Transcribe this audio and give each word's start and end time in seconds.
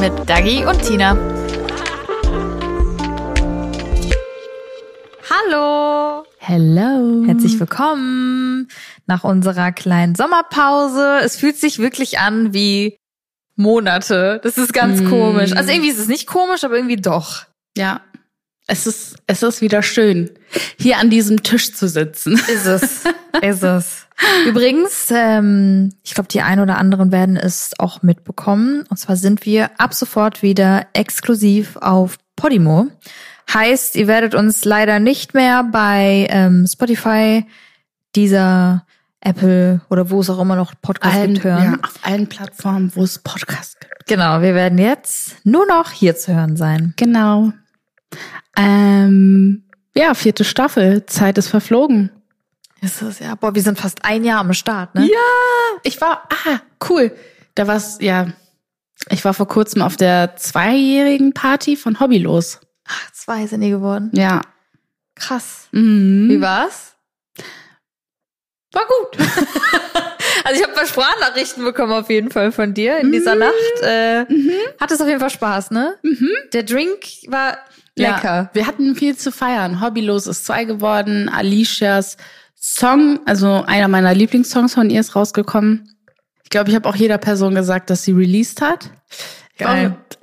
Mit 0.00 0.12
Dagi 0.28 0.64
und 0.64 0.80
Tina. 0.82 1.16
Hallo! 5.30 6.24
Hello. 6.38 7.24
Herzlich 7.26 7.58
willkommen 7.60 8.68
nach 9.06 9.24
unserer 9.24 9.72
kleinen 9.72 10.14
Sommerpause. 10.14 11.20
Es 11.22 11.36
fühlt 11.36 11.56
sich 11.56 11.78
wirklich 11.78 12.18
an 12.18 12.54
wie 12.54 12.96
Monate. 13.56 14.40
Das 14.42 14.56
ist 14.58 14.72
ganz 14.72 15.00
Mm. 15.00 15.08
komisch. 15.10 15.52
Also 15.52 15.70
irgendwie 15.70 15.90
ist 15.90 15.98
es 15.98 16.08
nicht 16.08 16.26
komisch, 16.26 16.64
aber 16.64 16.76
irgendwie 16.76 16.96
doch. 16.96 17.44
Ja, 17.76 18.00
es 18.66 18.86
ist, 18.86 19.16
es 19.26 19.42
ist 19.42 19.60
wieder 19.60 19.82
schön, 19.82 20.30
hier 20.78 20.98
an 20.98 21.10
diesem 21.10 21.42
Tisch 21.42 21.74
zu 21.74 21.88
sitzen. 21.88 22.34
Ist 22.34 22.66
es. 22.66 23.04
ist 23.42 23.62
es. 23.62 24.07
Übrigens, 24.46 25.10
ähm, 25.10 25.92
ich 26.02 26.14
glaube, 26.14 26.28
die 26.28 26.42
ein 26.42 26.60
oder 26.60 26.78
anderen 26.78 27.12
werden 27.12 27.36
es 27.36 27.72
auch 27.78 28.02
mitbekommen. 28.02 28.84
Und 28.88 28.96
zwar 28.96 29.16
sind 29.16 29.46
wir 29.46 29.70
ab 29.78 29.94
sofort 29.94 30.42
wieder 30.42 30.86
exklusiv 30.92 31.76
auf 31.76 32.18
Podimo. 32.36 32.88
Heißt, 33.52 33.96
ihr 33.96 34.08
werdet 34.08 34.34
uns 34.34 34.64
leider 34.64 34.98
nicht 34.98 35.34
mehr 35.34 35.64
bei 35.64 36.26
ähm, 36.30 36.66
Spotify, 36.66 37.46
dieser 38.14 38.84
Apple 39.20 39.80
oder 39.90 40.10
wo 40.10 40.20
es 40.20 40.30
auch 40.30 40.40
immer 40.40 40.56
noch 40.56 40.74
Podcasts 40.80 41.16
Allen, 41.16 41.34
gibt 41.34 41.44
hören. 41.44 41.64
ja, 41.64 41.78
auf 41.82 41.94
allen 42.02 42.28
Plattformen, 42.28 42.92
wo 42.94 43.02
es 43.02 43.18
Podcasts 43.18 43.78
gibt. 43.78 44.06
Genau, 44.06 44.40
wir 44.42 44.54
werden 44.54 44.78
jetzt 44.78 45.36
nur 45.44 45.66
noch 45.66 45.90
hier 45.90 46.16
zu 46.16 46.34
hören 46.34 46.56
sein. 46.56 46.94
Genau. 46.96 47.52
Ähm, 48.56 49.64
ja, 49.94 50.14
vierte 50.14 50.44
Staffel. 50.44 51.06
Zeit 51.06 51.38
ist 51.38 51.48
verflogen. 51.48 52.10
Ist 52.80 53.02
es 53.02 53.18
ja. 53.18 53.34
Boah, 53.34 53.54
wir 53.54 53.62
sind 53.62 53.78
fast 53.78 54.04
ein 54.04 54.24
Jahr 54.24 54.40
am 54.40 54.52
Start, 54.52 54.94
ne? 54.94 55.06
Ja, 55.06 55.80
ich 55.82 56.00
war, 56.00 56.28
ah, 56.46 56.60
cool. 56.88 57.12
Da 57.54 57.66
war's, 57.66 57.98
ja, 58.00 58.28
ich 59.10 59.24
war 59.24 59.34
vor 59.34 59.48
kurzem 59.48 59.82
auf 59.82 59.96
der 59.96 60.36
zweijährigen 60.36 61.32
Party 61.32 61.76
von 61.76 61.98
Hobbylos. 61.98 62.60
Ach, 62.86 63.12
zwei 63.12 63.46
sind 63.46 63.62
die 63.62 63.70
geworden. 63.70 64.10
Ja. 64.14 64.42
Krass. 65.14 65.68
Mhm. 65.72 66.28
Wie 66.30 66.40
war's? 66.40 66.94
War 68.72 68.84
gut. 68.86 69.18
also 70.44 70.54
ich 70.54 70.62
habe 70.62 70.72
ein 70.72 70.74
paar 70.74 70.86
Sprachnachrichten 70.86 71.64
bekommen 71.64 71.92
auf 71.92 72.10
jeden 72.10 72.30
Fall 72.30 72.52
von 72.52 72.74
dir 72.74 72.98
in 72.98 73.12
dieser 73.12 73.34
Nacht. 73.34 73.82
Äh, 73.82 74.26
Hat 74.78 74.90
es 74.90 75.00
auf 75.00 75.08
jeden 75.08 75.20
Fall 75.20 75.30
Spaß, 75.30 75.70
ne? 75.70 75.96
Der 76.52 76.62
Drink 76.62 77.00
war 77.28 77.58
lecker. 77.96 78.22
Ja, 78.22 78.50
wir 78.52 78.66
hatten 78.66 78.94
viel 78.94 79.16
zu 79.16 79.32
feiern. 79.32 79.80
Hobbylos 79.80 80.26
ist 80.26 80.44
zwei 80.44 80.64
geworden. 80.64 81.28
Alicias 81.28 82.16
Song, 82.60 83.20
also 83.26 83.64
einer 83.66 83.88
meiner 83.88 84.14
Lieblingssongs 84.14 84.74
von 84.74 84.90
ihr 84.90 85.00
ist 85.00 85.14
rausgekommen. 85.16 85.94
Ich 86.44 86.50
glaube, 86.50 86.70
ich 86.70 86.76
habe 86.76 86.88
auch 86.88 86.96
jeder 86.96 87.18
Person 87.18 87.54
gesagt, 87.54 87.90
dass 87.90 88.02
sie 88.04 88.12
released 88.12 88.60
hat. 88.60 88.90
Ich 89.54 89.64
war- 89.64 89.74
Geil. 89.74 89.96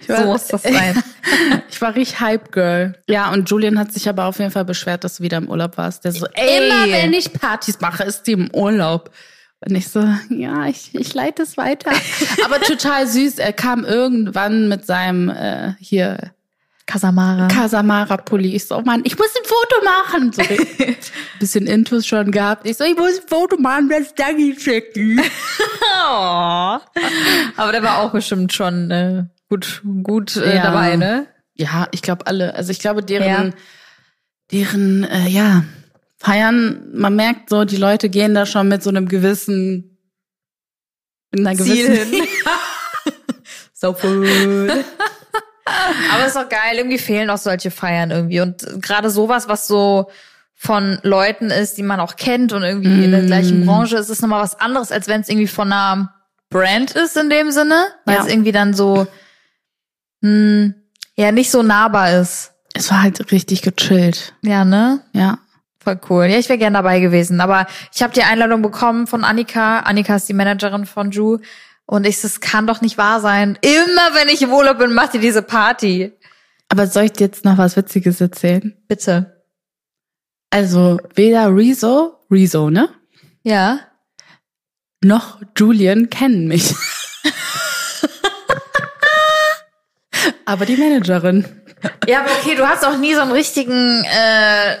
ich 0.00 0.08
war, 0.08 0.18
So 0.18 0.24
muss 0.26 0.46
das 0.46 0.62
sein. 0.62 1.02
ich 1.70 1.80
war 1.80 1.94
richtig 1.94 2.20
Hype 2.20 2.52
Girl. 2.52 2.94
Ja, 3.08 3.30
und 3.32 3.48
Julian 3.50 3.78
hat 3.78 3.92
sich 3.92 4.08
aber 4.08 4.26
auf 4.26 4.38
jeden 4.38 4.50
Fall 4.50 4.64
beschwert, 4.64 5.04
dass 5.04 5.16
du 5.16 5.22
wieder 5.22 5.38
im 5.38 5.48
Urlaub 5.48 5.76
warst. 5.76 6.04
Der 6.04 6.12
so, 6.12 6.26
Ey. 6.34 6.66
immer 6.68 6.86
wenn 6.92 7.12
ich 7.12 7.32
Partys 7.32 7.80
mache, 7.80 8.04
ist 8.04 8.22
die 8.26 8.32
im 8.32 8.50
Urlaub. 8.54 9.10
Und 9.64 9.76
ich 9.76 9.88
so, 9.88 10.00
ja, 10.30 10.66
ich, 10.66 10.94
ich 10.94 11.14
leite 11.14 11.42
es 11.42 11.56
weiter. 11.56 11.92
aber 12.44 12.60
total 12.60 13.06
süß. 13.06 13.38
Er 13.38 13.52
kam 13.52 13.84
irgendwann 13.84 14.68
mit 14.68 14.86
seinem 14.86 15.28
äh, 15.28 15.74
hier 15.78 16.32
Casamara. 16.86 17.46
Casamara-Pulli. 17.48 18.54
Ich 18.56 18.66
so, 18.66 18.76
oh 18.78 18.82
Mann, 18.82 19.02
ich 19.04 19.16
muss 19.16 19.28
ein 19.36 19.44
Foto 19.44 19.84
machen. 19.84 20.32
So, 20.32 20.42
bisschen 21.42 21.66
Intus 21.66 22.06
schon 22.06 22.30
gehabt. 22.30 22.66
Ich 22.66 22.76
so, 22.76 22.84
ich 22.84 22.96
muss 22.96 23.18
ein 23.20 23.28
Foto 23.28 23.56
machen, 23.58 23.88
das 23.88 24.14
Dagi 24.14 24.56
schicken. 24.58 25.20
Oh. 26.04 26.78
Aber 27.56 27.72
der 27.72 27.82
war 27.82 27.98
auch 27.98 28.12
bestimmt 28.12 28.52
schon 28.52 28.90
äh, 28.90 29.24
gut, 29.48 29.82
gut 30.02 30.36
äh, 30.36 30.56
Ja. 30.56 30.62
dabei, 30.62 30.96
ne? 30.96 31.26
Ja, 31.54 31.88
ich 31.90 32.00
glaube 32.02 32.26
alle. 32.26 32.54
Also 32.54 32.70
ich 32.70 32.78
glaube, 32.78 33.02
deren, 33.02 33.48
Ja. 33.48 33.50
deren, 34.52 35.04
äh, 35.04 35.28
ja, 35.28 35.64
feiern, 36.18 36.88
man 36.94 37.16
merkt 37.16 37.50
so, 37.50 37.64
die 37.64 37.76
Leute 37.76 38.08
gehen 38.08 38.34
da 38.34 38.46
schon 38.46 38.68
mit 38.68 38.82
so 38.82 38.90
einem 38.90 39.08
gewissen, 39.08 39.98
in 41.32 41.46
einer 41.46 41.58
Ziel 41.58 41.88
gewissen, 41.88 42.12
hin. 42.12 42.24
so 43.72 43.92
food. 43.94 44.70
Aber 46.12 46.26
ist 46.26 46.36
doch 46.36 46.48
geil, 46.48 46.76
irgendwie 46.76 46.98
fehlen 46.98 47.30
auch 47.30 47.38
solche 47.38 47.70
Feiern 47.70 48.10
irgendwie. 48.10 48.40
Und 48.40 48.64
gerade 48.80 49.10
sowas, 49.10 49.48
was 49.48 49.66
so 49.66 50.10
von 50.64 51.00
Leuten 51.02 51.50
ist, 51.50 51.76
die 51.76 51.82
man 51.82 51.98
auch 51.98 52.14
kennt 52.14 52.52
und 52.52 52.62
irgendwie 52.62 53.04
in 53.04 53.10
der 53.10 53.22
gleichen 53.22 53.66
Branche 53.66 53.96
ist, 53.96 54.10
ist 54.10 54.22
nochmal 54.22 54.44
was 54.44 54.60
anderes, 54.60 54.92
als 54.92 55.08
wenn 55.08 55.20
es 55.22 55.28
irgendwie 55.28 55.48
von 55.48 55.72
einer 55.72 56.14
Brand 56.50 56.92
ist 56.92 57.16
in 57.16 57.30
dem 57.30 57.50
Sinne. 57.50 57.86
Weil 58.04 58.14
Ja. 58.16 58.22
es 58.22 58.28
irgendwie 58.28 58.52
dann 58.52 58.72
so 58.72 59.08
hm, 60.22 60.74
ja 61.16 61.32
nicht 61.32 61.50
so 61.50 61.62
nahbar 61.64 62.12
ist. 62.20 62.52
es 62.74 62.90
war 62.92 63.02
halt 63.02 63.32
richtig 63.32 63.62
gechillt. 63.62 64.34
Ja, 64.42 64.64
ne? 64.64 65.00
Ja. 65.12 65.38
Voll 65.82 66.00
cool. 66.08 66.26
Ja, 66.26 66.38
ich 66.38 66.48
wäre 66.48 66.58
gern 66.60 66.74
dabei 66.74 67.00
gewesen. 67.00 67.40
Aber 67.40 67.66
ich 67.92 68.00
habe 68.04 68.14
die 68.14 68.22
Einladung 68.22 68.62
bekommen 68.62 69.08
von 69.08 69.24
Annika. 69.24 69.80
Annika 69.80 70.14
ist 70.14 70.28
die 70.28 70.32
Managerin 70.32 70.86
von 70.86 71.10
Ju. 71.10 71.38
Und 71.86 72.06
ich, 72.06 72.20
das 72.20 72.40
kann 72.40 72.68
doch 72.68 72.80
nicht 72.82 72.98
wahr 72.98 73.20
sein. 73.20 73.58
Immer 73.62 74.14
wenn 74.14 74.28
ich 74.28 74.42
im 74.42 74.52
Urlaub 74.52 74.78
bin, 74.78 74.94
macht 74.94 75.14
ihr 75.14 75.20
diese 75.20 75.42
Party. 75.42 76.12
Aber 76.68 76.86
soll 76.86 77.02
ich 77.04 77.12
dir 77.14 77.26
jetzt 77.26 77.44
noch 77.44 77.58
was 77.58 77.76
Witziges 77.76 78.20
erzählen? 78.20 78.74
Bitte. 78.86 79.41
Also, 80.52 80.98
weder 81.14 81.54
Rezo, 81.54 82.18
Rezo, 82.30 82.68
ne? 82.70 82.88
Ja. 83.42 83.80
noch 85.02 85.40
Julian 85.56 86.10
kennen 86.10 86.46
mich. 86.46 86.74
Aber 90.44 90.66
die 90.66 90.76
Managerin. 90.76 91.44
Ja, 92.06 92.20
aber 92.20 92.30
okay, 92.40 92.54
du 92.54 92.64
hast 92.68 92.84
auch 92.84 92.96
nie 92.98 93.14
so 93.14 93.22
einen 93.22 93.32
richtigen, 93.32 94.04
äh, 94.04 94.76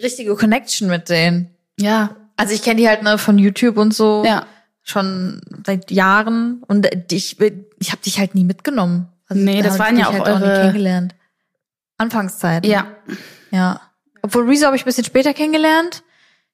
richtige 0.00 0.36
Connection 0.36 0.88
mit 0.88 1.08
denen. 1.08 1.50
Ja, 1.80 2.14
Also 2.36 2.54
ich 2.54 2.62
kenne 2.62 2.76
die 2.80 2.86
halt 2.88 3.02
ne, 3.02 3.18
von 3.18 3.38
YouTube 3.38 3.76
und 3.76 3.92
so. 3.94 4.22
ja. 4.24 4.46
Schon 4.86 5.40
seit 5.64 5.90
Jahren. 5.90 6.62
Und 6.68 6.86
ich, 7.10 7.40
ich 7.40 7.90
habe 7.90 8.02
dich 8.04 8.18
halt 8.18 8.34
nie 8.34 8.44
mitgenommen. 8.44 9.08
Also 9.26 9.42
Nee, 9.42 9.62
da 9.62 9.68
das 9.70 9.78
waren 9.78 9.94
ich 9.96 10.02
ja 10.02 10.08
auch 10.08 10.12
halt 10.12 10.26
nie 10.26 10.44
eure- 10.44 10.60
kennengelernt. 10.60 11.14
Anfangszeit. 11.96 12.66
Ja. 12.66 12.86
Ja. 13.50 13.80
Obwohl 14.24 14.48
Rezo 14.48 14.64
habe 14.64 14.74
ich 14.74 14.82
ein 14.82 14.86
bisschen 14.86 15.04
später 15.04 15.34
kennengelernt. 15.34 16.02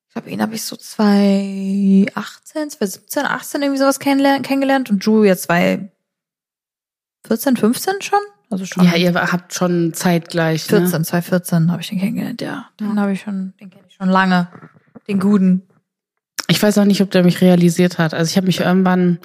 Ich 0.09 0.15
glaube, 0.15 0.29
ihn 0.29 0.43
habe 0.43 0.57
ich 0.57 0.65
so 0.65 0.75
2018, 0.75 2.69
2017, 2.69 3.25
18 3.25 3.63
irgendwie 3.63 3.79
sowas 3.79 4.01
kennengelernt, 4.01 4.45
kennengelernt 4.45 4.91
und 4.91 5.05
Ju 5.05 5.23
jetzt 5.23 5.45
2014, 5.45 5.93
15 7.57 8.03
schon? 8.03 8.19
Also 8.51 8.67
schon. 8.67 8.85
Ja, 8.85 8.97
ihr 8.97 9.15
habt 9.15 9.55
schon 9.55 9.95
zeitgleich. 9.95 10.65
14, 10.65 10.83
Ne? 10.99 11.05
2014 11.05 11.71
habe 11.71 11.81
ich 11.81 11.89
den 11.91 12.01
kennengelernt, 12.01 12.43
ja. 12.43 12.69
Den 12.81 12.99
habe 12.99 13.13
ich 13.13 13.21
schon, 13.21 13.55
den 13.61 13.71
kenne 13.71 13.85
ich 13.89 13.95
schon 13.95 14.09
lange. 14.09 14.49
Den 15.07 15.21
guten. 15.21 15.63
Ich 16.49 16.61
weiß 16.61 16.77
auch 16.79 16.85
nicht, 16.85 17.03
ob 17.03 17.13
der 17.13 17.23
mich 17.23 17.41
realisiert 17.41 17.99
hat. 17.99 18.15
Also 18.15 18.31
ich 18.31 18.37
habe 18.37 18.49
mich 18.49 18.59
irgendwann 18.59 19.21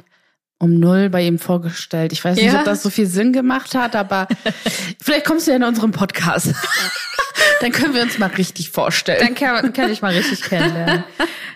um 0.59 0.79
null 0.79 1.09
bei 1.09 1.21
ihm 1.21 1.37
vorgestellt. 1.39 2.13
Ich 2.13 2.23
weiß 2.23 2.35
nicht, 2.37 2.51
Ja. 2.51 2.59
ob 2.59 2.65
das 2.65 2.81
so 2.83 2.89
viel 2.89 3.07
Sinn 3.07 3.33
gemacht 3.33 3.75
hat, 3.75 3.95
aber 3.95 4.27
vielleicht 5.03 5.25
kommst 5.25 5.47
du 5.47 5.51
ja 5.51 5.57
in 5.57 5.63
unserem 5.63 5.91
Podcast. 5.91 6.53
Dann 7.61 7.71
können 7.71 7.93
wir 7.93 8.01
uns 8.01 8.17
mal 8.17 8.29
richtig 8.29 8.71
vorstellen. 8.71 9.19
Dann 9.19 9.35
kann, 9.35 9.73
kann 9.73 9.91
ich 9.91 10.01
mal 10.01 10.13
richtig 10.13 10.41
kennenlernen. 10.41 11.03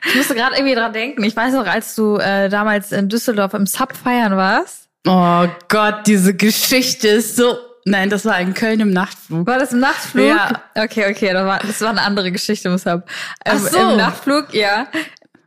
Ich 0.08 0.16
musste 0.16 0.36
gerade 0.36 0.56
irgendwie 0.56 0.76
dran 0.76 0.94
denken. 0.94 1.24
Ich 1.24 1.36
weiß 1.36 1.54
noch, 1.54 1.66
als 1.68 1.96
du 1.96 2.18
äh, 2.18 2.50
damals 2.50 2.92
in 2.92 3.10
Düsseldorf 3.10 3.54
im 3.54 3.66
Sub 3.66 3.94
feiern 3.96 4.36
warst. 4.36 4.88
Oh 5.08 5.48
Gott, 5.70 6.06
diese 6.08 6.36
Geschichte 6.36 7.08
ist 7.08 7.36
so. 7.38 7.58
Nein, 7.86 8.10
das 8.10 8.26
war 8.26 8.40
in 8.40 8.54
Köln 8.54 8.82
im 8.82 8.92
Nachtflug. 8.92 9.48
War 9.48 9.58
das 9.58 9.72
im 9.72 9.80
Nachtflug? 9.80 10.28
Ja. 10.28 10.62
Okay, 10.76 11.10
okay, 11.10 11.32
das 11.34 11.46
war, 11.46 11.60
das 11.60 11.82
war 11.82 11.90
eine 11.90 12.02
andere 12.02 12.32
Geschichte 12.32 12.68
im 12.70 12.78
Sub. 12.78 13.04
Ähm, 13.46 13.56
Ach 13.56 13.58
so. 13.58 13.80
Im 13.80 13.98
Nachtflug, 13.98 14.54
ja. 14.54 14.88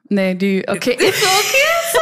Nee, 0.08 0.34
die. 0.34 0.64
Okay. 0.66 0.94
Ist 0.98 1.20
so 1.20 1.26
okay. 1.26 2.01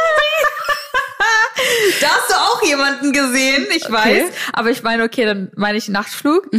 Da 2.01 2.07
hast 2.07 2.29
du 2.29 2.33
auch 2.35 2.63
jemanden 2.63 3.13
gesehen, 3.13 3.67
ich 3.75 3.89
weiß. 3.89 4.31
Aber 4.53 4.69
ich 4.69 4.83
meine, 4.83 5.03
okay, 5.03 5.25
dann 5.25 5.51
meine 5.55 5.77
ich 5.77 5.89
Nachtflug. 5.89 6.49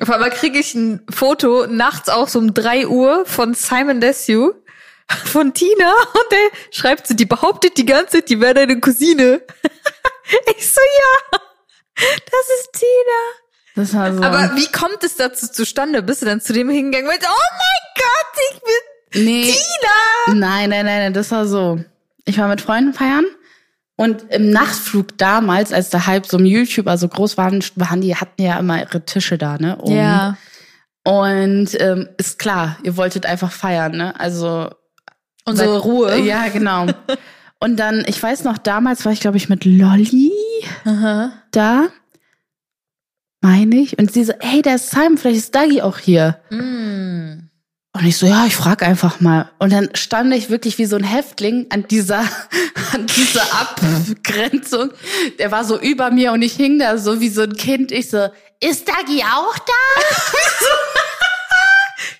Auf 0.00 0.10
einmal 0.10 0.30
kriege 0.30 0.58
ich 0.58 0.74
ein 0.74 1.02
Foto 1.12 1.66
nachts 1.66 2.08
auch 2.08 2.28
so 2.28 2.38
um 2.38 2.54
drei 2.54 2.86
Uhr 2.86 3.24
von 3.26 3.54
Simon 3.54 4.00
Desue 4.00 4.54
von 5.26 5.54
Tina 5.54 5.92
und 5.92 6.32
der 6.32 6.50
schreibt 6.70 7.06
so, 7.06 7.14
die 7.14 7.26
behauptet 7.26 7.76
die 7.76 7.86
ganze 7.86 8.18
Zeit, 8.18 8.28
die 8.28 8.40
wäre 8.40 8.54
deine 8.54 8.80
Cousine. 8.80 9.40
ich 10.56 10.72
so, 10.72 10.80
ja. 10.80 11.38
Das 13.76 13.94
war 13.94 14.12
so. 14.12 14.22
Aber 14.22 14.56
wie 14.56 14.70
kommt 14.72 15.04
es 15.04 15.16
dazu 15.16 15.48
zustande? 15.48 16.02
Bist 16.02 16.22
du 16.22 16.26
dann 16.26 16.40
zu 16.40 16.52
dem 16.52 16.68
hingegangen 16.68 17.06
meinst, 17.06 17.26
oh 17.28 17.54
mein 17.58 18.04
Gott, 18.04 18.42
ich 18.50 18.60
bin 19.14 19.24
nee. 19.24 19.42
Tina? 19.42 20.38
Nein, 20.38 20.70
nein, 20.70 20.86
nein, 20.86 20.98
nein, 20.98 21.12
das 21.12 21.30
war 21.30 21.46
so. 21.46 21.78
Ich 22.24 22.38
war 22.38 22.48
mit 22.48 22.60
Freunden 22.60 22.92
feiern 22.92 23.26
und 23.96 24.30
im 24.30 24.50
Nachtflug 24.50 25.16
damals, 25.18 25.72
als 25.72 25.90
der 25.90 26.06
Hype 26.06 26.26
so 26.26 26.36
um 26.36 26.44
YouTuber 26.44 26.98
so 26.98 27.08
groß 27.08 27.36
waren, 27.38 27.64
waren 27.76 28.00
die, 28.02 28.14
hatten 28.14 28.42
ja 28.42 28.58
immer 28.58 28.78
ihre 28.80 29.04
Tische 29.04 29.38
da, 29.38 29.56
ne? 29.58 29.78
oben. 29.78 29.96
Ja. 29.96 30.36
Und 31.04 31.80
ähm, 31.80 32.08
ist 32.18 32.38
klar, 32.38 32.76
ihr 32.82 32.96
wolltet 32.96 33.26
einfach 33.26 33.52
feiern, 33.52 33.92
ne? 33.92 34.18
Also 34.18 34.70
Unsere 35.46 35.74
Seit- 35.74 35.84
Ruhe. 35.84 36.18
Ja, 36.18 36.48
genau. 36.48 36.86
Und 37.60 37.78
dann, 37.78 38.04
ich 38.06 38.22
weiß 38.22 38.44
noch, 38.44 38.58
damals 38.58 39.04
war 39.06 39.12
ich, 39.12 39.20
glaube 39.20 39.38
ich, 39.38 39.48
mit 39.48 39.64
Lolly 39.64 40.30
Aha. 40.84 41.32
da, 41.52 41.86
meine 43.40 43.76
ich. 43.76 43.98
Und 43.98 44.12
sie 44.12 44.24
so, 44.24 44.34
hey, 44.40 44.60
da 44.60 44.74
ist 44.74 44.90
Simon, 44.90 45.16
vielleicht 45.16 45.38
ist 45.38 45.54
Dagi 45.54 45.80
auch 45.80 45.98
hier. 45.98 46.38
Mm. 46.50 47.45
Und 47.96 48.04
ich 48.04 48.18
so, 48.18 48.26
ja, 48.26 48.44
ich 48.44 48.54
frag 48.54 48.82
einfach 48.82 49.20
mal. 49.20 49.50
Und 49.58 49.72
dann 49.72 49.88
stand 49.94 50.34
ich 50.34 50.50
wirklich 50.50 50.76
wie 50.76 50.84
so 50.84 50.96
ein 50.96 51.02
Häftling 51.02 51.66
an 51.70 51.88
dieser, 51.88 52.18
an 52.92 53.06
dieser 53.06 53.42
Abgrenzung. 53.54 54.90
Der 55.38 55.50
war 55.50 55.64
so 55.64 55.80
über 55.80 56.10
mir 56.10 56.32
und 56.32 56.42
ich 56.42 56.52
hing 56.52 56.78
da 56.78 56.98
so 56.98 57.20
wie 57.20 57.30
so 57.30 57.40
ein 57.42 57.56
Kind. 57.56 57.92
Ich 57.92 58.10
so, 58.10 58.28
ist 58.60 58.86
Dagi 58.86 59.22
auch 59.22 59.58
da? 59.58 60.02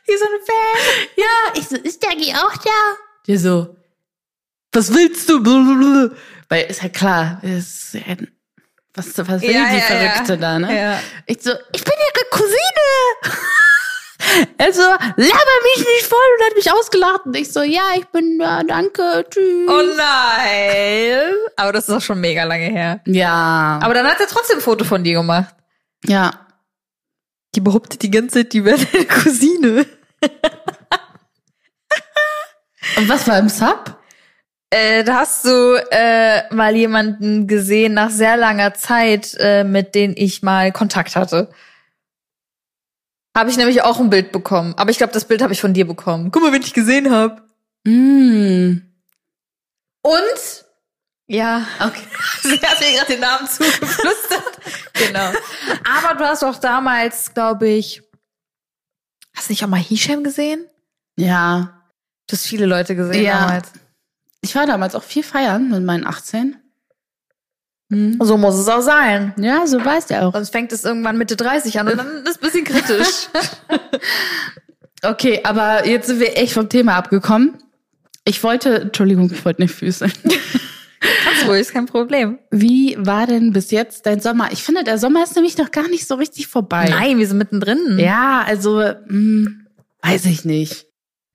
Wie 0.07 0.17
so 0.17 0.25
ein 0.25 0.41
Fan. 0.47 1.07
Ja, 1.17 1.61
ich 1.61 1.69
so, 1.69 1.77
ist 1.77 2.03
Dagi 2.03 2.33
auch 2.33 2.57
da? 2.57 2.97
Der 3.27 3.39
so, 3.39 3.77
was 4.73 4.95
willst 4.95 5.29
du? 5.29 5.43
Blablabla. 5.43 6.11
Weil 6.49 6.67
ist 6.71 6.83
ja 6.83 6.89
klar, 6.89 7.43
ist, 7.43 7.97
was, 8.95 9.19
was 9.19 9.43
will 9.43 9.51
Ja, 9.51 9.69
die 9.69 9.79
ja, 9.79 9.83
Verrückte 9.83 10.33
ja. 10.35 10.39
da, 10.39 10.59
ne? 10.59 11.01
Ich 11.27 11.43
so, 11.43 11.51
ich 11.73 11.85
bin 11.85 11.93
ihre 11.93 12.25
Cousine. 12.31 13.37
Also, 14.59 14.83
laber 14.83 15.17
mich 15.17 15.79
nicht 15.79 16.07
voll 16.07 16.19
und 16.39 16.45
hat 16.47 16.57
mich 16.57 16.73
ausgelacht. 16.73 17.27
Und 17.27 17.37
ich 17.37 17.53
so, 17.53 17.63
ja, 17.63 17.83
ich 17.97 18.07
bin 18.07 18.39
da, 18.39 18.63
danke, 18.63 19.25
tschüss. 19.31 19.69
Oh 19.69 19.83
nein. 19.97 21.35
Aber 21.57 21.73
das 21.73 21.89
ist 21.89 21.95
auch 21.95 22.01
schon 22.01 22.21
mega 22.21 22.45
lange 22.45 22.67
her. 22.67 23.01
ja. 23.07 23.79
Aber 23.83 23.95
dann 23.95 24.07
hat 24.07 24.21
er 24.21 24.27
trotzdem 24.27 24.59
ein 24.59 24.63
Foto 24.63 24.85
von 24.85 25.03
dir 25.05 25.15
gemacht. 25.19 25.55
ja. 26.05 26.31
Die 27.55 27.61
behauptet 27.61 28.03
die 28.03 28.11
ganze 28.11 28.41
Zeit, 28.41 28.53
die 28.53 28.65
wäre 28.67 28.77
deine 28.77 29.07
Cousine. 29.07 29.87
Und 32.99 33.09
was 33.09 33.27
war 33.27 33.39
im 33.39 33.49
Sub? 33.49 33.99
Äh, 34.71 35.05
da 35.05 35.21
hast 35.21 35.45
du 35.45 35.75
äh, 35.91 36.53
mal 36.55 36.75
jemanden 36.77 37.47
gesehen 37.47 37.95
nach 37.95 38.11
sehr 38.11 38.37
langer 38.37 38.75
Zeit, 38.75 39.35
äh, 39.39 39.65
mit 39.65 39.95
dem 39.95 40.13
ich 40.17 40.43
mal 40.43 40.71
Kontakt 40.73 41.17
hatte. 41.17 41.51
Habe 43.37 43.51
ich 43.51 43.59
nämlich 43.59 43.83
auch 43.83 44.01
ein 44.01 44.09
Bild 44.09 44.33
bekommen. 44.33 44.73
Aber 44.79 44.91
ich 44.91 44.97
glaube, 44.97 45.13
das 45.13 45.27
Bild 45.27 45.43
habe 45.43 45.53
ich 45.53 45.61
von 45.61 45.75
dir 45.75 45.87
bekommen. 45.87 46.31
Guck 46.31 46.43
mal, 46.43 46.53
wen 46.53 46.63
ich 46.63 46.73
gesehen 46.73 47.11
habe. 47.11 47.43
Mm. 47.85 48.81
Und 50.01 50.65
ja, 51.27 51.67
okay. 51.81 52.01
Sie 52.43 52.59
hat 52.61 52.81
mir 52.81 52.93
gerade 52.93 53.13
den 53.13 53.21
Namen 53.21 53.47
zugeflüstert. 53.47 54.59
genau. 54.95 55.33
Aber 55.85 56.19
du 56.19 56.25
hast 56.25 56.45
auch 56.45 56.57
damals, 56.57 57.35
glaube 57.35 57.69
ich, 57.69 58.03
hast 59.35 59.51
du 59.51 59.53
nicht 59.53 59.63
auch 59.63 59.69
mal 59.69 59.81
Hisham 59.81 60.25
gesehen? 60.25 60.65
Ja. 61.17 61.83
Du 62.29 62.33
hast 62.33 62.47
viele 62.47 62.65
Leute 62.65 62.97
gesehen 62.97 63.23
Ja. 63.23 63.41
damals. 63.41 63.71
Ich 64.41 64.55
war 64.55 64.65
damals 64.67 64.95
auch 64.95 65.03
viel 65.03 65.23
feiern 65.23 65.69
mit 65.69 65.85
meinen 65.85 66.07
18. 66.07 66.57
Hm. 67.91 68.19
So 68.21 68.37
muss 68.37 68.57
es 68.57 68.69
auch 68.69 68.81
sein. 68.81 69.33
Ja, 69.39 69.67
so 69.67 69.85
weißt 69.85 70.11
du 70.11 70.23
auch. 70.23 70.33
Sonst 70.33 70.51
fängt 70.51 70.73
es 70.73 70.85
irgendwann 70.85 71.19
Mitte 71.19 71.37
30 71.37 71.79
an 71.79 71.89
und 71.89 71.97
dann 71.97 72.09
ist 72.25 72.29
es 72.29 72.37
ein 72.37 72.41
bisschen 72.41 72.65
kritisch. 72.65 73.29
Okay, 75.03 75.41
aber 75.45 75.87
jetzt 75.87 76.07
sind 76.07 76.21
wir 76.21 76.37
echt 76.37 76.53
vom 76.53 76.69
Thema 76.69 76.97
abgekommen. 76.97 77.59
Ich 78.25 78.43
wollte, 78.43 78.81
Entschuldigung, 78.81 79.31
ich 79.33 79.45
wollte 79.45 79.63
nicht 79.63 79.75
füßeln. 79.75 80.13
Kannst 81.25 81.47
ruhig, 81.47 81.61
ist 81.61 81.73
kein 81.73 81.87
Problem. 81.87 82.39
Wie 82.51 82.97
war 82.99 83.27
denn 83.27 83.53
bis 83.53 83.71
jetzt 83.71 84.07
dein 84.07 84.21
Sommer? 84.21 84.51
Ich 84.51 84.65
finde, 84.65 84.83
der 84.83 84.99
Sommer 84.99 85.23
ist 85.23 85.37
nämlich 85.37 85.57
noch 85.59 85.71
gar 85.71 85.89
nicht 85.89 86.09
so 86.09 86.17
richtig 86.17 86.49
vorbei. 86.49 86.87
Nein, 86.89 87.19
wir 87.19 87.27
sind 87.27 87.39
mittendrin. 87.39 87.99
Ja, 87.99 88.43
also, 88.45 88.83
hm, 88.83 89.67
weiß 90.03 90.25
ich 90.25 90.45
nicht. 90.45 90.87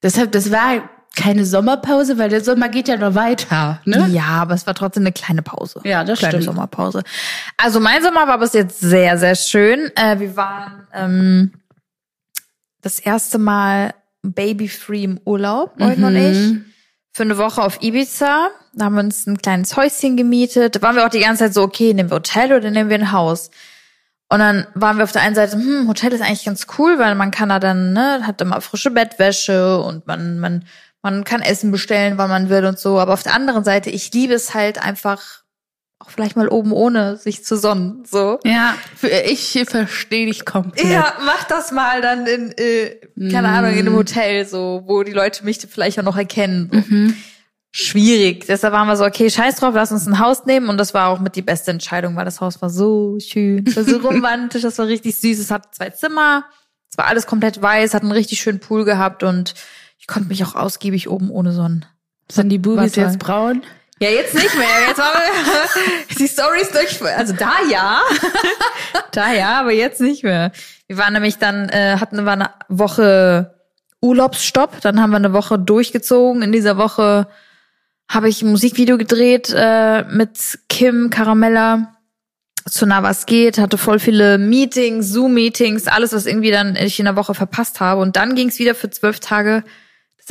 Deshalb, 0.03 0.31
das 0.31 0.51
war 0.51 0.89
keine 1.15 1.45
Sommerpause, 1.45 2.17
weil 2.17 2.29
der 2.29 2.43
Sommer 2.43 2.69
geht 2.69 2.87
ja 2.87 2.95
noch 2.95 3.15
weiter, 3.15 3.81
ne? 3.85 4.07
Ja, 4.11 4.27
aber 4.27 4.53
es 4.53 4.65
war 4.65 4.73
trotzdem 4.73 5.03
eine 5.03 5.11
kleine 5.11 5.41
Pause. 5.41 5.81
Ja, 5.83 6.03
das 6.03 6.19
kleine 6.19 6.41
stimmt. 6.41 6.45
Sommerpause. 6.45 7.03
Also 7.57 7.79
mein 7.79 8.01
Sommer 8.01 8.27
war 8.27 8.39
bis 8.39 8.53
jetzt 8.53 8.79
sehr, 8.79 9.17
sehr 9.17 9.35
schön. 9.35 9.91
Äh, 9.95 10.19
wir 10.19 10.35
waren 10.37 10.87
ähm, 10.93 11.51
das 12.81 12.99
erste 12.99 13.37
Mal 13.39 13.93
baby-free 14.23 15.03
im 15.03 15.19
Urlaub, 15.25 15.73
Eugen 15.81 16.03
und 16.03 16.15
ich. 16.15 16.37
Mhm. 16.37 16.65
Für 17.13 17.23
eine 17.23 17.37
Woche 17.37 17.61
auf 17.61 17.83
Ibiza. 17.83 18.49
Da 18.73 18.85
haben 18.85 18.95
wir 18.95 19.01
uns 19.01 19.27
ein 19.27 19.37
kleines 19.37 19.75
Häuschen 19.75 20.15
gemietet. 20.15 20.77
Da 20.77 20.81
waren 20.81 20.95
wir 20.95 21.05
auch 21.05 21.09
die 21.09 21.19
ganze 21.19 21.43
Zeit 21.43 21.53
so, 21.53 21.61
okay, 21.61 21.93
nehmen 21.93 22.09
wir 22.09 22.15
Hotel 22.15 22.53
oder 22.53 22.71
nehmen 22.71 22.89
wir 22.89 22.97
ein 22.97 23.11
Haus? 23.11 23.51
Und 24.29 24.39
dann 24.39 24.65
waren 24.75 24.95
wir 24.95 25.03
auf 25.03 25.11
der 25.11 25.23
einen 25.23 25.35
Seite, 25.35 25.57
hm, 25.57 25.89
Hotel 25.89 26.13
ist 26.13 26.21
eigentlich 26.21 26.45
ganz 26.45 26.65
cool, 26.77 26.97
weil 26.99 27.15
man 27.15 27.31
kann 27.31 27.49
da 27.49 27.59
dann, 27.59 27.91
ne, 27.91 28.25
hat 28.25 28.39
immer 28.39 28.61
frische 28.61 28.89
Bettwäsche 28.89 29.81
und 29.81 30.07
man, 30.07 30.39
man, 30.39 30.63
man 31.01 31.23
kann 31.23 31.41
Essen 31.41 31.71
bestellen, 31.71 32.17
wann 32.17 32.29
man 32.29 32.49
will 32.49 32.65
und 32.65 32.77
so. 32.79 32.99
Aber 32.99 33.13
auf 33.13 33.23
der 33.23 33.33
anderen 33.33 33.63
Seite, 33.63 33.89
ich 33.89 34.13
liebe 34.13 34.33
es 34.33 34.53
halt 34.53 34.81
einfach, 34.81 35.41
auch 35.99 36.09
vielleicht 36.09 36.35
mal 36.35 36.47
oben 36.47 36.71
ohne 36.71 37.17
sich 37.17 37.43
zu 37.45 37.55
sonnen, 37.57 38.03
so. 38.09 38.39
Ja, 38.43 38.75
ich 39.25 39.63
verstehe 39.67 40.25
dich 40.25 40.45
komplett. 40.45 40.87
Ja, 40.87 41.13
mach 41.25 41.43
das 41.43 41.71
mal 41.71 42.01
dann 42.01 42.25
in, 42.25 42.51
äh, 42.57 42.95
keine 43.31 43.47
Mm. 43.49 43.51
Ahnung, 43.53 43.71
in 43.73 43.79
einem 43.79 43.95
Hotel, 43.95 44.45
so, 44.47 44.83
wo 44.87 45.03
die 45.03 45.11
Leute 45.11 45.45
mich 45.45 45.59
vielleicht 45.69 45.99
auch 45.99 46.03
noch 46.03 46.17
erkennen. 46.17 46.69
So. 46.73 46.77
Mhm. 46.95 47.17
Schwierig. 47.73 48.45
Deshalb 48.47 48.73
waren 48.73 48.87
wir 48.87 48.97
so, 48.97 49.05
okay, 49.05 49.29
scheiß 49.29 49.55
drauf, 49.55 49.73
lass 49.73 49.91
uns 49.93 50.05
ein 50.05 50.19
Haus 50.19 50.45
nehmen. 50.45 50.67
Und 50.67 50.77
das 50.77 50.93
war 50.93 51.07
auch 51.07 51.19
mit 51.19 51.37
die 51.37 51.41
beste 51.41 51.71
Entscheidung, 51.71 52.17
weil 52.17 52.25
das 52.25 52.41
Haus 52.41 52.61
war 52.61 52.69
so 52.69 53.17
schön. 53.19 53.63
Es 53.65 53.77
war 53.77 53.85
so 53.85 53.97
romantisch, 54.07 54.63
das 54.63 54.77
war 54.77 54.87
richtig 54.87 55.15
süß. 55.17 55.39
Es 55.39 55.51
hat 55.51 55.73
zwei 55.73 55.89
Zimmer, 55.91 56.43
es 56.91 56.97
war 56.97 57.05
alles 57.05 57.25
komplett 57.27 57.61
weiß, 57.61 57.93
hat 57.93 58.01
einen 58.01 58.11
richtig 58.11 58.41
schönen 58.41 58.59
Pool 58.59 58.83
gehabt 58.83 59.23
und 59.23 59.53
ich 60.01 60.07
konnte 60.07 60.29
mich 60.29 60.43
auch 60.43 60.55
ausgiebig 60.55 61.09
oben 61.09 61.29
ohne 61.29 61.51
Sonnen. 61.53 61.85
Sind 62.29 62.49
die 62.49 62.57
Bubis 62.57 62.95
jetzt 62.95 63.19
braun? 63.19 63.61
Ja, 63.99 64.09
jetzt 64.09 64.33
nicht 64.33 64.57
mehr. 64.57 64.67
Jetzt 64.87 64.99
haben 64.99 65.13
wir 65.13 66.15
die 66.17 66.27
Stories 66.27 66.71
durch. 66.71 67.15
Also 67.15 67.33
da 67.33 67.51
ja. 67.69 68.01
da 69.11 69.31
ja, 69.31 69.59
aber 69.59 69.71
jetzt 69.71 70.01
nicht 70.01 70.23
mehr. 70.23 70.51
Wir 70.87 70.97
waren 70.97 71.13
nämlich 71.13 71.37
dann, 71.37 71.69
äh, 71.69 71.97
hatten 71.99 72.23
wir 72.23 72.31
eine 72.31 72.49
Woche 72.67 73.53
Urlaubsstopp. 74.01 74.81
Dann 74.81 74.99
haben 74.99 75.11
wir 75.11 75.17
eine 75.17 75.33
Woche 75.33 75.59
durchgezogen. 75.59 76.41
In 76.41 76.51
dieser 76.51 76.77
Woche 76.77 77.27
habe 78.09 78.27
ich 78.27 78.41
ein 78.41 78.49
Musikvideo 78.49 78.97
gedreht 78.97 79.53
äh, 79.55 80.03
mit 80.05 80.57
Kim 80.67 81.11
Caramella 81.11 81.95
zu 82.67 82.87
Na 82.87 83.03
was 83.03 83.27
geht, 83.27 83.59
hatte 83.59 83.77
voll 83.77 83.99
viele 83.99 84.39
Meetings, 84.39 85.09
Zoom-Meetings, 85.09 85.87
alles, 85.87 86.11
was 86.13 86.25
irgendwie 86.25 86.51
dann 86.51 86.75
ich 86.75 86.97
in 86.99 87.05
der 87.05 87.15
Woche 87.15 87.35
verpasst 87.35 87.79
habe. 87.79 88.01
Und 88.01 88.15
dann 88.15 88.33
ging 88.33 88.49
es 88.49 88.57
wieder 88.57 88.73
für 88.73 88.89
zwölf 88.89 89.19
Tage 89.19 89.63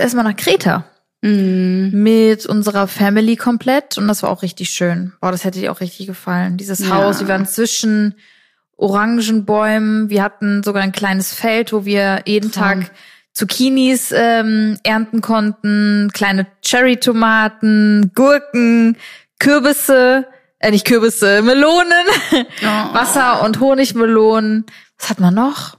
das 0.00 0.06
erste 0.06 0.16
Mal 0.16 0.22
nach 0.24 0.36
Kreta 0.36 0.84
Mhm. 1.22 1.90
mit 1.92 2.46
unserer 2.46 2.88
Family 2.88 3.36
komplett 3.36 3.98
und 3.98 4.08
das 4.08 4.22
war 4.22 4.30
auch 4.30 4.40
richtig 4.42 4.70
schön. 4.70 5.12
Boah, 5.20 5.30
das 5.30 5.44
hätte 5.44 5.60
dir 5.60 5.70
auch 5.70 5.80
richtig 5.80 6.06
gefallen. 6.06 6.56
Dieses 6.56 6.78
Ja. 6.78 6.94
Haus, 6.94 7.20
wir 7.20 7.28
waren 7.28 7.44
zwischen 7.46 8.14
Orangenbäumen, 8.78 10.08
wir 10.08 10.22
hatten 10.22 10.62
sogar 10.62 10.82
ein 10.82 10.92
kleines 10.92 11.34
Feld, 11.34 11.74
wo 11.74 11.84
wir 11.84 12.22
jeden 12.26 12.50
Traum. 12.52 12.80
Tag 12.84 12.90
Zucchinis 13.34 14.12
ähm, 14.16 14.78
ernten 14.82 15.20
konnten, 15.20 16.10
kleine 16.14 16.46
Cherry-Tomaten, 16.62 18.12
Gurken, 18.14 18.96
Kürbisse, 19.38 20.26
äh, 20.58 20.70
nicht 20.70 20.86
Kürbisse, 20.86 21.42
Melonen, 21.42 22.06
Oh. 22.62 22.94
Wasser- 22.94 23.42
und 23.44 23.60
Honigmelonen. 23.60 24.64
Was 24.98 25.10
hat 25.10 25.20
man 25.20 25.34
noch? 25.34 25.76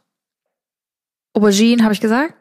Aubergine, 1.34 1.84
habe 1.84 1.94
ich 1.94 2.01
gesagt? 2.01 2.36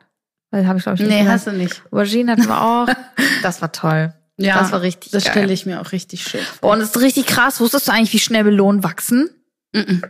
Weil 0.51 0.67
habe 0.67 0.79
ich 0.79 0.85
glaube 0.85 0.97
ich 1.01 1.07
nicht 1.09 1.23
Nee, 1.23 1.29
hast 1.29 1.47
du 1.47 1.53
nicht. 1.53 1.83
Aubergine 1.91 2.33
hatten 2.33 2.47
wir 2.49 2.61
auch. 2.61 2.89
Das 3.43 3.63
war 3.63 3.71
toll. 3.73 4.13
Ja, 4.37 4.59
Das 4.59 4.73
war 4.73 4.81
richtig 4.83 5.13
Das 5.13 5.27
stelle 5.27 5.53
ich 5.53 5.67
mir 5.67 5.81
auch 5.81 5.93
richtig 5.93 6.23
schön 6.25 6.41
vor. 6.61 6.73
und 6.73 6.81
es 6.81 6.89
ist 6.91 7.01
richtig 7.01 7.27
krass. 7.27 7.61
Wusstest 7.61 7.89
du 7.89 7.93
eigentlich, 7.93 8.13
wie 8.13 8.19
schnell 8.19 8.45
Melonen 8.45 8.83
wachsen? 8.83 9.31
Mhm. 9.73 10.03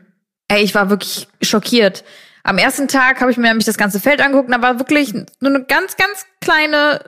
Ey, 0.48 0.62
ich 0.62 0.74
war 0.74 0.88
wirklich 0.90 1.28
schockiert. 1.42 2.04
Am 2.42 2.56
ersten 2.58 2.88
Tag 2.88 3.20
habe 3.20 3.30
ich 3.30 3.36
mir 3.36 3.48
nämlich 3.48 3.66
das 3.66 3.76
ganze 3.76 4.00
Feld 4.00 4.20
angeguckt 4.20 4.48
und 4.48 4.54
da 4.54 4.62
war 4.62 4.78
wirklich 4.78 5.12
nur 5.12 5.26
eine 5.42 5.64
ganz, 5.64 5.96
ganz 5.96 6.24
kleine 6.40 7.00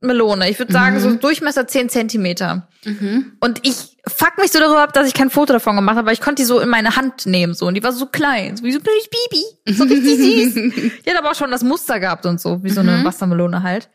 Melone. 0.00 0.48
Ich 0.50 0.58
würde 0.58 0.72
sagen, 0.72 0.96
Mhm. 0.96 1.00
so 1.00 1.14
Durchmesser 1.16 1.66
10 1.66 1.88
Zentimeter. 1.90 2.68
Mhm. 2.84 3.32
Und 3.40 3.60
ich 3.66 3.76
fuck 4.06 4.38
mich 4.38 4.50
so 4.50 4.58
darüber 4.58 4.82
ab, 4.82 4.92
dass 4.94 5.06
ich 5.06 5.14
kein 5.14 5.28
Foto 5.30 5.52
davon 5.52 5.76
gemacht 5.76 5.96
habe, 5.96 6.06
aber 6.06 6.12
ich 6.12 6.20
konnte 6.22 6.42
die 6.42 6.46
so 6.46 6.58
in 6.60 6.68
meine 6.70 6.96
Hand 6.96 7.26
nehmen 7.26 7.52
so 7.54 7.66
und 7.66 7.74
die 7.74 7.82
war 7.82 7.92
so 7.92 8.06
klein, 8.06 8.56
so 8.56 8.64
wie 8.64 8.72
so 8.72 8.78
ein 8.78 8.82
kleines 8.82 9.08
Baby, 9.08 9.76
so 9.76 9.84
richtig 9.84 10.16
süß. 10.18 10.54
Die 11.04 11.10
hat 11.10 11.18
aber 11.18 11.30
auch 11.30 11.34
schon 11.34 11.50
das 11.50 11.62
Muster 11.62 12.00
gehabt 12.00 12.24
und 12.24 12.40
so, 12.40 12.62
wie 12.64 12.70
so 12.70 12.80
eine 12.80 12.92
Mhm. 12.98 13.04
Wassermelone 13.04 13.62
halt. 13.62 13.90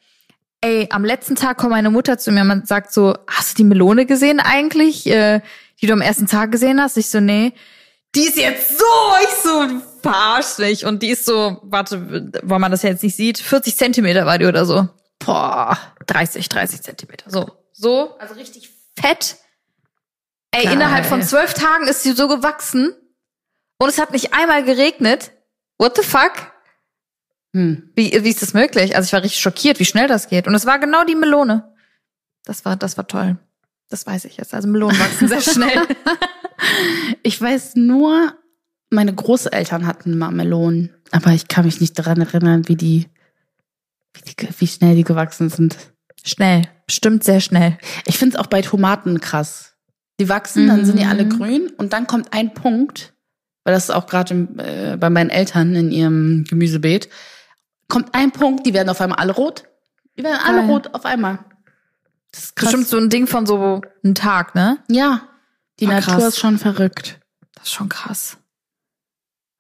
Ey, 0.62 0.88
am 0.92 1.04
letzten 1.04 1.36
Tag 1.36 1.58
kommt 1.58 1.72
meine 1.72 1.90
Mutter 1.90 2.18
zu 2.20 2.32
mir 2.32 2.42
und 2.42 2.68
sagt 2.68 2.94
so, 2.94 3.16
hast 3.28 3.52
du 3.54 3.56
die 3.58 3.64
Melone 3.68 4.06
gesehen 4.06 4.40
eigentlich, 4.40 5.08
äh, 5.08 5.42
die 5.82 5.88
du 5.88 5.94
am 5.94 6.02
ersten 6.02 6.28
Tag 6.28 6.52
gesehen 6.52 6.80
hast? 6.82 6.98
Ich 6.98 7.10
so, 7.10 7.20
nee. 7.20 7.54
die 8.16 8.22
ist 8.28 8.38
jetzt 8.38 8.78
so, 8.78 8.86
ich 9.24 9.30
so, 9.44 9.66
verarsch 10.02 10.58
mich. 10.60 10.86
Und 10.86 11.02
die 11.04 11.10
ist 11.10 11.26
so, 11.26 11.58
warte, 11.64 12.32
weil 12.44 12.60
man 12.60 12.72
das 12.72 12.84
ja 12.84 12.90
jetzt 12.92 13.04
nicht 13.04 13.16
sieht, 13.16 13.40
40 13.40 13.76
Zentimeter 13.76 14.26
war 14.26 14.38
die 14.38 14.46
oder 14.46 14.66
so. 14.66 14.88
Boah. 15.20 15.78
30, 16.08 16.50
30 16.50 16.82
Zentimeter. 16.82 17.30
So. 17.30 17.52
So, 17.74 18.18
also 18.18 18.36
richtig 18.36 18.70
fett. 19.00 19.38
Ey, 20.52 20.64
Geil. 20.64 20.74
innerhalb 20.74 21.06
von 21.06 21.22
zwölf 21.22 21.54
Tagen 21.54 21.88
ist 21.88 22.04
sie 22.04 22.14
so 22.14 22.28
gewachsen. 22.28 22.94
Und 23.78 23.90
es 23.90 24.00
hat 24.00 24.12
nicht 24.12 24.34
einmal 24.34 24.64
geregnet. 24.64 25.32
What 25.78 25.98
the 25.98 26.04
fuck? 26.04 26.32
Hm. 27.54 27.92
Wie, 27.96 28.12
wie 28.24 28.30
ist 28.30 28.42
das 28.42 28.54
möglich? 28.54 28.96
Also 28.96 29.08
ich 29.08 29.14
war 29.14 29.24
richtig 29.24 29.42
schockiert, 29.42 29.80
wie 29.80 29.86
schnell 29.86 30.08
das 30.08 30.30
geht. 30.30 30.48
Und 30.48 30.56
es 30.56 30.66
war 30.66 30.80
genau 30.80 31.04
die 31.04 31.16
Melone. 31.16 31.74
Das 32.46 32.64
war, 32.64 32.78
das 32.78 32.96
war 32.96 33.08
toll. 33.08 33.38
Das 33.90 34.06
weiß 34.08 34.26
ich 34.26 34.38
jetzt. 34.38 34.54
Also 34.54 34.68
Melonen 34.68 34.98
wachsen 35.00 35.28
sehr 35.28 35.42
schnell. 35.42 35.82
Ich 37.24 37.40
weiß 37.40 37.76
nur, 37.76 38.34
meine 38.90 39.14
Großeltern 39.14 39.86
hatten 39.86 40.18
mal 40.18 40.32
Melonen, 40.32 40.94
aber 41.12 41.32
ich 41.32 41.48
kann 41.48 41.66
mich 41.66 41.82
nicht 41.82 42.00
daran 42.00 42.22
erinnern, 42.22 42.68
wie 42.68 42.76
die, 42.78 43.10
wie, 44.24 44.48
wie 44.60 44.68
schnell 44.68 44.96
die 44.96 45.04
gewachsen 45.04 45.50
sind. 45.50 45.78
schnell. 46.24 46.64
Bestimmt 46.88 47.24
sehr 47.24 47.40
schnell. 47.42 47.78
Ich 48.06 48.18
finde 48.18 48.36
es 48.38 48.42
auch 48.42 48.48
bei 48.48 48.62
Tomaten 48.62 49.20
krass. 49.20 49.74
Die 50.20 50.30
wachsen, 50.30 50.68
dann 50.68 50.86
sind 50.86 50.98
die 51.00 51.04
Mhm. 51.04 51.10
alle 51.12 51.28
grün 51.28 51.70
und 51.78 51.94
dann 51.94 52.08
kommt 52.08 52.32
ein 52.34 52.54
Punkt, 52.54 53.14
weil 53.64 53.74
das 53.74 53.86
ist 53.86 53.90
auch 53.92 54.08
gerade 54.08 54.34
äh, 54.58 54.98
bei 54.98 55.10
meinen 55.10 55.30
Eltern 55.30 55.76
in 55.76 55.92
ihrem 55.92 56.46
Gemüsebeet, 56.48 57.10
kommt 57.90 58.14
ein 58.16 58.32
Punkt, 58.32 58.66
die 58.66 58.74
werden 58.74 58.90
auf 58.90 59.02
einmal 59.02 59.20
alle 59.20 59.34
rot. 59.34 59.66
Die 60.18 60.24
werden 60.24 60.40
alle 60.46 60.62
Geil. 60.62 60.70
rot 60.70 60.94
auf 60.94 61.06
einmal. 61.06 61.40
Das 62.32 62.46
ist 62.46 62.56
krass. 62.56 62.72
Bestimmt 62.72 62.88
so 62.88 62.98
ein 62.98 63.10
Ding 63.10 63.28
von 63.28 63.46
so 63.46 63.82
einem 64.04 64.16
Tag, 64.16 64.56
ne? 64.56 64.78
Ja, 64.90 65.28
die 65.80 65.88
Ah, 65.88 65.94
Natur 65.96 66.14
krass. 66.16 66.24
ist 66.30 66.40
schon 66.40 66.58
verrückt. 66.58 67.20
Das 67.56 67.66
ist 67.66 67.74
schon 67.74 67.90
krass. 67.90 68.38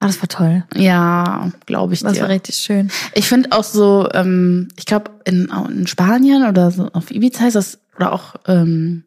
Ah, 0.05 0.07
das 0.07 0.21
war 0.21 0.29
toll. 0.29 0.63
Ja, 0.75 1.51
glaube 1.65 1.93
ich 1.93 2.01
Das 2.01 2.13
dir. 2.13 2.21
war 2.21 2.29
richtig 2.29 2.55
schön. 2.55 2.91
Ich 3.13 3.27
finde 3.27 3.51
auch 3.51 3.63
so, 3.63 4.07
ähm, 4.13 4.67
ich 4.77 4.85
glaube 4.85 5.11
in, 5.25 5.51
in 5.69 5.87
Spanien 5.87 6.47
oder 6.47 6.71
so 6.71 6.89
auf 6.93 7.11
Ibiza 7.11 7.41
heißt 7.41 7.55
das, 7.55 7.79
oder 7.95 8.11
auch 8.13 8.35
ähm, 8.47 9.03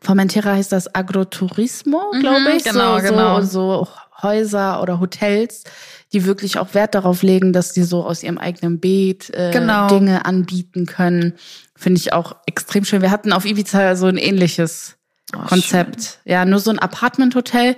Formentera 0.00 0.52
heißt 0.52 0.72
das 0.72 0.94
Agroturismo, 0.94 2.00
Mhm, 2.14 2.20
glaube 2.20 2.52
ich. 2.56 2.64
genau, 2.64 2.98
so, 2.98 3.04
genau. 3.04 3.40
So, 3.42 3.84
so 3.84 3.88
Häuser 4.22 4.80
oder 4.82 5.00
Hotels, 5.00 5.64
die 6.12 6.24
wirklich 6.24 6.58
auch 6.58 6.74
Wert 6.74 6.94
darauf 6.94 7.22
legen, 7.22 7.52
dass 7.52 7.72
die 7.72 7.82
so 7.82 8.04
aus 8.04 8.22
ihrem 8.22 8.38
eigenen 8.38 8.78
Beet 8.80 9.30
äh, 9.30 9.50
Genau. 9.52 9.88
Dinge 9.88 10.24
anbieten 10.24 10.86
können. 10.86 11.34
Finde 11.74 11.98
ich 12.00 12.12
auch 12.12 12.36
extrem 12.46 12.84
schön. 12.84 13.02
Wir 13.02 13.10
hatten 13.10 13.32
auf 13.32 13.44
Ibiza 13.44 13.96
so 13.96 14.06
ein 14.06 14.16
ähnliches 14.18 14.96
Oh, 15.34 15.38
Konzept. 15.46 16.18
Ja, 16.24 16.44
nur 16.44 16.58
so 16.60 16.70
ein 16.70 16.78
Apartment-Hotel. 16.78 17.74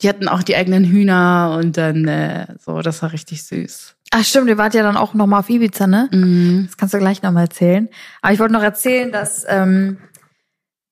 Die 0.00 0.08
hatten 0.08 0.28
auch 0.28 0.42
die 0.42 0.54
eigenen 0.54 0.84
Hühner 0.84 1.58
und 1.58 1.76
dann 1.76 2.06
äh, 2.06 2.46
so, 2.64 2.80
das 2.82 3.02
war 3.02 3.12
richtig 3.12 3.44
süß. 3.44 3.96
Ach 4.10 4.24
stimmt, 4.24 4.48
ihr 4.48 4.58
wart 4.58 4.74
ja 4.74 4.82
dann 4.82 4.96
auch 4.96 5.14
noch 5.14 5.26
mal 5.26 5.40
auf 5.40 5.50
Ibiza, 5.50 5.86
ne? 5.86 6.08
Mhm. 6.12 6.64
Das 6.66 6.76
kannst 6.76 6.94
du 6.94 6.98
gleich 6.98 7.22
noch 7.22 7.32
mal 7.32 7.42
erzählen. 7.42 7.88
Aber 8.22 8.32
ich 8.32 8.38
wollte 8.38 8.54
noch 8.54 8.62
erzählen, 8.62 9.12
dass 9.12 9.44
ähm, 9.48 9.98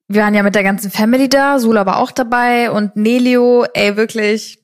wir 0.09 0.23
waren 0.23 0.35
ja 0.35 0.43
mit 0.43 0.55
der 0.55 0.63
ganzen 0.63 0.91
Family 0.91 1.29
da, 1.29 1.59
Sula 1.59 1.87
war 1.87 1.99
auch 1.99 2.11
dabei 2.11 2.71
und 2.71 2.97
Nelio, 2.97 3.65
ey 3.75 3.97
wirklich, 3.97 4.59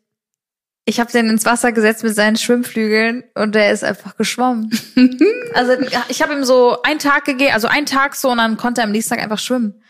ich 0.84 1.00
habe 1.00 1.12
den 1.12 1.28
ins 1.28 1.46
Wasser 1.46 1.72
gesetzt 1.72 2.02
mit 2.02 2.14
seinen 2.14 2.36
Schwimmflügeln 2.36 3.24
und 3.34 3.54
der 3.54 3.72
ist 3.72 3.84
einfach 3.84 4.16
geschwommen. 4.16 4.70
also 5.54 5.72
ich 6.08 6.22
habe 6.22 6.34
ihm 6.34 6.44
so 6.44 6.82
einen 6.82 6.98
Tag 6.98 7.24
gegeben, 7.24 7.52
also 7.54 7.68
einen 7.68 7.86
Tag 7.86 8.16
so 8.16 8.30
und 8.30 8.38
dann 8.38 8.56
konnte 8.56 8.80
er 8.80 8.84
am 8.84 8.92
nächsten 8.92 9.14
Tag 9.14 9.22
einfach 9.22 9.38
schwimmen. 9.38 9.81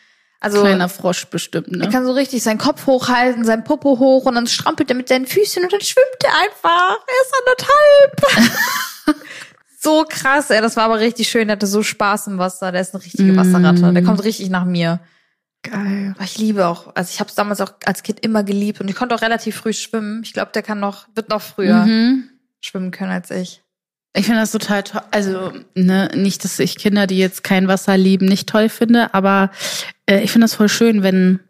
Also 0.43 0.61
Kleiner 0.61 0.89
Frosch 0.89 1.27
bestimmt, 1.27 1.71
ne? 1.71 1.85
er 1.85 1.91
kann 1.91 2.05
so 2.05 2.13
richtig 2.13 2.43
seinen 2.43 2.59
Kopf 2.59 2.87
hochhalten, 2.87 3.45
seinen 3.45 3.63
Popo 3.65 3.99
hoch 3.99 4.25
und 4.27 4.35
dann 4.35 4.47
strampelt 4.49 4.91
er 4.91 4.97
mit 4.97 5.09
seinen 5.09 5.27
Füßchen 5.27 5.63
und 5.63 5.73
dann 5.73 5.81
schwimmt 5.81 6.07
er 6.25 6.31
einfach. 6.45 6.99
Er 7.07 7.23
ist 7.23 7.35
anderthalb. 8.43 9.17
so 9.79 10.05
krass, 10.09 10.51
ey. 10.51 10.61
Das 10.61 10.77
war 10.77 10.85
aber 10.85 10.99
richtig 11.01 11.29
schön. 11.29 11.49
Er 11.49 11.53
hatte 11.53 11.67
so 11.67 11.83
Spaß 11.83 12.27
im 12.29 12.39
Wasser. 12.39 12.73
Der 12.73 12.81
ist 12.81 12.95
eine 12.95 13.05
richtige 13.05 13.33
Mm. 13.33 13.37
Wasserratte. 13.37 13.93
Der 13.93 14.03
kommt 14.03 14.25
richtig 14.25 14.51
nach 14.51 14.65
mir. 14.65 15.01
Geil. 15.63 16.13
Aber 16.17 16.25
ich 16.25 16.39
liebe 16.39 16.67
auch, 16.67 16.93
also 16.97 17.09
ich 17.13 17.21
habe 17.21 17.29
es 17.31 17.37
damals 17.37 17.61
auch 17.61 17.73
als 17.85 18.03
Kind 18.03 18.19
immer 18.25 18.43
geliebt 18.43 18.81
und 18.81 18.89
ich 18.89 18.97
konnte 18.97 19.15
auch 19.15 19.23
relativ 19.23 19.57
früh 19.57 19.73
schwimmen. 19.73 20.23
Ich 20.25 20.33
glaube, 20.33 20.51
der 20.53 20.63
kann 20.63 20.81
noch, 20.81 21.07
wird 21.15 21.29
noch 21.29 21.41
früher 21.41 21.85
Mhm. 21.87 22.29
schwimmen 22.61 22.91
können 22.91 23.13
als 23.13 23.31
ich. 23.31 23.62
Ich 24.15 24.27
finde 24.27 24.41
das 24.41 24.53
total 24.53 24.83
toll. 24.83 25.01
Also, 25.11 25.53
ne, 25.75 26.11
nicht, 26.15 26.45
dass 26.45 26.59
ich 26.59 26.77
Kinder, 26.77 27.07
die 27.07 27.19
jetzt 27.19 27.43
kein 27.45 27.67
Wasser 27.69 27.97
lieben, 27.97 28.27
nicht 28.27 28.49
toll 28.49 28.69
finde, 28.69 29.15
aber 29.15 29.51
äh, 30.07 30.21
ich 30.21 30.31
finde 30.33 30.45
das 30.45 30.55
voll 30.55 30.69
schön, 30.69 31.03
wenn, 31.03 31.41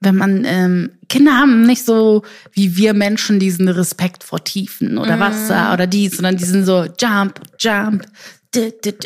wenn 0.00 0.14
man, 0.14 0.44
ähm, 0.44 0.90
Kinder 1.08 1.32
haben 1.38 1.62
nicht 1.62 1.84
so 1.86 2.22
wie 2.52 2.76
wir 2.76 2.92
Menschen 2.92 3.38
diesen 3.40 3.68
Respekt 3.68 4.24
vor 4.24 4.44
Tiefen 4.44 4.98
oder 4.98 5.18
Wasser 5.18 5.72
oder 5.72 5.86
dies, 5.86 6.16
sondern 6.16 6.36
die 6.36 6.44
sind 6.44 6.66
so 6.66 6.84
Jump, 7.00 7.40
Jump, 7.58 8.04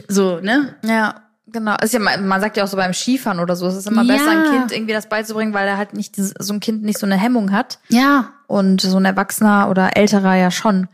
so, 0.08 0.40
ne? 0.40 0.74
Ja, 0.84 1.22
genau. 1.46 1.76
Ist 1.82 1.92
ja, 1.94 2.00
man 2.00 2.40
sagt 2.40 2.56
ja 2.56 2.64
auch 2.64 2.68
so 2.68 2.76
beim 2.76 2.92
Skifahren 2.92 3.38
oder 3.40 3.54
so, 3.56 3.66
es 3.66 3.76
ist 3.76 3.86
immer 3.86 4.04
besser, 4.04 4.32
Ja. 4.32 4.42
ein 4.42 4.50
Kind 4.58 4.72
irgendwie 4.72 4.92
das 4.94 5.08
beizubringen, 5.08 5.54
weil 5.54 5.66
er 5.68 5.76
halt 5.76 5.94
nicht, 5.94 6.16
so 6.16 6.52
ein 6.52 6.60
Kind 6.60 6.82
nicht 6.82 6.98
so 6.98 7.06
eine 7.06 7.16
Hemmung 7.16 7.52
hat. 7.52 7.78
Ja. 7.88 8.30
und 8.48 8.80
so 8.80 8.96
ein 8.96 9.04
Erwachsener 9.04 9.68
oder 9.70 9.96
älterer 9.96 10.34
ja 10.34 10.50
schon. 10.50 10.88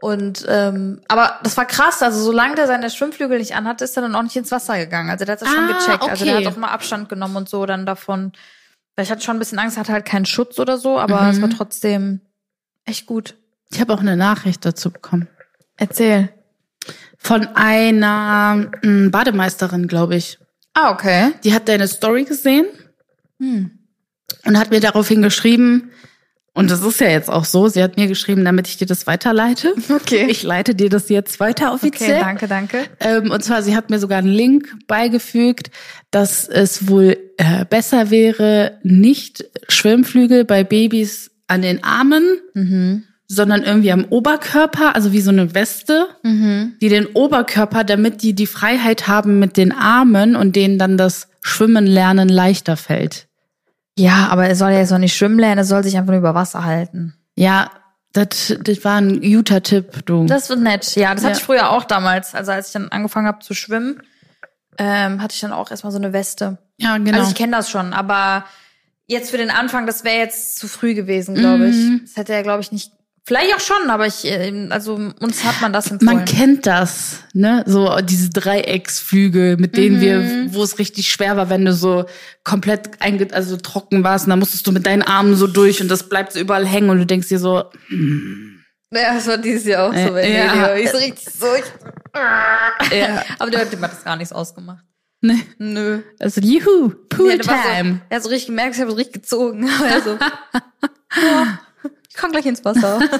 Und 0.00 0.44
ähm, 0.48 1.00
aber 1.08 1.40
das 1.42 1.56
war 1.56 1.64
krass, 1.64 2.02
also 2.02 2.20
solange 2.22 2.54
der 2.54 2.66
seine 2.66 2.90
Schwimmflügel 2.90 3.38
nicht 3.38 3.54
anhatte, 3.56 3.84
ist 3.84 3.96
er 3.96 4.02
dann 4.02 4.14
auch 4.14 4.22
nicht 4.22 4.36
ins 4.36 4.50
Wasser 4.50 4.76
gegangen. 4.78 5.08
Also 5.10 5.24
der 5.24 5.32
hat 5.32 5.42
das 5.42 5.48
schon 5.48 5.64
Ah, 5.64 5.78
gecheckt. 5.78 6.02
Also 6.08 6.24
der 6.24 6.36
okay. 6.36 6.46
hat 6.46 6.52
auch 6.52 6.58
mal 6.58 6.68
Abstand 6.68 7.08
genommen 7.08 7.36
und 7.36 7.48
so 7.48 7.64
dann 7.66 7.86
davon. 7.86 8.32
Weil 8.94 9.04
ich 9.04 9.10
hatte 9.10 9.22
schon 9.22 9.36
ein 9.36 9.38
bisschen 9.38 9.58
Angst, 9.58 9.76
hatte 9.78 9.92
halt 9.92 10.04
keinen 10.04 10.26
Schutz 10.26 10.58
oder 10.58 10.76
so, 10.78 10.98
aber 10.98 11.22
Mhm. 11.22 11.28
es 11.30 11.42
war 11.42 11.50
trotzdem 11.50 12.20
echt 12.84 13.06
gut. 13.06 13.36
Ich 13.72 13.80
habe 13.80 13.92
auch 13.94 14.00
eine 14.00 14.16
Nachricht 14.16 14.64
dazu 14.64 14.90
bekommen. 14.90 15.28
Erzähl. 15.76 16.28
Von 17.18 17.46
einer 17.54 18.70
mm, 18.82 19.10
Bademeisterin, 19.10 19.88
glaube 19.88 20.16
ich. 20.16 20.38
Ah, 20.74 20.90
okay. 20.92 21.32
Die 21.42 21.52
hat 21.54 21.68
deine 21.68 21.88
Story 21.88 22.24
gesehen 22.24 22.66
Hm. 23.40 23.70
und 24.44 24.58
hat 24.58 24.70
mir 24.70 24.80
daraufhin 24.80 25.20
geschrieben, 25.22 25.90
und 26.56 26.70
das 26.70 26.82
ist 26.82 27.00
ja 27.00 27.08
jetzt 27.08 27.30
auch 27.30 27.44
so, 27.44 27.68
sie 27.68 27.82
hat 27.82 27.96
mir 27.96 28.08
geschrieben, 28.08 28.44
damit 28.44 28.66
ich 28.66 28.76
dir 28.76 28.86
das 28.86 29.06
weiterleite. 29.06 29.74
Okay. 29.94 30.26
Ich 30.28 30.42
leite 30.42 30.74
dir 30.74 30.88
das 30.88 31.08
jetzt 31.08 31.38
weiter 31.38 31.72
offiziell. 31.72 32.12
okay, 32.16 32.20
danke, 32.20 32.48
danke. 32.48 32.78
Ähm, 33.00 33.30
und 33.30 33.44
zwar, 33.44 33.62
sie 33.62 33.76
hat 33.76 33.90
mir 33.90 33.98
sogar 33.98 34.18
einen 34.18 34.32
Link 34.32 34.74
beigefügt, 34.88 35.70
dass 36.10 36.48
es 36.48 36.88
wohl 36.88 37.16
äh, 37.36 37.64
besser 37.64 38.10
wäre, 38.10 38.78
nicht 38.82 39.44
Schwimmflügel 39.68 40.44
bei 40.44 40.64
Babys 40.64 41.30
an 41.46 41.62
den 41.62 41.84
Armen, 41.84 42.24
Mhm. 42.54 43.04
sondern 43.28 43.62
irgendwie 43.64 43.92
am 43.92 44.04
Oberkörper, 44.08 44.94
also 44.96 45.12
wie 45.12 45.20
so 45.20 45.30
eine 45.30 45.54
Weste, 45.54 46.06
Mhm. 46.22 46.74
die 46.80 46.88
den 46.88 47.06
Oberkörper, 47.06 47.84
damit 47.84 48.22
die 48.22 48.34
die 48.34 48.46
Freiheit 48.46 49.06
haben 49.08 49.38
mit 49.38 49.56
den 49.56 49.72
Armen 49.72 50.34
und 50.36 50.56
denen 50.56 50.78
dann 50.78 50.96
das 50.96 51.28
Schwimmen 51.42 51.86
lernen 51.86 52.28
leichter 52.28 52.76
fällt. 52.76 53.25
Ja, 53.98 54.28
aber 54.28 54.46
er 54.46 54.56
soll 54.56 54.72
ja 54.72 54.78
jetzt 54.78 54.90
noch 54.90 54.98
nicht 54.98 55.16
schwimmen 55.16 55.38
lernen, 55.38 55.58
er 55.58 55.64
soll 55.64 55.82
sich 55.82 55.96
einfach 55.96 56.10
nur 56.10 56.18
über 56.20 56.34
Wasser 56.34 56.64
halten. 56.64 57.14
Ja, 57.34 57.70
das, 58.12 58.54
das 58.62 58.84
war 58.84 58.96
ein 58.96 59.20
guter 59.20 59.62
Tipp, 59.62 60.04
du. 60.06 60.26
Das 60.26 60.48
wird 60.48 60.60
nett. 60.60 60.94
Ja, 60.96 61.14
das 61.14 61.22
hatte 61.24 61.32
Ja. 61.34 61.38
ich 61.38 61.44
früher 61.44 61.70
auch 61.70 61.84
damals. 61.84 62.34
Also 62.34 62.52
als 62.52 62.68
ich 62.68 62.72
dann 62.72 62.88
angefangen 62.90 63.26
habe 63.26 63.40
zu 63.40 63.54
schwimmen, 63.54 64.02
ähm, 64.78 65.22
hatte 65.22 65.34
ich 65.34 65.40
dann 65.40 65.52
auch 65.52 65.70
erstmal 65.70 65.92
so 65.92 65.98
eine 65.98 66.12
Weste. 66.12 66.58
ja, 66.78 66.96
genau. 66.98 67.18
Also 67.18 67.30
ich 67.30 67.34
kenne 67.36 67.52
das 67.56 67.70
schon, 67.70 67.92
aber 67.94 68.44
jetzt 69.06 69.30
für 69.30 69.38
den 69.38 69.50
Anfang, 69.50 69.86
das 69.86 70.04
wäre 70.04 70.16
jetzt 70.18 70.58
zu 70.58 70.68
früh 70.68 70.94
gewesen, 70.94 71.34
glaube 71.34 71.68
ich. 71.68 71.76
Mhm. 71.76 72.00
Das 72.04 72.16
hätte 72.16 72.34
er, 72.34 72.42
glaube 72.42 72.60
ich, 72.60 72.72
nicht. 72.72 72.92
Vielleicht 73.26 73.54
auch 73.56 73.60
schon, 73.60 73.90
aber 73.90 74.06
ich, 74.06 74.24
äh, 74.24 74.68
also 74.70 74.94
uns 74.94 75.42
hat 75.44 75.60
man 75.60 75.72
das 75.72 75.90
empfohlen. 75.90 76.18
Man 76.18 76.24
kennt 76.24 76.64
das, 76.66 77.24
ne? 77.32 77.64
So 77.66 77.98
diese 78.00 78.30
Dreiecksflügel, 78.30 79.56
mit 79.56 79.76
denen 79.76 79.96
Mhm. 79.96 80.00
wir, 80.00 80.54
wo 80.54 80.62
es 80.62 80.78
richtig 80.78 81.08
schwer 81.08 81.36
war, 81.36 81.50
wenn 81.50 81.64
du 81.64 81.72
so 81.72 82.04
komplett 82.44 83.02
einge 83.02 83.26
also 83.32 83.56
trocken 83.56 84.04
warst 84.04 84.26
und 84.26 84.30
dann 84.30 84.38
musstest 84.38 84.64
du 84.66 84.70
mit 84.72 84.86
deinen 84.86 85.02
Armen 85.02 85.34
so 85.34 85.48
durch 85.48 85.80
und 85.82 85.88
das 85.88 86.08
bleibt 86.08 86.32
so 86.34 86.38
überall 86.38 86.64
hängen 86.66 86.88
und 86.88 86.98
du 86.98 87.06
denkst 87.06 87.26
dir 87.28 87.40
so, 87.40 87.64
ja, 88.92 89.14
das 89.14 89.26
war 89.26 89.38
dieses 89.38 89.64
Jahr 89.66 89.88
auch 89.90 89.94
so 89.94 90.12
bei 90.12 90.22
Äh, 90.22 90.44
ja. 90.46 90.74
Ich 90.76 90.90
so 90.90 90.96
richtig 90.98 91.28
so. 91.28 91.46
Ich, 91.56 92.92
ja, 92.96 93.24
aber 93.40 93.50
der, 93.50 93.60
hat 93.62 93.72
das 93.72 94.04
gar 94.04 94.16
nichts 94.16 94.32
ausgemacht. 94.32 94.84
ne? 95.20 95.40
Nö. 95.58 95.98
Also 96.20 96.40
juhu, 96.40 96.90
Pool 97.08 97.32
Ja. 97.36 97.42
So, 97.42 97.50
er 97.50 98.16
hat 98.16 98.22
so 98.22 98.28
richtig 98.28 98.46
gemerkt, 98.46 98.76
ich 98.76 98.80
habe 98.80 98.90
so 98.92 98.96
richtig 98.96 99.14
gezogen. 99.22 99.68
Aber 99.78 99.88
er 99.88 100.00
so, 100.00 100.10
ja, 101.20 101.58
ich 102.16 102.22
kann 102.22 102.32
gleich 102.32 102.46
ins 102.46 102.64
Wasser. 102.64 102.98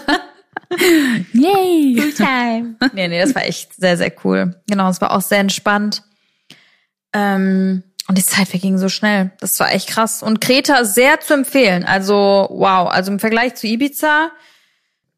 Yay. 1.34 2.12
Time. 2.16 2.76
Nee, 2.94 3.08
nee, 3.08 3.20
das 3.20 3.34
war 3.34 3.44
echt 3.44 3.74
sehr, 3.74 3.98
sehr 3.98 4.10
cool. 4.24 4.58
Genau, 4.66 4.88
es 4.88 5.02
war 5.02 5.14
auch 5.14 5.20
sehr 5.20 5.40
entspannt. 5.40 6.02
Ähm, 7.12 7.82
und 8.08 8.16
die 8.16 8.24
Zeit 8.24 8.48
verging 8.48 8.78
so 8.78 8.88
schnell. 8.88 9.32
Das 9.40 9.60
war 9.60 9.70
echt 9.70 9.90
krass. 9.90 10.22
Und 10.22 10.40
Kreta 10.40 10.84
sehr 10.84 11.20
zu 11.20 11.34
empfehlen. 11.34 11.84
Also, 11.84 12.48
wow. 12.50 12.88
Also 12.88 13.12
im 13.12 13.18
Vergleich 13.18 13.54
zu 13.54 13.66
Ibiza, 13.66 14.30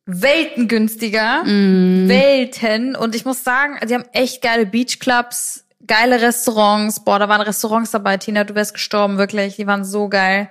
Welten 0.07 0.67
günstiger. 0.67 1.43
Welten. 1.45 2.97
Und 2.97 3.15
ich 3.15 3.25
muss 3.25 3.45
sagen, 3.45 3.79
die 3.89 3.95
haben 3.95 4.07
echt 4.13 4.43
geile 4.43 4.67
Beachclubs, 4.67 5.67
geile 5.87 6.21
Restaurants. 6.21 7.05
Boah, 7.05 7.21
da 7.21 7.29
waren 7.29 7.43
Restaurants 7.43 7.93
dabei, 7.93 8.17
Tina, 8.17 8.43
du 8.43 8.57
wärst 8.57 8.75
gestorben, 8.75 9.19
wirklich. 9.19 9.55
Die 9.55 9.69
waren 9.69 9.85
so 9.85 10.09
geil. 10.09 10.51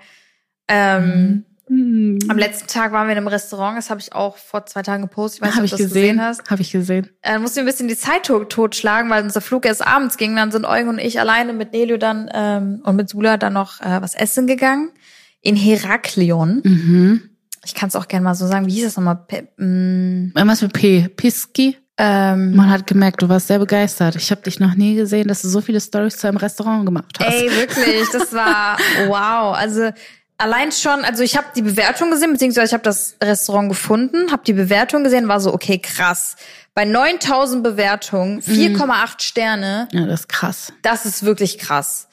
Ähm, 0.70 1.44
Hm. 1.68 2.20
Am 2.30 2.38
letzten 2.38 2.68
Tag 2.68 2.92
waren 2.92 3.08
wir 3.08 3.12
in 3.12 3.18
einem 3.18 3.28
Restaurant, 3.28 3.78
das 3.78 3.90
habe 3.90 4.00
ich 4.00 4.14
auch 4.14 4.38
vor 4.38 4.66
zwei 4.66 4.82
Tagen 4.84 5.04
gepostet. 5.04 5.42
Ich 5.42 5.48
weiß 5.48 5.54
Habe 5.56 5.62
nicht, 5.64 5.74
ich 5.74 5.78
du 5.78 5.84
das 5.84 5.94
gesehen 5.94 6.16
gesehen. 6.18 6.22
hast. 6.22 6.50
Habe 6.50 6.62
ich 6.62 6.72
gesehen. 6.72 7.10
äh, 7.24 7.38
mussten 7.40 7.58
wir 7.58 7.64
ein 7.64 7.66
bisschen 7.68 7.88
die 7.88 7.98
Zeit 7.98 8.24
tot, 8.28 8.50
totschlagen, 8.50 9.10
weil 9.12 9.24
unser 9.24 9.42
Flug 9.42 9.66
erst 9.66 9.86
abends 9.86 10.18
ging. 10.18 10.36
Dann 10.36 10.52
sind 10.52 10.66
Eugen 10.66 10.88
und 10.90 11.00
ich 11.00 11.20
alleine 11.20 11.54
mit 11.54 11.74
Nelio 11.74 11.98
dann 11.98 12.30
ähm, 12.34 12.82
und 12.84 12.96
mit 12.96 13.10
Sula 13.10 13.38
dann 13.38 13.54
noch 13.54 13.82
äh, 13.82 14.02
was 14.02 14.16
essen 14.16 14.48
gegangen 14.48 14.92
in 15.42 15.56
Heraklion. 15.56 16.62
Mhm. 16.64 17.22
Ich 17.66 17.76
kann 17.76 17.90
es 17.90 17.96
auch 17.96 18.08
gerne 18.08 18.24
mal 18.24 18.36
so 18.36 18.48
sagen. 18.48 18.66
Wie 18.68 18.72
hieß 18.72 18.86
das 18.86 18.98
nochmal? 18.98 19.20
Pe 19.28 19.48
mm, 19.62 20.32
Was 20.36 20.62
mit 20.62 20.72
P? 20.74 21.10
Piski? 21.10 21.78
ähm, 21.98 22.56
Man 22.56 22.70
hat 22.70 22.88
gemerkt, 22.88 23.22
du 23.22 23.28
warst 23.30 23.48
sehr 23.48 23.60
begeistert. 23.60 24.16
Ich 24.16 24.32
habe 24.32 24.42
dich 24.42 24.60
noch 24.60 24.76
nie 24.76 24.96
gesehen, 24.96 25.28
dass 25.28 25.42
du 25.42 25.50
so 25.50 25.60
viele 25.62 25.82
Stories 25.82 26.18
zu 26.18 26.28
einem 26.28 26.38
Restaurant 26.38 26.86
gemacht 26.86 27.18
hast. 27.20 27.34
ey, 27.34 27.50
wirklich, 27.52 28.08
das 28.14 28.32
war 28.34 28.78
wow. 29.08 29.58
Also 29.58 29.90
allein 30.38 30.72
schon, 30.72 31.04
also 31.04 31.24
ich 31.24 31.38
habe 31.38 31.48
die 31.56 31.62
Bewertung 31.62 32.12
gesehen, 32.12 32.32
beziehungsweise 32.32 32.68
ich 32.68 32.74
habe 32.74 32.84
das 32.84 33.16
Restaurant 33.22 33.70
gefunden, 33.70 34.32
habe 34.32 34.44
die 34.46 34.54
Bewertung 34.54 35.04
gesehen, 35.04 35.28
war 35.28 35.40
so, 35.40 35.54
okay, 35.54 35.80
krass. 35.80 36.36
Bei 36.74 36.86
9000 36.86 37.64
Bewertungen, 37.64 38.42
4,8 38.42 39.22
Sterne, 39.22 39.88
Ja, 39.92 40.06
das 40.06 40.22
ist 40.22 40.30
krass. 40.30 40.74
Das 40.84 41.06
ist 41.06 41.24
wirklich 41.24 41.58
krass. 41.58 42.08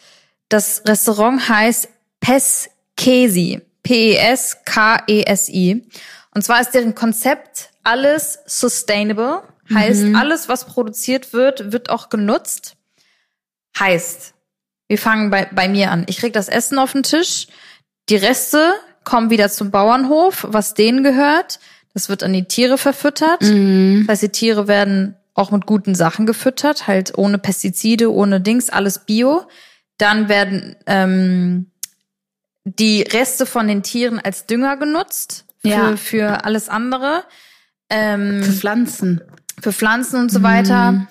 Das 0.49 0.83
Restaurant 0.87 1.49
heißt 1.49 1.89
Peskesi. 2.21 3.61
P-E-S-K-E-S-I. 3.83 5.87
Und 6.35 6.43
zwar 6.43 6.61
ist 6.61 6.71
deren 6.71 6.95
Konzept 6.95 7.71
alles 7.83 8.39
sustainable. 8.47 9.43
Heißt, 9.73 10.05
alles, 10.15 10.49
was 10.49 10.67
produziert 10.67 11.33
wird, 11.33 11.73
wird 11.73 11.91
auch 11.91 12.11
genutzt. 12.11 12.77
Heißt, 13.79 14.35
wir 14.89 14.99
fangen 14.99 15.31
bei, 15.31 15.49
bei 15.53 15.69
mir 15.69 15.91
an. 15.91 16.05
Ich 16.09 16.19
krieg 16.19 16.33
das 16.33 16.49
Essen 16.49 16.79
auf 16.79 16.93
den 16.93 17.03
Tisch. 17.03 17.49
Die 18.09 18.17
Reste 18.17 18.73
kommen 19.05 19.31
wieder 19.31 19.49
zum 19.51 19.71
Bauernhof, 19.71 20.47
was 20.49 20.75
denen 20.75 21.03
gehört. 21.05 21.59
Das 21.95 22.09
wird 22.09 22.23
an 22.23 22.33
die 22.33 22.45
Tiere 22.45 22.79
verfüttert. 22.79 23.43
Mhm. 23.43 24.05
Das 24.07 24.15
heißt, 24.15 24.23
die 24.23 24.29
Tiere 24.31 24.67
werden 24.69 25.17
auch 25.35 25.51
mit 25.51 25.67
guten 25.67 25.95
Sachen 25.95 26.27
gefüttert, 26.27 26.87
halt 26.87 27.17
ohne 27.19 27.39
Pestizide, 27.39 28.13
ohne 28.13 28.41
Dings, 28.41 28.71
alles 28.71 29.01
Bio. 29.01 29.43
Dann 29.99 30.29
werden 30.29 30.77
ähm, 30.87 31.71
die 32.65 33.03
Reste 33.03 33.47
von 33.47 33.69
den 33.69 33.83
Tieren 33.83 34.19
als 34.19 34.47
Dünger 34.47 34.77
genutzt 34.77 35.45
für, 35.61 35.69
Ja. 35.69 35.97
für 35.97 36.45
alles 36.45 36.69
andere, 36.69 37.25
Für 37.91 37.97
ähm, 37.99 38.43
Pflanzen. 38.43 39.21
für 39.61 39.73
Pflanzen 39.73 40.21
und 40.21 40.31
so 40.33 40.43
weiter. 40.43 41.07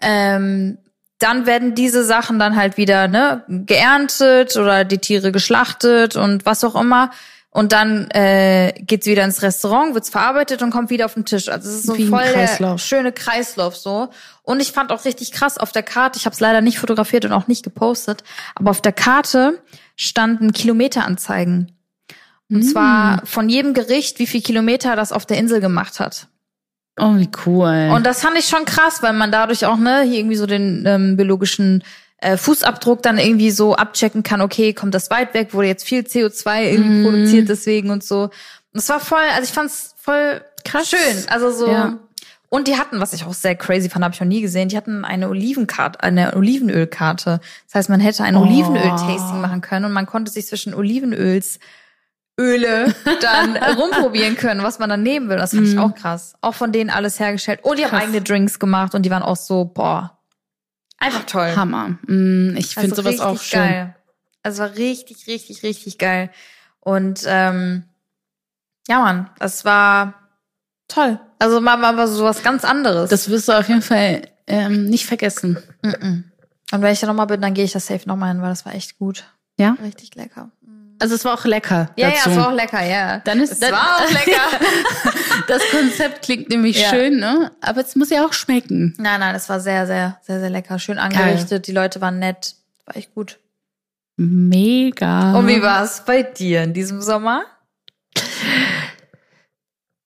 Ähm, 0.00 0.78
dann 1.18 1.46
werden 1.46 1.74
diese 1.74 2.04
Sachen 2.04 2.38
dann 2.38 2.56
halt 2.56 2.76
wieder 2.76 3.08
ne, 3.08 3.42
geerntet 3.48 4.56
oder 4.56 4.84
die 4.84 4.98
Tiere 4.98 5.32
geschlachtet 5.32 6.16
und 6.16 6.46
was 6.46 6.62
auch 6.64 6.80
immer. 6.80 7.10
Und 7.50 7.72
dann 7.72 8.10
äh, 8.10 8.72
geht's 8.82 9.06
wieder 9.06 9.24
ins 9.24 9.42
Restaurant, 9.42 9.94
wird's 9.94 10.10
verarbeitet 10.10 10.62
und 10.62 10.70
kommt 10.70 10.90
wieder 10.90 11.06
auf 11.06 11.14
den 11.14 11.24
Tisch. 11.24 11.48
Also 11.48 11.68
es 11.68 11.76
ist 11.76 11.86
so 11.86 11.96
Wie 11.96 12.04
ein 12.04 12.08
voll 12.08 12.22
der 12.22 12.32
Kreislauf. 12.32 12.80
schöne 12.80 13.10
Kreislauf 13.10 13.76
so. 13.76 14.10
Und 14.42 14.60
ich 14.60 14.72
fand 14.72 14.92
auch 14.92 15.04
richtig 15.04 15.32
krass 15.32 15.58
auf 15.58 15.72
der 15.72 15.82
Karte, 15.82 16.18
ich 16.18 16.26
habe 16.26 16.34
es 16.34 16.40
leider 16.40 16.60
nicht 16.60 16.78
fotografiert 16.78 17.24
und 17.24 17.32
auch 17.32 17.48
nicht 17.48 17.64
gepostet, 17.64 18.22
aber 18.54 18.70
auf 18.70 18.80
der 18.80 18.92
Karte 18.92 19.60
standen 19.96 20.52
Kilometeranzeigen. 20.52 21.72
Und 22.50 22.62
zwar 22.62 23.26
von 23.26 23.48
jedem 23.48 23.74
Gericht, 23.74 24.18
wie 24.18 24.26
viel 24.26 24.40
Kilometer 24.40 24.96
das 24.96 25.12
auf 25.12 25.26
der 25.26 25.36
Insel 25.36 25.60
gemacht 25.60 26.00
hat. 26.00 26.28
Oh, 27.00 27.16
wie 27.16 27.28
cool. 27.46 27.90
Und 27.94 28.04
das 28.06 28.20
fand 28.20 28.36
ich 28.38 28.46
schon 28.46 28.64
krass, 28.64 29.02
weil 29.02 29.12
man 29.12 29.30
dadurch 29.32 29.66
auch 29.66 29.76
ne 29.76 30.02
hier 30.02 30.18
irgendwie 30.18 30.36
so 30.36 30.46
den 30.46 30.84
ähm, 30.86 31.16
biologischen 31.16 31.82
äh, 32.20 32.36
Fußabdruck 32.36 33.02
dann 33.02 33.18
irgendwie 33.18 33.50
so 33.50 33.74
abchecken 33.76 34.22
kann. 34.22 34.40
Okay, 34.40 34.72
kommt 34.72 34.94
das 34.94 35.10
weit 35.10 35.34
weg? 35.34 35.54
Wurde 35.54 35.68
jetzt 35.68 35.84
viel 35.84 36.00
CO2 36.02 36.62
irgendwie 36.72 37.04
produziert 37.04 37.48
deswegen 37.48 37.90
und 37.90 38.02
so. 38.04 38.22
Und 38.24 38.30
das 38.74 38.88
war 38.88 39.00
voll, 39.00 39.18
also 39.34 39.44
ich 39.44 39.50
fand's 39.50 39.94
voll 39.98 40.40
Krass. 40.64 40.90
schön. 40.90 41.24
Also 41.28 41.50
so. 41.50 41.68
Ja. 41.70 41.98
Und 42.50 42.66
die 42.66 42.76
hatten, 42.78 42.98
was 43.00 43.12
ich 43.12 43.24
auch 43.24 43.34
sehr 43.34 43.54
crazy 43.54 43.90
fand, 43.90 44.02
habe 44.04 44.14
ich 44.14 44.20
noch 44.20 44.26
nie 44.26 44.40
gesehen, 44.40 44.70
die 44.70 44.76
hatten 44.78 45.04
eine 45.04 45.28
Olivenkarte, 45.28 46.02
eine 46.02 46.34
Olivenölkarte. 46.34 47.40
Das 47.66 47.74
heißt, 47.74 47.88
man 47.90 48.00
hätte 48.00 48.24
ein 48.24 48.36
Oh. 48.36 48.40
Olivenöl-Tasting 48.42 49.40
machen 49.40 49.60
können 49.60 49.84
und 49.84 49.92
man 49.92 50.06
konnte 50.06 50.32
sich 50.32 50.46
zwischen 50.46 50.72
Olivenöls 50.74 51.58
Öle 52.38 52.94
dann 53.20 53.56
rumprobieren 53.56 54.36
können, 54.36 54.62
was 54.62 54.78
man 54.78 54.88
dann 54.88 55.02
nehmen 55.02 55.28
will. 55.28 55.36
Das 55.36 55.50
fand 55.54 55.66
ich 55.66 55.78
auch 55.78 55.94
krass. 55.94 56.34
Auch 56.40 56.54
von 56.54 56.72
denen 56.72 56.90
alles 56.90 57.18
hergestellt. 57.18 57.60
Und 57.62 57.78
die 57.78 57.84
haben 57.84 57.90
Krass. 57.90 58.02
eigene 58.04 58.22
Drinks 58.22 58.58
gemacht 58.58 58.94
und 58.94 59.02
die 59.02 59.10
waren 59.10 59.22
auch 59.22 59.36
so, 59.36 59.64
boah, 59.64 60.18
einfach 60.98 61.24
toll. 61.24 61.54
Hammer. 61.56 61.98
Mm, 62.06 62.56
Ich 62.56 62.74
finde 62.74 62.90
Also 62.90 63.02
sowas 63.02 63.20
auch 63.20 63.32
richtig 63.32 63.48
schön. 63.50 63.60
geil. 63.60 63.94
Also 64.42 64.62
war 64.62 64.74
richtig, 64.76 65.26
richtig, 65.26 65.62
richtig 65.62 65.98
geil. 65.98 66.30
Und 66.80 67.22
ähm, 67.26 67.84
ja, 68.88 69.00
Mann, 69.00 69.30
das 69.38 69.64
war 69.64 70.14
toll. 70.86 71.18
Also 71.38 71.60
mal, 71.60 71.76
mal 71.76 72.06
so 72.08 72.24
was 72.24 72.42
ganz 72.42 72.64
anderes. 72.64 73.10
Das 73.10 73.28
wirst 73.28 73.48
du 73.48 73.52
auf 73.58 73.68
jeden 73.68 73.82
Fall 73.82 74.22
ähm, 74.46 74.86
nicht 74.86 75.06
vergessen. 75.06 75.58
Mhm. 75.82 76.24
Und 76.70 76.82
wenn 76.82 76.92
ich 76.92 77.00
da 77.00 77.06
nochmal 77.06 77.26
bin, 77.26 77.40
dann 77.40 77.54
gehe 77.54 77.64
ich 77.64 77.72
das 77.72 77.86
safe 77.86 78.08
nochmal 78.08 78.30
hin, 78.32 78.40
weil 78.42 78.48
das 78.50 78.64
war 78.64 78.74
echt 78.74 78.98
gut. 78.98 79.24
Ja? 79.58 79.76
Richtig 79.82 80.14
lecker. 80.14 80.50
Also 81.00 81.14
es 81.14 81.24
war 81.24 81.34
auch 81.34 81.44
lecker. 81.44 81.90
Ja, 81.96 82.10
dazu. 82.10 82.28
ja, 82.28 82.32
es 82.32 82.38
war 82.38 82.48
auch 82.48 82.54
lecker, 82.54 82.84
ja. 82.84 83.18
Dann 83.20 83.40
ist 83.40 83.52
es 83.52 83.60
dann, 83.60 83.72
war 83.72 83.98
auch 84.04 84.10
lecker. 84.10 84.40
Das 85.46 85.62
Konzept 85.70 86.22
klingt 86.22 86.50
nämlich 86.50 86.78
Ja. 86.80 86.90
schön, 86.90 87.20
ne? 87.20 87.52
Aber 87.62 87.80
es 87.80 87.94
muss 87.96 88.10
ja 88.10 88.26
auch 88.26 88.32
schmecken. 88.34 88.94
nein, 88.98 89.20
nein, 89.20 89.34
es 89.34 89.48
war 89.48 89.60
sehr, 89.60 89.86
sehr, 89.86 90.18
sehr, 90.22 90.40
sehr 90.40 90.50
lecker. 90.50 90.78
Schön 90.78 90.98
angerichtet. 90.98 91.66
Die 91.68 91.72
Leute 91.72 92.00
waren 92.00 92.18
nett. 92.18 92.54
War 92.84 92.96
echt 92.96 93.14
gut. 93.14 93.38
Mega. 94.16 95.34
Und 95.38 95.46
wie 95.46 95.62
war 95.62 95.84
es 95.84 96.02
bei 96.04 96.22
dir 96.24 96.62
in 96.64 96.74
diesem 96.74 97.00
Sommer? 97.00 97.44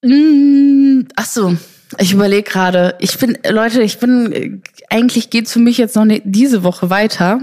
Mm, 0.03 1.03
Ach 1.17 1.27
so, 1.27 1.57
ich 1.99 2.13
überlege 2.13 2.49
gerade. 2.49 2.97
Ich 2.99 3.19
bin, 3.19 3.39
Leute, 3.49 3.83
ich 3.83 3.99
bin, 3.99 4.33
äh, 4.33 4.59
eigentlich 4.91 5.31
geht's 5.31 5.53
für 5.53 5.59
mich 5.59 5.79
jetzt 5.79 5.97
noch 5.97 6.05
nicht 6.05 6.23
diese 6.27 6.63
Woche 6.63 6.91
weiter. 6.91 7.41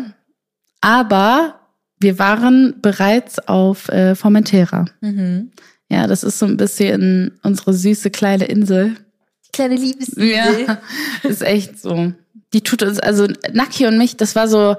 Aber 0.82 1.59
wir 2.00 2.20
waren 2.20 2.76
bereits 2.82 3.40
auf 3.48 3.90
äh, 3.90 4.16
Formentera. 4.16 4.86
Mhm. 5.02 5.52
Ja, 5.90 6.08
das 6.08 6.24
ist 6.24 6.40
so 6.40 6.46
ein 6.46 6.58
bisschen 6.58 7.40
unsere 7.44 7.74
süße 7.74 8.12
kleine 8.12 8.46
Insel. 8.46 8.96
Die 9.46 9.52
kleine 9.52 9.76
Liebes. 9.76 10.14
Ja, 10.16 10.80
ist 11.24 11.42
echt 11.42 11.80
so. 11.80 12.14
Die 12.54 12.62
tut 12.62 12.84
uns, 12.84 13.00
also 13.00 13.28
Naki 13.52 13.86
und 13.86 13.98
mich, 13.98 14.16
das 14.18 14.36
war 14.36 14.48
so 14.48 14.78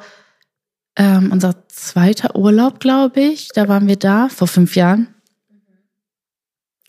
ähm, 0.96 1.30
unser 1.32 1.66
zweiter 1.68 2.36
Urlaub, 2.36 2.80
glaube 2.80 3.20
ich. 3.20 3.48
Da 3.48 3.68
waren 3.68 3.86
wir 3.88 3.96
da 3.96 4.28
vor 4.28 4.48
fünf 4.48 4.76
Jahren. 4.76 5.14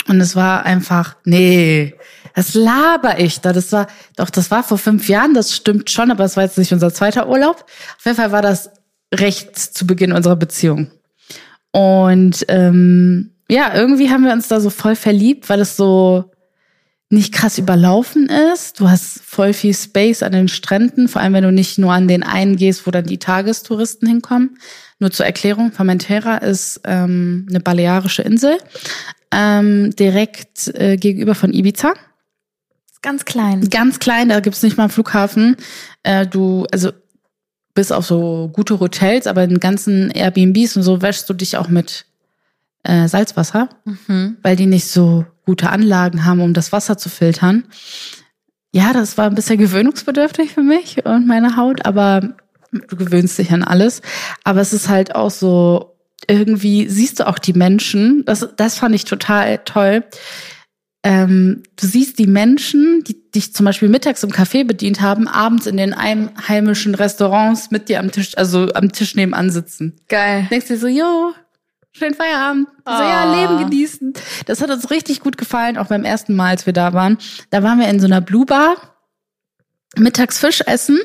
Und 0.07 0.19
es 0.19 0.35
war 0.35 0.65
einfach, 0.65 1.15
nee, 1.25 1.93
das 2.35 2.53
laber 2.53 3.19
ich 3.19 3.41
da. 3.41 3.53
Das 3.53 3.71
war, 3.71 3.87
doch, 4.15 4.29
das 4.29 4.49
war 4.49 4.63
vor 4.63 4.77
fünf 4.77 5.07
Jahren, 5.07 5.33
das 5.33 5.55
stimmt 5.55 5.89
schon, 5.89 6.11
aber 6.11 6.23
es 6.23 6.37
war 6.37 6.43
jetzt 6.43 6.57
nicht 6.57 6.73
unser 6.73 6.93
zweiter 6.93 7.29
Urlaub. 7.29 7.65
Auf 7.97 8.05
jeden 8.05 8.17
Fall 8.17 8.31
war 8.31 8.41
das 8.41 8.71
recht 9.13 9.57
zu 9.57 9.85
Beginn 9.85 10.13
unserer 10.13 10.35
Beziehung. 10.35 10.91
Und 11.71 12.45
ähm, 12.47 13.31
ja, 13.49 13.73
irgendwie 13.73 14.09
haben 14.09 14.23
wir 14.23 14.33
uns 14.33 14.47
da 14.47 14.59
so 14.59 14.69
voll 14.69 14.95
verliebt, 14.95 15.49
weil 15.49 15.61
es 15.61 15.75
so 15.75 16.31
nicht 17.09 17.33
krass 17.33 17.57
überlaufen 17.57 18.29
ist. 18.29 18.79
Du 18.79 18.89
hast 18.89 19.19
voll 19.21 19.51
viel 19.51 19.73
Space 19.73 20.23
an 20.23 20.31
den 20.31 20.47
Stränden, 20.47 21.09
vor 21.09 21.21
allem 21.21 21.33
wenn 21.33 21.43
du 21.43 21.51
nicht 21.51 21.77
nur 21.77 21.91
an 21.91 22.07
den 22.07 22.23
einen 22.23 22.55
gehst, 22.55 22.87
wo 22.87 22.91
dann 22.91 23.05
die 23.05 23.19
Tagestouristen 23.19 24.07
hinkommen. 24.07 24.57
Nur 24.99 25.11
zur 25.11 25.25
Erklärung, 25.25 25.73
Formentera 25.73 26.37
ist 26.37 26.79
ähm, 26.85 27.47
eine 27.49 27.59
balearische 27.59 28.21
Insel, 28.21 28.57
ähm, 29.31 29.93
direkt 29.97 30.69
äh, 30.73 30.95
gegenüber 30.95 31.35
von 31.35 31.53
Ibiza. 31.53 31.93
Ganz 33.01 33.25
klein. 33.25 33.69
Ganz 33.69 33.99
klein, 33.99 34.29
da 34.29 34.39
gibt's 34.39 34.63
nicht 34.63 34.77
mal 34.77 34.83
einen 34.83 34.91
Flughafen. 34.91 35.57
Äh, 36.03 36.27
du, 36.27 36.65
also 36.71 36.91
bis 37.73 37.91
auf 37.91 38.05
so 38.05 38.49
gute 38.53 38.79
Hotels, 38.79 39.27
aber 39.27 39.43
in 39.43 39.59
ganzen 39.59 40.11
Airbnbs 40.11 40.77
und 40.77 40.83
so 40.83 41.01
wäschst 41.01 41.29
du 41.29 41.33
dich 41.33 41.57
auch 41.57 41.67
mit 41.69 42.05
äh, 42.83 43.07
Salzwasser, 43.07 43.69
Mhm. 43.85 44.37
weil 44.41 44.55
die 44.55 44.65
nicht 44.65 44.87
so 44.87 45.25
gute 45.45 45.69
Anlagen 45.69 46.25
haben, 46.25 46.41
um 46.41 46.53
das 46.53 46.71
Wasser 46.71 46.97
zu 46.97 47.09
filtern. 47.09 47.63
Ja, 48.73 48.93
das 48.93 49.17
war 49.17 49.25
ein 49.25 49.35
bisschen 49.35 49.57
gewöhnungsbedürftig 49.57 50.51
für 50.53 50.63
mich 50.63 51.05
und 51.05 51.27
meine 51.27 51.57
Haut, 51.57 51.85
aber 51.85 52.35
du 52.71 52.95
gewöhnst 52.95 53.37
dich 53.37 53.51
an 53.51 53.63
alles. 53.63 54.01
Aber 54.43 54.61
es 54.61 54.71
ist 54.73 54.87
halt 54.87 55.13
auch 55.13 55.31
so, 55.31 55.97
irgendwie 56.27 56.87
siehst 56.87 57.19
du 57.19 57.27
auch 57.27 57.37
die 57.39 57.53
Menschen, 57.53 58.23
das, 58.25 58.47
das 58.55 58.77
fand 58.77 58.95
ich 58.95 59.05
total 59.05 59.59
toll. 59.65 60.03
Ähm, 61.03 61.63
du 61.75 61.87
siehst 61.87 62.19
die 62.19 62.27
Menschen, 62.27 63.03
die 63.03 63.20
dich 63.35 63.53
zum 63.53 63.65
Beispiel 63.65 63.89
mittags 63.89 64.23
im 64.23 64.31
Café 64.31 64.65
bedient 64.65 65.01
haben, 65.01 65.27
abends 65.27 65.65
in 65.65 65.77
den 65.77 65.93
einheimischen 65.93 66.95
Restaurants 66.95 67.71
mit 67.71 67.89
dir 67.89 67.99
am 67.99 68.11
Tisch, 68.11 68.37
also 68.37 68.71
am 68.73 68.91
Tisch 68.91 69.15
nebenan 69.15 69.49
sitzen. 69.49 69.95
Geil. 70.09 70.47
Denkst 70.51 70.67
dir 70.67 70.77
so, 70.77 70.87
jo, 70.87 71.33
schönen 71.93 72.13
Feierabend. 72.15 72.67
So, 72.85 72.91
ja, 72.91 73.23
Ah. 73.23 73.41
Leben 73.41 73.57
genießen. 73.69 74.13
Das 74.45 74.61
hat 74.61 74.69
uns 74.69 74.91
richtig 74.91 75.21
gut 75.21 75.37
gefallen, 75.37 75.77
auch 75.77 75.87
beim 75.87 76.03
ersten 76.03 76.35
Mal, 76.35 76.49
als 76.49 76.65
wir 76.65 76.73
da 76.73 76.93
waren. 76.93 77.17
Da 77.49 77.63
waren 77.63 77.79
wir 77.79 77.87
in 77.87 77.99
so 77.99 78.05
einer 78.05 78.21
Blue 78.21 78.45
Bar, 78.45 78.75
mittags 79.97 80.39
Fisch 80.39 80.61
essen 80.65 80.99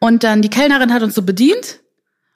und 0.00 0.24
dann 0.24 0.42
die 0.42 0.50
Kellnerin 0.50 0.92
hat 0.92 1.02
uns 1.02 1.14
so 1.14 1.22
bedient. 1.22 1.80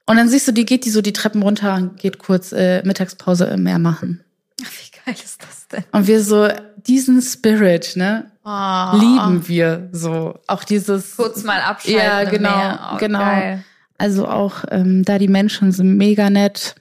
Und 0.08 0.16
dann 0.16 0.28
siehst 0.28 0.46
du, 0.46 0.52
die 0.52 0.64
geht 0.66 0.84
die 0.84 0.90
so 0.90 1.02
die 1.02 1.12
Treppen 1.12 1.42
runter 1.42 1.74
und 1.74 1.98
geht 1.98 2.18
kurz 2.18 2.52
äh, 2.52 2.80
Mittagspause 2.84 3.46
im 3.46 3.64
Meer 3.64 3.80
machen. 3.80 4.22
Wie 4.60 4.96
geil 5.04 5.16
ist 5.22 5.42
das 5.42 5.66
denn? 5.68 5.84
Und 5.90 6.06
wir 6.06 6.22
so, 6.22 6.48
diesen 6.76 7.20
Spirit, 7.20 7.96
ne, 7.96 8.30
Oh, 8.48 8.96
lieben 8.96 9.48
wir 9.48 9.88
so. 9.90 10.38
Auch 10.46 10.62
dieses. 10.62 11.16
Kurz 11.16 11.42
mal 11.42 11.60
abschalten. 11.60 11.98
Ja, 12.00 12.24
genau. 12.24 12.78
Oh, 12.94 12.96
genau. 12.98 13.18
Geil. 13.18 13.64
Also 13.98 14.28
auch 14.28 14.64
ähm, 14.70 15.04
da 15.04 15.18
die 15.18 15.26
Menschen 15.26 15.72
sind 15.72 15.96
mega 15.96 16.30
nett. 16.30 16.76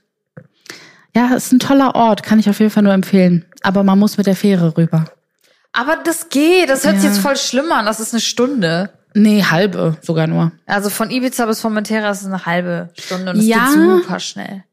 Ja, 1.16 1.34
ist 1.34 1.52
ein 1.54 1.60
toller 1.60 1.96
Ort, 1.96 2.24
kann 2.24 2.40
ich 2.40 2.50
auf 2.50 2.60
jeden 2.60 2.72
Fall 2.72 2.84
nur 2.84 2.94
empfehlen. 2.94 3.46
Aber 3.64 3.84
man 3.84 3.98
muss 3.98 4.18
mit 4.18 4.28
der 4.28 4.36
Fähre 4.36 4.78
rüber. 4.78 5.06
Aber 5.74 5.96
das 6.04 6.30
geht. 6.30 6.70
Das 6.70 6.84
hört 6.86 6.96
sich 6.98 7.06
Ja. 7.06 7.10
jetzt 7.12 7.20
voll 7.22 7.36
schlimm 7.38 7.72
an. 7.72 7.86
Das 7.86 8.00
ist 8.00 8.14
eine 8.14 8.22
Stunde. 8.22 8.92
Nee, 9.14 9.44
halbe 9.44 9.98
sogar 10.02 10.28
nur. 10.28 10.52
Also 10.66 10.90
von 10.90 11.10
Ibiza 11.10 11.46
bis 11.46 11.62
Formentera 11.62 12.10
ist 12.12 12.22
es 12.22 12.28
eine 12.28 12.46
halbe 12.46 12.90
Stunde 13.00 13.32
und 13.32 13.40
es 13.40 13.46
Ja. 13.48 13.66
geht 13.68 13.74
super 13.76 14.20
schnell. 14.20 14.64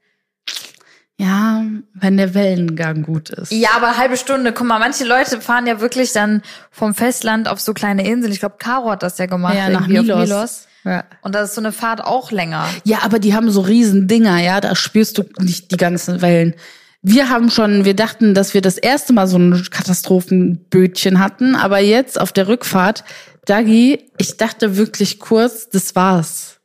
Ja, 1.19 1.63
wenn 1.95 2.17
der 2.17 2.35
Wellengang 2.35 3.03
gut 3.03 3.31
ist. 3.31 3.53
Ja, 3.53 3.71
aber 3.77 3.97
halbe 3.97 4.17
Stunde. 4.17 4.53
Guck 4.53 4.67
mal, 4.67 4.79
manche 4.79 5.05
Leute 5.05 5.41
fahren 5.41 5.67
ja 5.67 5.81
wirklich 5.81 6.13
dann 6.13 6.43
vom 6.71 6.95
Festland 6.95 7.49
auf 7.49 7.61
so 7.61 7.75
kleine 7.75 8.07
Inseln. 8.07 8.33
Ich 8.33 8.41
glaube, 8.41 8.57
Caro 8.59 8.91
hat 8.91 9.03
das 9.03 9.19
ja 9.19 9.27
gemacht. 9.27 9.55
Ja, 9.55 9.69
nach 9.69 9.87
Milos. 9.87 10.29
Milos. 10.29 10.67
Ja. 10.85 11.05
Und 11.23 11.35
da 11.35 11.43
ist 11.43 11.55
so 11.55 11.61
eine 11.61 11.71
Fahrt 11.71 12.03
auch 12.03 12.33
länger. 12.33 12.67
ja, 12.85 12.99
aber 13.03 13.19
die 13.19 13.35
haben 13.35 13.51
so 13.51 13.61
riesen 13.61 14.09
Dinger, 14.09 14.41
ja, 14.41 14.61
da 14.61 14.75
spürst 14.75 15.17
du 15.19 15.25
nicht 15.39 15.71
die 15.71 15.77
ganzen 15.77 16.23
Wellen. 16.23 16.55
Wir 17.03 17.29
haben 17.29 17.51
schon, 17.51 17.85
wir 17.85 17.95
dachten, 17.95 18.35
dass 18.35 18.55
wir 18.55 18.63
das 18.63 18.79
erste 18.79 19.13
Mal 19.13 19.27
so 19.27 19.37
ein 19.37 19.63
Katastrophenbötchen 19.71 21.19
hatten, 21.19 21.55
aber 21.55 21.79
jetzt 21.79 22.21
auf 22.21 22.33
der 22.33 22.49
Rückfahrt, 22.49 23.05
Dagi, 23.45 24.09
ich 24.19 24.37
dachte 24.37 24.77
wirklich 24.77 25.19
kurz, 25.19 25.69
das 25.69 25.95
war's. 25.97 26.61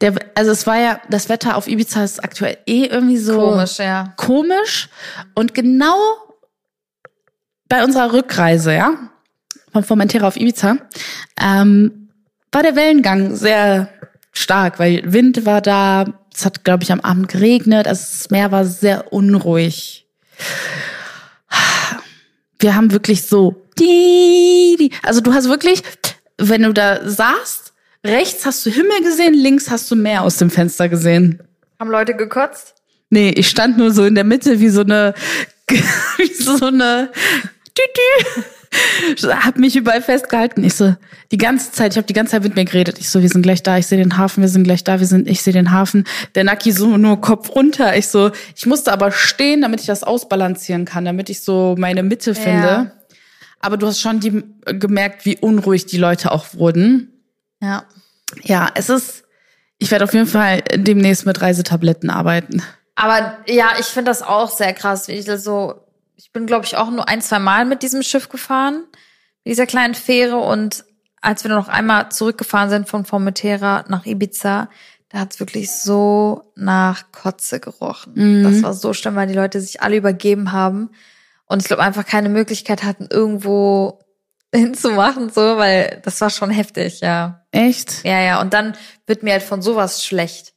Der, 0.00 0.14
also 0.34 0.50
es 0.50 0.66
war 0.66 0.78
ja, 0.78 1.00
das 1.08 1.28
Wetter 1.28 1.56
auf 1.56 1.66
Ibiza 1.66 2.04
ist 2.04 2.22
aktuell 2.22 2.58
eh 2.66 2.84
irgendwie 2.84 3.16
so 3.16 3.38
Komisch, 3.38 3.78
ja. 3.78 4.12
komisch. 4.16 4.88
Und 5.34 5.54
genau 5.54 5.96
bei 7.68 7.82
unserer 7.82 8.12
Rückreise, 8.12 8.74
ja, 8.74 8.92
von 9.72 9.82
Formentera 9.82 10.28
auf 10.28 10.36
Ibiza, 10.36 10.76
ähm, 11.40 12.10
war 12.50 12.62
der 12.62 12.76
Wellengang 12.76 13.34
sehr 13.34 13.88
stark, 14.32 14.78
weil 14.78 15.10
Wind 15.10 15.46
war 15.46 15.62
da, 15.62 16.04
es 16.34 16.44
hat, 16.44 16.64
glaube 16.64 16.82
ich, 16.82 16.92
am 16.92 17.00
Abend 17.00 17.28
geregnet, 17.28 17.86
also 17.86 18.02
das 18.02 18.30
Meer 18.30 18.52
war 18.52 18.66
sehr 18.66 19.12
unruhig. 19.12 20.06
Wir 22.58 22.74
haben 22.74 22.92
wirklich 22.92 23.26
so, 23.26 23.62
die, 23.78 24.76
die, 24.78 24.90
also 25.02 25.20
du 25.20 25.32
hast 25.32 25.48
wirklich, 25.48 25.82
wenn 26.38 26.62
du 26.62 26.72
da 26.72 27.08
saßt, 27.08 27.71
rechts 28.04 28.46
hast 28.46 28.64
du 28.66 28.70
Himmel 28.70 29.02
gesehen, 29.02 29.34
links 29.34 29.70
hast 29.70 29.90
du 29.90 29.96
Meer 29.96 30.22
aus 30.22 30.36
dem 30.36 30.50
Fenster 30.50 30.88
gesehen. 30.88 31.42
Haben 31.78 31.90
Leute 31.90 32.14
gekotzt? 32.14 32.74
Nee, 33.10 33.30
ich 33.30 33.48
stand 33.48 33.76
nur 33.76 33.92
so 33.92 34.04
in 34.04 34.14
der 34.14 34.24
Mitte 34.24 34.60
wie 34.60 34.68
so 34.68 34.80
eine, 34.80 35.14
wie 35.68 36.32
so 36.32 36.66
eine, 36.66 37.10
Tütü. 37.74 39.28
Hab 39.28 39.58
mich 39.58 39.76
überall 39.76 40.00
festgehalten. 40.00 40.64
Ich 40.64 40.74
so, 40.74 40.94
die 41.30 41.36
ganze 41.36 41.72
Zeit, 41.72 41.92
ich 41.92 41.96
habe 41.98 42.06
die 42.06 42.14
ganze 42.14 42.32
Zeit 42.32 42.42
mit 42.42 42.56
mir 42.56 42.64
geredet. 42.64 42.98
Ich 42.98 43.10
so, 43.10 43.20
wir 43.20 43.28
sind 43.28 43.42
gleich 43.42 43.62
da, 43.62 43.76
ich 43.76 43.86
sehe 43.86 43.98
den 43.98 44.16
Hafen, 44.16 44.40
wir 44.40 44.48
sind 44.48 44.64
gleich 44.64 44.82
da, 44.82 44.98
wir 44.98 45.06
sind, 45.06 45.28
ich 45.28 45.42
sehe 45.42 45.52
den 45.52 45.72
Hafen. 45.72 46.04
Der 46.34 46.44
Naki 46.44 46.72
so 46.72 46.96
nur 46.96 47.20
Kopf 47.20 47.54
runter. 47.54 47.96
Ich 47.96 48.08
so, 48.08 48.30
ich 48.56 48.66
musste 48.66 48.92
aber 48.92 49.10
stehen, 49.10 49.62
damit 49.62 49.80
ich 49.80 49.86
das 49.86 50.04
ausbalancieren 50.04 50.84
kann, 50.84 51.04
damit 51.04 51.28
ich 51.28 51.42
so 51.42 51.74
meine 51.78 52.02
Mitte 52.02 52.34
finde. 52.34 52.92
Aber 53.60 53.76
du 53.76 53.86
hast 53.86 54.00
schon 54.00 54.20
die, 54.20 54.42
gemerkt, 54.64 55.24
wie 55.24 55.36
unruhig 55.36 55.86
die 55.86 55.98
Leute 55.98 56.32
auch 56.32 56.54
wurden. 56.54 57.11
Ja. 57.62 57.84
Ja, 58.42 58.70
es 58.74 58.90
ist, 58.90 59.24
ich 59.78 59.90
werde 59.90 60.04
auf 60.04 60.12
jeden 60.12 60.26
Fall 60.26 60.62
demnächst 60.74 61.24
mit 61.24 61.40
Reisetabletten 61.40 62.10
arbeiten. 62.10 62.62
Aber 62.94 63.38
ja, 63.46 63.70
ich 63.78 63.86
finde 63.86 64.10
das 64.10 64.22
auch 64.22 64.50
sehr 64.50 64.74
krass. 64.74 65.08
Wie 65.08 65.12
ich 65.12 65.24
das 65.24 65.44
so, 65.44 65.86
ich 66.16 66.32
bin, 66.32 66.46
glaube 66.46 66.66
ich, 66.66 66.76
auch 66.76 66.90
nur 66.90 67.08
ein, 67.08 67.22
zwei 67.22 67.38
Mal 67.38 67.64
mit 67.64 67.82
diesem 67.82 68.02
Schiff 68.02 68.28
gefahren, 68.28 68.84
mit 69.44 69.52
dieser 69.52 69.66
kleinen 69.66 69.94
Fähre. 69.94 70.36
Und 70.36 70.84
als 71.20 71.44
wir 71.44 71.50
noch 71.50 71.68
einmal 71.68 72.10
zurückgefahren 72.10 72.68
sind 72.68 72.88
von 72.88 73.04
Formentera 73.04 73.84
nach 73.88 74.04
Ibiza, 74.04 74.68
da 75.08 75.18
hat's 75.18 75.40
wirklich 75.40 75.70
so 75.70 76.52
nach 76.56 77.12
Kotze 77.12 77.60
gerochen. 77.60 78.42
Das 78.44 78.62
war 78.62 78.72
so 78.72 78.94
schlimm, 78.94 79.14
weil 79.14 79.26
die 79.28 79.34
Leute 79.34 79.60
sich 79.60 79.82
alle 79.82 79.96
übergeben 79.96 80.52
haben. 80.52 80.90
Und 81.44 81.60
ich 81.60 81.68
glaube, 81.68 81.82
einfach 81.82 82.06
keine 82.06 82.30
Möglichkeit 82.30 82.82
hatten, 82.82 83.08
irgendwo 83.10 83.98
hinzumachen, 84.54 85.30
so, 85.30 85.56
weil 85.56 86.00
das 86.04 86.20
war 86.20 86.30
schon 86.30 86.50
heftig, 86.50 87.00
ja. 87.00 87.44
Echt? 87.50 88.04
Ja, 88.04 88.20
ja, 88.20 88.40
und 88.40 88.52
dann 88.52 88.74
wird 89.06 89.22
mir 89.22 89.32
halt 89.32 89.42
von 89.42 89.62
sowas 89.62 90.04
schlecht. 90.04 90.52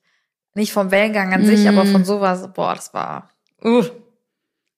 Nicht 0.53 0.71
vom 0.71 0.91
Wellengang 0.91 1.33
an 1.33 1.45
sich, 1.45 1.67
aber 1.67 1.85
von 1.85 2.05
sowas, 2.05 2.47
boah, 2.53 2.75
das 2.75 2.93
war. 2.93 3.29
Uh. 3.63 3.83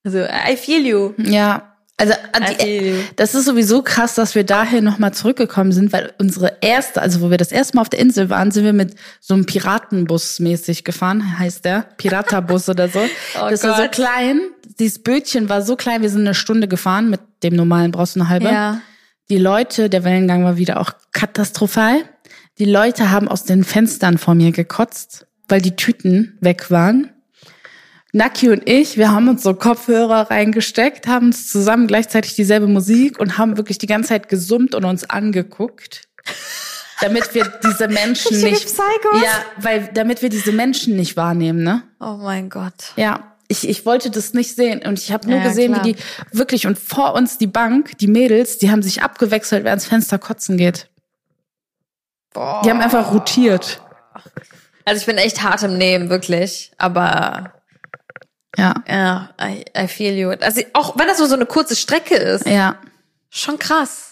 Also, 0.03 0.19
I 0.19 0.55
feel 0.55 0.85
you. 0.85 1.13
Ja. 1.17 1.73
Also 1.99 2.13
die, 2.61 2.93
das 3.15 3.33
ist 3.33 3.45
sowieso 3.45 3.81
krass, 3.81 4.13
dass 4.13 4.35
wir 4.35 4.43
dahin 4.43 4.83
nochmal 4.83 5.15
zurückgekommen 5.15 5.71
sind, 5.71 5.91
weil 5.91 6.13
unsere 6.19 6.57
erste, 6.61 7.01
also 7.01 7.21
wo 7.21 7.31
wir 7.31 7.37
das 7.37 7.51
erste 7.51 7.75
Mal 7.75 7.81
auf 7.81 7.89
der 7.89 7.99
Insel 7.99 8.29
waren, 8.29 8.51
sind 8.51 8.65
wir 8.65 8.73
mit 8.73 8.93
so 9.19 9.33
einem 9.33 9.47
Piratenbus 9.47 10.39
mäßig 10.39 10.83
gefahren, 10.83 11.39
heißt 11.39 11.65
der, 11.65 11.87
Piratabus 11.97 12.69
oder 12.69 12.87
so. 12.87 12.99
Oh 13.41 13.49
das 13.49 13.63
war 13.63 13.75
so 13.75 13.81
Gott. 13.83 13.91
klein, 13.93 14.41
dieses 14.79 15.01
Bötchen 15.01 15.49
war 15.49 15.63
so 15.63 15.75
klein, 15.75 16.03
wir 16.03 16.09
sind 16.09 16.21
eine 16.21 16.35
Stunde 16.35 16.67
gefahren, 16.67 17.09
mit 17.09 17.19
dem 17.41 17.55
normalen 17.55 17.91
brauchst 17.91 18.15
du 18.15 18.19
eine 18.19 18.29
halbe. 18.29 18.45
Ja. 18.45 18.81
Die 19.29 19.37
Leute, 19.37 19.89
der 19.89 20.05
Wellengang 20.05 20.45
war 20.45 20.55
wieder 20.55 20.79
auch 20.79 20.91
katastrophal. 21.11 22.03
Die 22.59 22.65
Leute 22.65 23.11
haben 23.11 23.27
aus 23.27 23.43
den 23.43 23.65
Fenstern 23.65 24.17
vor 24.17 24.35
mir 24.35 24.51
gekotzt, 24.51 25.27
weil 25.49 25.61
die 25.61 25.75
Tüten 25.75 26.37
weg 26.39 26.71
waren. 26.71 27.11
Naki 28.13 28.49
und 28.49 28.67
ich, 28.69 28.97
wir 28.97 29.11
haben 29.11 29.27
uns 29.27 29.43
so 29.43 29.53
Kopfhörer 29.53 30.31
reingesteckt, 30.31 31.07
haben 31.07 31.27
uns 31.27 31.51
zusammen 31.51 31.87
gleichzeitig 31.87 32.35
dieselbe 32.35 32.67
Musik 32.67 33.19
und 33.19 33.37
haben 33.37 33.57
wirklich 33.57 33.77
die 33.77 33.85
ganze 33.85 34.09
Zeit 34.09 34.29
gesummt 34.29 34.73
und 34.75 34.85
uns 34.85 35.09
angeguckt. 35.09 36.07
Damit 37.01 37.35
wir 37.35 37.43
diese 37.63 37.89
Menschen 37.89 38.41
nicht, 38.41 38.75
ja, 39.21 39.45
weil, 39.57 39.87
damit 39.93 40.23
wir 40.23 40.29
diese 40.29 40.51
Menschen 40.51 40.95
nicht 40.95 41.15
wahrnehmen, 41.15 41.61
ne? 41.61 41.83
Oh 41.99 42.17
mein 42.17 42.49
Gott. 42.49 42.93
Ja, 42.95 43.36
ich, 43.47 43.67
ich 43.67 43.85
wollte 43.85 44.09
das 44.11 44.33
nicht 44.33 44.55
sehen 44.55 44.81
und 44.85 44.99
ich 44.99 45.11
habe 45.11 45.27
nur 45.29 45.39
Ja, 45.39 45.43
gesehen, 45.47 45.73
klar. 45.73 45.85
wie 45.85 45.93
die 45.93 45.99
wirklich 46.31 46.67
und 46.67 46.77
vor 46.77 47.13
uns 47.13 47.37
die 47.37 47.47
Bank, 47.47 47.97
die 47.99 48.07
Mädels, 48.07 48.57
die 48.57 48.69
haben 48.71 48.83
sich 48.83 49.01
abgewechselt, 49.03 49.63
wer 49.63 49.71
ans 49.71 49.85
Fenster 49.85 50.17
kotzen 50.19 50.57
geht. 50.57 50.89
Boah. 52.33 52.61
Die 52.63 52.69
haben 52.69 52.81
einfach 52.81 53.13
rotiert. 53.13 53.81
Also 54.85 54.99
ich 55.01 55.05
bin 55.05 55.17
echt 55.17 55.41
hart 55.43 55.63
im 55.63 55.77
Nehmen, 55.77 56.09
wirklich. 56.09 56.71
Aber 56.77 57.53
Ja, 58.57 58.75
ja, 58.87 59.29
I, 59.41 59.65
I 59.77 59.87
feel 59.87 60.13
you. 60.17 60.29
Also 60.41 60.61
auch 60.73 60.97
wenn 60.97 61.07
das 61.07 61.19
nur 61.19 61.27
so 61.27 61.35
eine 61.35 61.45
kurze 61.45 61.75
Strecke 61.75 62.15
ist, 62.15 62.45
ja. 62.45 62.75
schon 63.29 63.59
krass. 63.59 64.06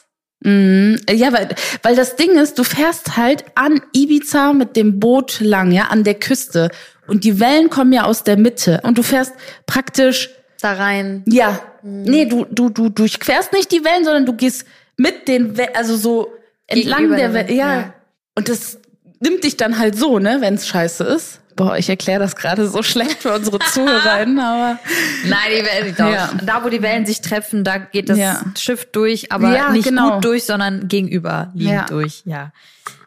Mhm. 0.46 1.00
Ja, 1.10 1.34
weil, 1.34 1.50
weil 1.82 1.96
das 1.96 2.16
Ding 2.16 2.38
ist, 2.38 2.60
du 2.60 2.64
fährst 2.64 3.18
halt 3.18 3.44
an 3.56 3.82
Ibiza 3.94 4.54
mit 4.54 4.76
dem 4.76 5.00
Boot 5.00 5.40
lang, 5.40 5.72
ja, 5.72 5.86
an 5.86 6.04
der 6.04 6.14
Küste. 6.14 6.70
Und 7.08 7.24
die 7.24 7.40
Wellen 7.40 7.70
kommen 7.70 7.92
ja 7.92 8.04
aus 8.04 8.24
der 8.24 8.38
Mitte. 8.38 8.80
Und 8.84 8.98
du 8.98 9.04
fährst 9.04 9.34
praktisch, 9.66 10.30
Da 10.62 10.74
rein. 10.74 11.24
ja, 11.26 11.60
nee, 11.82 12.26
du, 12.26 12.46
du, 12.50 12.70
du 12.70 12.90
durchquerst 12.90 13.54
nicht 13.54 13.72
die 13.72 13.84
Wellen, 13.84 14.06
sondern 14.06 14.26
du 14.26 14.34
gehst 14.34 14.66
mit 14.98 15.28
den 15.28 15.58
Wellen, 15.58 15.76
also 15.76 15.98
so 15.98 16.32
entlang 16.68 17.10
Gegenüber 17.10 17.18
der 17.18 17.34
Wellen. 17.34 17.56
Ja. 17.56 17.76
ja. 17.76 17.94
Und 18.36 18.48
das 18.48 18.80
nimmt 19.20 19.44
dich 19.44 19.58
dann 19.58 19.80
halt 19.80 19.98
so, 19.98 20.20
ne, 20.20 20.38
wenn 20.42 20.56
es 20.56 20.68
scheiße 20.68 21.04
ist. 21.06 21.40
Boah, 21.56 21.78
ich 21.78 21.88
erkläre 21.90 22.20
das 22.20 22.36
gerade 22.36 22.68
so 22.68 22.84
schlecht 22.84 23.22
für 23.22 23.34
unsere 23.34 23.60
ZuhörerInnen, 23.74 24.40
aber 24.40 24.78
Nein, 25.26 25.40
die 25.52 25.66
Wellen, 25.66 25.96
doch. 25.98 26.12
Ja. 26.12 26.30
Da, 26.46 26.64
wo 26.64 26.70
die 26.70 26.82
Wellen 26.82 27.06
sich 27.06 27.22
treffen, 27.22 27.64
da 27.64 27.78
geht 27.78 28.10
das 28.10 28.18
Ja. 28.18 28.42
Schiff 28.58 28.86
durch, 28.92 29.32
aber 29.32 29.56
Ja, 29.56 29.70
nicht 29.70 29.88
genau. 29.88 30.16
gut 30.16 30.26
durch, 30.26 30.44
sondern 30.44 30.88
gegenüber 30.88 31.52
liegend 31.54 31.90
durch, 31.90 32.24
ja. 32.26 32.52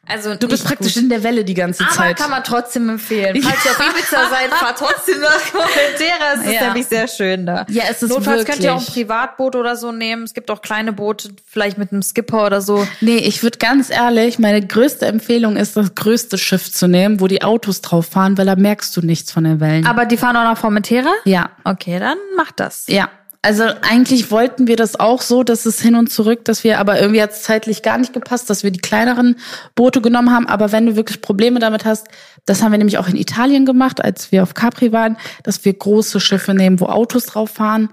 Also 0.09 0.35
du 0.35 0.49
bist 0.49 0.65
praktisch 0.65 0.97
in 0.97 1.09
der 1.09 1.23
Welle 1.23 1.45
die 1.45 1.55
ganze 1.55 1.85
aber 1.85 1.93
Zeit. 1.93 2.17
kann 2.17 2.31
man 2.31 2.43
trotzdem 2.43 2.89
empfehlen. 2.89 3.41
Falls 3.43 3.65
ihr 3.65 3.71
auf 3.73 3.81
Ibiza 3.95 4.29
seid, 4.31 4.51
fahrt 4.55 4.79
trotzdem 4.79 5.21
nach 5.21 5.39
Formentera. 5.39 6.35
Es 6.37 6.47
ist 6.47 6.53
Ja. 6.55 6.65
nämlich 6.67 6.87
sehr 6.87 7.07
schön 7.09 7.47
da. 7.47 7.67
Ja, 7.69 7.85
es 7.91 8.03
ist 8.03 8.09
Notfalls 8.11 8.45
könnt 8.47 8.61
ihr 8.61 8.73
auch 8.73 8.77
ein 8.77 8.81
wirklich. 8.87 9.07
Privatboot 9.07 9.55
oder 9.57 9.77
so 9.77 9.93
nehmen. 9.93 10.23
Es 10.25 10.35
gibt 10.35 10.51
auch 10.51 10.63
kleine 10.63 10.93
Boote, 10.93 11.31
vielleicht 11.47 11.79
mit 11.79 11.93
einem 11.93 12.03
Skipper 12.03 12.47
oder 12.47 12.61
so. 12.61 12.87
Nee, 13.01 13.17
ich 13.19 13.43
würde 13.43 13.59
ganz 13.59 13.91
ehrlich, 13.91 14.39
meine 14.39 14.67
größte 14.67 15.07
Empfehlung 15.07 15.57
ist, 15.57 15.77
das 15.77 15.95
größte 15.95 16.39
Schiff 16.39 16.73
zu 16.73 16.89
nehmen, 16.89 17.21
wo 17.21 17.27
die 17.27 17.43
Autos 17.43 17.81
drauf 17.83 18.07
fahren, 18.07 18.39
weil 18.39 18.47
da 18.47 18.57
merkst 18.57 18.97
du 18.97 19.03
nichts 19.03 19.31
von 19.31 19.45
den 19.45 19.61
Wellen. 19.61 19.87
Aber 19.87 20.07
die 20.07 20.17
fahren 20.17 20.37
auch 20.37 20.45
nach 20.45 20.59
Formentera? 20.59 21.11
ja, 21.25 21.51
Okay, 21.65 21.99
dann 21.99 22.17
macht 22.37 22.61
das. 22.61 22.85
ja. 22.89 23.09
Also 23.41 23.65
eigentlich 23.83 24.31
wollten 24.33 24.67
wir 24.67 24.75
das 24.77 24.99
auch 24.99 25.23
so, 25.23 25.45
dass 25.45 25.65
es 25.65 25.81
hin 25.81 25.95
und 25.95 26.11
zurück, 26.13 26.45
dass 26.45 26.65
wir, 26.65 26.79
aber 26.81 27.01
irgendwie 27.01 27.23
hat 27.23 27.31
es 27.31 27.43
zeitlich 27.43 27.83
gar 27.83 27.97
nicht 27.97 28.13
gepasst, 28.13 28.51
dass 28.51 28.65
wir 28.65 28.73
die 28.73 28.81
kleineren 28.81 29.37
Boote 29.77 30.01
genommen 30.01 30.33
haben. 30.33 30.49
Aber 30.49 30.73
wenn 30.73 30.87
du 30.87 30.97
wirklich 30.97 31.21
Probleme 31.21 31.61
damit 31.61 31.85
hast, 31.85 32.09
das 32.47 32.63
haben 32.63 32.73
wir 32.73 32.79
nämlich 32.79 32.99
auch 32.99 33.07
in 33.09 33.17
Italien 33.17 33.65
gemacht, 33.65 34.05
als 34.05 34.33
wir 34.33 34.43
auf 34.43 34.55
Capri 34.55 34.91
waren, 34.93 35.17
dass 35.45 35.65
wir 35.65 35.73
große 35.73 36.19
Schiffe 36.19 36.53
nehmen, 36.53 36.81
wo 36.81 36.87
Autos 36.87 37.27
drauf 37.27 37.51
fahren, 37.51 37.91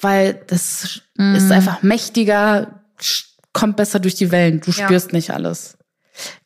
weil 0.00 0.40
das 0.46 1.00
ist 1.16 1.50
einfach 1.52 1.82
mächtiger, 1.82 2.80
kommt 3.52 3.76
besser 3.76 3.98
durch 3.98 4.14
die 4.14 4.30
Wellen. 4.30 4.60
Du 4.60 4.70
Ja. 4.70 4.84
spürst 4.84 5.12
nicht 5.12 5.30
alles. 5.32 5.76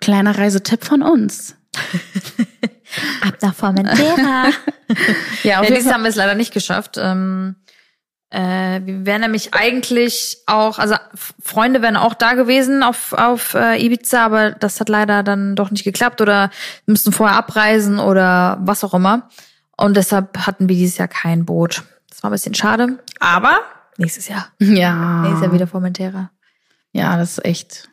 Kleiner 0.01 0.39
Reisetipp 0.39 0.85
von 0.85 1.03
uns. 1.03 1.55
Ab 3.21 3.35
nach 3.43 3.55
Formentera. 3.55 4.51
Ja, 5.43 5.61
auf 5.61 5.69
Ja, 5.69 5.75
jeden 5.77 5.93
haben 5.93 6.03
wir 6.03 6.09
es 6.11 6.17
leider 6.17 6.35
nicht 6.35 6.53
geschafft. 6.55 6.97
Ähm, 6.99 7.57
Äh, 8.31 8.81
wir 8.85 9.07
wären 9.07 9.23
nämlich 9.23 9.55
eigentlich 9.55 10.39
auch, 10.47 10.79
also 10.79 10.97
Freunde 11.43 11.81
wären 11.81 11.97
auch 11.97 12.15
da 12.15 12.35
gewesen 12.35 12.83
auf, 12.83 13.15
auf 13.15 13.55
äh, 13.55 13.83
Ibiza, 13.83 14.25
aber 14.25 14.51
das 14.51 14.81
hat 14.81 14.91
leider 14.91 15.23
dann 15.23 15.57
doch 15.57 15.71
nicht 15.71 15.85
geklappt 15.85 16.21
oder 16.21 16.51
müssten 16.85 17.13
vorher 17.13 17.37
abreisen 17.37 17.99
oder 17.99 18.59
was 18.61 18.85
auch 18.85 18.93
immer. 18.93 19.29
Und 19.77 19.97
deshalb 19.97 20.47
hatten 20.47 20.69
wir 20.69 20.77
dieses 20.77 20.99
Jahr 20.99 21.09
kein 21.09 21.47
Boot. 21.47 21.85
Das 22.11 22.23
war 22.23 22.31
ein 22.31 22.33
bisschen 22.33 22.55
schade. 22.55 22.99
Aber 23.21 23.61
nächstes 23.97 24.29
Jahr. 24.29 24.49
Ja. 24.59 25.23
Nächstes 25.23 25.43
Jahr 25.43 25.53
wieder 25.53 25.67
Formentera. 25.67 26.31
Ja, 26.93 27.17
das 27.17 27.39
ist 27.39 27.45
echt. 27.45 27.89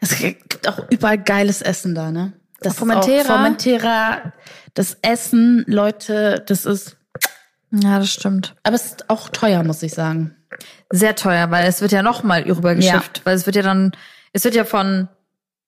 Es 0.00 0.16
gibt 0.18 0.68
auch 0.68 0.78
überall 0.90 1.18
geiles 1.18 1.62
Essen 1.62 1.94
da, 1.94 2.10
ne? 2.12 2.34
Das 2.60 2.76
Formentera? 2.76 3.24
Formentera, 3.24 4.32
das 4.74 4.98
Essen, 5.02 5.64
Leute, 5.66 6.44
das 6.46 6.66
ist, 6.66 6.98
Ja, 7.72 7.98
das 7.98 8.10
stimmt. 8.10 8.54
aber 8.64 8.74
es 8.76 8.86
ist 8.86 9.10
auch 9.10 9.28
teuer, 9.28 9.62
muss 9.62 9.82
ich 9.82 9.92
sagen. 9.94 10.34
Sehr 10.90 11.14
teuer, 11.14 11.50
weil 11.50 11.66
es 11.66 11.80
wird 11.80 11.92
ja 11.92 12.02
noch 12.02 12.22
mal 12.24 12.42
rübergeschifft. 12.42 13.22
Weil 13.24 13.36
es 13.36 13.46
wird 13.46 13.56
ja 13.56 13.62
dann, 13.62 13.92
es 14.32 14.42
wird 14.44 14.54
ja 14.56 14.64
von 14.64 15.08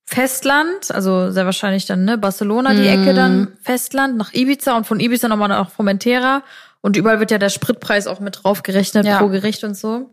Festland, 0.04 0.90
also 0.90 1.30
sehr 1.30 1.44
wahrscheinlich 1.46 1.86
dann, 1.86 2.04
ne, 2.04 2.18
Barcelona, 2.18 2.74
die 2.74 2.86
Ecke 2.88 3.14
dann 3.14 3.56
Festland, 3.62 4.16
nach 4.16 4.32
Ibiza 4.34 4.76
und 4.76 4.86
von 4.86 4.98
Ibiza 5.00 5.28
nochmal 5.28 5.48
nach 5.48 5.70
Formentera. 5.70 6.42
Und 6.80 6.96
überall 6.96 7.20
wird 7.20 7.30
ja 7.30 7.38
der 7.38 7.48
Spritpreis 7.48 8.08
auch 8.08 8.18
mit 8.18 8.40
draufgerechnet 8.42 9.06
Ja. 9.06 9.18
pro 9.18 9.28
Gericht 9.28 9.62
und 9.62 9.76
so. 9.76 10.10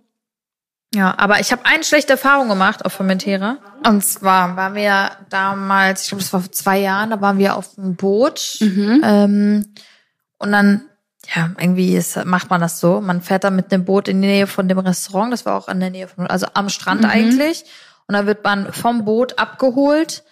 Ja, 0.93 1.15
aber 1.17 1.39
ich 1.39 1.51
habe 1.51 1.65
eine 1.65 1.83
schlechte 1.83 2.13
Erfahrung 2.13 2.47
gemacht 2.47 2.85
auf 2.85 2.93
Formentera. 2.93 3.57
Und 3.85 4.03
zwar 4.03 4.55
waren 4.55 4.75
wir 4.75 5.11
damals, 5.29 6.03
ich 6.03 6.09
glaube, 6.09 6.23
das 6.23 6.33
war 6.33 6.41
vor 6.41 6.51
zwei 6.51 6.79
Jahren, 6.79 7.09
da 7.09 7.21
waren 7.21 7.37
wir 7.39 7.55
auf 7.55 7.75
dem 7.75 7.95
Boot. 7.95 8.57
Ähm, 8.61 9.73
und 10.37 10.51
dann, 10.51 10.85
ja, 11.35 11.51
irgendwie 11.57 11.95
ist, 11.95 12.25
macht 12.25 12.49
man 12.49 12.61
das 12.61 12.79
so. 12.79 13.01
Man 13.01 13.21
fährt 13.21 13.43
dann 13.43 13.55
mit 13.55 13.71
dem 13.71 13.85
Boot 13.85 14.07
in 14.07 14.21
die 14.21 14.27
Nähe 14.27 14.47
von 14.47 14.67
dem 14.67 14.79
Restaurant. 14.79 15.31
Das 15.31 15.45
war 15.45 15.55
auch 15.57 15.67
in 15.67 15.79
der 15.79 15.91
Nähe 15.91 16.07
von, 16.07 16.25
also 16.27 16.47
am 16.53 16.69
Strand 16.69 17.05
eigentlich. 17.05 17.65
Und 18.07 18.13
dann 18.13 18.25
wird 18.25 18.43
man 18.43 18.73
vom 18.73 19.05
Boot 19.05 19.37
abgeholt 19.37 20.23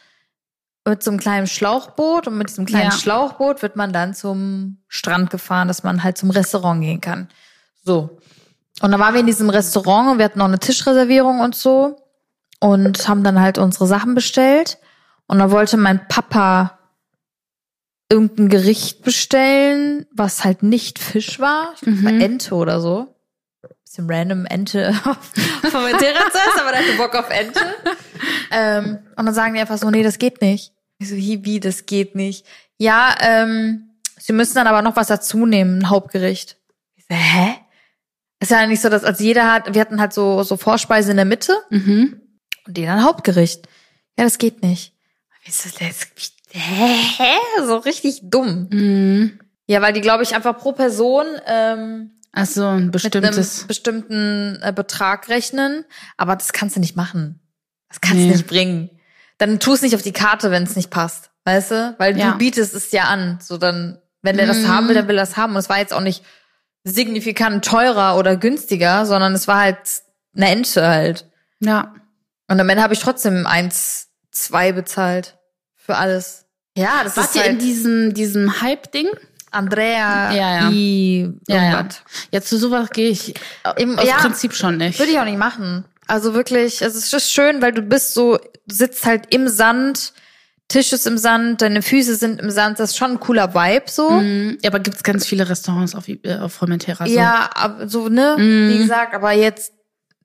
mit 0.85 1.03
so 1.03 1.11
einem 1.11 1.19
kleinen 1.19 1.45
Schlauchboot. 1.45 2.27
Und 2.27 2.37
mit 2.37 2.49
diesem 2.49 2.65
kleinen 2.65 2.85
Ja. 2.85 2.91
Schlauchboot 2.91 3.61
wird 3.61 3.75
man 3.75 3.93
dann 3.93 4.15
zum 4.15 4.77
Strand 4.87 5.29
gefahren, 5.29 5.67
dass 5.67 5.83
man 5.83 6.03
halt 6.03 6.17
zum 6.17 6.31
Restaurant 6.31 6.81
gehen 6.81 7.01
kann. 7.01 7.27
So. 7.83 8.17
Und 8.81 8.91
dann 8.91 8.99
waren 8.99 9.13
wir 9.13 9.21
in 9.21 9.27
diesem 9.27 9.49
Restaurant 9.49 10.11
und 10.11 10.17
wir 10.17 10.25
hatten 10.25 10.39
noch 10.39 10.45
eine 10.45 10.59
Tischreservierung 10.59 11.41
und 11.41 11.55
so. 11.55 12.01
Und 12.59 13.07
haben 13.07 13.23
dann 13.23 13.39
halt 13.39 13.59
unsere 13.59 13.85
Sachen 13.85 14.15
bestellt. 14.15 14.79
Und 15.27 15.37
da 15.37 15.51
wollte 15.51 15.77
mein 15.77 16.07
Papa 16.07 16.76
irgendein 18.09 18.49
Gericht 18.49 19.03
bestellen, 19.03 20.05
was 20.11 20.43
halt 20.43 20.63
nicht 20.63 20.99
Fisch 20.99 21.39
war. 21.39 21.73
Ich 21.75 21.81
glaube, 21.81 22.03
war 22.03 22.11
Ente 22.11 22.55
oder 22.55 22.79
so. 22.79 23.13
Bisschen 23.83 24.09
random 24.09 24.45
Ente 24.45 24.89
auf 25.05 25.33
essen, 25.35 26.59
aber 26.59 26.71
der 26.71 26.79
hatte 26.81 26.97
Bock 26.97 27.15
auf 27.15 27.29
Ente. 27.29 27.59
ähm, 28.51 28.99
und 29.15 29.25
dann 29.25 29.33
sagen 29.33 29.53
die 29.53 29.59
einfach 29.59 29.77
so, 29.77 29.89
nee, 29.89 30.03
das 30.03 30.19
geht 30.19 30.41
nicht. 30.41 30.73
Ich 30.99 31.09
so, 31.09 31.15
wie, 31.15 31.43
wie, 31.45 31.59
das 31.59 31.85
geht 31.85 32.15
nicht? 32.15 32.45
Ja, 32.77 33.15
ähm, 33.21 33.89
sie 34.17 34.33
müssen 34.33 34.55
dann 34.55 34.67
aber 34.67 34.81
noch 34.81 34.95
was 34.95 35.07
dazu 35.07 35.45
nehmen, 35.45 35.79
ein 35.79 35.89
Hauptgericht. 35.89 36.57
Ich 36.95 37.05
so, 37.09 37.15
hä? 37.15 37.55
Ist 38.39 38.51
ja 38.51 38.65
nicht 38.67 38.81
so, 38.81 38.89
dass 38.89 39.03
als 39.03 39.19
jeder 39.19 39.51
hat, 39.51 39.73
wir 39.73 39.81
hatten 39.81 39.99
halt 39.99 40.13
so, 40.13 40.43
so 40.43 40.57
Vorspeise 40.57 41.11
in 41.11 41.17
der 41.17 41.25
Mitte 41.25 41.55
Mhm. 41.69 42.21
und 42.67 42.77
die 42.77 42.85
dann 42.85 43.03
Hauptgericht. 43.03 43.67
Ja, 44.17 44.23
das 44.25 44.37
geht 44.37 44.61
nicht. 44.61 44.93
Ich 45.45 45.55
so, 45.55 45.69
das, 45.79 46.07
hä? 46.51 47.33
So 47.65 47.77
richtig 47.77 48.21
dumm. 48.23 48.67
Mhm. 48.71 49.39
Ja, 49.67 49.81
weil 49.81 49.93
die, 49.93 50.01
glaube 50.01 50.23
ich, 50.23 50.33
einfach 50.35 50.57
pro 50.57 50.71
Person 50.71 51.25
ähm, 51.45 52.11
Ach 52.31 52.45
so, 52.45 52.65
ein 52.67 52.91
bestimmtes. 52.91 53.65
bestimmten 53.67 54.59
äh, 54.61 54.71
Betrag 54.73 55.27
rechnen. 55.29 55.83
Aber 56.17 56.35
das 56.35 56.53
kannst 56.53 56.75
du 56.75 56.79
nicht 56.79 56.95
machen. 56.95 57.39
Das 57.89 57.99
kannst 58.01 58.17
Nee. 58.17 58.27
du 58.27 58.33
nicht 58.33 58.47
bringen. 58.47 58.89
Dann 59.37 59.59
tu 59.59 59.73
es 59.73 59.81
nicht 59.81 59.95
auf 59.95 60.01
die 60.01 60.13
Karte, 60.13 60.51
wenn 60.51 60.63
es 60.63 60.75
nicht 60.75 60.89
passt. 60.89 61.31
Weißt 61.45 61.71
du? 61.71 61.95
Weil 61.97 62.17
Ja. 62.17 62.31
du 62.31 62.37
bietest 62.37 62.73
es 62.73 62.91
ja 62.91 63.03
an. 63.05 63.39
So 63.41 63.57
dann, 63.57 63.99
wenn 64.21 64.37
der 64.37 64.45
das 64.47 64.59
Mhm. 64.59 64.67
haben 64.67 64.87
will, 64.87 64.95
dann 64.95 65.07
will 65.07 65.17
er 65.17 65.21
das 65.25 65.37
haben. 65.37 65.53
Und 65.53 65.59
es 65.59 65.69
war 65.69 65.79
jetzt 65.79 65.93
auch 65.93 66.01
nicht 66.01 66.23
signifikant 66.83 67.65
teurer 67.65 68.17
oder 68.17 68.37
günstiger, 68.37 69.05
sondern 69.05 69.33
es 69.33 69.47
war 69.47 69.59
halt 69.59 69.77
eine 70.35 70.49
Ente 70.49 70.87
halt. 70.87 71.25
Ja. 71.59 71.93
Und 72.47 72.59
am 72.59 72.69
Ende 72.69 72.83
habe 72.83 72.93
ich 72.93 72.99
trotzdem 72.99 73.45
eins, 73.45 74.09
zwei 74.31 74.71
bezahlt. 74.71 75.36
Für 75.87 75.95
alles. 75.95 76.45
Ja, 76.77 77.01
das 77.03 77.15
Wart 77.17 77.27
ist 77.29 77.35
ihr 77.37 77.45
in 77.45 77.51
halt 77.53 77.61
diesem, 77.61 78.13
diesem 78.13 78.61
Hype-Ding? 78.61 79.07
Andrea 79.51 80.31
Ja, 80.33 80.59
ja. 80.61 80.69
I. 80.69 81.33
Ja, 81.47 81.63
ja. 81.63 81.87
Ja, 82.31 82.41
zu 82.41 82.57
sowas 82.57 82.89
gehe 82.91 83.09
ich 83.09 83.33
Im- 83.77 83.97
ja. 84.05 84.17
Prinzip 84.17 84.53
schon 84.53 84.77
nicht. 84.77 84.99
Würde 84.99 85.11
ich 85.13 85.17
auch 85.19 85.23
nicht 85.25 85.37
machen. 85.39 85.85
Also 86.05 86.33
wirklich, 86.33 86.81
es 86.81 86.93
ist 86.95 87.11
just 87.11 87.31
schön, 87.31 87.61
weil 87.61 87.71
du 87.71 87.81
bist 87.81 88.13
so, 88.13 88.37
du 88.67 88.75
sitzt 88.75 89.05
halt 89.05 89.33
im 89.33 89.47
Sand, 89.47 90.13
Tisch 90.67 90.91
ist 90.91 91.07
im 91.07 91.17
Sand, 91.17 91.61
deine 91.61 91.81
Füße 91.81 92.15
sind 92.17 92.41
im 92.41 92.51
Sand, 92.51 92.79
das 92.79 92.89
ist 92.91 92.97
schon 92.97 93.11
ein 93.11 93.19
cooler 93.21 93.53
Vibe 93.53 93.85
so. 93.89 94.09
Mhm. 94.11 94.57
Ja, 94.61 94.69
aber 94.69 94.79
gibt's 94.79 95.01
ganz 95.03 95.25
viele 95.25 95.47
Restaurants 95.49 95.95
auf, 95.95 96.09
äh, 96.09 96.19
auf 96.39 96.51
Formentera. 96.53 97.07
So. 97.07 97.13
Ja, 97.13 97.49
so, 97.85 98.09
ne, 98.09 98.35
Mhm. 98.37 98.69
wie 98.73 98.77
gesagt, 98.79 99.13
aber 99.15 99.31
jetzt 99.31 99.71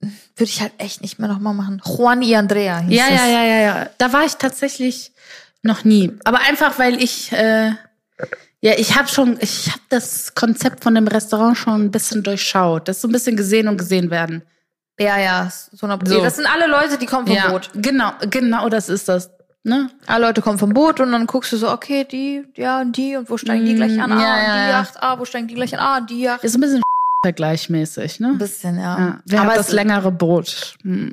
würde 0.01 0.51
ich 0.51 0.61
halt 0.61 0.73
echt 0.79 1.01
nicht 1.01 1.21
mehr 1.21 1.29
nochmal 1.29 1.55
machen. 1.55 1.81
Juan 1.85 2.23
y 2.23 2.35
Andrea 2.37 2.79
hieß 2.81 2.99
Ja, 2.99 3.05
es. 3.09 3.21
ja, 3.21 3.27
ja, 3.29 3.45
ja, 3.45 3.61
ja. 3.61 3.87
Da 3.99 4.13
war 4.13 4.25
ich 4.25 4.35
tatsächlich 4.35 5.13
noch 5.63 5.85
nie. 5.85 6.13
Aber 6.25 6.41
einfach, 6.41 6.79
weil 6.79 7.03
ich, 7.03 7.33
äh, 7.33 7.71
ja, 8.61 8.73
ich 8.77 8.97
habe 8.97 9.09
schon, 9.09 9.39
ich 9.41 9.69
habe 9.71 9.81
das 9.89 10.35
Konzept 10.35 10.83
von 10.85 10.95
dem 10.95 11.09
Restaurant 11.09 11.57
schon 11.57 11.85
ein 11.87 11.91
bisschen 11.91 12.23
durchschaut. 12.23 12.89
Das 12.89 12.97
ist 12.97 13.03
so 13.03 13.09
ein 13.09 13.13
bisschen 13.13 13.37
gesehen 13.37 13.69
und 13.69 13.77
gesehen 13.79 14.11
werden. 14.11 14.43
Ja, 14.99 15.19
ja, 15.19 15.49
so 15.73 15.87
eine, 15.87 15.99
So. 16.05 16.21
Das 16.23 16.37
sind 16.37 16.47
alle 16.47 16.67
Leute, 16.71 16.99
die 16.99 17.07
kommen 17.07 17.27
vom 17.27 17.35
ja, 17.35 17.49
Boot. 17.51 17.71
genau, 17.75 18.13
genau, 18.31 18.69
das 18.69 18.89
ist 18.89 19.09
das. 19.09 19.31
Ne? 19.65 19.91
Alle 20.07 20.27
Leute 20.27 20.43
kommen 20.43 20.59
vom 20.59 20.75
Boot 20.75 20.99
und 21.01 21.13
dann 21.13 21.27
guckst 21.27 21.53
du 21.53 21.57
so, 21.57 21.71
okay, 21.71 22.05
die, 22.05 22.45
ja, 22.57 22.81
und 22.81 22.97
die, 22.97 23.17
und 23.17 23.31
wo 23.31 23.37
steigen 23.39 23.65
die 23.65 23.75
gleich 23.77 24.01
an? 24.01 24.11
Ah, 24.13 24.17
Mm, 24.17 24.21
ja, 24.21 24.35
und 24.35 24.43
ja, 24.43 24.55
die 24.55 24.61
ja. 24.61 24.69
Yacht, 24.71 24.95
ah, 25.01 25.19
wo 25.19 25.25
steigen 25.25 25.47
die 25.49 25.55
gleich 25.55 25.73
an? 25.75 25.81
Ah, 25.81 26.01
die 26.01 26.21
Yacht. 26.23 26.43
Ist 26.45 26.57
ein 26.57 26.61
bisschen 26.61 26.83
vergleichmäßig, 27.25 28.21
ne? 28.21 28.29
Ein 28.29 28.39
bisschen, 28.39 28.77
ja. 28.79 28.99
Ja. 28.99 29.19
Wer 29.25 29.41
aber 29.41 29.51
hat 29.53 29.59
das 29.59 29.71
längere 29.73 30.11
Boot? 30.11 30.75
Hm. 30.83 31.13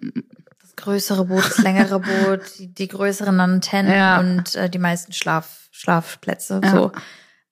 Größere 0.82 1.26
Boot, 1.26 1.46
das 1.46 1.58
längere 1.60 2.00
Boot, 2.00 2.42
die, 2.58 2.68
die 2.74 2.88
größeren 2.88 3.40
Antennen 3.40 3.92
Ja. 3.92 4.20
und 4.20 4.56
äh, 4.56 4.70
die 4.70 4.80
meisten 4.80 5.14
Schlaf, 5.14 5.68
Schlafplätze. 5.72 6.62
Ja. 6.64 6.72
So. 6.72 6.92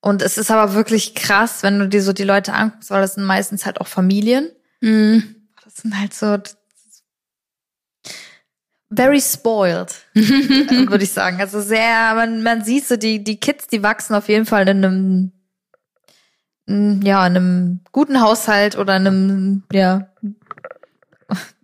Und 0.01 0.21
es 0.21 0.37
ist 0.37 0.51
aber 0.51 0.73
wirklich 0.73 1.15
krass, 1.15 1.63
wenn 1.63 1.79
du 1.79 1.87
dir 1.87 2.01
so 2.01 2.13
die 2.13 2.23
Leute 2.23 2.53
anguckst, 2.53 2.89
weil 2.91 3.01
das 3.01 3.15
sind 3.15 3.25
meistens 3.25 3.65
halt 3.65 3.81
auch 3.81 3.87
Familien. 3.87 4.49
Mhm. 4.81 5.35
Das 5.63 5.75
sind 5.77 5.99
halt 5.99 6.13
so 6.13 6.37
very 8.93 9.19
spoiled, 9.19 9.93
würde 10.13 11.03
ich 11.03 11.11
sagen. 11.11 11.39
Also 11.41 11.61
sehr, 11.61 12.13
man, 12.15 12.41
man 12.43 12.63
sieht 12.63 12.87
so, 12.87 12.95
die, 12.95 13.23
die 13.23 13.39
Kids, 13.39 13.67
die 13.67 13.83
wachsen 13.83 14.15
auf 14.15 14.29
jeden 14.29 14.45
Fall 14.45 14.67
in 14.69 14.85
einem, 14.85 15.31
ja, 17.03 17.25
in 17.27 17.35
einem 17.35 17.79
guten 17.91 18.21
Haushalt 18.21 18.77
oder 18.77 18.95
in 18.97 19.07
einem, 19.07 19.63
ja, 19.71 20.07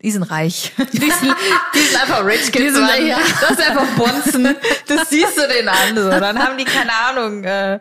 die 0.01 0.11
sind 0.11 0.23
reich. 0.23 0.73
Die 0.91 0.97
sind, 0.99 1.35
die 1.73 1.79
sind 1.79 2.01
einfach 2.01 2.25
rich 2.25 2.45
Die 2.47 2.51
Kids. 2.51 2.73
sind- 2.75 2.85
Mann. 2.85 3.05
ja. 3.07 3.17
Das 3.41 3.51
ist 3.51 3.61
einfach 3.69 3.85
Bonzen. 3.95 4.55
Das 4.87 5.09
siehst 5.09 5.37
du 5.37 5.47
den 5.47 5.69
an. 5.69 5.95
So. 5.95 6.09
Dann 6.09 6.37
haben 6.37 6.57
die, 6.57 6.65
keine 6.65 6.91
Ahnung, 7.09 7.43
äh, 7.45 7.79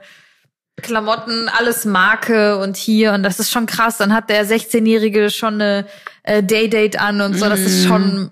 Klamotten, 0.81 1.49
alles 1.49 1.85
Marke 1.85 2.57
und 2.59 2.77
hier. 2.77 3.12
Und 3.12 3.23
das 3.25 3.40
ist 3.40 3.51
schon 3.51 3.66
krass. 3.66 3.99
Dann 3.99 4.14
hat 4.14 4.31
der 4.31 4.47
16-Jährige 4.47 5.31
schon 5.31 5.55
eine 5.55 5.87
äh, 6.23 6.42
Day-Date 6.42 7.01
an 7.01 7.21
und 7.21 7.35
so. 7.35 7.49
Das 7.49 7.61
ist 7.61 7.85
schon 7.87 8.31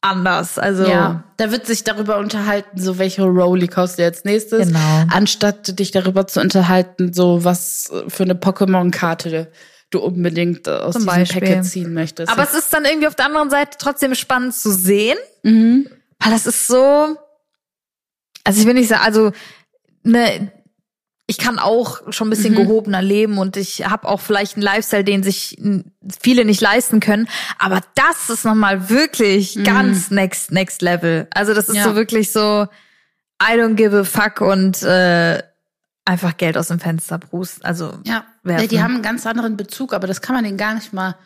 anders. 0.00 0.58
Also, 0.58 0.84
Ja, 0.84 1.22
da 1.36 1.50
wird 1.52 1.66
sich 1.66 1.84
darüber 1.84 2.18
unterhalten, 2.18 2.80
so 2.80 2.98
welche 2.98 3.22
Rolli 3.22 3.68
kaufst 3.68 3.98
du 3.98 4.02
jetzt 4.02 4.24
nächstes, 4.24 4.66
Genau. 4.68 5.04
anstatt 5.12 5.78
dich 5.78 5.92
darüber 5.92 6.26
zu 6.26 6.40
unterhalten, 6.40 7.12
so 7.12 7.44
was 7.44 7.90
für 8.08 8.24
eine 8.24 8.34
Pokémon-Karte 8.34 9.50
du 9.94 10.00
unbedingt 10.00 10.68
aus 10.68 10.94
Zum 10.94 11.02
diesem 11.02 11.16
Beispiel. 11.16 11.40
Packet 11.40 11.64
ziehen 11.64 11.94
möchtest. 11.94 12.30
aber 12.32 12.42
es 12.42 12.54
ist 12.54 12.72
dann 12.72 12.84
irgendwie 12.84 13.06
auf 13.06 13.14
der 13.14 13.26
anderen 13.26 13.50
Seite 13.50 13.76
trotzdem 13.78 14.14
spannend 14.14 14.54
zu 14.54 14.70
sehen. 14.70 15.18
mhm. 15.42 15.88
Weil 16.20 16.30
das 16.32 16.46
ist 16.46 16.68
so, 16.68 17.16
also 18.44 18.60
ich 18.60 18.66
will 18.66 18.74
nicht 18.74 18.88
sagen, 18.88 19.02
also 19.04 19.32
ne, 20.04 20.52
ich 21.26 21.38
kann 21.38 21.58
auch 21.58 22.12
schon 22.12 22.26
ein 22.28 22.30
bisschen 22.30 22.54
gehobener 22.54 23.00
leben 23.02 23.38
und 23.38 23.56
ich 23.56 23.88
habe 23.88 24.06
auch 24.08 24.20
vielleicht 24.20 24.54
einen 24.56 24.62
Lifestyle, 24.64 25.02
den 25.04 25.22
sich 25.22 25.56
viele 26.20 26.44
nicht 26.44 26.60
leisten 26.60 27.00
können. 27.00 27.28
Aber 27.58 27.80
das 27.94 28.28
ist 28.28 28.44
nochmal 28.44 28.88
wirklich 28.90 29.58
ganz 29.64 30.10
next 30.10 30.52
next 30.52 30.82
level. 30.82 31.26
Also 31.34 31.54
das 31.54 31.68
ist 31.68 31.76
Ja. 31.76 31.84
so 31.84 31.94
wirklich 31.96 32.32
so, 32.32 32.66
I 33.42 33.54
don't 33.56 33.74
give 33.74 33.96
a 33.98 34.04
fuck 34.04 34.40
und 34.42 34.82
äh, 34.82 35.42
einfach 36.04 36.36
Geld 36.36 36.56
aus 36.58 36.68
dem 36.68 36.80
Fenster 36.80 37.18
brust. 37.18 37.64
Also 37.64 37.94
ja. 38.04 38.24
Werfen. 38.42 38.62
ja, 38.62 38.68
die 38.68 38.82
haben 38.82 38.94
einen 38.94 39.02
ganz 39.02 39.26
anderen 39.26 39.56
Bezug, 39.56 39.92
aber 39.92 40.06
das 40.06 40.20
kann 40.20 40.34
man 40.34 40.44
denen 40.44 40.56
gar 40.58 40.74
nicht 40.74 40.92
mal, 40.92 41.16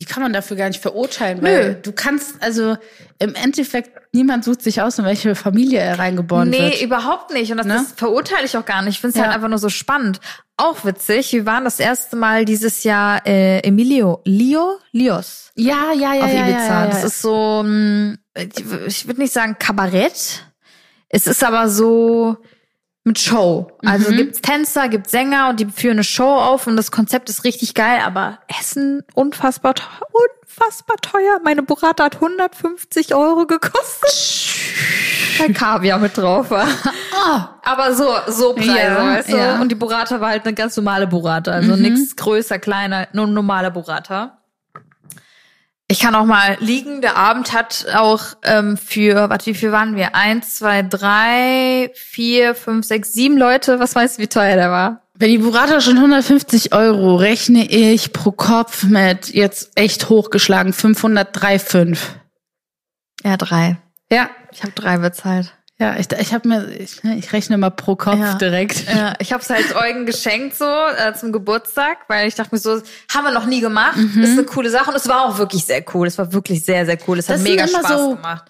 die 0.00 0.06
kann 0.06 0.22
man 0.22 0.32
dafür 0.32 0.56
gar 0.56 0.68
nicht 0.68 0.82
verurteilen, 0.82 1.40
weil 1.42 1.68
Nö. 1.74 1.76
du 1.80 1.92
kannst, 1.92 2.42
also 2.42 2.76
im 3.20 3.34
Endeffekt, 3.36 3.92
niemand 4.12 4.44
sucht 4.44 4.60
sich 4.60 4.82
aus, 4.82 4.98
in 4.98 5.04
welche 5.04 5.34
Familie 5.36 5.78
er 5.78 5.98
reingeboren 5.98 6.50
Nee, 6.50 6.58
wird. 6.72 6.82
überhaupt 6.82 7.32
nicht. 7.32 7.50
Und 7.52 7.58
das, 7.58 7.66
Ne? 7.66 7.74
das 7.74 7.92
verurteile 7.92 8.44
ich 8.44 8.56
auch 8.56 8.64
gar 8.66 8.82
nicht. 8.82 8.94
Ich 8.96 9.00
finde 9.00 9.10
es 9.12 9.16
Ja. 9.16 9.24
halt 9.26 9.34
einfach 9.34 9.48
nur 9.48 9.58
so 9.58 9.68
spannend. 9.68 10.20
Auch 10.56 10.84
witzig, 10.84 11.32
wir 11.32 11.46
waren 11.46 11.64
das 11.64 11.78
erste 11.80 12.16
Mal 12.16 12.44
dieses 12.44 12.82
Jahr 12.82 13.24
äh, 13.26 13.60
Emilio, 13.60 14.20
Lio, 14.24 14.78
Lios 14.92 15.52
Ja, 15.54 15.92
ja, 15.94 16.12
ja, 16.14 16.24
auf 16.24 16.32
ja, 16.32 16.48
Ibiza. 16.48 16.68
ja. 16.68 16.86
Das 16.86 17.04
ist 17.04 17.22
so, 17.22 17.62
mh, 17.64 18.16
ich 18.86 19.06
würde 19.06 19.20
nicht 19.20 19.32
sagen 19.32 19.56
Kabarett. 19.58 20.44
Es 21.08 21.26
ist 21.28 21.42
aber 21.44 21.68
so 21.68 22.36
mit 23.04 23.18
Show. 23.18 23.70
Also 23.84 24.10
Mhm. 24.10 24.16
gibt's 24.16 24.40
Tänzer, 24.40 24.88
gibt's 24.88 25.10
Sänger 25.10 25.50
und 25.50 25.60
die 25.60 25.66
führen 25.66 25.92
eine 25.96 26.04
Show 26.04 26.24
auf 26.36 26.66
und 26.66 26.76
das 26.76 26.90
Konzept 26.90 27.28
ist 27.28 27.44
richtig 27.44 27.74
geil, 27.74 28.00
aber 28.04 28.38
Essen 28.58 29.02
unfassbar 29.14 29.74
teuer, 29.74 30.08
unfassbar 30.42 30.96
teuer. 31.02 31.38
Meine 31.44 31.62
Burrata 31.62 32.04
hat 32.04 32.20
150 32.20 33.14
Euro 33.14 33.46
gekostet. 33.46 34.54
Weil 35.38 35.52
Kaviar 35.52 35.98
mit 35.98 36.16
drauf 36.16 36.50
war. 36.50 36.66
Aber 37.62 37.92
so, 37.94 38.08
so 38.28 38.54
Preise, 38.54 38.68
Ja, 38.70 39.04
weißt 39.06 39.32
du? 39.32 39.36
ja. 39.36 39.60
Und 39.60 39.68
die 39.70 39.74
Burrata 39.74 40.20
war 40.20 40.30
halt 40.30 40.44
eine 40.46 40.54
ganz 40.54 40.76
normale 40.76 41.06
Burrata. 41.06 41.50
Also 41.50 41.76
nichts 41.76 42.14
größer, 42.16 42.58
kleiner, 42.58 43.08
nur 43.12 43.26
normale 43.26 43.70
Burrata. 43.70 44.38
Ich 45.88 46.00
kann 46.00 46.14
auch 46.14 46.24
mal 46.24 46.56
liegen. 46.60 47.02
Der 47.02 47.16
Abend 47.16 47.52
hat 47.52 47.86
auch 47.94 48.34
ähm, 48.42 48.76
für, 48.76 49.28
warte, 49.28 49.46
wie 49.46 49.54
viel 49.54 49.70
waren 49.70 49.96
wir? 49.96 50.14
Eins, 50.14 50.56
zwei, 50.56 50.82
drei, 50.82 51.90
vier, 51.94 52.54
fünf, 52.54 52.86
sechs, 52.86 53.12
sieben 53.12 53.36
Leute. 53.36 53.80
Was 53.80 53.94
weißt 53.94 54.18
du, 54.18 54.22
wie 54.22 54.28
teuer 54.28 54.56
der 54.56 54.70
war? 54.70 55.02
Wenn 55.16 55.30
die 55.30 55.38
Burrata 55.38 55.80
schon 55.80 55.96
150 55.96 56.72
Euro, 56.72 57.16
rechne 57.16 57.66
ich 57.70 58.12
pro 58.12 58.32
Kopf 58.32 58.82
mit 58.84 59.28
jetzt 59.32 59.72
echt 59.76 60.08
hochgeschlagen 60.08 60.72
503,5. 60.72 61.98
Ja, 63.22 63.36
drei. 63.36 63.76
Ja, 64.10 64.30
Ich 64.52 64.62
habe 64.62 64.72
drei 64.72 64.98
bezahlt. 64.98 65.52
Ja, 65.78 65.96
ich, 65.96 66.06
ich 66.12 66.32
habe 66.32 66.48
mir, 66.48 66.68
ich, 66.78 67.02
ich 67.02 67.32
rechne 67.32 67.58
mal 67.58 67.70
pro 67.70 67.96
Kopf 67.96 68.18
Ja. 68.18 68.34
direkt. 68.34 68.84
Ja, 68.88 69.14
ich 69.18 69.32
habe 69.32 69.42
es 69.42 69.50
halt 69.50 69.74
Eugen 69.74 70.06
geschenkt 70.06 70.56
so 70.56 70.64
äh, 70.64 71.12
zum 71.14 71.32
Geburtstag, 71.32 71.98
weil 72.08 72.28
ich 72.28 72.34
dachte 72.36 72.54
mir 72.54 72.60
so, 72.60 72.80
haben 73.12 73.24
wir 73.24 73.32
noch 73.32 73.46
nie 73.46 73.60
gemacht. 73.60 73.96
Ist 73.98 74.32
eine 74.38 74.44
coole 74.44 74.70
Sache 74.70 74.90
und 74.90 74.96
es 74.96 75.08
war 75.08 75.24
auch 75.26 75.38
wirklich 75.38 75.64
sehr 75.64 75.84
cool. 75.94 76.06
Es 76.06 76.16
war 76.16 76.32
wirklich 76.32 76.64
sehr 76.64 76.86
sehr 76.86 76.98
cool. 77.08 77.18
Es 77.18 77.28
hat 77.28 77.40
mega 77.40 77.66
Spaß 77.66 77.88
so- 77.88 78.14
gemacht. 78.16 78.44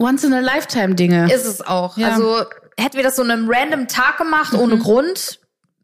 Once 0.00 0.24
in 0.24 0.32
a 0.32 0.40
lifetime 0.40 0.96
Dinge. 0.96 1.32
Ist 1.32 1.46
es 1.46 1.60
auch. 1.60 1.96
Ja. 1.96 2.08
Also 2.08 2.38
hätten 2.76 2.96
wir 2.96 3.04
das 3.04 3.14
so 3.16 3.22
an 3.22 3.30
einem 3.30 3.48
random 3.48 3.86
Tag 3.86 4.18
gemacht 4.18 4.52
ohne 4.54 4.76
Grund. 4.76 5.38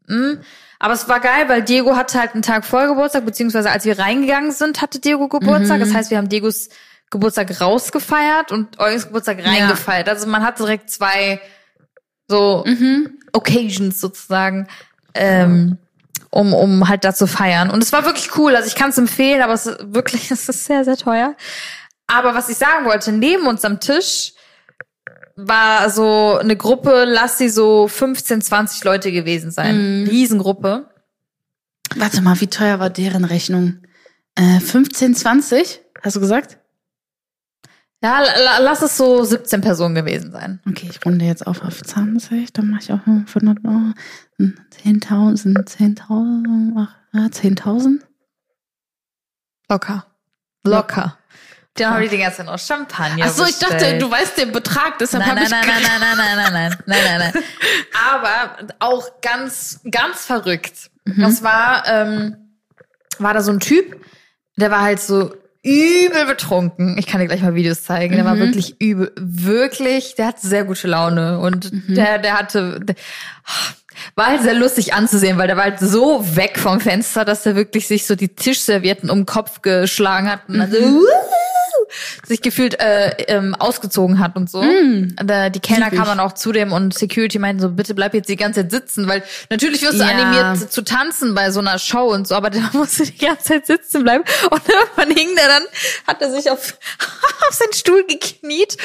Mh. 0.07 0.39
Aber 0.79 0.93
es 0.93 1.07
war 1.07 1.19
geil, 1.21 1.45
weil 1.47 1.61
Diego 1.61 1.95
hatte 1.95 2.19
halt 2.19 2.33
einen 2.33 2.41
Tag 2.41 2.65
vor 2.65 2.87
Geburtstag, 2.87 3.23
beziehungsweise 3.25 3.69
als 3.71 3.85
wir 3.85 3.97
reingegangen 3.99 4.51
sind, 4.51 4.81
hatte 4.81 4.99
Diego 4.99 5.29
Geburtstag. 5.29 5.79
Das 5.79 5.93
heißt, 5.93 6.09
wir 6.11 6.17
haben 6.17 6.27
Diegos 6.27 6.67
Geburtstag 7.11 7.61
rausgefeiert 7.61 8.51
und 8.51 8.79
Eugens 8.79 9.05
Geburtstag 9.05 9.45
reingefeiert. 9.45 10.09
Also 10.09 10.27
man 10.27 10.43
hat 10.43 10.57
direkt 10.59 10.89
zwei 10.89 11.39
so 12.27 12.65
Occasions 13.33 13.99
sozusagen, 13.99 14.67
ähm, 15.13 15.77
um, 16.31 16.53
um 16.53 16.87
halt 16.87 17.03
da 17.03 17.13
zu 17.13 17.27
feiern. 17.27 17.69
Und 17.69 17.83
es 17.83 17.91
war 17.93 18.05
wirklich 18.05 18.35
cool. 18.37 18.55
Also 18.55 18.67
ich 18.67 18.75
kann 18.75 18.89
es 18.89 18.97
empfehlen, 18.97 19.41
aber 19.41 19.53
es 19.53 19.67
ist 19.67 19.93
wirklich, 19.93 20.31
es 20.31 20.49
ist 20.49 20.65
sehr, 20.65 20.83
sehr 20.85 20.97
teuer. 20.97 21.35
Aber 22.07 22.33
was 22.33 22.49
ich 22.49 22.57
sagen 22.57 22.85
wollte, 22.85 23.11
neben 23.11 23.45
uns 23.45 23.63
am 23.65 23.79
Tisch 23.79 24.33
war 25.35 25.89
so 25.89 26.37
eine 26.37 26.55
Gruppe, 26.55 27.05
lass 27.05 27.37
sie 27.37 27.49
so 27.49 27.87
15, 27.87 28.41
20 28.41 28.83
Leute 28.83 29.11
gewesen 29.11 29.51
sein. 29.51 30.07
Riesengruppe. 30.09 30.89
Warte 31.95 32.21
mal, 32.21 32.39
wie 32.39 32.47
teuer 32.47 32.79
war 32.79 32.89
deren 32.89 33.25
Rechnung? 33.25 33.81
Äh, 34.35 34.59
15, 34.59 35.15
20? 35.15 35.81
Hast 36.01 36.15
du 36.15 36.19
gesagt? 36.19 36.57
Ja, 38.03 38.19
la- 38.19 38.39
la- 38.39 38.57
lass 38.59 38.81
es 38.81 38.97
so 38.97 39.23
17 39.23 39.61
Personen 39.61 39.93
gewesen 39.95 40.31
sein. 40.31 40.59
Okay, 40.67 40.89
ich 40.89 41.05
runde 41.05 41.25
jetzt 41.25 41.45
auf 41.45 41.61
auf 41.63 41.81
20, 41.83 42.51
dann 42.51 42.67
mache 42.69 42.81
ich 42.81 42.91
auch 42.91 43.05
noch 43.05 43.27
500 43.27 43.59
Euro. 43.63 43.93
10.000, 44.39 45.67
10.000, 45.67 46.73
ach, 46.77 46.95
ja, 47.13 47.25
10.000? 47.29 47.99
Locker. 49.69 50.05
Locker. 50.65 51.17
Dann 51.75 51.93
haben 51.93 52.01
die 52.03 52.09
die 52.09 52.17
ganze 52.17 52.37
Zeit 52.37 52.47
noch 52.47 52.59
Champagner 52.59 53.25
Ach 53.27 53.31
so, 53.31 53.45
ich 53.45 53.57
dachte, 53.57 53.97
du 53.97 54.11
weißt 54.11 54.37
den 54.37 54.51
Betrag, 54.51 54.97
deshalb 54.99 55.25
Nein, 55.25 55.39
habe 55.39 55.49
nein, 55.49 55.63
ich 55.63 55.67
nein, 55.67 55.99
nein, 55.99 55.99
nein, 56.01 56.17
nein, 56.17 56.37
nein, 56.37 56.53
nein, 56.53 56.53
nein, 56.53 56.77
nein, 56.85 57.19
nein, 57.19 57.31
nein. 57.33 57.43
Aber 58.11 58.57
auch 58.79 59.21
ganz, 59.21 59.79
ganz 59.89 60.25
verrückt. 60.25 60.89
Das 61.05 61.43
war, 61.43 61.87
ähm, 61.87 62.57
war 63.19 63.33
da 63.33 63.41
so 63.41 63.51
ein 63.51 63.59
Typ, 63.61 64.03
der 64.57 64.69
war 64.69 64.81
halt 64.81 64.99
so 64.99 65.33
übel 65.63 66.25
betrunken. 66.25 66.97
Ich 66.97 67.05
kann 67.05 67.21
dir 67.21 67.27
gleich 67.27 67.41
mal 67.41 67.55
Videos 67.55 67.83
zeigen. 67.83 68.15
Der 68.15 68.25
war 68.25 68.39
wirklich 68.39 68.81
übel, 68.81 69.11
wirklich, 69.15 70.15
der 70.15 70.27
hatte 70.27 70.47
sehr 70.47 70.63
gute 70.63 70.87
Laune 70.87 71.39
und 71.39 71.71
der, 71.87 72.17
der 72.17 72.39
hatte, 72.39 72.79
der, 72.79 72.95
war 74.15 74.27
halt 74.27 74.41
sehr 74.41 74.55
lustig 74.55 74.93
anzusehen, 74.93 75.37
weil 75.37 75.47
der 75.47 75.57
war 75.57 75.65
halt 75.65 75.79
so 75.79 76.35
weg 76.35 76.57
vom 76.57 76.79
Fenster, 76.79 77.25
dass 77.25 77.45
er 77.45 77.55
wirklich 77.55 77.87
sich 77.87 78.07
so 78.07 78.15
die 78.15 78.29
Tischservietten 78.29 79.09
um 79.09 79.19
den 79.19 79.25
Kopf 79.25 79.61
geschlagen 79.61 80.31
hat 80.31 80.41
und 80.47 80.57
dann 80.57 80.71
so, 80.71 80.77
"Wuhu!" 80.79 81.05
Sich 82.25 82.41
gefühlt 82.41 82.79
äh, 82.79 83.09
ähm, 83.27 83.55
ausgezogen 83.55 84.19
hat 84.19 84.35
und 84.35 84.49
so. 84.49 84.63
Da, 85.23 85.49
die 85.49 85.59
Kellner 85.59 85.85
Typisch. 85.85 85.99
kamen 85.99 86.17
dann 86.17 86.19
auch 86.19 86.33
zu 86.33 86.51
dem 86.51 86.71
und 86.71 86.93
Security 86.93 87.39
meinten 87.39 87.61
so, 87.61 87.69
bitte 87.69 87.93
bleib 87.93 88.13
jetzt 88.13 88.29
die 88.29 88.35
ganze 88.35 88.61
Zeit 88.61 88.71
sitzen, 88.71 89.07
weil 89.07 89.23
natürlich 89.49 89.81
wirst 89.81 89.99
du 89.99 90.03
Ja. 90.03 90.09
animiert 90.09 90.71
zu, 90.71 90.83
tanzen 90.83 91.33
bei 91.35 91.51
so 91.51 91.59
einer 91.59 91.77
Show 91.79 92.11
und 92.13 92.27
so, 92.27 92.35
aber 92.35 92.49
der 92.49 92.61
musste 92.73 93.03
die 93.03 93.17
ganze 93.17 93.43
Zeit 93.45 93.65
sitzen 93.67 94.03
bleiben 94.03 94.23
und 94.49 94.61
irgendwann 94.67 95.15
hing 95.17 95.29
der 95.35 95.47
dann, 95.47 95.63
hat 96.07 96.21
er 96.21 96.31
sich 96.31 96.49
auf, 96.49 96.77
auf 97.49 97.55
seinen 97.55 97.73
Stuhl 97.73 98.03
gekniet 98.07 98.77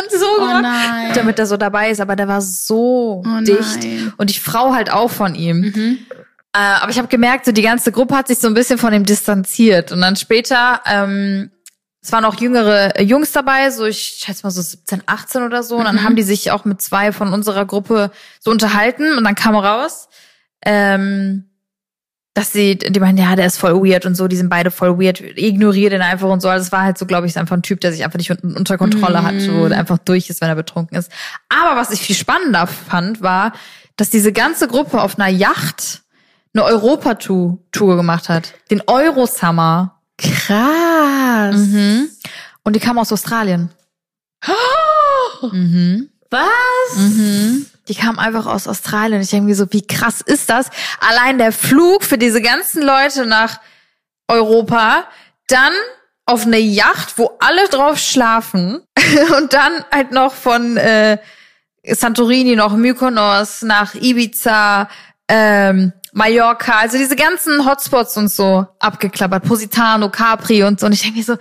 und 0.00 0.10
so 0.10 0.34
gemacht, 0.36 0.62
nein. 0.62 1.12
damit 1.14 1.38
er 1.38 1.46
so 1.46 1.56
dabei 1.56 1.90
ist, 1.90 2.00
aber 2.00 2.16
der 2.16 2.28
war 2.28 2.40
so 2.40 3.22
Oh 3.26 3.40
dicht 3.40 3.82
nein. 3.82 4.12
und 4.16 4.30
die 4.30 4.38
Frau 4.38 4.72
halt 4.74 4.90
auch 4.92 5.10
von 5.10 5.34
ihm. 5.34 5.98
Äh, 6.54 6.58
aber 6.58 6.90
ich 6.90 6.98
habe 6.98 7.08
gemerkt, 7.08 7.46
so 7.46 7.52
die 7.52 7.62
ganze 7.62 7.92
Gruppe 7.92 8.14
hat 8.16 8.28
sich 8.28 8.38
so 8.38 8.46
ein 8.46 8.54
bisschen 8.54 8.76
von 8.78 8.92
ihm 8.92 9.04
distanziert. 9.04 9.90
Und 9.90 10.00
dann 10.02 10.16
später, 10.16 10.82
ähm, 10.86 11.50
es 12.04 12.10
waren 12.12 12.24
auch 12.24 12.34
jüngere 12.40 12.98
äh, 12.98 13.02
Jungs 13.04 13.30
dabei, 13.32 13.70
so 13.70 13.84
ich 13.86 14.00
schätze 14.24 14.42
mal 14.44 14.50
so 14.50 14.60
17, 14.60 15.02
18 15.06 15.42
oder 15.44 15.62
so. 15.62 15.76
Und 15.76 15.84
dann 15.84 16.02
haben 16.02 16.16
die 16.16 16.22
sich 16.24 16.50
auch 16.50 16.64
mit 16.64 16.82
zwei 16.82 17.12
von 17.12 17.32
unserer 17.32 17.64
Gruppe 17.64 18.10
so 18.40 18.50
unterhalten. 18.50 19.16
Und 19.16 19.22
dann 19.24 19.36
kam 19.36 19.54
raus, 19.54 20.08
ähm, 20.64 21.48
dass 22.34 22.50
sie, 22.50 22.76
die 22.78 22.98
meinen, 22.98 23.18
ja, 23.18 23.36
der 23.36 23.46
ist 23.46 23.58
voll 23.58 23.74
weird 23.86 24.06
und 24.06 24.14
so, 24.14 24.26
die 24.26 24.36
sind 24.36 24.48
beide 24.48 24.70
voll 24.70 24.98
weird, 24.98 25.20
ignoriere 25.20 25.90
den 25.90 26.02
einfach 26.02 26.28
und 26.30 26.40
so. 26.40 26.48
Also 26.48 26.64
es 26.64 26.72
war 26.72 26.82
halt 26.82 26.96
so, 26.98 27.04
glaube 27.06 27.26
ich, 27.26 27.36
einfach 27.38 27.56
ein 27.56 27.62
Typ, 27.62 27.80
der 27.82 27.92
sich 27.92 28.04
einfach 28.04 28.18
nicht 28.18 28.30
un- 28.30 28.56
unter 28.56 28.78
Kontrolle 28.78 29.22
hat, 29.22 29.34
wo 29.50 29.68
der 29.68 29.78
einfach 29.78 29.98
durch 29.98 30.30
ist, 30.30 30.40
wenn 30.40 30.48
er 30.48 30.54
betrunken 30.56 30.96
ist. 30.96 31.12
Aber 31.50 31.76
was 31.78 31.90
ich 31.90 32.00
viel 32.00 32.16
spannender 32.16 32.66
fand, 32.66 33.20
war, 33.22 33.52
dass 33.96 34.08
diese 34.08 34.32
ganze 34.32 34.66
Gruppe 34.66 35.02
auf 35.02 35.18
einer 35.18 35.28
Yacht 35.28 36.02
eine 36.54 36.64
Europatour 36.64 37.58
Tour 37.70 37.96
gemacht 37.96 38.28
hat. 38.30 38.54
Den 38.70 38.82
Eurosummer. 38.86 39.91
Krass. 40.22 41.56
Mhm. 41.56 42.10
Und 42.64 42.76
die 42.76 42.80
kam 42.80 42.98
aus 42.98 43.12
Australien. 43.12 43.70
Mhm. 45.42 46.08
Was? 46.30 46.96
Mhm. 46.96 47.66
Die 47.88 47.94
kam 47.94 48.18
einfach 48.18 48.46
aus 48.46 48.68
Australien. 48.68 49.20
Ich 49.20 49.30
denke 49.30 49.46
mir 49.46 49.56
so, 49.56 49.72
wie 49.72 49.86
krass 49.86 50.20
ist 50.20 50.48
das? 50.48 50.70
Allein 51.00 51.38
der 51.38 51.52
Flug 51.52 52.04
für 52.04 52.18
diese 52.18 52.40
ganzen 52.40 52.82
Leute 52.82 53.26
nach 53.26 53.60
Europa, 54.28 55.04
dann 55.48 55.72
auf 56.24 56.46
eine 56.46 56.58
Yacht, 56.58 57.18
wo 57.18 57.36
alle 57.40 57.68
drauf 57.68 57.98
schlafen 57.98 58.80
und 59.38 59.52
dann 59.52 59.84
halt 59.92 60.12
noch 60.12 60.32
von 60.32 60.76
äh, 60.76 61.18
Santorini 61.84 62.54
noch 62.54 62.76
Mykonos 62.76 63.62
nach 63.62 63.94
Ibiza, 63.94 64.88
ähm, 65.28 65.92
Mallorca, 66.12 66.78
also 66.78 66.98
diese 66.98 67.16
ganzen 67.16 67.66
Hotspots 67.66 68.16
und 68.16 68.30
so 68.30 68.66
abgeklappert, 68.78 69.44
Positano, 69.44 70.10
Capri 70.10 70.62
und 70.62 70.78
so. 70.78 70.86
Und 70.86 70.92
ich 70.92 71.02
denke 71.02 71.18
mir 71.18 71.24
so, 71.24 71.36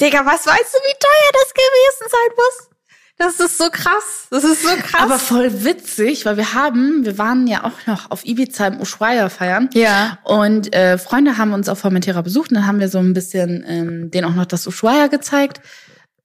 Digga, 0.00 0.26
was 0.26 0.46
weißt 0.46 0.74
du, 0.74 0.78
wie 0.78 0.98
teuer 0.98 1.32
das 1.32 1.54
gewesen 1.54 2.10
sein 2.10 2.36
muss? 2.36 2.76
Das 3.18 3.40
ist 3.40 3.56
so 3.56 3.70
krass. 3.70 4.26
Das 4.30 4.44
ist 4.44 4.62
so 4.62 4.68
krass. 4.76 5.00
Aber 5.00 5.18
voll 5.18 5.64
witzig, 5.64 6.26
weil 6.26 6.36
wir 6.36 6.52
haben, 6.52 7.04
wir 7.04 7.16
waren 7.16 7.46
ja 7.46 7.64
auch 7.64 7.86
noch 7.86 8.10
auf 8.10 8.26
Ibiza 8.26 8.66
im 8.66 8.80
Ushuaia 8.80 9.30
feiern. 9.30 9.70
Ja. 9.72 10.18
Und 10.24 10.74
äh, 10.74 10.98
Freunde 10.98 11.38
haben 11.38 11.54
uns 11.54 11.70
auf 11.70 11.78
Formentera 11.78 12.20
besucht 12.20 12.50
und 12.50 12.56
dann 12.56 12.66
haben 12.66 12.78
wir 12.78 12.90
so 12.90 12.98
ein 12.98 13.14
bisschen 13.14 13.64
ähm, 13.66 14.10
denen 14.10 14.26
auch 14.26 14.34
noch 14.34 14.44
das 14.44 14.66
Ushuaia 14.66 15.06
gezeigt. 15.06 15.62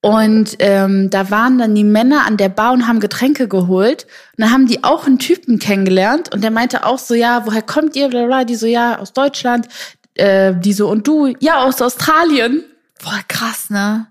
Und 0.02 0.56
ähm, 0.58 1.12
da 1.12 1.30
waren 1.30 1.60
dann 1.60 1.76
die 1.76 1.84
Männer 1.84 2.26
an 2.26 2.38
der 2.38 2.50
Bar 2.50 2.74
und 2.74 2.88
haben 2.88 3.00
Getränke 3.00 3.48
geholt. 3.48 4.08
Und 4.36 4.44
dann 4.44 4.52
haben 4.52 4.66
die 4.66 4.84
auch 4.84 5.06
einen 5.06 5.20
Typen 5.20 5.60
kennengelernt 5.60 6.34
und 6.34 6.44
der 6.44 6.50
meinte 6.50 6.86
auch 6.86 6.98
so, 6.98 7.14
ja, 7.14 7.46
woher 7.46 7.62
kommt 7.62 7.96
ihr? 7.96 8.10
Blablabla. 8.10 8.46
Die 8.46 8.56
so, 8.56 8.66
ja, 8.66 8.98
aus 8.98 9.14
Deutschland. 9.14 9.68
Äh, 10.16 10.56
die 10.56 10.74
so, 10.74 10.90
und 10.90 11.08
du? 11.08 11.36
Ja, 11.40 11.64
aus 11.64 11.82
Australien. 11.82 12.64
Voll 13.00 13.20
krass, 13.28 13.70
ne? 13.70 14.08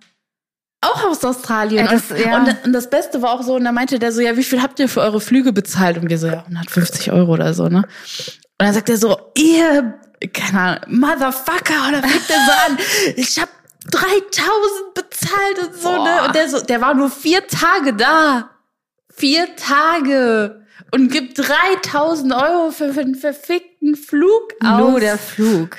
Auch 0.81 1.05
aus 1.05 1.25
Australien. 1.25 1.87
Ja, 1.87 1.91
das- 1.91 2.11
und, 2.11 2.21
ja. 2.21 2.39
und, 2.39 2.65
und 2.67 2.73
das 2.73 2.89
Beste 2.89 3.21
war 3.21 3.33
auch 3.33 3.43
so, 3.43 3.57
und 3.57 3.65
da 3.65 3.73
meinte 3.73 3.99
der 3.99 4.13
so, 4.13 4.21
ja, 4.21 4.37
wie 4.37 4.45
viel 4.45 4.63
habt 4.63 4.79
ihr 4.79 4.89
für 4.89 5.01
eure 5.01 5.21
Flüge 5.21 5.53
bezahlt? 5.53 5.99
Und 5.99 6.09
wir 6.09 6.19
so, 6.19 6.29
ja, 6.29 6.45
150 6.45 7.11
Euro 7.13 7.33
oder 7.33 7.53
so, 7.53 7.69
ne? 7.69 7.79
Und 7.79 8.67
dann 8.67 8.73
sagt 8.73 8.89
er 8.89 8.97
so, 8.97 9.19
ihr, 9.37 9.95
keine 10.33 10.61
Ahnung, 10.61 11.01
Motherfucker, 11.01 11.89
oder 11.89 12.01
fängt 12.01 12.31
er 12.31 12.45
so 12.47 12.53
an, 12.67 12.79
ich 13.17 13.39
hab 13.39 13.49
3000 13.87 14.95
bezahlt 14.95 15.59
und 15.67 15.75
so, 15.75 15.89
Boah. 15.89 16.05
ne? 16.05 16.27
Und 16.27 16.35
der 16.35 16.49
so, 16.49 16.61
der 16.61 16.81
war 16.81 16.95
nur 16.95 17.11
vier 17.11 17.47
Tage 17.47 17.95
da. 17.95 18.51
Vier 19.15 19.57
Tage. 19.57 20.67
Und 20.93 21.11
gibt 21.13 21.39
3000 21.39 22.33
Euro 22.35 22.71
für, 22.71 22.93
für 22.93 23.01
einen 23.01 23.15
verfickten 23.15 23.97
Flug 23.97 24.55
aus. 24.63 24.79
Nur 24.79 25.01
der 25.01 25.19
Flug. 25.19 25.77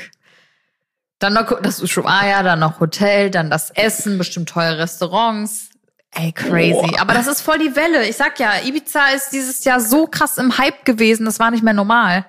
Dann 1.20 1.34
noch, 1.34 1.62
das 1.62 1.88
schon, 1.90 2.08
ah 2.08 2.28
ja, 2.28 2.42
dann 2.42 2.60
noch 2.60 2.80
Hotel, 2.80 3.30
dann 3.30 3.52
das 3.52 3.70
Essen, 3.72 4.18
bestimmt 4.18 4.50
teure 4.50 4.80
Restaurants. 4.80 5.70
Ey, 6.12 6.32
crazy. 6.32 6.98
Aber 7.00 7.14
das 7.14 7.28
ist 7.28 7.42
voll 7.42 7.60
die 7.60 7.76
Welle. 7.76 8.08
Ich 8.08 8.18
sag 8.18 8.40
ja, 8.40 8.54
Ibiza 8.66 9.10
ist 9.16 9.30
dieses 9.30 9.64
Jahr 9.64 9.80
so 9.80 10.08
krass 10.08 10.38
im 10.38 10.58
Hype 10.58 10.84
gewesen, 10.84 11.26
das 11.26 11.40
war 11.40 11.52
nicht 11.52 11.64
mehr 11.64 11.74
normal. 11.74 12.26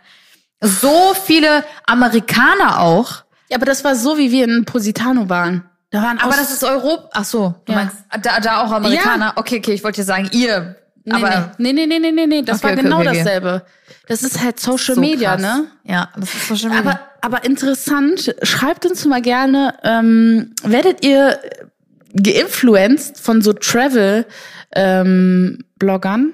So 0.61 1.15
viele 1.15 1.65
Amerikaner 1.87 2.81
auch. 2.81 3.25
Ja, 3.53 3.59
aber 3.59 3.67
das 3.67 3.85
war 3.85 3.95
so, 3.95 4.17
wie 4.17 4.31
wir 4.33 4.45
in 4.45 4.65
Positano 4.65 5.29
waren. 5.29 5.63
Da 5.91 6.01
waren 6.03 6.19
Aber 6.19 6.35
das 6.37 6.51
ist 6.51 6.65
Europa. 6.65 7.11
Ach 7.13 7.25
so, 7.25 7.55
du 7.67 7.73
Ja. 7.73 7.79
meinst, 7.81 7.97
da, 8.23 8.41
da 8.41 8.63
auch 8.63 8.73
Amerikaner. 8.73 9.35
Okay, 9.37 9.59
okay, 9.59 9.73
ich 9.75 9.85
wollte 9.85 10.03
sagen, 10.05 10.31
ihr. 10.33 10.77
Nee, 11.05 11.13
aber 11.15 11.53
nee, 11.59 11.73
nee, 11.75 11.85
nee, 11.87 11.99
nee, 11.99 12.13
nee, 12.13 12.27
nee, 12.27 12.41
das 12.43 12.59
Okay, 12.59 12.65
war 12.69 12.73
okay, 12.73 12.83
genau 12.83 12.97
okay. 13.01 13.09
dasselbe. 13.19 13.63
Das 14.09 14.23
ist 14.23 14.43
halt 14.43 14.59
Social 14.59 14.95
so 14.95 15.01
Media, 15.03 15.33
krass. 15.33 15.43
ne? 15.43 15.67
Ja, 15.85 16.09
das 16.17 16.33
ist 16.35 16.49
Social 16.49 16.71
Media. 16.71 16.91
Aber, 16.93 17.01
aber 17.21 17.45
interessant, 17.45 18.35
schreibt 18.43 18.87
uns 18.87 19.05
mal 19.05 19.21
gerne, 19.21 19.75
ähm, 19.85 20.55
werdet 20.63 21.05
ihr 21.05 21.39
geinfluenced 22.15 23.19
von 23.19 23.43
so 23.43 23.53
Travel 23.53 24.27
ähm, 24.75 25.65
Bloggern? 25.79 26.33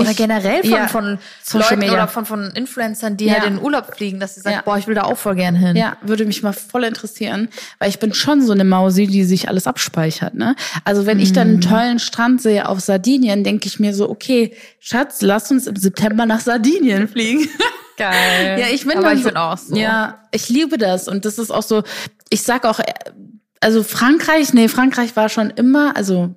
Oder 0.00 0.10
Ich- 0.12 0.16
generell 0.16 0.62
von, 0.62 0.70
ja, 0.70 0.88
von 0.88 1.18
Social 1.42 1.68
Leuten 1.68 1.78
Media. 1.80 1.92
oder 1.92 2.08
von, 2.08 2.24
von 2.24 2.50
Influencern, 2.54 3.18
die 3.18 3.26
Ja. 3.26 3.34
halt 3.34 3.44
in 3.44 3.56
den 3.56 3.62
Urlaub 3.62 3.94
fliegen, 3.94 4.18
dass 4.20 4.34
sie 4.36 4.40
sagen, 4.40 4.56
Ja. 4.56 4.62
boah, 4.62 4.78
ich 4.78 4.86
will 4.86 4.94
da 4.94 5.02
auch 5.02 5.18
voll 5.18 5.34
gern 5.34 5.54
hin. 5.54 5.76
Ja, 5.76 5.98
würde 6.00 6.24
mich 6.24 6.42
mal 6.42 6.54
voll 6.54 6.84
interessieren, 6.84 7.48
weil 7.78 7.90
ich 7.90 7.98
bin 7.98 8.14
schon 8.14 8.40
so 8.40 8.52
eine 8.54 8.64
Mausi, 8.64 9.06
die 9.06 9.24
sich 9.24 9.48
alles 9.50 9.66
abspeichert, 9.66 10.32
ne? 10.34 10.56
Also 10.84 11.04
wenn 11.04 11.20
ich 11.20 11.34
dann 11.34 11.48
einen 11.48 11.60
tollen 11.60 11.98
Strand 11.98 12.40
sehe 12.40 12.66
auf 12.70 12.80
Sardinien, 12.80 13.44
denke 13.44 13.66
ich 13.66 13.78
mir 13.80 13.92
so, 13.92 14.08
okay, 14.08 14.56
Schatz, 14.80 15.20
lass 15.20 15.50
uns 15.50 15.66
im 15.66 15.76
September 15.76 16.24
nach 16.24 16.40
Sardinien 16.40 17.06
fliegen. 17.06 17.46
Geil. 17.98 18.58
Ja, 18.58 18.66
ich 18.72 18.86
bin 18.86 18.92
Aber 18.96 19.08
dann 19.08 19.16
ich 19.18 19.22
so, 19.24 19.28
bin 19.28 19.36
auch 19.36 19.58
so. 19.58 19.76
Ja, 19.76 20.20
ich 20.30 20.48
liebe 20.48 20.78
das 20.78 21.06
und 21.06 21.26
das 21.26 21.38
ist 21.38 21.50
auch 21.50 21.62
so. 21.62 21.82
Ich 22.30 22.42
sag 22.42 22.64
auch, 22.64 22.78
äh, 22.80 22.84
also 23.60 23.82
Frankreich, 23.82 24.54
nee, 24.54 24.68
Frankreich 24.68 25.14
war 25.16 25.28
schon 25.28 25.50
immer, 25.50 25.94
also 25.98 26.34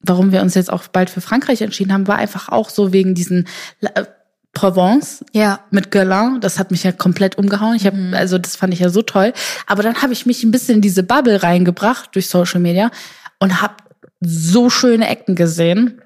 warum 0.00 0.32
wir 0.32 0.40
uns 0.42 0.54
jetzt 0.54 0.72
auch 0.72 0.86
bald 0.88 1.10
für 1.10 1.20
Frankreich 1.20 1.62
entschieden 1.62 1.92
haben, 1.92 2.06
war 2.08 2.16
einfach 2.16 2.48
auch 2.48 2.68
so 2.70 2.92
wegen 2.92 3.14
diesen 3.14 3.46
äh, 3.80 4.04
Provence 4.52 5.24
Ja. 5.32 5.60
mit 5.70 5.90
Guerlain. 5.90 6.40
Das 6.40 6.58
hat 6.58 6.70
mich 6.70 6.82
ja 6.84 6.92
komplett 6.92 7.36
umgehauen. 7.38 7.74
Ich 7.76 7.86
habe, 7.86 8.12
also 8.14 8.38
das 8.38 8.56
fand 8.56 8.72
ich 8.72 8.80
ja 8.80 8.88
so 8.88 9.02
toll. 9.02 9.32
Aber 9.66 9.82
dann 9.82 10.00
habe 10.02 10.12
ich 10.12 10.24
mich 10.26 10.42
ein 10.44 10.50
bisschen 10.50 10.76
in 10.76 10.80
diese 10.80 11.02
Bubble 11.02 11.42
reingebracht 11.42 12.14
durch 12.14 12.28
Social 12.28 12.60
Media 12.60 12.90
und 13.38 13.60
habe 13.60 13.74
so 14.20 14.70
schöne 14.70 15.08
Ecken 15.08 15.34
gesehen, 15.34 16.00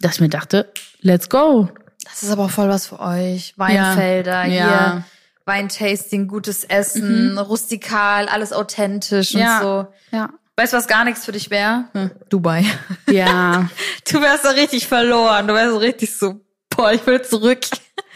dass 0.00 0.14
ich 0.16 0.20
mir 0.20 0.28
dachte, 0.28 0.72
let's 1.00 1.28
go. 1.28 1.68
Das 2.04 2.24
ist 2.24 2.30
aber 2.30 2.46
auch 2.46 2.50
voll 2.50 2.68
was 2.68 2.88
für 2.88 2.98
euch. 2.98 3.54
Weinfelder, 3.56 4.44
Ja. 4.44 4.50
hier 4.50 4.56
Ja. 4.58 5.04
Weintasting, 5.44 6.28
gutes 6.28 6.64
Essen, 6.64 7.36
rustikal, 7.38 8.28
alles 8.28 8.52
authentisch 8.52 9.32
Ja. 9.32 9.58
und 9.58 9.62
so. 9.62 9.86
Ja. 10.16 10.30
Weißt 10.56 10.72
du, 10.72 10.76
was 10.76 10.86
gar 10.86 11.04
nichts 11.04 11.24
für 11.24 11.32
dich 11.32 11.50
wäre? 11.50 11.84
Dubai. 12.28 12.64
Ja. 13.10 13.68
Du 14.10 14.20
wärst 14.20 14.44
da 14.44 14.50
richtig 14.50 14.86
verloren. 14.86 15.46
Du 15.48 15.54
wärst 15.54 15.80
richtig 15.80 16.16
so, 16.16 16.40
boah, 16.70 16.92
ich 16.92 17.04
will 17.06 17.22
zurück. 17.22 17.60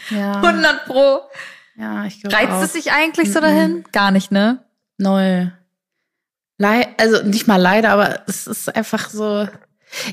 Ja. 0.09 0.33
100 0.41 0.85
pro. 0.85 1.21
Ja, 1.75 2.05
ich 2.05 2.21
glaube 2.21 2.35
Reizt 2.35 2.51
auch. 2.51 2.63
es 2.63 2.73
sich 2.73 2.91
eigentlich 2.91 3.31
so 3.31 3.39
dahin? 3.39 3.83
Gar 3.91 4.11
nicht, 4.11 4.31
ne? 4.31 4.63
Null. 4.97 5.53
Lei 6.57 6.87
also 6.97 7.21
nicht 7.23 7.47
mal 7.47 7.61
leider, 7.61 7.89
aber 7.91 8.21
es 8.27 8.47
ist 8.47 8.75
einfach 8.75 9.09
so. 9.09 9.47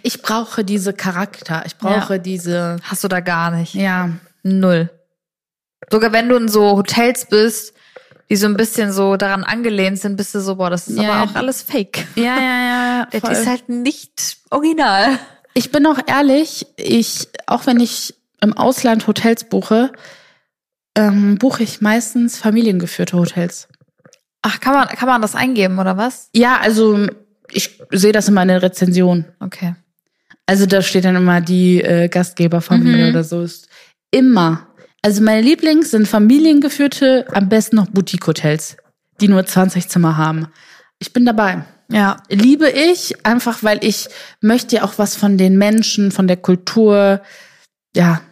Ich 0.03 0.21
brauche 0.23 0.63
diese 0.65 0.93
Charakter. 0.93 1.63
Ich 1.67 1.77
brauche 1.79 2.15
Ja. 2.15 2.19
diese. 2.19 2.77
Hast 2.83 3.03
du 3.05 3.09
da 3.09 3.21
gar 3.21 3.51
nicht. 3.51 3.75
Ja. 3.75 4.11
Null. 4.43 4.91
Sogar 5.91 6.13
wenn 6.13 6.29
du 6.29 6.37
in 6.37 6.49
so 6.49 6.77
Hotels 6.77 7.27
bist, 7.27 7.74
die 8.31 8.37
so 8.37 8.47
ein 8.47 8.57
bisschen 8.57 8.93
so 8.93 9.17
daran 9.17 9.45
angelehnt 9.45 9.99
sind, 9.99 10.17
bist 10.17 10.35
du 10.35 10.41
so, 10.41 10.57
boah, 10.57 10.71
das 10.71 10.89
ist 10.89 10.99
Ja, 10.99 11.13
aber 11.15 11.31
auch 11.31 11.35
alles 11.37 11.63
fake. 11.63 12.07
Ja, 12.17 12.37
ja, 12.39 12.67
ja. 12.67 13.09
Das 13.11 13.21
voll. 13.21 13.33
ist 13.33 13.47
halt 13.47 13.69
nicht 13.69 14.39
original. 14.51 15.19
Ich 15.55 15.71
bin 15.71 15.87
auch 15.87 15.99
ehrlich, 16.07 16.67
ich, 16.77 17.29
auch 17.47 17.67
wenn 17.67 17.81
ich 17.81 18.15
im 18.41 18.55
Ausland 18.57 19.07
Hotels 19.07 19.45
buche, 19.45 19.93
ähm, 20.97 21.37
buche 21.39 21.63
ich 21.63 21.81
meistens 21.81 22.39
familiengeführte 22.39 23.17
Hotels. 23.17 23.69
Ach, 24.43 24.61
kann 24.61 24.75
man, 24.75 24.89
kann 24.89 25.09
man 25.09 25.23
das 25.23 25.35
eingeben, 25.35 25.79
oder 25.79 25.97
was? 25.97 26.29
Ja, 26.35 26.59
also 26.61 27.07
ich 27.51 27.79
sehe 27.91 28.13
das 28.13 28.29
immer 28.29 28.43
in 28.43 28.49
der 28.49 28.63
Rezension. 28.63 29.25
Okay. 29.41 29.75
Also 30.47 30.67
da 30.67 30.83
steht 30.83 31.05
dann 31.05 31.17
immer 31.17 31.41
die 31.41 31.83
äh, 31.83 32.09
Gastgeberfamilie 32.09 33.05
Mhm. 33.07 33.11
oder 33.11 33.25
so. 33.25 33.43
Ist 33.43 33.69
immer. 34.11 34.67
Also 35.05 35.23
meine 35.23 35.43
Lieblings 35.43 35.91
sind 35.91 36.09
familiengeführte, 36.09 37.27
am 37.35 37.51
besten 37.51 37.77
noch 37.77 37.89
Boutique-Hotels, 37.89 38.79
die 39.21 39.29
nur 39.29 39.45
20 39.45 39.91
Zimmer 39.91 40.17
haben. 40.17 40.47
Ich 40.99 41.13
bin 41.13 41.27
dabei. 41.27 41.63
Ja. 41.91 42.17
Liebe 42.31 42.71
ich, 42.71 43.27
einfach 43.27 43.63
weil 43.63 43.85
ich 43.85 44.09
möchte 44.41 44.77
ja 44.77 44.83
auch 44.83 44.95
was 44.97 45.15
von 45.15 45.37
den 45.37 45.59
Menschen, 45.59 46.11
von 46.11 46.27
der 46.27 46.39
Kultur. 46.39 47.21
Ja, 47.95 48.23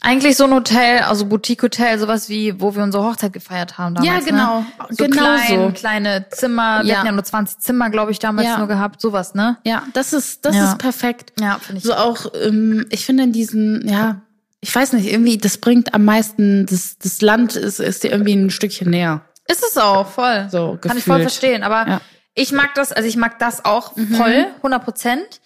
Eigentlich 0.00 0.36
so 0.36 0.44
ein 0.44 0.52
Hotel, 0.54 1.00
also 1.00 1.26
Boutique-Hotel, 1.26 1.98
sowas 1.98 2.28
wie, 2.28 2.60
wo 2.60 2.76
wir 2.76 2.84
unsere 2.84 3.02
Hochzeit 3.02 3.32
gefeiert 3.32 3.78
haben 3.78 3.96
damals. 3.96 4.24
Ja, 4.24 4.30
genau. 4.30 4.60
Ne? 4.60 4.66
So 4.90 5.04
Genau 5.04 5.16
klein, 5.34 5.58
so. 5.58 5.70
kleine 5.72 6.26
Zimmer. 6.30 6.80
Wir 6.84 6.90
Ja. 6.90 6.96
hatten 6.98 7.06
ja 7.06 7.12
nur 7.12 7.24
20 7.24 7.58
Zimmer, 7.58 7.90
glaube 7.90 8.12
ich, 8.12 8.20
damals 8.20 8.46
Ja. 8.46 8.58
nur 8.58 8.68
gehabt. 8.68 9.00
Sowas, 9.00 9.34
ne? 9.34 9.58
ja, 9.64 9.82
das 9.94 10.12
ist 10.12 10.44
das 10.44 10.54
Ja. 10.54 10.70
ist 10.70 10.78
perfekt. 10.78 11.32
Ja, 11.40 11.58
finde 11.58 11.78
ich. 11.80 11.84
So 11.84 11.94
auch, 11.94 12.26
ähm, 12.40 12.86
ich 12.90 13.04
finde 13.06 13.24
in 13.24 13.32
diesen, 13.32 13.88
ja, 13.88 14.20
ich 14.60 14.74
weiß 14.74 14.92
nicht, 14.94 15.10
irgendwie, 15.12 15.38
das 15.38 15.58
bringt 15.58 15.94
am 15.94 16.04
meisten, 16.04 16.66
das, 16.66 16.96
das 16.98 17.20
Land 17.20 17.54
ist, 17.56 17.78
ist 17.80 18.02
dir 18.02 18.10
irgendwie 18.10 18.34
ein 18.34 18.50
Stückchen 18.50 18.90
näher. 18.90 19.22
Ist 19.46 19.62
es 19.64 19.76
auch, 19.78 20.06
voll. 20.08 20.48
So 20.50 20.78
Kann 20.80 20.96
ich 20.98 21.04
voll 21.04 21.18
gefühlt. 21.18 21.32
verstehen. 21.32 21.62
Aber 21.62 21.86
Ja. 21.88 21.96
Mhm. 21.96 22.00
ich 22.34 22.52
mag 22.52 22.74
das, 22.74 22.92
also 22.92 23.08
ich 23.08 23.16
mag 23.16 23.38
das 23.38 23.64
auch 23.64 23.94
voll, 24.16 24.46
100 24.58 24.84
Prozent. 24.84 25.40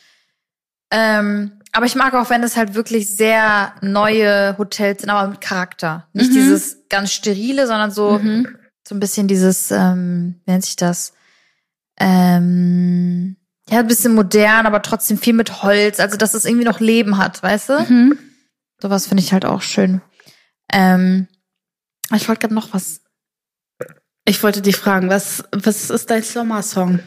Ähm, 0.91 1.53
aber 1.73 1.87
ich 1.87 1.95
mag 1.95 2.13
auch, 2.15 2.29
wenn 2.31 2.43
es 2.43 2.57
halt 2.57 2.75
wirklich 2.75 3.17
sehr 3.17 3.75
neue 3.81 4.57
Hotels 4.59 5.01
sind, 5.03 5.11
aber 5.11 5.29
mit 5.31 5.41
Charakter. 5.41 6.09
Nicht 6.13 6.31
Mhm. 6.31 6.35
dieses 6.35 6.79
ganz 6.89 7.13
sterile, 7.13 7.67
sondern 7.67 7.91
so, 7.91 8.21
so 8.87 8.95
ein 8.95 9.01
bisschen 9.01 9.29
dieses, 9.29 9.71
ähm, 9.71 10.41
wie 10.45 10.51
nennt 10.51 10.65
sich 10.65 10.77
das? 10.77 11.13
Ähm, 11.99 13.37
ja, 13.71 13.79
ein 13.79 13.87
bisschen 13.87 14.15
modern, 14.15 14.67
aber 14.67 14.83
trotzdem 14.83 15.19
viel 15.19 15.33
mit 15.35 15.63
Holz. 15.63 16.01
Also, 16.01 16.17
dass 16.17 16.35
es 16.35 16.45
irgendwie 16.45 16.65
noch 16.65 16.81
Leben 16.81 17.17
hat, 17.19 17.43
weißt 17.43 17.69
du? 17.71 17.79
Mhm. 17.89 18.19
Sowas 18.83 19.07
finde 19.07 19.23
ich 19.23 19.33
halt 19.33 19.45
auch 19.45 19.63
schön. 19.63 20.03
Ähm, 20.73 21.29
ich 22.13 22.27
wollte 22.27 22.41
gerade 22.41 22.55
noch 22.55 22.75
was. 22.75 23.01
Ich 24.25 24.43
wollte 24.43 24.61
dich 24.61 24.77
fragen, 24.77 25.09
was, 25.09 25.45
was 25.53 25.89
ist 25.89 26.11
dein 26.11 26.25
Sommersong? 26.25 26.99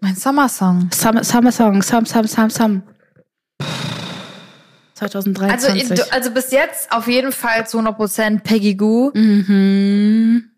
Mein 0.00 0.14
Sommersong. 0.14 0.88
Summer, 0.92 1.24
Summer 1.24 1.50
Song, 1.50 1.82
Sum, 1.82 2.06
Sum, 2.06 2.28
Sum, 2.28 2.50
Sum. 2.50 2.82
2023. 4.94 5.90
Also, 5.90 6.10
also 6.12 6.30
bis 6.30 6.52
jetzt 6.52 6.92
auf 6.92 7.08
jeden 7.08 7.32
Fall 7.32 7.66
zu 7.66 7.80
100% 7.80 8.44
Peggy 8.44 8.76
Goo. 8.76 9.10
mhm 9.12 10.52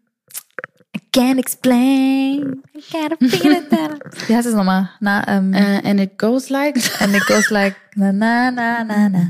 can't 1.13 1.39
explain. 1.39 2.63
I 2.75 2.81
gotta 2.93 3.17
feel 3.17 3.53
it 3.53 3.73
out. 3.73 4.01
Wie 4.29 4.35
heißt 4.35 4.47
es 4.47 4.55
nochmal? 4.55 4.91
Na, 5.01 5.25
ähm, 5.27 5.53
uh, 5.55 5.81
and 5.89 6.01
it 6.01 6.19
goes 6.19 6.51
like. 6.51 6.77
and 7.01 7.15
it 7.15 7.23
goes 7.27 7.51
like. 7.51 7.77
Na, 7.97 8.13
na, 8.13 8.51
na, 8.51 8.85
na, 8.85 9.09
na. 9.09 9.29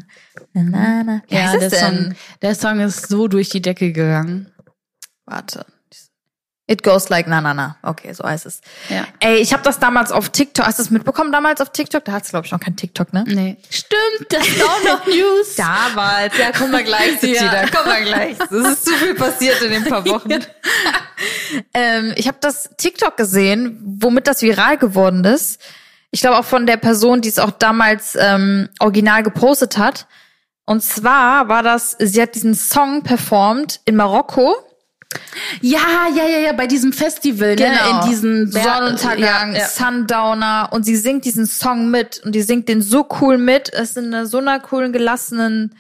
Na, 0.55 0.63
na, 0.63 1.03
na. 1.03 1.23
Wie 1.29 1.37
ja, 1.37 1.57
der, 1.57 1.71
Song, 1.71 2.15
der 2.43 2.55
Song 2.55 2.81
ist 2.81 3.09
so 3.09 3.29
durch 3.29 3.49
die 3.51 3.63
Decke 3.63 3.93
gegangen. 3.93 4.53
Warte. 5.27 5.67
It 6.71 6.83
goes 6.83 7.09
like 7.09 7.27
na 7.27 7.41
na 7.41 7.55
na. 7.55 7.77
Okay, 7.83 8.13
so 8.13 8.25
heißt 8.25 8.45
es. 8.45 8.61
Ja. 8.91 9.07
Ey, 9.21 9.37
ich 9.39 9.55
habe 9.55 9.63
das 9.63 9.79
damals 9.79 10.13
auf 10.13 10.29
TikTok. 10.29 10.67
Hast 10.67 10.79
du 10.79 10.83
es 10.83 10.91
mitbekommen 10.91 11.33
damals 11.33 11.63
auf 11.63 11.71
TikTok? 11.73 12.05
Da 12.05 12.13
hat's 12.13 12.29
glaube 12.29 12.45
ich 12.45 12.53
noch 12.53 12.61
kein 12.61 12.77
TikTok, 12.77 13.13
ne? 13.15 13.25
Nee. 13.27 13.57
Stimmt, 13.71 14.31
das 14.31 14.47
ist 14.47 14.63
auch 14.63 14.85
noch 14.85 15.07
News. 15.07 15.55
Damals. 15.57 16.37
Ja, 16.37 16.51
komm 16.57 16.71
mal 16.71 16.85
gleich, 16.85 17.23
Ja. 17.23 17.65
Komm 17.75 17.87
mal 17.87 18.03
gleich. 18.05 18.37
Das 18.39 18.51
ist 18.51 18.85
zu 18.85 18.93
viel 18.97 19.15
passiert 19.15 19.63
in 19.63 19.71
den 19.71 19.85
paar 19.85 20.05
Wochen. 20.09 20.29
ähm, 21.75 22.13
ich 22.17 22.29
habe 22.29 22.39
das 22.41 22.69
TikTok 22.77 23.17
gesehen, 23.17 23.79
womit 24.01 24.27
das 24.27 24.43
viral 24.43 24.77
geworden 24.77 25.25
ist. 25.25 25.61
Ich 26.11 26.21
glaube 26.21 26.39
auch 26.39 26.45
von 26.45 26.67
der 26.67 26.77
Person, 26.77 27.21
die 27.23 27.29
es 27.31 27.39
auch 27.39 27.51
damals 27.51 28.17
ähm, 28.21 28.69
original 28.79 29.23
gepostet 29.23 29.79
hat. 29.79 30.07
Und 30.67 30.83
zwar 30.83 31.49
war 31.49 31.63
das, 31.63 31.97
sie 31.99 32.21
hat 32.21 32.35
diesen 32.35 32.55
Song 32.55 33.03
performt 33.03 33.81
in 33.87 33.97
Marokko. 33.97 34.55
Ja, 35.63 36.07
ja, 36.15 36.25
ja, 36.29 36.39
ja, 36.39 36.53
bei 36.53 36.67
diesem 36.67 36.93
Festival, 36.93 37.57
ne? 37.57 37.67
In 37.91 38.11
diesen 38.11 38.51
Ber- 38.51 38.63
Sonnenuntergang, 38.63 39.53
Ja, 39.55 39.61
ja. 39.61 39.67
Sundowner 39.67 40.69
und 40.73 40.85
sie 40.85 40.97
singt 40.97 41.25
diesen 41.25 41.47
Song 41.47 41.91
mit 41.91 42.21
und 42.25 42.35
die 42.35 42.43
singt 42.43 42.69
den 42.69 42.83
so 42.83 43.09
cool 43.21 43.39
mit. 43.39 43.73
Es 43.73 43.91
ist 43.91 43.97
in 43.97 44.07
einer 44.13 44.27
so 44.27 44.39
einer 44.39 44.61
coolen, 44.61 44.93
gelassenen, 44.93 45.75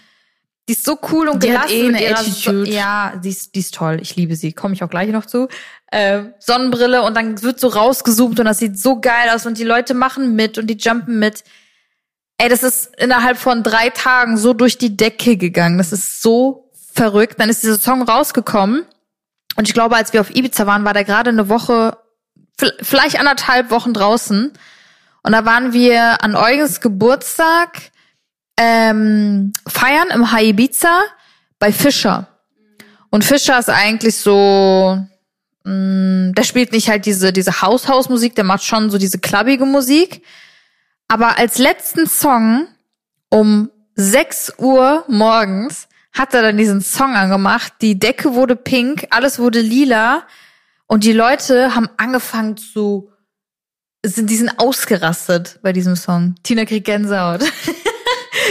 die 0.68 0.72
ist 0.72 0.84
so 0.84 0.98
cool 1.12 1.28
und 1.28 1.42
Die 1.42 1.48
gelassen. 1.48 1.70
eh 1.72 1.82
mit 1.84 1.96
eine 1.96 2.04
ihrer 2.06 2.18
Attitude. 2.20 2.64
So, 2.66 2.72
ja, 2.72 3.14
die 3.22 3.28
ist, 3.28 3.54
die 3.54 3.60
ist 3.60 3.74
toll. 3.74 3.98
Ich 4.00 4.16
liebe 4.16 4.34
sie. 4.34 4.52
Komme 4.52 4.74
ich 4.74 4.82
auch 4.82 4.90
gleich 4.90 5.10
noch 5.10 5.26
zu. 5.26 5.48
äh, 5.90 6.22
Sonnenbrille 6.38 7.02
und 7.02 7.14
dann 7.16 7.42
wird 7.42 7.60
so 7.60 7.68
rausgezoomt 7.68 8.38
und 8.40 8.46
das 8.46 8.58
sieht 8.58 8.78
so 8.78 9.00
geil 9.00 9.28
aus 9.34 9.44
und 9.46 9.58
die 9.58 9.64
Leute 9.64 9.92
machen 9.94 10.36
mit 10.36 10.56
und 10.58 10.66
die 10.68 10.76
jumpen 10.78 11.18
mit. 11.18 11.44
Ey, 12.38 12.48
das 12.48 12.62
ist 12.62 12.94
innerhalb 12.98 13.36
von 13.38 13.62
drei 13.62 13.90
Tagen 13.90 14.36
so 14.38 14.52
durch 14.54 14.78
die 14.78 14.96
Decke 14.96 15.36
gegangen. 15.36 15.76
Das 15.78 15.92
ist 15.92 16.22
so 16.22 16.70
verrückt. 16.94 17.40
Dann 17.40 17.48
ist 17.50 17.62
dieser 17.62 17.78
Song 17.78 18.02
rausgekommen 18.02 18.84
und 19.58 19.66
ich 19.66 19.74
glaube, 19.74 19.96
als 19.96 20.12
wir 20.12 20.20
auf 20.20 20.30
Ibiza 20.30 20.68
waren, 20.68 20.84
war 20.84 20.94
der 20.94 21.02
gerade 21.02 21.30
eine 21.30 21.48
Woche, 21.48 21.98
vielleicht 22.80 23.18
anderthalb 23.18 23.72
Wochen 23.72 23.92
draußen. 23.92 24.52
Und 25.24 25.32
da 25.32 25.44
waren 25.44 25.72
wir 25.72 26.22
an 26.22 26.36
Eugens 26.36 26.80
Geburtstag 26.80 27.90
ähm, 28.56 29.52
feiern 29.66 30.10
im 30.14 30.30
High 30.30 30.50
Ibiza 30.50 31.02
bei 31.58 31.72
Fischer. 31.72 32.28
Und 33.10 33.24
Fischer 33.24 33.58
ist 33.58 33.68
eigentlich 33.68 34.18
so, 34.18 34.96
mh, 35.64 35.72
mm, 35.72 36.34
der 36.34 36.44
spielt 36.44 36.70
nicht 36.70 36.88
halt 36.88 37.04
diese, 37.04 37.32
diese 37.32 37.60
Haushausmusik, 37.60 38.36
der 38.36 38.44
macht 38.44 38.62
schon 38.62 38.90
so 38.90 38.96
diese 38.96 39.18
klabbige 39.18 39.66
Musik. 39.66 40.24
Aber 41.08 41.36
als 41.36 41.58
letzten 41.58 42.06
Song 42.06 42.68
um 43.28 43.70
6 43.96 44.52
Uhr 44.58 45.04
morgens 45.08 45.88
hat 46.12 46.34
er 46.34 46.42
dann 46.42 46.56
diesen 46.56 46.80
Song 46.80 47.14
angemacht. 47.14 47.74
Die 47.80 47.98
Decke 47.98 48.34
wurde 48.34 48.56
pink, 48.56 49.06
alles 49.10 49.38
wurde 49.38 49.60
lila 49.60 50.24
und 50.86 51.04
die 51.04 51.12
Leute 51.12 51.74
haben 51.74 51.88
angefangen 51.96 52.56
zu 52.56 53.10
sind 54.04 54.30
die 54.30 54.36
sind 54.36 54.58
ausgerastet 54.58 55.58
bei 55.62 55.72
diesem 55.72 55.96
Song. 55.96 56.36
Tina 56.42 56.64
kriegt 56.64 56.86
Gänsehaut. 56.86 57.42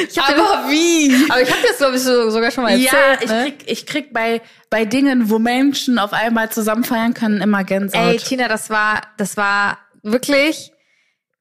Ich 0.10 0.22
aber 0.22 0.36
den, 0.68 0.72
wie? 0.72 1.32
Aber 1.32 1.41
ich 1.41 1.49
habe 1.49 1.62
das 1.68 1.78
glaube 1.78 1.95
ich 1.95 2.03
so, 2.03 2.30
sogar 2.30 2.51
schon 2.51 2.66
mal 2.66 2.72
erzählt. 2.72 2.91
Ja, 2.91 3.18
ich 3.22 3.30
ne? 3.30 3.43
krieg 3.43 3.64
ich 3.66 3.86
krieg 3.88 4.14
bei 4.14 4.41
bei 4.70 4.86
Dingen, 4.86 5.30
wo 5.30 5.39
Menschen 5.39 5.97
auf 5.97 6.14
einmal 6.14 6.51
zusammen 6.51 6.84
feiern 6.84 7.16
können, 7.16 7.41
immer 7.41 7.64
Gänsehaut. 7.64 8.12
Ey, 8.12 8.18
Tina, 8.18 8.47
das 8.47 8.70
war 8.70 9.01
das 9.18 9.38
war 9.38 9.80
wirklich 10.03 10.72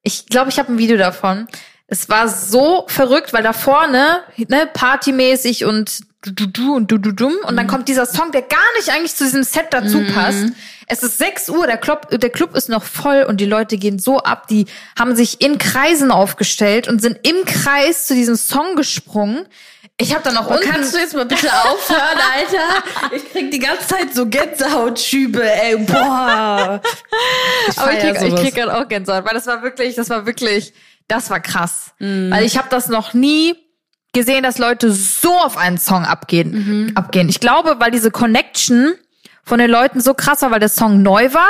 ich 0.07 0.27
glaube, 0.27 0.51
ich 0.51 0.59
habe 0.61 0.73
ein 0.73 0.79
Video 0.79 0.97
davon. 0.97 1.49
Es 1.89 2.09
war 2.09 2.29
so 2.29 2.85
verrückt, 2.89 3.33
weil 3.33 3.43
da 3.43 3.53
vorne, 3.53 4.23
ne, 4.37 4.69
partymäßig 4.73 5.65
und 5.65 6.01
du 6.23 6.33
du 6.33 6.47
du 6.47 6.75
und 6.75 6.91
du 6.91 6.99
du 6.99 7.13
dum 7.13 7.35
und 7.47 7.57
dann 7.57 7.67
mhm. 7.67 7.71
kommt 7.71 7.89
dieser 7.89 8.07
Song, 8.07 8.33
der 8.33 8.43
gar 8.43 8.59
nicht 8.77 8.91
eigentlich 8.91 9.15
zu 9.15 9.25
diesem 9.25 9.45
Set 9.45 9.67
dazu 9.71 9.99
mhm. 9.99 10.13
passt. 10.13 10.47
Es 10.89 11.03
ist 11.03 11.19
6 11.19 11.49
Uhr, 11.51 11.67
der 11.67 11.79
Club, 11.79 12.09
der 12.11 12.31
Club 12.31 12.55
ist 12.57 12.69
noch 12.69 12.83
voll 12.83 13.25
und 13.29 13.41
die 13.41 13.45
Leute 13.45 13.77
gehen 13.77 13.99
so 13.99 14.19
ab, 14.19 14.47
die 14.49 14.67
haben 14.99 15.17
sich 15.17 15.41
in 15.41 15.59
Kreisen 15.59 16.11
aufgestellt 16.11 16.89
und 16.89 17.01
sind 17.01 17.19
im 17.23 17.45
Kreis 17.45 18.07
zu 18.07 18.15
diesem 18.15 18.37
Song 18.37 18.77
gesprungen. 18.77 19.47
Ich 19.99 20.13
habe 20.13 20.23
dann 20.25 20.35
noch 20.35 20.49
unten. 20.49 20.69
Kannst 20.69 20.95
du 20.95 20.99
jetzt 20.99 21.15
mal 21.15 21.25
bitte 21.25 21.49
aufhören, 21.65 22.19
Alter? 22.35 23.17
Ich 23.17 23.33
krieg 23.33 23.51
die 23.51 23.59
ganze 23.59 23.87
Zeit 23.87 24.15
so 24.15 24.27
Gänsehautschübe, 24.27 25.43
ey, 25.43 25.77
boah. 25.79 26.81
Ich 27.69 27.79
Aber 27.79 27.93
ich 27.93 27.99
krieg, 28.01 28.23
ich 28.23 28.35
krieg 28.35 28.55
gerade 28.55 28.77
auch 28.77 28.87
Gänsehaut, 28.89 29.25
weil 29.25 29.35
das 29.35 29.47
war 29.47 29.63
wirklich, 29.63 29.95
das 29.95 30.11
war 30.11 30.27
wirklich, 30.27 30.75
das 31.09 31.31
war 31.31 31.41
krass. 31.41 31.93
Mhm. 31.99 32.31
Weil 32.31 32.45
ich 32.45 32.59
habe 32.59 32.69
das 32.71 32.89
noch 32.89 33.15
nie 33.15 33.55
gesehen, 34.13 34.43
dass 34.43 34.59
Leute 34.59 34.91
so 34.93 35.35
auf 35.35 35.57
einen 35.57 35.79
Song 35.79 36.05
abgehen, 36.05 36.51
mhm. 36.87 36.97
abgehen. 36.97 37.29
Ich 37.29 37.41
glaube, 37.41 37.77
weil 37.79 37.91
diese 37.91 38.11
Connection 38.11 38.95
von 39.45 39.59
den 39.59 39.71
Leuten 39.71 40.01
so 40.01 40.15
krass 40.15 40.43
war, 40.43 40.51
weil 40.51 40.61
der 40.61 40.69
Song 40.69 41.03
neu 41.03 41.33
war. 41.33 41.49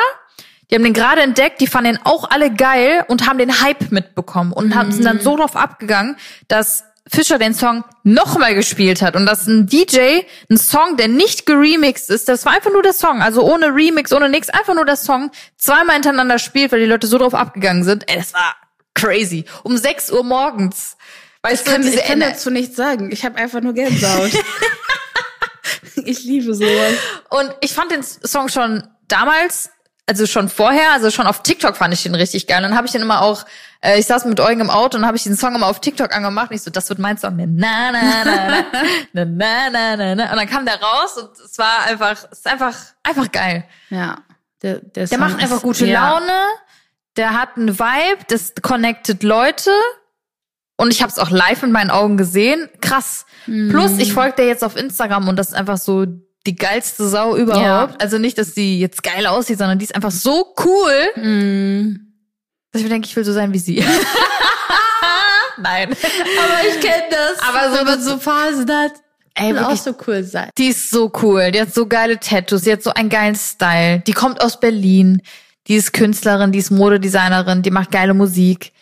Die 0.70 0.74
haben 0.74 0.82
den 0.82 0.92
gerade 0.92 1.22
entdeckt, 1.22 1.60
die 1.60 1.68
fanden 1.68 1.92
den 1.92 2.00
auch 2.04 2.28
alle 2.28 2.52
geil 2.52 3.04
und 3.06 3.26
haben 3.26 3.38
den 3.38 3.62
Hype 3.62 3.92
mitbekommen 3.92 4.52
und 4.52 4.74
haben, 4.74 4.90
sind 4.90 5.04
dann 5.04 5.20
so 5.20 5.36
drauf 5.36 5.54
abgegangen, 5.54 6.16
dass 6.48 6.82
Fischer 7.08 7.38
den 7.38 7.54
Song 7.54 7.84
nochmal 8.02 8.56
gespielt 8.56 9.00
hat 9.00 9.14
und 9.14 9.26
dass 9.26 9.46
ein 9.46 9.68
DJ 9.68 10.22
ein 10.50 10.56
Song, 10.56 10.96
der 10.96 11.06
nicht 11.06 11.46
geremixed 11.46 12.10
ist, 12.10 12.28
das 12.28 12.44
war 12.44 12.52
einfach 12.54 12.72
nur 12.72 12.82
der 12.82 12.92
Song, 12.92 13.22
also 13.22 13.42
ohne 13.42 13.66
Remix, 13.66 14.12
ohne 14.12 14.28
nix, 14.28 14.48
einfach 14.48 14.74
nur 14.74 14.84
der 14.84 14.96
Song, 14.96 15.30
zweimal 15.56 15.94
hintereinander 15.94 16.40
spielt, 16.40 16.72
weil 16.72 16.80
die 16.80 16.86
Leute 16.86 17.06
so 17.06 17.16
drauf 17.16 17.34
abgegangen 17.34 17.84
sind. 17.84 18.10
Ey, 18.10 18.16
das 18.16 18.34
war 18.34 18.56
crazy. 18.96 19.44
Um 19.62 19.76
6 19.76 20.10
Uhr 20.10 20.24
morgens. 20.24 20.96
Weißt 21.42 21.64
ich 21.64 21.72
kann, 21.72 21.82
du, 21.82 21.88
ich 21.88 22.04
kann 22.04 22.18
dazu 22.18 22.50
nichts 22.50 22.74
sagen. 22.74 23.12
Ich 23.12 23.24
habe 23.24 23.36
einfach 23.36 23.60
nur 23.60 23.72
Gänsehaut. 23.72 24.32
ich 26.04 26.24
liebe 26.24 26.52
sowas. 26.54 26.94
Und 27.30 27.54
ich 27.60 27.72
fand 27.72 27.92
den 27.92 28.02
Song 28.02 28.48
schon 28.48 28.82
damals, 29.06 29.70
also 30.06 30.26
schon 30.26 30.48
vorher, 30.48 30.92
also 30.92 31.10
schon 31.10 31.26
auf 31.26 31.42
TikTok 31.42 31.76
fand 31.76 31.94
ich 31.94 32.02
den 32.02 32.14
richtig 32.14 32.48
geil. 32.48 32.58
Und 32.58 32.70
dann 32.70 32.76
habe 32.76 32.86
ich 32.86 32.92
den 32.92 33.02
immer 33.02 33.22
auch, 33.22 33.44
äh, 33.80 33.98
ich 33.98 34.06
saß 34.06 34.24
mit 34.24 34.40
Eugen 34.40 34.60
im 34.60 34.70
Auto 34.70 34.98
und 34.98 35.06
habe 35.06 35.16
ich 35.16 35.22
den 35.22 35.36
Song 35.36 35.54
immer 35.54 35.66
auf 35.66 35.80
TikTok 35.80 36.14
angemacht. 36.14 36.50
Und 36.50 36.56
ich 36.56 36.62
so, 36.62 36.70
das 36.70 36.88
wird 36.88 36.98
mein 36.98 37.18
Song. 37.18 37.36
Na, 37.36 37.92
na, 37.92 37.92
na, 37.92 38.64
na, 39.12 39.24
na, 39.24 39.70
na, 39.70 39.96
na, 39.96 40.14
na. 40.14 40.30
Und 40.30 40.36
dann 40.36 40.48
kam 40.48 40.64
der 40.64 40.80
raus 40.80 41.16
und 41.16 41.30
es 41.38 41.58
war 41.58 41.84
einfach, 41.84 42.24
es 42.30 42.38
ist 42.38 42.46
einfach, 42.48 42.74
einfach 43.02 43.30
geil. 43.30 43.64
Ja. 43.90 44.18
Der, 44.62 44.80
der, 44.80 45.06
der 45.06 45.18
macht 45.18 45.38
einfach 45.38 45.62
gute 45.62 45.86
ja. 45.86 46.10
Laune. 46.10 46.32
Der 47.16 47.32
hat 47.34 47.56
einen 47.56 47.78
Vibe, 47.78 48.24
das 48.28 48.52
connectet 48.62 49.22
Leute. 49.22 49.70
Und 50.76 50.92
ich 50.92 51.00
habe 51.02 51.10
es 51.10 51.18
auch 51.18 51.30
live 51.30 51.62
in 51.62 51.72
meinen 51.72 51.90
Augen 51.90 52.16
gesehen. 52.16 52.68
Krass. 52.80 53.24
Mhm. 53.46 53.70
Plus, 53.70 53.98
ich 53.98 54.12
folge 54.12 54.36
der 54.36 54.46
jetzt 54.46 54.62
auf 54.62 54.76
Instagram 54.76 55.28
und 55.28 55.36
das 55.36 55.48
ist 55.48 55.54
einfach 55.54 55.78
so 55.78 56.04
die 56.46 56.56
geilste 56.56 57.08
Sau 57.08 57.36
überhaupt. 57.36 57.92
Ja. 57.92 57.98
Also 57.98 58.18
nicht, 58.18 58.38
dass 58.38 58.54
sie 58.54 58.78
jetzt 58.78 59.02
geil 59.02 59.26
aussieht, 59.26 59.58
sondern 59.58 59.78
die 59.78 59.84
ist 59.86 59.94
einfach 59.94 60.10
so 60.10 60.54
cool, 60.64 60.92
mhm. 61.16 62.12
dass 62.72 62.80
ich 62.80 62.84
mir 62.84 62.92
denke, 62.92 63.08
ich 63.08 63.16
will 63.16 63.24
so 63.24 63.32
sein 63.32 63.52
wie 63.52 63.58
sie. 63.58 63.76
Nein. 65.58 65.90
Aber 65.90 66.68
ich 66.68 66.80
kenne 66.80 67.04
das. 67.10 67.38
Aber 67.40 67.76
so, 67.76 67.86
wenn 67.86 68.02
so 68.02 68.18
Phasen 68.18 68.70
hat. 68.70 68.92
Ey, 69.34 69.54
will 69.54 69.64
auch 69.64 69.76
so 69.76 69.94
cool 70.06 70.22
sein. 70.24 70.50
Die 70.56 70.68
ist 70.68 70.90
so 70.90 71.12
cool. 71.22 71.50
Die 71.50 71.60
hat 71.60 71.74
so 71.74 71.86
geile 71.86 72.18
Tattoos. 72.18 72.62
Die 72.62 72.72
hat 72.72 72.82
so 72.82 72.90
einen 72.90 73.10
geilen 73.10 73.34
Style. 73.34 74.00
Die 74.06 74.12
kommt 74.12 74.40
aus 74.40 74.60
Berlin. 74.60 75.20
Die 75.68 75.74
ist 75.74 75.92
Künstlerin, 75.92 76.52
die 76.52 76.58
ist 76.58 76.70
Modedesignerin, 76.70 77.62
die 77.62 77.70
macht 77.70 77.90
geile 77.90 78.14
Musik. 78.14 78.72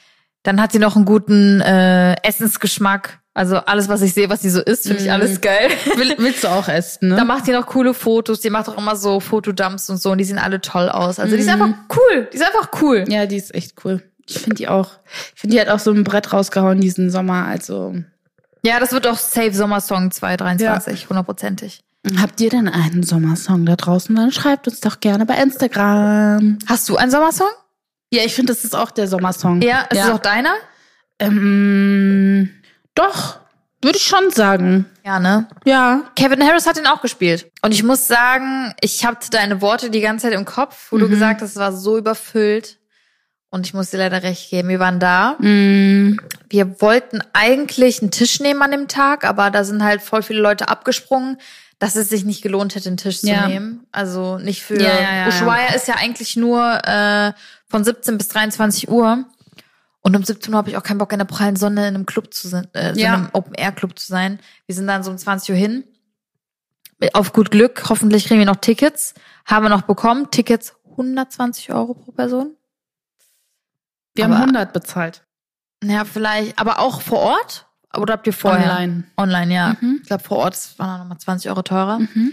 Dann 0.43 0.61
hat 0.61 0.73
sie 0.73 0.79
noch 0.79 0.97
einen 0.97 1.05
guten 1.05 1.61
äh, 1.61 2.15
Essensgeschmack. 2.23 3.21
Also 3.33 3.57
alles, 3.57 3.89
was 3.89 4.03
ich 4.03 4.13
sehe, 4.15 4.31
was 4.31 4.43
sie 4.43 4.51
so 4.51 4.61
isst, 4.61 4.87
finde 4.87 5.03
ich 5.03 5.11
alles 5.11 5.39
mm. 5.39 5.41
geil. 5.41 5.71
Will, 5.97 6.15
willst 6.19 6.45
du 6.45 6.49
auch 6.49 6.69
essen, 6.69 7.09
ne? 7.09 7.17
Da 7.17 7.25
macht 7.25 7.47
sie 7.47 7.53
noch 7.53 7.67
coole 7.67 7.93
Fotos. 7.93 8.41
Die 8.41 8.51
macht 8.51 8.69
auch 8.69 8.79
immer 8.79 8.95
so 8.95 9.19
Fotodumps 9.19 9.91
und 9.91 10.01
so 10.01 10.13
und 10.13 10.19
die 10.19 10.25
sehen 10.25 10.39
alle 10.39 10.61
toll 10.61 10.89
aus. 10.89 11.19
Also 11.19 11.35
die 11.35 11.43
ist 11.43 11.49
mm. 11.49 11.63
einfach 11.63 11.75
cool. 11.97 12.29
Die 12.33 12.37
ist 12.37 12.45
einfach 12.45 12.71
cool. 12.81 13.05
Ja, 13.09 13.27
die 13.27 13.37
ist 13.37 13.53
echt 13.55 13.85
cool. 13.85 14.03
Ich 14.27 14.39
finde 14.39 14.57
die 14.57 14.69
auch. 14.69 14.93
Ich 15.35 15.41
finde, 15.41 15.57
die 15.57 15.61
hat 15.61 15.69
auch 15.69 15.81
so 15.81 15.91
ein 15.91 16.05
Brett 16.05 16.33
rausgehauen 16.33 16.81
diesen 16.81 17.11
Sommer. 17.11 17.47
Also 17.47 17.95
ja, 18.65 18.81
das 18.81 18.93
wird 18.93 19.07
auch 19.07 19.19
Safe 19.19 19.53
Sommersong 19.53 20.11
2023, 20.11 21.09
hundertprozentig. 21.11 21.79
Ja. 21.79 21.85
Habt 22.21 22.41
ihr 22.41 22.51
denn 22.51 22.69
einen 22.69 23.03
Sommersong 23.03 23.65
da 23.65 23.77
draußen? 23.77 24.15
Dann 24.15 24.31
schreibt 24.31 24.69
uns 24.69 24.81
doch 24.81 25.01
gerne 25.01 25.25
bei 25.25 25.37
Instagram. 25.37 26.59
Hast 26.67 26.89
du 26.89 26.97
einen 26.97 27.11
Sommersong? 27.11 27.49
Ja, 28.13 28.23
ich 28.25 28.35
finde, 28.35 28.53
das 28.53 28.65
ist 28.65 28.77
auch 28.77 28.91
der 28.91 29.09
Sommersong. 29.09 29.63
Ja, 29.63 29.83
ist 29.91 29.99
ja. 29.99 30.05
es 30.05 30.11
auch 30.11 30.19
deiner? 30.19 30.55
Ähm, 31.19 32.51
doch, 32.95 33.39
würde 33.83 33.97
ich 33.97 34.05
schon 34.05 34.31
sagen. 34.31 34.87
Ja, 35.05 35.19
ne? 35.19 35.49
Ja. 35.65 36.05
Kevin 36.15 36.47
Harris 36.47 36.67
hat 36.67 36.77
den 36.77 36.87
auch 36.87 37.01
gespielt. 37.01 37.51
Und 37.63 37.73
ich 37.73 37.83
muss 37.83 38.07
sagen, 38.07 38.73
ich 38.81 39.05
hatte 39.05 39.31
deine 39.31 39.61
Worte 39.61 39.91
die 39.91 40.01
ganze 40.01 40.27
Zeit 40.27 40.35
im 40.35 40.45
Kopf, 40.45 40.91
wo 40.91 40.97
mhm. 40.97 41.01
du 41.01 41.09
gesagt 41.09 41.41
hast, 41.43 41.51
es 41.51 41.57
war 41.57 41.73
so 41.73 41.97
überfüllt. 41.97 42.79
Und 43.51 43.67
ich 43.67 43.75
muss 43.75 43.91
dir 43.91 43.99
leider 43.99 44.23
recht 44.23 44.51
geben, 44.51 44.69
wir 44.69 44.81
waren 44.81 44.99
da. 44.99 45.37
Mhm. 45.39 46.19
Wir 46.49 46.81
wollten 46.81 47.21
eigentlich 47.33 48.03
einen 48.03 48.11
Tisch 48.11 48.41
nehmen 48.41 48.63
an 48.63 48.73
dem 48.73 48.89
Tag, 48.89 49.25
aber 49.25 49.51
da 49.51 49.65
sind 49.65 49.85
halt 49.85 50.03
voll 50.03 50.23
viele 50.23 50.41
Leute 50.41 50.69
abgesprungen, 50.69 51.39
dass 51.79 51.97
es 51.97 52.09
sich 52.09 52.25
nicht 52.25 52.43
gelohnt 52.43 52.75
hätte, 52.75 52.89
einen 52.89 52.97
Tisch 52.97 53.23
ja. 53.23 53.43
zu 53.43 53.49
nehmen. 53.49 53.87
Also 53.93 54.39
nicht 54.39 54.63
für 54.63 54.81
ja, 54.81 55.01
ja, 55.01 55.15
ja, 55.17 55.29
Ushuaia 55.29 55.75
ist 55.75 55.89
ja 55.89 55.95
eigentlich 55.97 56.37
nur 56.37 56.81
äh, 56.85 57.33
von 57.67 57.85
17 57.85 58.19
bis 58.19 58.29
23 58.29 58.89
Uhr. 58.89 59.25
Und 60.01 60.15
um 60.15 60.23
17 60.23 60.53
Uhr 60.53 60.59
habe 60.59 60.69
ich 60.69 60.77
auch 60.77 60.83
keinen 60.83 60.99
Bock, 60.99 61.13
in 61.13 61.19
der 61.19 61.25
prallen 61.25 61.57
Sonne 61.57 61.89
in 61.89 61.95
einem 61.95 62.07
Club 62.07 62.35
zu 62.35 62.47
sein, 62.47 62.69
äh, 62.75 62.93
so 62.93 63.01
ja. 63.01 63.15
einem 63.15 63.31
Open-Air-Club 63.33 63.99
zu 63.99 64.07
sein. 64.07 64.39
Wir 64.67 64.75
sind 64.75 64.87
dann 64.87 65.03
so 65.03 65.11
um 65.11 65.17
20 65.17 65.51
Uhr 65.51 65.57
hin. 65.57 65.85
Auf 67.13 67.33
gut 67.33 67.51
Glück, 67.51 67.89
hoffentlich 67.89 68.27
kriegen 68.27 68.39
wir 68.39 68.47
noch 68.47 68.57
Tickets. 68.57 69.15
Haben 69.47 69.65
wir 69.65 69.71
noch 69.71 69.83
bekommen. 69.83 70.31
Tickets 70.31 70.75
120 70.93 71.73
Euro 71.73 71.95
pro 71.95 72.13
Person. 72.13 72.57
Wir 74.15 74.27
aber, 74.27 74.35
haben 74.35 74.55
100 74.55 74.73
bezahlt. 74.73 75.25
Ja, 75.83 76.05
vielleicht, 76.05 76.59
aber 76.59 76.79
auch 76.79 77.01
vor 77.01 77.19
Ort? 77.19 77.67
Oder 77.99 78.15
habt 78.15 78.27
ihr 78.27 78.33
vorher? 78.33 78.71
Online. 78.71 79.05
Online, 79.17 79.55
ja. 79.55 79.77
Mhm. 79.81 80.01
Ich 80.03 80.09
glaube, 80.09 80.23
vor 80.23 80.39
Ort 80.39 80.57
waren 80.79 81.01
nochmal 81.01 81.19
20 81.19 81.51
Euro 81.51 81.63
teurer. 81.63 81.99
Mhm. 81.99 82.33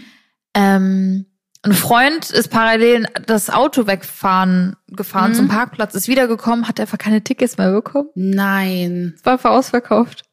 Ähm, 0.54 1.26
ein 1.62 1.72
Freund 1.72 2.30
ist 2.30 2.48
parallel 2.48 3.06
das 3.26 3.48
Auto 3.48 3.86
wegfahren 3.86 4.76
gefahren 4.88 5.30
mhm. 5.30 5.36
zum 5.36 5.48
Parkplatz, 5.48 5.94
ist 5.94 6.08
wiedergekommen, 6.08 6.66
hat 6.66 6.80
einfach 6.80 6.98
keine 6.98 7.22
Tickets 7.22 7.56
mehr 7.56 7.70
bekommen. 7.70 8.08
Nein. 8.14 9.14
Es 9.16 9.24
war 9.24 9.34
einfach 9.34 9.50
ausverkauft. 9.50 10.24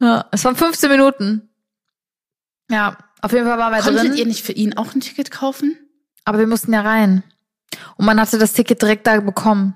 Ja, 0.00 0.26
es 0.32 0.44
waren 0.44 0.56
15 0.56 0.90
Minuten. 0.90 1.48
Ja, 2.70 2.98
auf 3.22 3.32
jeden 3.32 3.46
Fall 3.46 3.58
waren 3.58 3.72
wir 3.72 3.78
Konntet 3.78 3.94
drin. 3.94 3.96
Konntet 4.08 4.18
ihr 4.18 4.26
nicht 4.26 4.44
für 4.44 4.52
ihn 4.52 4.76
auch 4.76 4.94
ein 4.94 5.00
Ticket 5.00 5.30
kaufen? 5.30 5.76
Aber 6.24 6.38
wir 6.38 6.46
mussten 6.46 6.72
ja 6.72 6.80
rein. 6.80 7.22
Und 7.96 8.06
man 8.06 8.20
hatte 8.20 8.38
das 8.38 8.52
Ticket 8.52 8.82
direkt 8.82 9.06
da 9.06 9.20
bekommen. 9.20 9.74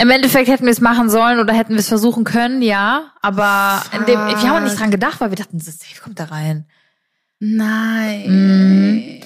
Im 0.00 0.10
Endeffekt 0.10 0.48
hätten 0.48 0.64
wir 0.64 0.72
es 0.72 0.80
machen 0.80 1.10
sollen 1.10 1.40
oder 1.40 1.52
hätten 1.52 1.74
wir 1.74 1.80
es 1.80 1.88
versuchen 1.88 2.24
können, 2.24 2.62
ja. 2.62 3.12
Aber 3.20 3.82
in 3.92 4.06
dem, 4.06 4.18
wir 4.18 4.50
haben 4.50 4.64
nicht 4.64 4.78
dran 4.80 4.90
gedacht, 4.90 5.20
weil 5.20 5.30
wir 5.30 5.36
dachten, 5.36 5.58
das 5.58 5.66
safe 5.78 6.00
kommt 6.02 6.18
da 6.18 6.24
rein. 6.24 6.64
Nein. 7.38 8.24
Mhm. 8.26 9.20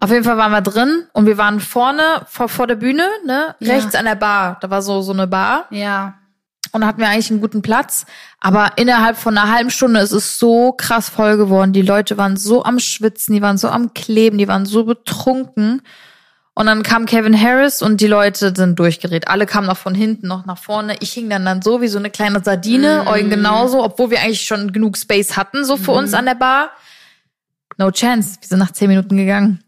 Auf 0.00 0.10
jeden 0.10 0.24
Fall 0.24 0.36
waren 0.38 0.52
wir 0.52 0.60
drin 0.62 1.04
und 1.12 1.26
wir 1.26 1.36
waren 1.36 1.60
vorne 1.60 2.02
vor, 2.26 2.48
vor 2.48 2.66
der 2.66 2.76
Bühne, 2.76 3.06
ne, 3.26 3.54
Ja. 3.60 3.74
rechts 3.74 3.94
an 3.94 4.06
der 4.06 4.14
Bar. 4.14 4.58
Da 4.60 4.70
war 4.70 4.82
so 4.82 5.02
so 5.02 5.12
eine 5.12 5.26
Bar 5.26 5.66
Ja. 5.70 6.14
und 6.72 6.80
da 6.80 6.86
hatten 6.86 7.00
wir 7.00 7.08
eigentlich 7.08 7.30
einen 7.30 7.40
guten 7.40 7.60
Platz. 7.62 8.06
Aber 8.40 8.72
innerhalb 8.76 9.16
von 9.18 9.36
einer 9.36 9.52
halben 9.52 9.70
Stunde 9.70 10.00
ist 10.00 10.12
es 10.12 10.38
so 10.38 10.72
krass 10.72 11.08
voll 11.10 11.36
geworden. 11.36 11.72
Die 11.72 11.82
Leute 11.82 12.16
waren 12.16 12.36
so 12.36 12.64
am 12.64 12.78
Schwitzen, 12.78 13.34
die 13.34 13.42
waren 13.42 13.58
so 13.58 13.68
am 13.68 13.92
Kleben, 13.92 14.38
die 14.38 14.48
waren 14.48 14.64
so 14.64 14.84
betrunken. 14.84 15.82
Und 16.60 16.66
dann 16.66 16.82
kam 16.82 17.06
Kevin 17.06 17.40
Harris 17.40 17.80
und 17.80 18.02
die 18.02 18.06
Leute 18.06 18.52
sind 18.54 18.78
durchgedreht. 18.78 19.28
Alle 19.28 19.46
kamen 19.46 19.66
noch 19.66 19.78
von 19.78 19.94
hinten, 19.94 20.26
noch 20.26 20.44
nach 20.44 20.58
vorne. 20.58 20.94
Ich 21.00 21.10
hing 21.10 21.30
dann 21.30 21.46
dann 21.46 21.62
so 21.62 21.80
wie 21.80 21.88
so 21.88 21.98
eine 21.98 22.10
kleine 22.10 22.44
Sardine, 22.44 23.06
Eugen 23.06 23.30
genauso, 23.30 23.82
obwohl 23.82 24.10
wir 24.10 24.20
eigentlich 24.20 24.42
schon 24.42 24.70
genug 24.70 24.98
Space 24.98 25.38
hatten, 25.38 25.64
so 25.64 25.78
für 25.78 25.92
uns 25.92 26.12
an 26.12 26.26
der 26.26 26.34
Bar. 26.34 26.72
No 27.78 27.90
chance. 27.90 28.36
Wir 28.42 28.46
sind 28.46 28.58
nach 28.58 28.72
zehn 28.72 28.88
Minuten 28.88 29.16
gegangen. 29.16 29.64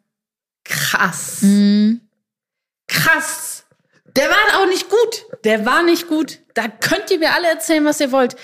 Krass. 0.64 1.40
Mhm. 1.40 2.02
Krass. 2.88 3.64
Der 4.14 4.28
war 4.28 4.60
auch 4.60 4.66
nicht 4.66 4.90
gut. 4.90 5.24
Der 5.44 5.64
war 5.64 5.82
nicht 5.82 6.08
gut. 6.08 6.40
Da 6.52 6.68
könnt 6.68 7.10
ihr 7.10 7.18
mir 7.18 7.32
alle 7.32 7.48
erzählen, 7.48 7.86
was 7.86 8.00
ihr 8.00 8.12
wollt. 8.12 8.36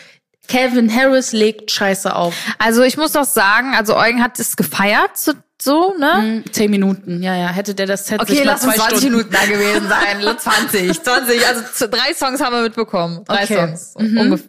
Calvin 0.48 0.92
Harris 0.94 1.32
legt 1.32 1.70
Scheiße 1.70 2.14
auf. 2.14 2.34
Also 2.58 2.82
ich 2.82 2.96
muss 2.96 3.12
doch 3.12 3.24
sagen, 3.24 3.74
also 3.74 3.96
Eugen 3.96 4.22
hat 4.22 4.38
es 4.40 4.56
gefeiert, 4.56 5.12
so, 5.60 5.94
ne? 5.98 6.14
Hm, 6.14 6.44
Zehn 6.52 6.70
Minuten. 6.70 7.22
Ja, 7.22 7.34
ja. 7.36 7.48
Hätte 7.48 7.74
der 7.74 7.86
das 7.86 8.06
Set 8.06 8.20
Okay, 8.20 8.42
lass 8.44 8.64
uns 8.64 8.74
zwei 8.74 8.88
20 8.88 8.98
Stunden. 8.98 9.16
Minuten 9.16 9.32
da 9.32 9.44
gewesen 9.46 9.88
sein. 9.88 10.38
20, 10.38 11.02
20. 11.02 11.46
Also 11.46 11.86
drei 11.88 12.14
Songs 12.14 12.40
haben 12.40 12.54
wir 12.54 12.62
mitbekommen. 12.62 13.24
Drei 13.24 13.42
Okay. 13.44 13.56
Songs. 13.56 13.94
Ungef 13.96 14.42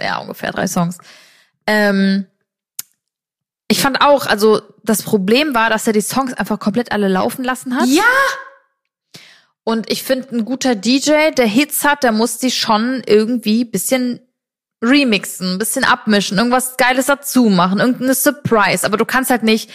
ja, 0.00 0.18
ungefähr 0.18 0.52
drei 0.52 0.66
Songs. 0.68 0.98
Ähm, 1.66 2.26
ich 3.68 3.80
fand 3.80 4.00
auch, 4.02 4.26
also 4.26 4.60
das 4.84 5.02
Problem 5.02 5.54
war, 5.54 5.68
dass 5.70 5.86
er 5.86 5.92
die 5.92 6.00
Songs 6.00 6.32
einfach 6.32 6.60
komplett 6.60 6.92
alle 6.92 7.08
laufen 7.08 7.42
lassen 7.44 7.74
hat. 7.76 7.88
Ja. 7.88 8.04
Und 9.64 9.90
ich 9.90 10.04
finde, 10.04 10.28
ein 10.36 10.44
guter 10.44 10.76
DJ, 10.76 11.32
der 11.36 11.46
Hits 11.46 11.82
hat, 11.82 12.04
der 12.04 12.12
muss 12.12 12.38
die 12.38 12.52
schon 12.52 13.02
irgendwie 13.04 13.64
bisschen 13.64 14.20
remixen, 14.86 15.54
ein 15.54 15.58
bisschen 15.58 15.84
abmischen, 15.84 16.38
irgendwas 16.38 16.76
Geiles 16.76 17.06
dazu 17.06 17.46
machen, 17.46 17.80
irgendeine 17.80 18.14
Surprise. 18.14 18.84
Aber 18.86 18.96
du 18.96 19.04
kannst 19.04 19.30
halt 19.30 19.42
nicht 19.42 19.70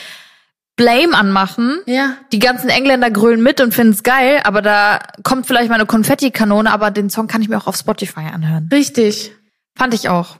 Blame 0.76 1.16
anmachen. 1.16 1.80
Ja. 1.86 2.18
Die 2.32 2.39
ganzen 2.39 2.70
Engländer 2.70 3.12
grölen 3.12 3.43
mit 3.43 3.62
und 3.62 3.74
finden's 3.74 4.03
geil, 4.03 4.41
aber 4.43 4.62
da 4.62 4.99
kommt 5.24 5.47
vielleicht 5.47 5.70
mal 5.70 5.76
eine 5.76 5.86
Konfettikanone, 5.86 6.72
aber 6.72 6.91
den 6.91 7.09
Song 7.09 7.28
kann 7.28 7.41
ich 7.41 7.49
mir 7.49 7.57
auch 7.57 7.68
auf 7.68 7.76
Spotify 7.76 8.28
anhören. 8.34 8.70
Richtig. 8.72 9.34
Fand 9.78 9.93
ich 9.93 10.09
auch. 10.09 10.38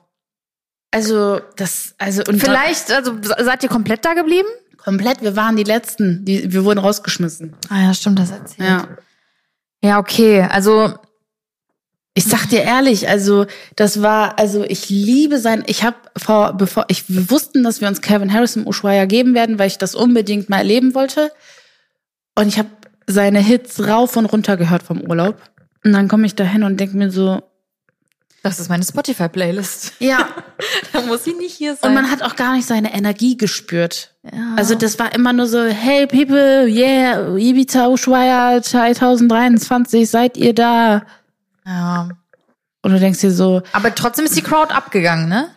Also, 0.94 1.40
das, 1.56 1.96
also, 1.98 2.24
und 2.28 2.42
Vielleicht, 2.42 2.92
also 2.92 3.16
seid 3.22 3.64
ihr 3.64 3.70
komplett 3.70 4.04
da 4.04 4.14
geblieben? 4.14 4.48
komplett, 4.84 5.22
wir 5.22 5.36
waren 5.36 5.56
die 5.56 5.64
Letzten. 5.64 6.26
Die, 6.26 6.52
wir 6.52 6.66
wurden 6.66 6.80
rausgeschmissen. 6.80 7.56
Ah 7.70 7.82
ja, 7.82 7.94
stimmt, 7.94 8.20
das 8.20 8.32
erzählt. 8.32 8.68
Ja. 8.68 8.88
Ja, 9.84 10.00
okay. 10.00 10.42
Also 10.50 10.94
Ich 12.14 12.26
sag 12.26 12.48
dir 12.50 12.64
ehrlich, 12.64 13.08
also 13.08 13.46
das 13.78 14.02
war, 14.02 14.38
also 14.38 14.64
ich 14.64 14.90
liebe 14.90 15.40
sein. 15.40 15.64
Ich 15.68 15.84
habe 15.84 15.96
vor, 16.18 16.54
bevor 16.54 16.86
ich 16.90 17.06
wir 17.08 17.30
wussten, 17.30 17.64
dass 17.64 17.80
wir 17.80 17.88
uns 17.88 18.02
Kevin 18.02 18.34
Harris 18.34 18.58
im 18.58 18.68
Ushuaia 18.68 19.06
geben 19.06 19.34
werden, 19.34 19.60
weil 19.60 19.68
ich 19.68 19.78
das 19.78 19.96
unbedingt 19.96 20.50
mal 20.50 20.58
erleben 20.58 20.94
wollte. 20.94 21.32
Und 22.36 22.50
ich 22.50 22.58
habe 22.58 22.70
seine 23.08 23.40
Hits 23.40 23.88
rauf 23.88 24.18
und 24.18 24.26
runter 24.26 24.58
gehört 24.58 24.84
vom 24.84 25.02
Urlaub. 25.02 25.38
Und 25.86 25.94
dann 25.94 26.10
komme 26.10 26.26
ich 26.26 26.36
da 26.36 26.44
hin 26.44 26.64
und 26.64 26.80
denk 26.80 26.94
mir 26.94 27.12
so, 27.12 27.42
das 28.44 28.60
ist 28.60 28.70
meine 28.70 28.84
Spotify-Playlist. 28.84 29.94
ja. 30.00 30.28
da 30.94 31.02
muss 31.02 31.24
sie 31.24 31.34
nicht 31.34 31.56
hier 31.56 31.76
sein. 31.76 31.90
Und 31.90 31.96
man 31.96 32.10
hat 32.10 32.24
auch 32.24 32.36
gar 32.36 32.56
nicht 32.56 32.68
seine 32.68 32.94
Energie 32.94 33.38
gespürt. 33.38 34.16
ja. 34.24 34.56
Also 34.58 34.76
das 34.76 34.98
war 35.00 35.14
immer 35.14 35.32
nur 35.32 35.48
so, 35.48 35.64
hey 35.64 36.08
people, 36.08 36.68
yeah, 36.68 37.38
Ibiza 37.38 37.88
Ushuaia 37.88 38.62
2023, 38.62 40.10
seid 40.10 40.38
ihr 40.38 40.54
da? 40.54 41.04
Ja. 41.66 42.10
Und 42.84 42.92
du 42.92 43.00
denkst 43.00 43.20
dir 43.20 43.32
so, 43.32 43.62
Aber 43.74 43.94
trotzdem 43.94 44.26
ist 44.26 44.36
die 44.36 44.42
Crowd 44.42 44.74
abgegangen, 44.74 45.30
ne? 45.30 45.50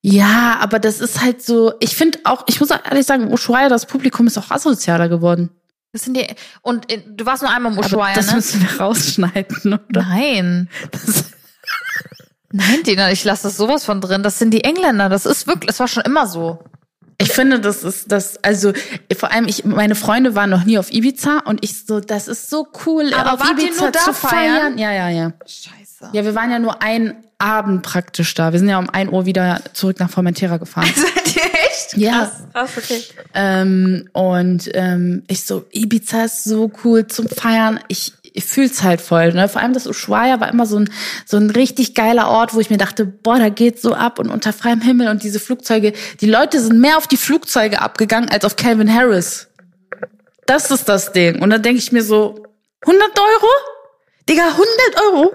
Ja, 0.00 0.58
aber 0.60 0.78
das 0.78 1.00
ist 1.00 1.20
halt 1.20 1.42
so, 1.42 1.74
ich 1.80 1.96
finde 1.96 2.20
auch, 2.24 2.44
ich 2.46 2.60
muss 2.60 2.70
auch 2.70 2.84
ehrlich 2.84 3.04
sagen, 3.04 3.32
Ushuaia, 3.32 3.68
das 3.68 3.86
Publikum 3.86 4.28
ist 4.28 4.38
auch 4.38 4.50
asozialer 4.50 5.08
geworden. 5.08 5.50
Das 5.92 6.04
sind 6.04 6.16
die 6.16 6.26
und 6.62 6.90
äh, 6.92 7.02
du 7.04 7.26
warst 7.26 7.42
nur 7.42 7.50
einmal 7.50 7.72
im 7.72 7.78
Aber 7.78 7.86
Ushuaia, 7.86 8.14
das 8.14 8.28
ne? 8.28 8.36
müssen 8.36 8.60
wir 8.62 8.80
rausschneiden, 8.80 9.74
oder? 9.88 10.02
Nein. 10.02 10.68
Das, 10.92 11.24
Nein, 12.52 12.82
Dina, 12.86 13.10
ich 13.10 13.24
lasse 13.24 13.44
das 13.44 13.56
sowas 13.56 13.84
von 13.84 14.00
drin. 14.00 14.22
Das 14.22 14.38
sind 14.38 14.52
die 14.52 14.64
Engländer. 14.64 15.08
Das 15.08 15.26
ist 15.26 15.46
wirklich, 15.46 15.66
das 15.66 15.80
war 15.80 15.88
schon 15.88 16.04
immer 16.04 16.26
so. 16.26 16.64
Ich 17.20 17.32
finde, 17.32 17.58
das 17.58 17.82
ist 17.82 18.12
das, 18.12 18.42
also 18.44 18.72
vor 19.16 19.32
allem, 19.32 19.46
ich, 19.48 19.64
meine 19.64 19.96
Freunde 19.96 20.36
waren 20.36 20.50
noch 20.50 20.64
nie 20.64 20.78
auf 20.78 20.92
Ibiza 20.92 21.40
und 21.44 21.64
ich 21.64 21.84
so, 21.84 21.98
das 21.98 22.28
ist 22.28 22.48
so 22.48 22.68
cool, 22.86 23.12
Aber 23.12 23.34
auf 23.34 23.50
Ibiza 23.50 23.82
nur 23.82 23.90
da 23.90 23.98
zu 24.00 24.12
feiern? 24.12 24.74
feiern. 24.74 24.78
Ja, 24.78 24.92
ja, 24.92 25.08
ja. 25.08 25.32
Scheiße. 25.44 26.10
Ja, 26.12 26.24
wir 26.24 26.34
waren 26.36 26.50
ja 26.52 26.60
nur 26.60 26.80
ein 26.80 27.16
Abend 27.38 27.82
praktisch 27.82 28.34
da. 28.34 28.52
Wir 28.52 28.60
sind 28.60 28.68
ja 28.68 28.78
um 28.78 28.88
1 28.88 29.10
Uhr 29.12 29.26
wieder 29.26 29.60
zurück 29.72 29.98
nach 29.98 30.10
Formentera 30.10 30.56
gefahren. 30.58 30.88
Seid 30.94 31.36
ihr 31.36 31.42
echt? 31.42 31.96
Ja. 31.96 32.12
Krass, 32.12 32.32
krass, 32.52 32.70
okay. 32.76 33.02
Ähm, 33.34 34.08
und 34.12 34.70
ähm, 34.74 35.24
ich 35.26 35.44
so, 35.44 35.64
Ibiza 35.72 36.24
ist 36.24 36.44
so 36.44 36.70
cool 36.84 37.06
zum 37.08 37.28
Feiern. 37.28 37.80
Ich, 37.88 38.12
ich 38.38 38.44
fühl's 38.44 38.84
halt 38.84 39.00
voll. 39.00 39.32
Ne? 39.32 39.48
Vor 39.48 39.60
allem 39.60 39.72
das 39.72 39.88
Ushuaia 39.88 40.38
war 40.38 40.48
immer 40.48 40.64
so 40.64 40.78
ein, 40.78 40.90
so 41.26 41.36
ein 41.36 41.50
richtig 41.50 41.94
geiler 41.94 42.28
Ort, 42.28 42.54
wo 42.54 42.60
ich 42.60 42.70
mir 42.70 42.78
dachte, 42.78 43.04
boah, 43.04 43.38
da 43.38 43.48
geht's 43.48 43.82
so 43.82 43.94
ab 43.94 44.20
und 44.20 44.30
unter 44.30 44.52
freiem 44.52 44.80
Himmel 44.80 45.08
und 45.08 45.24
diese 45.24 45.40
Flugzeuge, 45.40 45.92
die 46.20 46.30
Leute 46.30 46.60
sind 46.60 46.78
mehr 46.78 46.96
auf 46.98 47.08
die 47.08 47.16
Flugzeuge 47.16 47.80
abgegangen 47.82 48.30
als 48.30 48.44
auf 48.44 48.54
Calvin 48.54 48.94
Harris. 48.94 49.48
Das 50.46 50.70
ist 50.70 50.88
das 50.88 51.12
Ding. 51.12 51.42
Und 51.42 51.50
dann 51.50 51.62
denke 51.62 51.78
ich 51.80 51.90
mir 51.90 52.02
so, 52.02 52.42
100 52.86 53.18
Euro? 53.18 53.48
Digga, 54.28 54.46
100 54.46 54.66
Euro? 55.12 55.34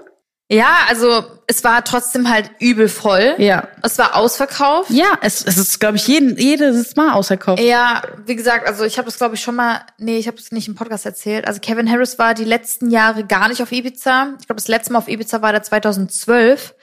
Ja, 0.50 0.76
also 0.88 1.24
es 1.46 1.64
war 1.64 1.82
trotzdem 1.84 2.28
halt 2.28 2.50
übel 2.58 2.88
voll. 2.88 3.34
Ja. 3.38 3.68
Es 3.82 3.96
war 3.98 4.14
ausverkauft. 4.14 4.90
Ja, 4.90 5.18
es, 5.22 5.44
es 5.44 5.56
ist, 5.56 5.80
glaube 5.80 5.96
ich, 5.96 6.06
jeden, 6.06 6.38
jedes 6.38 6.96
Mal 6.96 7.12
ausverkauft. 7.12 7.62
Ja, 7.62 8.02
wie 8.26 8.36
gesagt, 8.36 8.68
also 8.68 8.84
ich 8.84 8.98
habe 8.98 9.06
das 9.06 9.16
glaube 9.16 9.36
ich 9.36 9.40
schon 9.40 9.56
mal, 9.56 9.80
nee, 9.98 10.18
ich 10.18 10.26
habe 10.26 10.36
es 10.36 10.52
nicht 10.52 10.68
im 10.68 10.74
Podcast 10.74 11.06
erzählt. 11.06 11.46
Also 11.46 11.60
Kevin 11.60 11.90
Harris 11.90 12.18
war 12.18 12.34
die 12.34 12.44
letzten 12.44 12.90
Jahre 12.90 13.24
gar 13.24 13.48
nicht 13.48 13.62
auf 13.62 13.72
Ibiza. 13.72 14.34
Ich 14.38 14.46
glaube, 14.46 14.60
das 14.60 14.68
letzte 14.68 14.92
Mal 14.92 14.98
auf 14.98 15.08
Ibiza 15.08 15.40
war 15.40 15.52
der 15.52 15.62
2012 15.62 16.74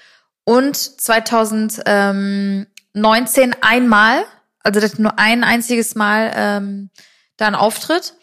und 0.44 0.76
2019 0.76 3.56
einmal. 3.62 4.24
Also 4.64 4.80
das 4.80 4.98
nur 4.98 5.20
ein 5.20 5.44
einziges 5.44 5.94
Mal 5.96 6.32
ähm, 6.36 6.90
da 7.38 7.48
ein 7.48 7.56
Auftritt. 7.56 8.16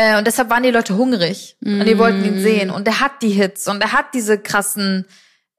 Äh, 0.00 0.16
und 0.18 0.26
deshalb 0.26 0.48
waren 0.50 0.62
die 0.62 0.70
Leute 0.70 0.96
hungrig 0.96 1.56
und 1.80 1.84
die 1.84 1.98
wollten 1.98 2.24
ihn 2.24 2.40
sehen. 2.40 2.70
Und 2.70 2.86
er 2.88 3.00
hat 3.00 3.20
die 3.22 3.28
Hits 3.30 3.68
und 3.68 3.82
er 3.82 3.92
hat 3.92 4.14
diese 4.14 4.38
krassen 4.38 5.04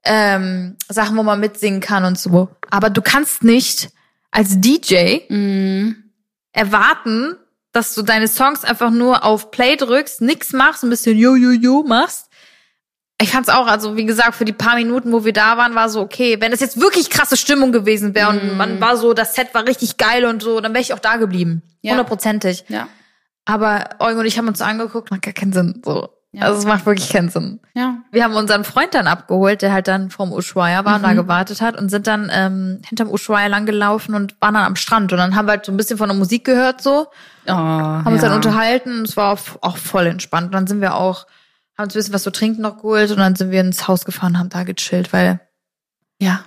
ähm, 0.04 0.76
Sachen, 0.88 1.16
wo 1.16 1.22
man 1.22 1.38
mitsingen 1.38 1.80
kann 1.80 2.04
und 2.04 2.18
so. 2.18 2.48
Aber 2.70 2.90
du 2.90 3.02
kannst 3.02 3.44
nicht 3.44 3.90
als 4.32 4.60
DJ 4.60 5.18
erwarten, 6.52 7.36
dass 7.72 7.94
du 7.94 8.02
deine 8.02 8.28
Songs 8.28 8.64
einfach 8.64 8.90
nur 8.90 9.24
auf 9.24 9.50
Play 9.50 9.76
drückst, 9.76 10.20
nix 10.22 10.52
machst, 10.52 10.82
ein 10.82 10.90
bisschen 10.90 11.16
yo 11.16 11.34
yo 11.36 11.50
yo 11.52 11.82
machst. 11.86 12.28
Ich 13.20 13.30
fand's 13.30 13.48
auch, 13.48 13.68
also 13.68 13.96
wie 13.96 14.04
gesagt, 14.04 14.34
für 14.34 14.44
die 14.44 14.52
paar 14.52 14.74
Minuten, 14.74 15.12
wo 15.12 15.24
wir 15.24 15.32
da 15.32 15.56
waren, 15.56 15.76
war 15.76 15.88
so 15.88 16.00
okay. 16.00 16.38
Wenn 16.40 16.52
es 16.52 16.58
jetzt 16.60 16.80
wirklich 16.80 17.08
krasse 17.08 17.36
Stimmung 17.36 17.70
gewesen 17.70 18.14
wäre 18.16 18.30
und 18.30 18.56
man 18.56 18.80
war 18.80 18.96
so, 18.96 19.14
das 19.14 19.34
Set 19.36 19.54
war 19.54 19.64
richtig 19.66 19.96
geil 19.96 20.24
und 20.24 20.42
so, 20.42 20.60
dann 20.60 20.72
wäre 20.72 20.82
ich 20.82 20.92
auch 20.92 20.98
da 20.98 21.16
geblieben, 21.16 21.62
Ja. 21.82 21.92
hundertprozentig. 21.92 22.64
Ja. 22.68 22.88
Aber 23.44 23.84
Eugen 23.98 24.18
und 24.20 24.26
ich 24.26 24.38
haben 24.38 24.48
uns 24.48 24.60
angeguckt, 24.60 25.10
macht 25.10 25.22
gar 25.22 25.32
keinen 25.34 25.52
Sinn. 25.52 25.82
So, 25.84 26.08
Ja. 26.32 26.44
also 26.46 26.58
es 26.60 26.64
macht 26.64 26.86
wirklich 26.86 27.08
keinen 27.10 27.28
Sinn. 27.28 27.60
Ja. 27.74 27.98
Wir 28.12 28.24
haben 28.24 28.34
unseren 28.34 28.64
Freund 28.64 28.94
dann 28.94 29.06
abgeholt, 29.06 29.62
der 29.62 29.72
halt 29.72 29.88
dann 29.88 30.10
vom 30.10 30.32
Ushuaia 30.32 30.84
war 30.84 30.96
und 30.96 31.02
da 31.02 31.12
gewartet 31.12 31.60
hat 31.60 31.76
und 31.76 31.88
sind 31.90 32.06
dann 32.06 32.30
ähm, 32.32 32.80
hinterm 32.86 33.10
Ushuaia 33.10 33.48
lang 33.48 33.66
gelaufen 33.66 34.14
und 34.14 34.36
waren 34.40 34.54
dann 34.54 34.64
am 34.64 34.76
Strand 34.76 35.12
und 35.12 35.18
dann 35.18 35.34
haben 35.34 35.46
wir 35.46 35.52
halt 35.52 35.66
so 35.66 35.72
ein 35.72 35.76
bisschen 35.76 35.98
von 35.98 36.08
der 36.08 36.16
Musik 36.16 36.44
gehört 36.44 36.80
so, 36.80 37.08
Oh, 37.46 37.50
haben 37.52 38.06
uns 38.06 38.20
dann 38.22 38.32
unterhalten 38.32 39.00
und 39.00 39.08
es 39.08 39.16
war 39.16 39.32
auch, 39.32 39.40
auch 39.62 39.76
voll 39.76 40.06
entspannt. 40.06 40.46
Und 40.46 40.52
dann 40.52 40.66
sind 40.68 40.80
wir 40.80 40.94
auch, 40.94 41.26
haben 41.76 41.84
uns 41.86 41.94
ein 41.94 41.98
bisschen 41.98 42.14
was 42.14 42.22
zu 42.22 42.30
trinken 42.30 42.62
noch 42.62 42.76
geholt 42.76 43.10
und 43.10 43.18
dann 43.18 43.34
sind 43.34 43.50
wir 43.50 43.60
ins 43.60 43.88
Haus 43.88 44.04
gefahren, 44.04 44.38
haben 44.38 44.48
da 44.50 44.62
gechillt, 44.62 45.12
weil 45.12 45.40
Ja. 46.20 46.44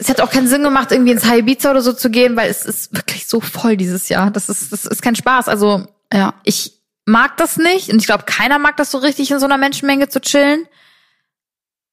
Es 0.00 0.08
hat 0.08 0.20
auch 0.20 0.30
keinen 0.30 0.48
Sinn 0.48 0.62
gemacht, 0.62 0.92
irgendwie 0.92 1.12
ins 1.12 1.24
High 1.24 1.40
Ibiza 1.40 1.70
oder 1.70 1.80
so 1.82 1.92
zu 1.92 2.10
gehen, 2.10 2.36
weil 2.36 2.50
es 2.50 2.64
ist 2.64 2.94
wirklich 2.94 3.26
so 3.26 3.40
voll 3.40 3.76
dieses 3.76 4.08
Jahr. 4.08 4.30
Das 4.30 4.48
ist, 4.48 4.72
das 4.72 4.84
ist 4.86 5.02
kein 5.02 5.16
Spaß. 5.16 5.48
Also 5.48 5.86
Ja. 6.12 6.34
ich 6.44 6.72
mag 7.06 7.36
das 7.36 7.56
nicht 7.56 7.90
und 7.90 7.98
ich 7.98 8.06
glaube, 8.06 8.24
keiner 8.24 8.58
mag 8.58 8.76
das 8.76 8.90
so 8.90 8.98
richtig 8.98 9.30
in 9.30 9.38
so 9.40 9.46
einer 9.46 9.58
Menschenmenge 9.58 10.08
zu 10.08 10.20
chillen. 10.20 10.66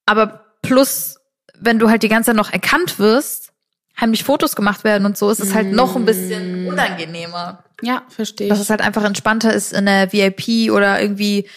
Aber 0.06 0.46
plus, 0.62 1.18
wenn 1.58 1.80
du 1.80 1.90
halt 1.90 2.04
die 2.04 2.10
ganze 2.10 2.28
Zeit 2.28 2.36
noch 2.36 2.52
erkannt 2.52 3.00
wirst, 3.00 3.52
heimlich 4.00 4.24
Fotos 4.24 4.56
gemacht 4.56 4.84
werden 4.84 5.06
und 5.06 5.18
so, 5.18 5.30
ist 5.30 5.40
es 5.40 5.54
halt 5.54 5.72
noch 5.72 5.96
ein 5.96 6.06
bisschen 6.06 6.68
unangenehmer. 6.68 7.64
Ja, 7.82 8.04
verstehe 8.10 8.50
Dass 8.50 8.60
es 8.60 8.70
halt 8.70 8.82
einfach 8.82 9.04
entspannter 9.04 9.54
ist, 9.54 9.74
in 9.74 9.86
der 9.86 10.12
VIP 10.12 10.72
oder 10.72 11.02
irgendwie 11.02 11.50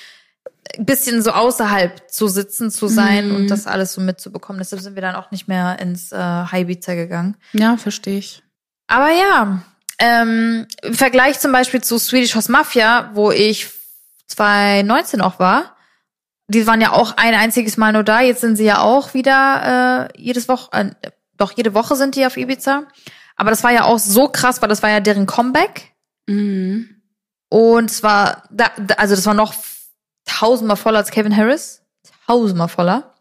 ein 0.78 0.84
bisschen 0.86 1.22
so 1.22 1.30
außerhalb 1.32 2.10
zu 2.10 2.28
sitzen, 2.28 2.70
zu 2.70 2.88
sein 2.88 3.30
und 3.32 3.48
das 3.48 3.66
alles 3.66 3.92
so 3.92 4.00
mitzubekommen. 4.00 4.58
Deshalb 4.58 4.80
sind 4.82 4.94
wir 4.94 5.02
dann 5.02 5.14
auch 5.16 5.30
nicht 5.30 5.48
mehr 5.48 5.78
ins 5.78 6.12
äh, 6.12 6.16
High 6.16 6.62
Ibiza 6.62 6.94
gegangen. 6.94 7.36
Ja, 7.52 7.76
verstehe 7.76 8.18
ich. 8.18 8.42
Aber 8.86 9.10
ja, 9.10 9.62
Ähm, 9.98 10.66
Im 10.82 10.94
Vergleich 10.94 11.38
zum 11.38 11.52
Beispiel 11.52 11.82
zu 11.82 11.98
Swedish 11.98 12.34
House 12.34 12.48
Mafia, 12.48 13.10
wo 13.14 13.30
ich 13.30 13.68
2019 14.28 15.20
auch 15.20 15.38
war, 15.38 15.76
die 16.48 16.66
waren 16.66 16.80
ja 16.80 16.92
auch 16.92 17.16
ein 17.16 17.34
einziges 17.34 17.76
Mal 17.76 17.92
nur 17.92 18.02
da. 18.02 18.20
Jetzt 18.20 18.40
sind 18.40 18.56
sie 18.56 18.64
ja 18.64 18.80
auch 18.80 19.14
wieder 19.14 20.08
äh, 20.14 20.20
jedes 20.20 20.48
Woche, 20.48 20.70
äh, 20.72 20.90
doch 21.36 21.52
jede 21.56 21.74
Woche 21.74 21.96
sind 21.96 22.16
die 22.16 22.26
auf 22.26 22.36
Ibiza. 22.36 22.84
Aber 23.36 23.50
das 23.50 23.62
war 23.64 23.72
ja 23.72 23.84
auch 23.84 23.98
so 23.98 24.28
krass, 24.28 24.60
weil 24.60 24.68
das 24.68 24.82
war 24.82 24.90
ja 24.90 25.00
deren 25.00 25.26
Comeback. 25.26 25.92
Mhm. 26.26 27.02
Und 27.48 27.90
es 27.90 28.02
war, 28.02 28.44
da, 28.50 28.70
da- 28.78 28.94
also 28.96 29.14
das 29.14 29.26
war 29.26 29.34
noch 29.34 29.54
tausendmal 30.24 30.76
voller 30.76 30.98
als 30.98 31.10
Kevin 31.10 31.36
Harris. 31.36 31.82
Tausendmal 32.26 32.68
voller. 32.68 33.14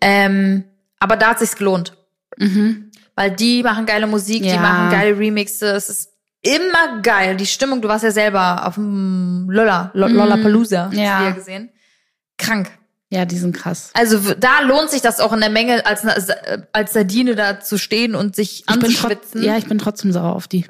Ähm, 0.00 0.64
aber 0.98 1.16
da 1.16 1.30
hat 1.30 1.38
sich's 1.38 1.56
gelohnt. 1.56 1.96
Mhm. 2.36 2.90
Weil 3.14 3.30
die 3.30 3.62
machen 3.62 3.86
geile 3.86 4.06
Musik, 4.06 4.42
die 4.42 4.48
Ja. 4.50 4.60
machen 4.60 4.90
geile 4.90 5.18
Remixe. 5.18 5.66
Es 5.68 5.88
ist 5.88 6.10
immer 6.42 7.00
geil. 7.02 7.36
Die 7.36 7.46
Stimmung, 7.46 7.80
du 7.80 7.88
warst 7.88 8.04
ja 8.04 8.10
selber 8.10 8.66
auf 8.66 8.74
dem 8.74 9.46
Lolla, 9.50 9.90
Lo- 9.94 10.06
Lollapalooza, 10.06 10.88
Mhm. 10.88 10.98
Ja. 10.98 11.30
gesehen. 11.30 11.70
Krank. 12.38 12.70
Ja, 13.08 13.24
die 13.24 13.38
sind 13.38 13.56
krass. 13.56 13.90
Also 13.94 14.34
da 14.34 14.60
lohnt 14.60 14.90
sich 14.90 15.00
das 15.00 15.20
auch 15.20 15.32
in 15.32 15.40
der 15.40 15.48
Menge, 15.48 15.86
als, 15.86 16.04
als 16.72 16.92
Sardine 16.92 17.36
da 17.36 17.60
zu 17.60 17.78
stehen 17.78 18.14
und 18.16 18.34
sich 18.36 18.60
Ich 18.62 18.68
anzuschwitzen. 18.68 19.42
ja, 19.44 19.56
ich 19.56 19.66
bin 19.66 19.78
trotzdem 19.78 20.12
sauer 20.12 20.34
auf 20.34 20.48
die. 20.48 20.66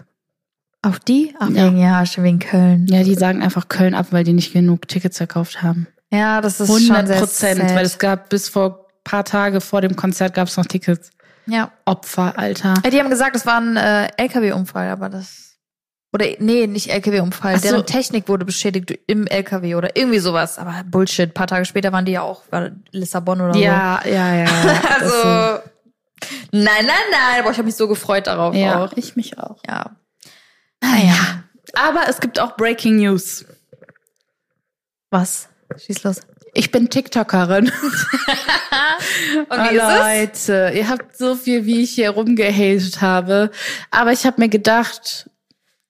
Auf 0.86 0.98
die? 1.00 1.34
Ach, 1.38 1.48
Ja. 1.50 1.66
wegen, 1.66 1.78
ja, 1.78 2.06
schon 2.06 2.24
wegen 2.24 2.38
Köln. 2.38 2.86
Ja, 2.88 3.02
die 3.02 3.14
sagen 3.14 3.42
einfach 3.42 3.68
Köln 3.68 3.94
ab, 3.94 4.06
weil 4.10 4.24
die 4.24 4.32
nicht 4.32 4.52
genug 4.52 4.86
Tickets 4.88 5.16
verkauft 5.16 5.62
haben. 5.62 5.86
Ja, 6.12 6.40
das 6.40 6.60
ist 6.60 6.68
schon 6.68 6.76
100 6.96 7.06
sehr 7.08 7.16
Prozent, 7.18 7.74
weil 7.74 7.84
es 7.84 7.98
gab 7.98 8.28
bis 8.28 8.48
vor 8.48 8.86
paar 9.04 9.24
Tage 9.24 9.60
vor 9.60 9.80
dem 9.80 9.96
Konzert 9.96 10.34
gab 10.34 10.48
es 10.48 10.56
noch 10.56 10.66
Tickets. 10.66 11.10
Ja. 11.46 11.70
Opfer, 11.84 12.34
Alter. 12.38 12.74
Ja, 12.84 12.90
Die 12.90 12.98
haben 13.00 13.10
gesagt, 13.10 13.36
es 13.36 13.46
war 13.46 13.60
ein 13.60 13.76
äh, 13.76 14.08
LKW-Unfall, 14.16 14.88
aber 14.90 15.08
das. 15.08 15.56
Oder 16.12 16.26
nee, 16.38 16.66
nicht 16.66 16.88
LKW-Unfall. 16.90 17.56
So. 17.58 17.68
Deren 17.68 17.86
Technik 17.86 18.28
wurde 18.28 18.44
beschädigt 18.44 18.98
im 19.06 19.26
LKW 19.26 19.74
oder 19.74 19.96
irgendwie 19.96 20.18
sowas. 20.18 20.58
Aber 20.58 20.82
Bullshit. 20.86 21.30
Ein 21.30 21.34
paar 21.34 21.46
Tage 21.46 21.64
später 21.66 21.92
waren 21.92 22.04
die 22.04 22.12
ja 22.12 22.22
auch 22.22 22.42
war 22.50 22.70
Lissabon 22.92 23.40
oder 23.40 23.56
Ja, 23.56 24.00
ja, 24.06 24.34
ja. 24.34 24.46
so. 24.46 24.68
Das 25.00 25.12
sind- 25.12 25.30
Also. 25.30 25.60
Nein, 26.52 26.64
nein, 26.86 26.88
nein. 27.10 27.42
Boah, 27.44 27.50
ich 27.50 27.58
habe 27.58 27.66
mich 27.66 27.76
so 27.76 27.86
gefreut 27.88 28.26
darauf 28.26 28.54
ja, 28.54 28.82
auch. 28.84 28.92
ich 28.96 29.16
mich 29.16 29.38
auch. 29.38 29.58
Ja. 29.68 29.90
Naja. 30.92 31.42
Aber 31.74 32.08
es 32.08 32.20
gibt 32.20 32.38
auch 32.38 32.56
Breaking 32.56 32.96
News. 32.96 33.44
Was? 35.10 35.48
Schieß 35.76 36.04
los. 36.04 36.20
Ich 36.54 36.70
bin 36.70 36.88
TikTokerin. 36.88 37.70
Und 39.48 39.50
Oh? 39.50 39.74
Leute, 39.74 40.72
ihr 40.74 40.88
habt 40.88 41.16
so 41.16 41.34
viel, 41.34 41.66
wie 41.66 41.82
ich 41.82 41.90
hier 41.90 42.10
rumgehatet 42.10 43.02
habe. 43.02 43.50
Aber 43.90 44.12
ich 44.12 44.24
habe 44.24 44.40
mir 44.40 44.48
gedacht, 44.48 45.28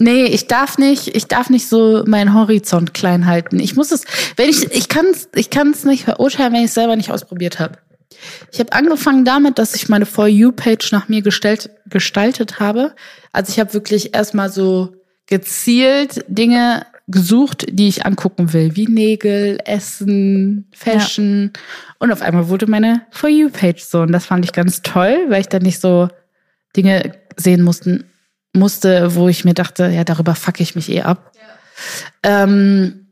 nee, 0.00 0.24
ich 0.24 0.48
darf 0.48 0.78
nicht, 0.78 1.14
ich 1.14 1.26
darf 1.26 1.50
nicht 1.50 1.68
so 1.68 2.02
meinen 2.06 2.34
Horizont 2.34 2.94
klein 2.94 3.26
halten. 3.26 3.60
Ich 3.60 3.76
muss 3.76 3.92
es, 3.92 4.04
wenn 4.36 4.48
ich, 4.48 4.72
ich 4.72 4.88
kann 4.88 5.06
es, 5.06 5.28
ich 5.34 5.50
kann 5.50 5.70
es 5.70 5.84
nicht 5.84 6.04
verurteilen, 6.04 6.52
wenn 6.52 6.60
ich 6.60 6.66
es 6.68 6.74
selber 6.74 6.96
nicht 6.96 7.12
ausprobiert 7.12 7.60
habe. 7.60 7.78
Ich 8.52 8.60
habe 8.60 8.72
angefangen 8.72 9.24
damit, 9.24 9.58
dass 9.58 9.74
ich 9.74 9.88
meine 9.88 10.06
For 10.06 10.26
You-Page 10.26 10.92
nach 10.92 11.08
mir 11.08 11.22
gestellt, 11.22 11.70
gestaltet 11.86 12.60
habe. 12.60 12.94
Also 13.32 13.52
ich 13.52 13.60
habe 13.60 13.74
wirklich 13.74 14.14
erstmal 14.14 14.50
so 14.50 14.94
gezielt 15.26 16.24
Dinge 16.28 16.86
gesucht, 17.08 17.66
die 17.70 17.88
ich 17.88 18.04
angucken 18.04 18.52
will, 18.52 18.74
wie 18.74 18.86
Nägel, 18.86 19.58
Essen, 19.64 20.68
Fashion. 20.72 21.52
Und 21.98 22.10
auf 22.10 22.22
einmal 22.22 22.48
wurde 22.48 22.66
meine 22.66 23.02
For 23.10 23.28
You-Page 23.28 23.82
so. 23.82 24.00
Und 24.00 24.12
das 24.12 24.26
fand 24.26 24.44
ich 24.44 24.52
ganz 24.52 24.82
toll, 24.82 25.26
weil 25.28 25.40
ich 25.40 25.48
dann 25.48 25.62
nicht 25.62 25.80
so 25.80 26.08
Dinge 26.76 27.12
sehen 27.36 27.62
mussten, 27.62 28.04
musste, 28.52 29.14
wo 29.14 29.28
ich 29.28 29.44
mir 29.44 29.54
dachte, 29.54 29.86
ja, 29.86 30.04
darüber 30.04 30.34
fuck 30.34 30.60
ich 30.60 30.74
mich 30.74 30.90
eh 30.90 31.02
ab. 31.02 31.32
Ähm, 32.22 33.06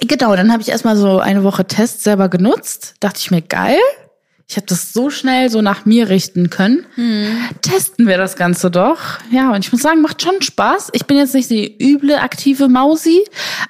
genau, 0.00 0.34
dann 0.34 0.52
habe 0.52 0.62
ich 0.62 0.68
erstmal 0.68 0.96
so 0.96 1.18
eine 1.18 1.44
Woche 1.44 1.66
Test 1.66 2.04
selber 2.04 2.28
genutzt. 2.28 2.94
Dachte 3.00 3.18
ich 3.18 3.30
mir, 3.30 3.42
geil. 3.42 3.78
Ich 4.50 4.56
habe 4.56 4.66
das 4.66 4.94
so 4.94 5.10
schnell 5.10 5.50
so 5.50 5.60
nach 5.60 5.84
mir 5.84 6.08
richten 6.08 6.48
können. 6.48 6.86
Testen 7.60 8.06
wir 8.06 8.16
das 8.16 8.34
Ganze 8.34 8.70
doch. 8.70 8.98
Ja, 9.30 9.50
und 9.52 9.58
ich 9.64 9.70
muss 9.72 9.82
sagen, 9.82 10.00
macht 10.00 10.22
schon 10.22 10.40
Spaß. 10.40 10.88
Ich 10.94 11.04
bin 11.04 11.18
jetzt 11.18 11.34
nicht 11.34 11.50
die 11.50 11.76
üble 11.78 12.16
aktive 12.18 12.68
Mausi, 12.68 13.24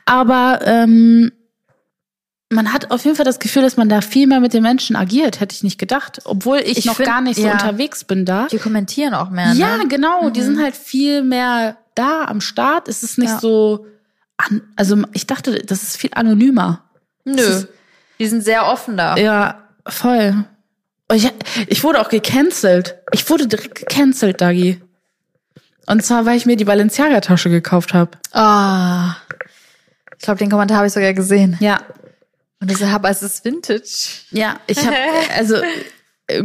aber 0.07 0.61
ähm, 0.65 1.33
man 2.51 2.73
hat 2.73 2.93
auf 2.93 3.05
jeden 3.05 3.17
Fall 3.17 3.25
das 3.25 3.41
Gefühl, 3.41 3.63
dass 3.63 3.77
man 3.77 3.89
da 3.89 4.01
viel 4.03 4.29
mehr 4.29 4.39
mit 4.39 4.55
den 4.55 4.63
Menschen 4.63 4.95
agiert, 4.95 5.41
hätte 5.41 5.53
ich 5.53 5.65
nicht 5.65 5.79
gedacht. 5.79 6.21
Obwohl 6.25 6.59
ich, 6.59 6.79
Ich 6.79 6.85
noch 6.85 6.95
find- 6.95 7.09
gar 7.09 7.21
nicht 7.23 7.41
so 7.41 7.47
ja. 7.47 7.53
unterwegs 7.55 8.05
bin 8.05 8.25
da. 8.25 8.47
Die 8.47 8.59
kommentieren 8.59 9.15
auch 9.15 9.31
mehr, 9.31 9.55
ne? 9.55 9.61
Ja, 9.61 9.79
genau. 9.89 10.31
Die 10.31 10.43
sind 10.43 10.63
halt 10.63 10.77
viel 10.77 11.25
mehr 11.25 11.77
da 11.97 12.25
am 12.27 12.41
Start. 12.41 12.87
Es 12.87 13.03
ist 13.03 13.19
nicht 13.19 13.31
Ja. 13.31 13.41
so, 13.41 13.85
an, 14.37 14.63
also 14.77 14.97
ich 15.13 15.27
dachte, 15.27 15.59
das 15.59 15.83
ist 15.83 15.97
viel 15.97 16.11
anonymer. 16.15 16.85
Nö. 17.25 17.35
Ist- 17.43 17.67
Die 18.21 18.27
sind 18.29 18.45
sehr 18.45 18.65
offen 18.67 18.97
da. 18.97 19.17
Ja, 19.17 19.65
voll. 19.89 20.45
Und 21.11 21.17
Ich, 21.17 21.31
ich 21.69 21.85
wurde 21.85 22.01
auch 22.01 22.09
gecancelt. 22.09 22.97
Ich 23.13 23.29
wurde 23.31 23.47
direkt 23.47 23.75
gecancelt, 23.75 24.41
Dagi. 24.41 24.81
Und 25.87 26.05
zwar, 26.05 26.27
weil 26.27 26.37
ich 26.37 26.45
mir 26.45 26.57
die 26.57 26.67
Balenciaga-Tasche 26.67 27.49
gekauft 27.49 27.95
habe. 27.95 28.11
Ah. 28.33 29.17
Ich 30.19 30.25
glaube, 30.25 30.39
den 30.39 30.51
Kommentar 30.51 30.79
habe 30.79 30.87
ich 30.87 30.93
sogar 30.93 31.15
gesehen. 31.15 31.57
Ja, 31.61 31.81
Und 32.61 32.71
ich 32.71 32.77
so, 32.77 32.85
aber 32.85 33.09
es 33.09 33.23
ist 33.23 33.45
Vintage. 33.45 34.25
Ja, 34.31 34.61
ich 34.67 34.79
habe 34.85 34.97
also 35.37 35.57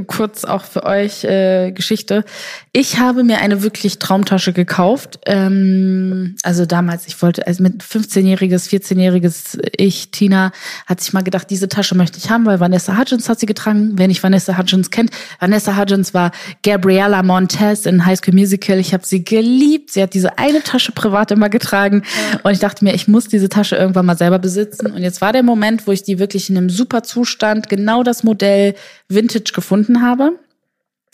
kurz 0.08 0.46
auch 0.46 0.64
für 0.64 0.86
euch 0.86 1.26
äh, 1.26 1.72
Geschichte. 1.72 2.24
Ich 2.72 3.00
habe 3.00 3.24
mir 3.24 3.40
eine 3.40 3.64
wirklich 3.64 4.00
Traumtasche 4.00 4.54
gekauft. 4.54 5.20
Ähm, 5.26 6.36
also 6.44 6.66
damals, 6.66 7.06
ich 7.08 7.22
wollte, 7.22 7.46
also 7.46 7.62
mit 7.62 7.84
15-jähriges, 7.84 8.70
14-jähriges 8.70 9.60
Ich, 9.78 10.12
Tina, 10.12 10.52
hat 10.86 11.02
sich 11.02 11.12
mal 11.12 11.24
gedacht, 11.24 11.50
diese 11.50 11.68
Tasche 11.68 11.96
möchte 11.96 12.18
ich 12.18 12.30
haben, 12.30 12.46
weil 12.46 12.62
Vanessa 12.62 12.98
Hudgens 12.98 13.28
hat 13.28 13.42
sie 13.42 13.46
getragen. 13.46 13.92
Wer 13.96 14.08
nicht 14.08 14.24
Vanessa 14.24 14.58
Hudgens 14.58 14.90
kennt, 14.90 15.12
Vanessa 15.40 15.78
Hudgens 15.78 16.14
war 16.14 16.32
Gabriella 16.64 17.22
Montez 17.22 17.86
in 17.86 18.06
High 18.06 18.18
School 18.18 18.36
Musical. 18.36 18.80
Ich 18.80 18.94
habe 18.94 19.06
sie 19.06 19.26
geliebt. 19.26 19.92
Sie 19.92 20.02
hat 20.02 20.14
diese 20.14 20.38
eine 20.38 20.64
Tasche 20.64 20.94
privat 20.94 21.32
immer 21.32 21.50
getragen. 21.50 22.04
Und 22.44 22.54
ich 22.54 22.60
dachte 22.60 22.86
mir, 22.86 22.94
ich 22.94 23.10
muss 23.10 23.28
diese 23.28 23.50
Tasche 23.50 23.76
irgendwann 23.76 24.06
mal 24.06 24.18
selber 24.18 24.40
besitzen. 24.40 24.88
Und 24.92 25.04
jetzt 25.04 25.20
war 25.20 25.34
der 25.34 25.44
Moment, 25.44 25.88
wo 25.88 25.92
ich 25.92 26.04
die 26.04 26.20
wirklich 26.20 26.50
in 26.50 26.58
einem 26.58 26.70
super 26.70 27.04
Zustand, 27.04 27.68
genau 27.68 28.04
das 28.04 28.24
Modell 28.24 28.76
Vintage 29.10 29.52
gefunden 29.54 29.73
habe. 30.02 30.40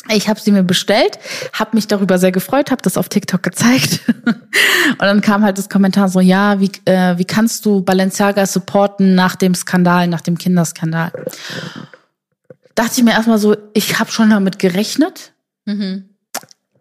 Ich 0.07 0.29
habe 0.29 0.39
sie 0.39 0.51
mir 0.51 0.63
bestellt, 0.63 1.19
habe 1.53 1.71
mich 1.75 1.87
darüber 1.87 2.17
sehr 2.17 2.31
gefreut, 2.31 2.71
habe 2.71 2.81
das 2.81 2.97
auf 2.97 3.09
TikTok 3.09 3.43
gezeigt. 3.43 4.01
Und 4.25 5.01
dann 5.01 5.21
kam 5.21 5.43
halt 5.43 5.57
das 5.57 5.69
Kommentar 5.69 6.07
so, 6.07 6.19
ja, 6.21 6.59
wie, 6.59 6.71
äh, 6.85 7.17
wie 7.17 7.25
kannst 7.25 7.65
du 7.65 7.81
Balenciaga 7.81 8.45
supporten 8.45 9.13
nach 9.13 9.35
dem 9.35 9.53
Skandal, 9.53 10.07
nach 10.07 10.21
dem 10.21 10.37
Kinderskandal? 10.37 11.11
Dachte 12.75 12.93
ich 12.95 13.03
mir 13.03 13.11
erstmal 13.11 13.39
so, 13.39 13.57
ich 13.73 13.99
habe 13.99 14.11
schon 14.11 14.29
damit 14.29 14.57
gerechnet. 14.57 15.33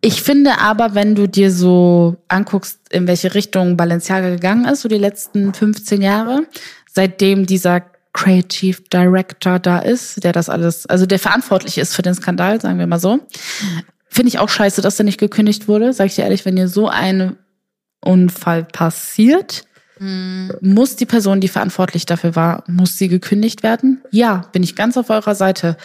Ich 0.01 0.22
finde 0.22 0.59
aber, 0.61 0.95
wenn 0.95 1.16
du 1.16 1.26
dir 1.29 1.51
so 1.51 2.16
anguckst, 2.29 2.79
in 2.91 3.09
welche 3.09 3.35
Richtung 3.35 3.76
Balenciaga 3.76 4.31
gegangen 4.31 4.64
ist, 4.66 4.83
so 4.83 4.89
die 4.89 4.97
letzten 4.97 5.53
15 5.53 6.01
Jahre, 6.03 6.47
seitdem 6.91 7.47
dieser 7.47 7.83
Creative 8.19 8.83
Director 8.93 9.59
da 9.59 9.79
ist, 9.79 10.25
der 10.25 10.33
das 10.33 10.49
alles, 10.49 10.87
also 10.87 11.07
der 11.07 11.19
verantwortlich 11.19 11.79
ist 11.79 11.95
für 11.95 12.03
den 12.03 12.14
Skandal, 12.14 12.61
sagen 12.61 12.79
wir 12.79 12.87
mal 12.87 12.99
so, 12.99 13.21
finde 14.09 14.29
ich 14.29 14.39
auch 14.39 14.49
scheiße, 14.49 14.83
dass 14.83 14.97
der 14.97 15.05
nicht 15.05 15.21
gekündigt 15.21 15.69
wurde. 15.69 15.93
Sag 15.93 16.07
ich 16.07 16.16
dir 16.16 16.23
ehrlich, 16.25 16.45
wenn 16.45 16.57
dir 16.57 16.69
so 16.69 16.89
ein 16.89 17.37
Unfall 18.01 18.64
passiert, 18.64 19.64
muss 20.61 20.97
die 20.97 21.07
Person, 21.07 21.41
die 21.41 21.49
verantwortlich 21.49 22.07
dafür 22.07 22.37
war, 22.37 22.62
muss 22.69 22.99
sie 22.99 23.09
gekündigt 23.09 23.62
werden? 23.62 24.01
Ja, 24.12 24.45
bin 24.53 24.62
ich 24.62 24.77
ganz 24.77 24.97
auf 24.97 25.11
eurer 25.11 25.35
Seite. 25.35 25.77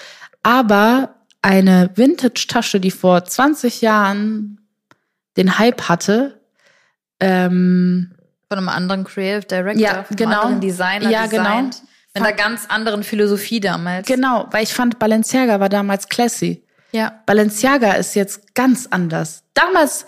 Aber 0.44 1.16
eine 1.42 1.90
Vintage-Tasche, 1.96 2.80
die 2.80 2.92
vor 2.92 3.26
20 3.26 3.82
Jahren 3.82 4.60
den 5.38 5.58
Hype 5.60 5.90
hatte, 5.90 6.40
ähm, 7.20 8.12
Von 8.50 8.58
einem 8.60 8.70
anderen 8.70 9.04
Creative 9.04 9.48
Director, 9.48 9.82
Ja, 9.82 10.04
von 10.04 10.16
genau. 10.16 10.30
einem 10.32 10.40
anderen 10.42 10.62
Designer 10.62 11.10
Ja, 11.10 11.24
designt. 11.28 11.76
genau. 11.76 11.88
Mit 12.14 12.24
einer 12.24 12.34
ganz 12.34 12.68
anderen 12.68 13.04
Philosophie 13.04 13.60
damals. 13.60 14.08
genau, 14.08 14.48
weil 14.52 14.64
ich 14.64 14.74
fand, 14.74 15.00
Balenciaga 15.00 15.60
war 15.60 15.70
damals 15.70 16.10
classy. 16.10 16.64
Ja. 16.92 17.22
Balenciaga 17.26 17.94
ist 17.94 18.16
jetzt 18.16 18.54
ganz 18.54 18.88
anders. 18.88 19.44
Damals 19.56 20.06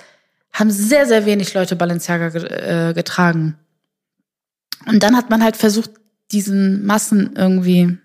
haben 0.53 0.69
sehr, 0.69 1.07
sehr 1.07 1.25
wenig 1.25 1.53
Leute 1.53 1.75
Balenciaga 1.75 2.27
äh, 2.27 2.93
getragen. 2.93 3.57
Und 4.85 5.01
dann 5.01 5.17
hat 5.17 5.29
man 5.29 5.43
halt 5.43 5.57
versucht, 5.57 5.89
diesen 6.31 6.85
Massen 6.85 7.33
irgendwie 7.35 7.97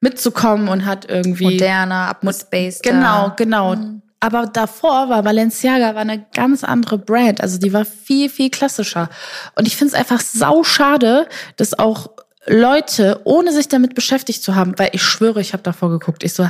mitzukommen 0.00 0.68
und 0.68 0.86
hat 0.86 1.08
irgendwie. 1.08 1.44
Moderner, 1.44 2.08
abgespaced. 2.08 2.82
Genau, 2.82 3.32
genau. 3.36 3.76
Aber 4.18 4.46
davor 4.46 5.08
war 5.08 5.22
Balenciaga 5.22 5.94
war 5.94 6.02
eine 6.02 6.26
ganz 6.34 6.62
andere 6.64 6.98
Brand. 6.98 7.40
Also 7.40 7.58
die 7.58 7.72
war 7.72 7.84
viel, 7.84 8.28
viel 8.28 8.50
klassischer. 8.50 9.08
Und 9.54 9.66
ich 9.66 9.76
finde 9.76 9.94
es 9.94 9.98
einfach 9.98 10.20
sau 10.20 10.62
schade, 10.62 11.26
dass 11.56 11.78
auch 11.78 12.10
Leute, 12.46 13.20
ohne 13.24 13.52
sich 13.52 13.68
damit 13.68 13.94
beschäftigt 13.94 14.42
zu 14.42 14.54
haben, 14.54 14.78
weil 14.78 14.90
ich 14.92 15.02
schwöre, 15.02 15.40
ich 15.40 15.52
habe 15.52 15.62
davor 15.62 15.90
geguckt, 15.90 16.22
ich 16.24 16.32
so, 16.32 16.48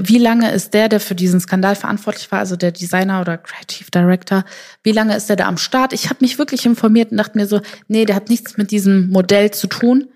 wie 0.00 0.18
lange 0.18 0.50
ist 0.52 0.74
der, 0.74 0.88
der 0.88 0.98
für 0.98 1.14
diesen 1.14 1.40
Skandal 1.40 1.76
verantwortlich 1.76 2.30
war, 2.32 2.40
also 2.40 2.56
der 2.56 2.72
Designer 2.72 3.20
oder 3.20 3.38
Creative 3.38 3.90
Director, 3.90 4.44
wie 4.82 4.92
lange 4.92 5.16
ist 5.16 5.28
der 5.28 5.36
da 5.36 5.46
am 5.46 5.56
Start? 5.56 5.92
Ich 5.92 6.10
habe 6.10 6.18
mich 6.20 6.38
wirklich 6.38 6.66
informiert 6.66 7.12
und 7.12 7.18
dachte 7.18 7.38
mir 7.38 7.46
so, 7.46 7.60
nee, 7.86 8.04
der 8.04 8.16
hat 8.16 8.28
nichts 8.28 8.56
mit 8.56 8.72
diesem 8.72 9.10
Modell 9.10 9.52
zu 9.52 9.68
tun. 9.68 10.08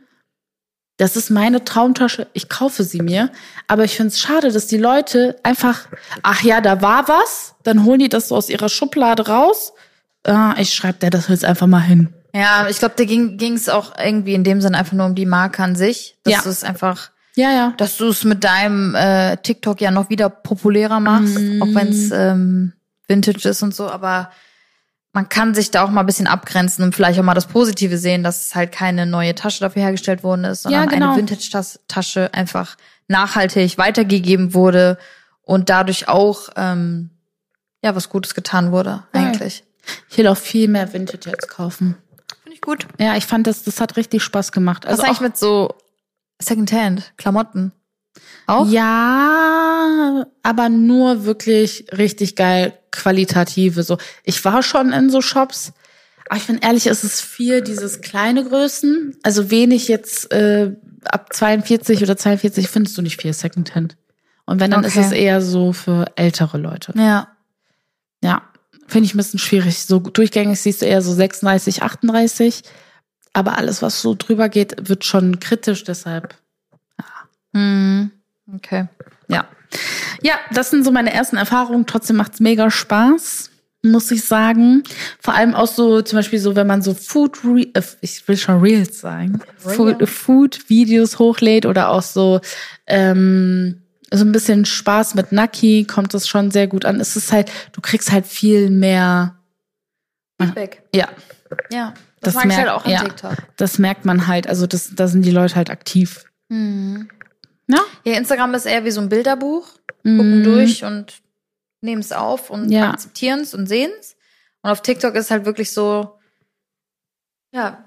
Das 0.96 1.16
ist 1.16 1.30
meine 1.30 1.64
Traumtasche, 1.64 2.26
ich 2.32 2.48
kaufe 2.48 2.82
sie 2.82 3.00
mir. 3.00 3.30
Aber 3.68 3.84
ich 3.84 3.96
finde 3.96 4.08
es 4.08 4.18
schade, 4.18 4.50
dass 4.50 4.66
die 4.66 4.78
Leute 4.78 5.36
einfach, 5.44 5.86
ach 6.24 6.42
ja, 6.42 6.60
da 6.60 6.82
war 6.82 7.06
was, 7.06 7.54
dann 7.62 7.84
holen 7.84 8.00
die 8.00 8.08
das 8.08 8.28
so 8.28 8.36
aus 8.36 8.50
ihrer 8.50 8.68
Schublade 8.68 9.28
raus. 9.28 9.72
Ah, 10.24 10.56
ich 10.58 10.74
schreibe 10.74 10.98
der 10.98 11.10
das 11.10 11.28
jetzt 11.28 11.44
einfach 11.44 11.68
mal 11.68 11.78
hin. 11.78 12.12
Ja, 12.38 12.68
ich 12.68 12.78
glaube, 12.78 12.94
da 12.96 13.04
ging 13.04 13.54
es 13.54 13.68
auch 13.68 13.92
irgendwie 13.98 14.34
in 14.34 14.44
dem 14.44 14.60
Sinn 14.60 14.74
einfach 14.74 14.92
nur 14.92 15.06
um 15.06 15.14
die 15.14 15.26
Marke 15.26 15.62
an 15.62 15.74
sich. 15.76 16.16
Dass 16.24 16.32
Ja. 16.34 16.40
du 16.42 16.48
es 16.50 16.64
einfach, 16.64 17.10
Ja, 17.34 17.50
ja. 17.52 17.74
dass 17.76 17.96
du 17.96 18.08
es 18.08 18.24
mit 18.24 18.44
deinem 18.44 18.94
äh, 18.94 19.36
TikTok 19.38 19.80
ja 19.80 19.90
noch 19.90 20.08
wieder 20.10 20.28
populärer 20.28 21.00
machst, 21.00 21.38
Mhm. 21.38 21.62
auch 21.62 21.74
wenn 21.74 21.88
es 21.88 22.10
ähm, 22.10 22.72
Vintage 23.08 23.48
ist 23.48 23.62
und 23.62 23.74
so, 23.74 23.88
aber 23.90 24.30
man 25.12 25.28
kann 25.28 25.54
sich 25.54 25.70
da 25.70 25.82
auch 25.82 25.90
mal 25.90 26.00
ein 26.00 26.06
bisschen 26.06 26.26
abgrenzen 26.26 26.84
und 26.84 26.94
vielleicht 26.94 27.18
auch 27.18 27.24
mal 27.24 27.34
das 27.34 27.46
Positive 27.46 27.96
sehen, 27.98 28.22
dass 28.22 28.46
es 28.48 28.54
halt 28.54 28.70
keine 28.72 29.06
neue 29.06 29.34
Tasche 29.34 29.60
dafür 29.60 29.82
hergestellt 29.82 30.22
worden 30.22 30.44
ist, 30.44 30.62
sondern 30.62 30.84
Ja, 30.84 30.88
genau. 30.88 31.08
eine 31.12 31.16
Vintage-Tasche 31.16 32.32
einfach 32.34 32.76
nachhaltig 33.08 33.78
weitergegeben 33.78 34.52
wurde 34.54 34.98
und 35.42 35.70
dadurch 35.70 36.08
auch 36.08 36.50
ähm, 36.56 37.10
ja 37.82 37.96
was 37.96 38.10
Gutes 38.10 38.34
getan 38.34 38.70
wurde, 38.70 39.02
Ja. 39.14 39.20
eigentlich. 39.20 39.64
Ich 40.10 40.18
will 40.18 40.26
auch 40.28 40.36
viel 40.36 40.68
mehr 40.68 40.92
Vintage 40.92 41.30
jetzt 41.30 41.48
kaufen. 41.48 41.96
Gut. 42.68 42.86
Ja, 42.98 43.16
ich 43.16 43.24
fand 43.24 43.46
das, 43.46 43.62
das 43.62 43.80
hat 43.80 43.96
richtig 43.96 44.22
Spaß 44.22 44.52
gemacht. 44.52 44.84
Was 44.84 44.90
Also 45.00 45.04
eigentlich 45.04 45.16
auch, 45.16 45.22
mit 45.22 45.36
so 45.38 45.74
Secondhand-Klamotten? 46.38 47.72
Auch? 48.46 48.68
ja, 48.68 50.26
aber 50.42 50.68
nur 50.68 51.24
wirklich 51.24 51.86
richtig 51.96 52.36
geil 52.36 52.74
qualitative. 52.90 53.82
So, 53.84 53.96
ich 54.22 54.44
war 54.44 54.62
schon 54.62 54.92
in 54.92 55.08
so 55.08 55.22
Shops, 55.22 55.72
aber 56.28 56.36
ich 56.36 56.46
bin 56.46 56.58
ehrlich, 56.58 56.86
es 56.88 57.04
ist 57.04 57.22
viel 57.22 57.62
dieses 57.62 58.02
kleine 58.02 58.44
Größen. 58.44 59.16
Also 59.22 59.50
wenig 59.50 59.88
jetzt 59.88 60.30
äh, 60.30 60.76
ab 61.04 61.32
42 61.32 62.02
oder 62.02 62.18
42 62.18 62.68
findest 62.68 62.98
du 62.98 63.02
nicht 63.02 63.18
viel 63.18 63.32
Secondhand. 63.32 63.96
Und 64.44 64.60
wenn 64.60 64.70
dann 64.70 64.84
Okay. 64.84 64.88
ist 65.00 65.06
es 65.06 65.12
eher 65.12 65.40
so 65.40 65.72
für 65.72 66.04
ältere 66.16 66.58
Leute. 66.58 66.92
Ja. 66.98 67.28
Ja, 68.22 68.42
finde 68.88 69.06
ich 69.06 69.14
ein 69.14 69.18
bisschen 69.18 69.38
schwierig. 69.38 69.78
So 69.78 70.00
durchgängig 70.00 70.60
siehst 70.60 70.82
du 70.82 70.86
eher 70.86 71.02
so 71.02 71.12
36, 71.12 71.82
38. 71.82 72.62
Aber 73.32 73.56
alles, 73.56 73.82
was 73.82 74.02
so 74.02 74.16
drüber 74.18 74.48
geht, 74.48 74.88
wird 74.88 75.04
schon 75.04 75.38
kritisch, 75.38 75.84
deshalb, 75.84 76.34
Hm. 77.54 78.10
Okay. 78.54 78.86
ja. 79.28 79.46
Ja, 80.22 80.34
das 80.52 80.70
sind 80.70 80.84
so 80.84 80.90
meine 80.90 81.12
ersten 81.12 81.36
Erfahrungen. 81.36 81.86
Trotzdem 81.86 82.16
macht's 82.16 82.40
mega 82.40 82.70
Spaß, 82.70 83.50
muss 83.82 84.10
ich 84.10 84.24
sagen. 84.24 84.82
Vor 85.20 85.34
allem 85.34 85.54
auch 85.54 85.66
so, 85.66 86.02
zum 86.02 86.18
Beispiel 86.18 86.38
so, 86.38 86.56
wenn 86.56 86.66
man 86.66 86.82
so 86.82 86.94
Food, 86.94 87.38
Re 87.44 87.66
äh, 87.74 87.82
ich 88.00 88.26
will 88.26 88.36
schon 88.36 88.60
Reels 88.60 89.00
sagen, 89.00 89.40
Food, 89.58 90.08
Food-Videos 90.08 91.18
hochlädt 91.18 91.66
oder 91.66 91.90
auch 91.90 92.02
so, 92.02 92.40
ähm, 92.86 93.82
so 94.12 94.24
ein 94.24 94.32
bisschen 94.32 94.64
Spaß 94.64 95.14
mit 95.14 95.32
Naki, 95.32 95.84
kommt 95.84 96.14
das 96.14 96.26
schon 96.28 96.50
sehr 96.50 96.66
gut 96.66 96.84
an. 96.84 97.00
Es 97.00 97.16
ist 97.16 97.30
halt, 97.32 97.50
du 97.72 97.80
kriegst 97.80 98.10
halt 98.12 98.26
viel 98.26 98.70
mehr, 98.70 99.36
Feedback. 100.40 100.82
ja, 100.94 101.08
Ja. 101.70 101.94
Das, 102.20 102.34
Das 102.34 102.44
merkt- 102.44 102.58
halt 102.60 102.68
auch 102.70 102.84
an 102.84 102.90
ja. 102.90 103.04
TikTok. 103.04 103.36
Das 103.56 103.78
merkt 103.78 104.04
man 104.04 104.26
halt. 104.26 104.48
Also 104.48 104.66
das, 104.66 104.90
da 104.94 105.06
sind 105.06 105.22
die 105.24 105.30
Leute 105.30 105.54
halt 105.54 105.70
aktiv. 105.70 106.24
Mhm. 106.48 107.08
Ja. 107.68 107.78
Ja, 108.04 108.14
Instagram 108.16 108.54
ist 108.54 108.66
eher 108.66 108.84
wie 108.84 108.90
so 108.90 109.00
ein 109.00 109.08
Bilderbuch. 109.08 109.68
Gucken 110.02 110.40
Mhm. 110.40 110.44
durch 110.44 110.84
und 110.84 111.20
nehmen 111.80 112.00
es 112.00 112.10
auf 112.12 112.50
und 112.50 112.70
Ja. 112.72 112.90
akzeptieren 112.90 113.40
es 113.40 113.54
und 113.54 113.68
sehen 113.68 113.90
es. 114.00 114.16
Und 114.62 114.70
auf 114.70 114.82
TikTok 114.82 115.14
ist 115.14 115.30
halt 115.30 115.44
wirklich 115.44 115.70
so, 115.72 116.18
ja, 117.52 117.84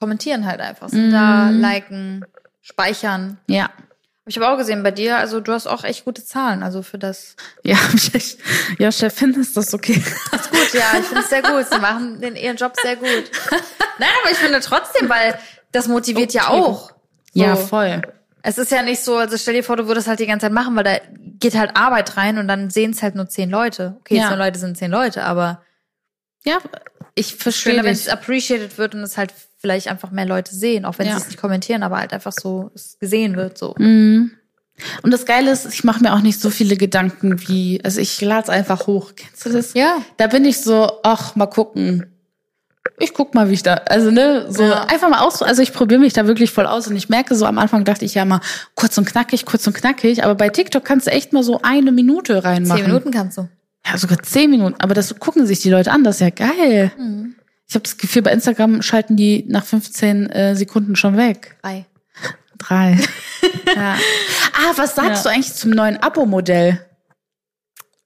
kommentieren 0.00 0.46
halt 0.46 0.60
einfach. 0.60 0.88
Sind 0.88 1.08
Mhm. 1.08 1.12
da, 1.12 1.50
liken, 1.50 2.24
speichern. 2.60 3.38
Ja. 3.48 3.70
Ich 4.26 4.38
aber 4.40 4.52
auch 4.52 4.56
gesehen 4.56 4.82
bei 4.82 4.90
dir, 4.90 5.18
also 5.18 5.40
du 5.40 5.52
hast 5.52 5.66
auch 5.66 5.84
echt 5.84 6.04
gute 6.06 6.24
Zahlen, 6.24 6.62
also 6.62 6.82
für 6.82 6.98
das. 6.98 7.36
Ja, 7.62 7.76
ich 7.94 8.14
echt- 8.14 8.38
ja, 8.78 8.90
Chefin, 8.90 9.34
ist 9.34 9.56
das 9.56 9.74
okay? 9.74 10.02
Gut, 10.50 10.72
ja, 10.74 10.98
ich 10.98 11.04
finde 11.06 11.20
es 11.22 11.28
sehr 11.30 11.42
gut. 11.42 11.66
Sie 11.70 11.78
machen 11.78 12.20
den, 12.20 12.34
ihren 12.36 12.56
Job 12.56 12.74
sehr 12.82 12.96
gut. 12.96 13.30
Nein, 13.98 14.08
aber 14.22 14.30
ich 14.32 14.38
finde 14.38 14.60
trotzdem, 14.60 15.08
weil 15.08 15.38
das 15.72 15.88
motiviert 15.88 16.32
ja 16.32 16.48
Okay. 16.50 16.60
auch. 16.60 16.90
So. 16.90 17.42
Ja, 17.42 17.56
voll. 17.56 18.00
Es 18.42 18.58
ist 18.58 18.70
ja 18.70 18.82
nicht 18.82 19.02
so, 19.02 19.16
also 19.16 19.36
stell 19.38 19.54
dir 19.54 19.64
vor, 19.64 19.76
du 19.76 19.86
würdest 19.88 20.06
halt 20.06 20.20
die 20.20 20.26
ganze 20.26 20.44
Zeit 20.46 20.52
machen, 20.52 20.76
weil 20.76 20.84
da 20.84 20.98
geht 21.38 21.54
halt 21.54 21.76
Arbeit 21.76 22.16
rein 22.16 22.38
und 22.38 22.46
dann 22.48 22.70
sehen 22.70 22.90
es 22.92 23.02
halt 23.02 23.14
nur 23.14 23.28
zehn 23.28 23.50
Leute. 23.50 23.96
Okay, 24.00 24.16
Ja. 24.18 24.28
zehn 24.28 24.38
Leute 24.38 24.58
sind 24.58 24.76
zehn 24.78 24.90
Leute, 24.90 25.24
aber 25.24 25.62
Ja, 26.44 26.58
ich 27.14 27.34
verstehe 27.36 27.76
wenn 27.82 27.92
es 27.92 28.08
appreciated 28.08 28.76
wird 28.78 28.94
und 28.94 29.02
es 29.02 29.16
halt 29.16 29.32
vielleicht 29.64 29.88
einfach 29.88 30.10
mehr 30.10 30.26
Leute 30.26 30.54
sehen, 30.54 30.84
auch 30.84 30.98
wenn 30.98 31.06
Ja. 31.06 31.14
sie 31.14 31.22
es 31.22 31.26
nicht 31.28 31.40
kommentieren, 31.40 31.82
aber 31.82 31.96
halt 31.98 32.12
einfach 32.12 32.32
so 32.38 32.70
es 32.74 32.98
gesehen 33.00 33.34
wird. 33.34 33.56
So. 33.56 33.74
Mhm. 33.78 34.32
Und 35.02 35.10
das 35.10 35.24
Geile 35.24 35.50
ist, 35.50 35.64
ich 35.72 35.84
mache 35.84 36.02
mir 36.02 36.12
auch 36.12 36.20
nicht 36.20 36.38
so 36.38 36.50
viele 36.50 36.76
Gedanken 36.76 37.40
wie, 37.48 37.80
also 37.82 37.98
ich 37.98 38.20
lade 38.20 38.42
es 38.42 38.48
einfach 38.50 38.86
hoch. 38.86 39.12
Kennst 39.16 39.46
du 39.46 39.50
das? 39.50 39.72
Ja. 39.72 39.96
Da 40.18 40.26
bin 40.26 40.44
ich 40.44 40.60
so, 40.60 40.90
ach, 41.02 41.34
mal 41.34 41.46
gucken. 41.46 42.06
Ich 42.98 43.14
guck 43.14 43.34
mal, 43.34 43.48
wie 43.48 43.54
ich 43.54 43.62
da, 43.62 43.74
also 43.88 44.10
ne, 44.10 44.44
so 44.50 44.64
Ja. 44.64 44.84
einfach 44.84 45.08
mal 45.08 45.20
aus, 45.20 45.40
also 45.42 45.62
ich 45.62 45.72
probiere 45.72 46.00
mich 46.00 46.12
da 46.12 46.26
wirklich 46.26 46.50
voll 46.50 46.66
aus 46.66 46.86
und 46.86 46.96
ich 46.96 47.08
merke 47.08 47.34
so, 47.34 47.46
am 47.46 47.56
Anfang 47.58 47.84
dachte 47.86 48.04
ich 48.04 48.14
ja 48.14 48.26
mal 48.26 48.40
kurz 48.74 48.98
und 48.98 49.06
knackig, 49.06 49.46
kurz 49.46 49.66
und 49.66 49.72
knackig, 49.72 50.22
aber 50.22 50.34
bei 50.34 50.50
TikTok 50.50 50.84
kannst 50.84 51.06
du 51.06 51.10
echt 51.10 51.32
mal 51.32 51.42
so 51.42 51.60
eine 51.62 51.90
Minute 51.92 52.44
reinmachen. 52.44 52.82
Zehn 52.82 52.86
Minuten 52.92 53.10
kannst 53.10 53.38
du. 53.38 53.48
Ja, 53.86 53.96
sogar 53.96 54.22
zehn 54.22 54.50
Minuten. 54.50 54.74
Aber 54.80 54.92
das 54.92 55.18
gucken 55.18 55.46
sich 55.46 55.60
die 55.60 55.70
Leute 55.70 55.90
an, 55.92 56.04
das 56.04 56.16
ist 56.16 56.20
ja 56.20 56.30
geil. 56.30 56.92
Mhm. 56.98 57.36
Ich 57.68 57.74
habe 57.74 57.82
das 57.82 57.96
Gefühl, 57.96 58.22
bei 58.22 58.32
Instagram 58.32 58.82
schalten 58.82 59.16
die 59.16 59.44
nach 59.48 59.64
15 59.64 60.30
äh, 60.30 60.54
Sekunden 60.56 60.96
schon 60.96 61.16
weg. 61.16 61.56
Drei. 61.62 61.86
Drei. 62.58 62.98
ja. 63.74 63.96
Ah, 64.52 64.72
was 64.76 64.94
sagst 64.94 65.24
Ja. 65.24 65.30
du 65.30 65.34
eigentlich 65.34 65.54
zum 65.54 65.70
neuen 65.70 65.96
Abo-Modell? 65.96 66.84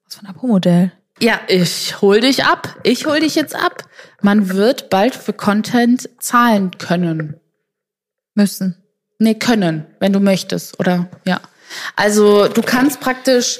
Was 0.05 0.15
für 0.15 0.21
ein 0.25 0.27
Abo-Modell? 0.27 0.91
Ja, 1.21 1.39
ich 1.47 2.01
hol 2.01 2.21
dich 2.21 2.45
ab. 2.45 2.77
Ich 2.83 3.05
hol 3.05 3.19
dich 3.19 3.35
jetzt 3.35 3.53
ab. 3.55 3.83
Man 4.21 4.49
wird 4.49 4.89
bald 4.89 5.15
für 5.15 5.33
Content 5.33 6.09
zahlen 6.19 6.71
können. 6.77 7.35
Müssen. 8.35 8.81
Nee, 9.17 9.35
können, 9.35 9.85
wenn 9.99 10.13
du 10.13 10.21
möchtest, 10.21 10.79
oder? 10.79 11.09
Ja. 11.25 11.41
Also 11.97 12.47
du 12.47 12.61
kannst 12.61 13.01
praktisch 13.01 13.59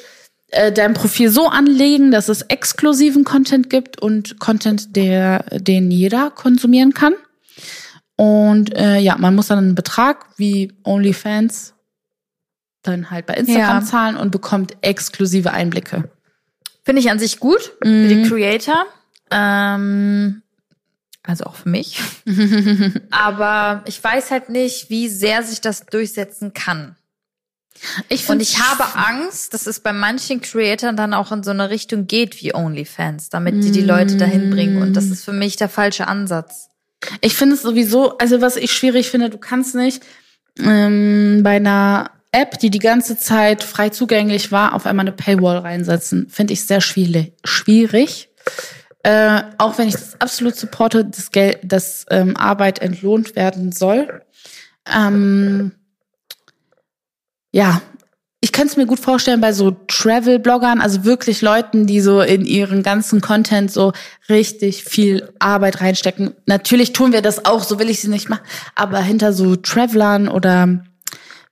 äh, 0.52 0.72
dein 0.72 0.94
Profil 0.94 1.30
so 1.30 1.48
anlegen, 1.48 2.12
dass 2.12 2.30
es 2.30 2.42
exklusiven 2.44 3.24
Content 3.24 3.70
gibt 3.70 4.02
und 4.02 4.40
Content, 4.40 4.96
der 4.96 5.44
den 5.60 5.92
jeder 5.92 6.32
konsumieren 6.32 6.94
kann. 6.94 7.14
Und 8.16 8.76
äh, 8.76 8.98
ja, 9.00 9.18
man 9.18 9.36
muss 9.36 9.48
dann 9.48 9.60
einen 9.60 9.76
Betrag 9.76 10.26
wie 10.38 10.74
OnlyFans 10.84 11.74
dann 12.84 13.12
halt 13.12 13.26
bei 13.26 13.34
Instagram 13.36 13.80
Ja. 13.82 13.86
zahlen 13.86 14.18
und 14.18 14.32
bekommt 14.32 14.76
exklusive 14.82 15.52
Einblicke. 15.52 16.10
Finde 16.84 17.02
ich 17.02 17.12
an 17.12 17.20
sich 17.20 17.40
gut 17.40 17.74
für 17.82 17.88
Mhm. 17.88 18.08
die 18.24 18.30
Creator. 18.30 18.86
Ähm, 19.32 20.42
also 21.24 21.44
auch 21.46 21.56
für 21.56 21.70
mich. 21.70 22.02
Aber 23.12 23.84
ich 23.86 24.04
weiß 24.04 24.32
halt 24.32 24.50
nicht, 24.50 24.90
wie 24.90 25.08
sehr 25.10 25.44
sich 25.44 25.62
das 25.62 25.86
durchsetzen 25.86 26.54
kann. 26.54 26.96
Ich 28.10 28.28
Und 28.30 28.42
ich 28.42 28.60
habe 28.60 28.96
Angst, 28.96 29.54
dass 29.54 29.68
es 29.68 29.80
bei 29.80 29.94
manchen 29.94 30.42
Creatoren 30.42 30.96
dann 30.96 31.14
auch 31.14 31.32
in 31.32 31.44
so 31.44 31.52
eine 31.52 31.70
Richtung 31.70 32.08
geht 32.08 32.42
wie 32.42 32.54
OnlyFans, 32.54 33.30
damit 33.30 33.64
die 33.64 33.72
die 33.72 33.82
Leute 33.82 34.18
dahin 34.18 34.50
bringen. 34.50 34.82
Und 34.82 34.94
das 34.94 35.06
ist 35.06 35.24
für 35.24 35.34
mich 35.34 35.56
der 35.56 35.70
falsche 35.70 36.08
Ansatz. 36.08 36.70
Ich 37.22 37.36
finde 37.36 37.56
es 37.56 37.62
sowieso, 37.62 38.18
also 38.18 38.42
was 38.42 38.58
ich 38.58 38.74
schwierig 38.74 39.10
finde, 39.10 39.30
du 39.30 39.38
kannst 39.38 39.76
nicht 39.76 40.04
ähm, 40.60 41.42
bei 41.44 41.56
einer 41.56 42.12
App, 42.32 42.60
die 42.60 42.70
die 42.70 42.80
ganze 42.80 43.18
Zeit 43.18 43.64
frei 43.64 43.90
zugänglich 43.90 44.52
war, 44.52 44.74
auf 44.74 44.86
einmal 44.86 45.04
eine 45.04 45.16
Paywall 45.16 45.60
reinsetzen. 45.60 46.28
Finde 46.30 46.54
ich 46.54 46.66
sehr 46.66 46.82
schwierig. 46.82 47.34
schwierig. 47.44 48.30
Äh, 49.04 49.44
auch 49.58 49.78
wenn 49.78 49.88
ich 49.88 49.96
das 49.96 50.20
absolut 50.20 50.56
supporte, 50.56 51.06
dass, 51.06 51.32
Geld, 51.32 51.60
dass 51.64 52.06
ähm, 52.10 52.36
Arbeit 52.36 52.80
entlohnt 52.80 53.36
werden 53.36 53.72
soll. 53.72 54.22
Ähm, 54.86 55.72
ja, 57.52 57.82
ich 58.42 58.54
könnte 58.54 58.70
es 58.72 58.78
mir 58.78 58.86
gut 58.86 59.00
vorstellen 59.02 59.42
bei 59.42 59.52
so 59.52 59.72
Travel-Bloggern, 59.88 60.80
also 60.80 61.04
wirklich 61.04 61.42
Leuten, 61.42 61.88
die 61.88 62.00
so 62.00 62.22
in 62.22 62.46
ihren 62.46 62.84
ganzen 62.84 63.20
Content 63.20 63.70
so 63.70 63.92
richtig 64.30 64.86
viel 64.86 65.30
Arbeit 65.40 65.82
reinstecken. 65.82 66.34
Natürlich 66.46 66.94
tun 66.94 67.12
wir 67.12 67.22
das 67.22 67.44
auch, 67.46 67.64
so 67.64 67.80
will 67.80 67.90
ich 67.90 68.00
sie 68.00 68.08
nicht 68.08 68.30
machen, 68.30 68.44
aber 68.76 69.02
hinter 69.02 69.34
so 69.34 69.58
Travelern 69.58 70.30
oder 70.30 70.84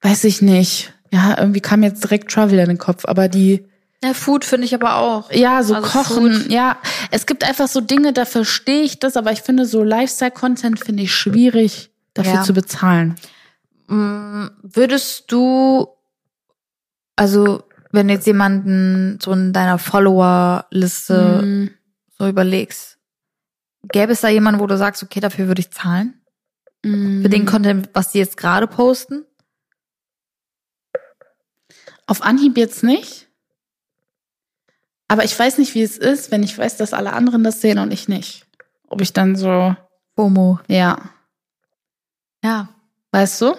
weiß 0.02 0.24
ich 0.24 0.42
nicht, 0.42 0.94
ja, 1.12 1.38
irgendwie 1.38 1.60
kam 1.60 1.84
jetzt 1.84 2.04
direkt 2.06 2.32
Travel 2.32 2.60
in 2.60 2.68
den 2.68 2.78
Kopf, 2.78 3.04
aber 3.06 3.28
die, 3.28 3.66
Ja, 4.02 4.14
Food 4.14 4.46
finde 4.46 4.64
ich 4.66 4.74
aber 4.74 4.96
auch. 4.96 5.30
ja, 5.34 5.64
so 5.64 5.74
Also 5.76 5.90
kochen, 5.90 6.34
Food. 6.44 6.52
ja, 6.52 6.78
es 7.12 7.26
gibt 7.26 7.44
einfach 7.44 7.68
so 7.68 7.82
Dinge, 7.82 8.14
da 8.14 8.24
verstehe 8.24 8.84
ich 8.84 9.00
das, 9.00 9.18
aber 9.18 9.34
ich 9.34 9.42
finde 9.42 9.66
so 9.66 9.84
Lifestyle-Content 9.84 10.80
finde 10.80 11.04
ich 11.04 11.14
schwierig, 11.14 11.90
dafür 12.14 12.36
Ja. 12.36 12.44
zu 12.44 12.54
bezahlen. 12.54 13.16
Mm, 13.88 14.48
Würdest 14.62 15.32
du, 15.32 15.88
also 17.16 17.64
wenn 17.92 18.08
du 18.08 18.14
jetzt 18.14 18.28
jemanden 18.28 19.18
so 19.22 19.32
in 19.32 19.54
deiner 19.54 19.80
Follower-Liste 19.80 21.42
Mhm. 21.44 21.70
so 22.18 22.28
überlegst, 22.28 22.98
gäbe 23.84 24.12
es 24.12 24.22
da 24.22 24.28
jemanden, 24.30 24.60
wo 24.60 24.68
du 24.68 24.78
sagst, 24.78 25.04
okay, 25.04 25.20
dafür 25.22 25.48
würde 25.48 25.62
ich 25.62 25.72
zahlen? 25.72 26.22
Mhm. 26.84 27.22
Für 27.22 27.30
den 27.30 27.46
Content, 27.46 27.90
was 27.94 28.12
die 28.12 28.18
jetzt 28.20 28.38
gerade 28.38 28.68
posten? 28.68 29.26
Auf 32.06 32.22
Anhieb 32.22 32.58
jetzt 32.58 32.84
nicht. 32.84 33.28
Aber 35.10 35.24
ich 35.24 35.38
weiß 35.38 35.58
nicht, 35.58 35.74
wie 35.76 35.84
es 35.84 35.98
ist, 35.98 36.32
wenn 36.32 36.44
ich 36.44 36.58
weiß, 36.58 36.78
dass 36.78 36.94
alle 36.94 37.14
anderen 37.14 37.44
das 37.44 37.62
sehen 37.62 37.80
und 37.80 37.92
ich 37.92 38.08
nicht. 38.10 38.46
Ob 38.90 39.02
ich 39.02 39.14
dann 39.14 39.36
so, 39.36 39.76
FOMO. 40.16 40.60
ja, 40.68 40.98
Ja. 42.44 42.70
weißt 43.12 43.42
du? 43.42 43.56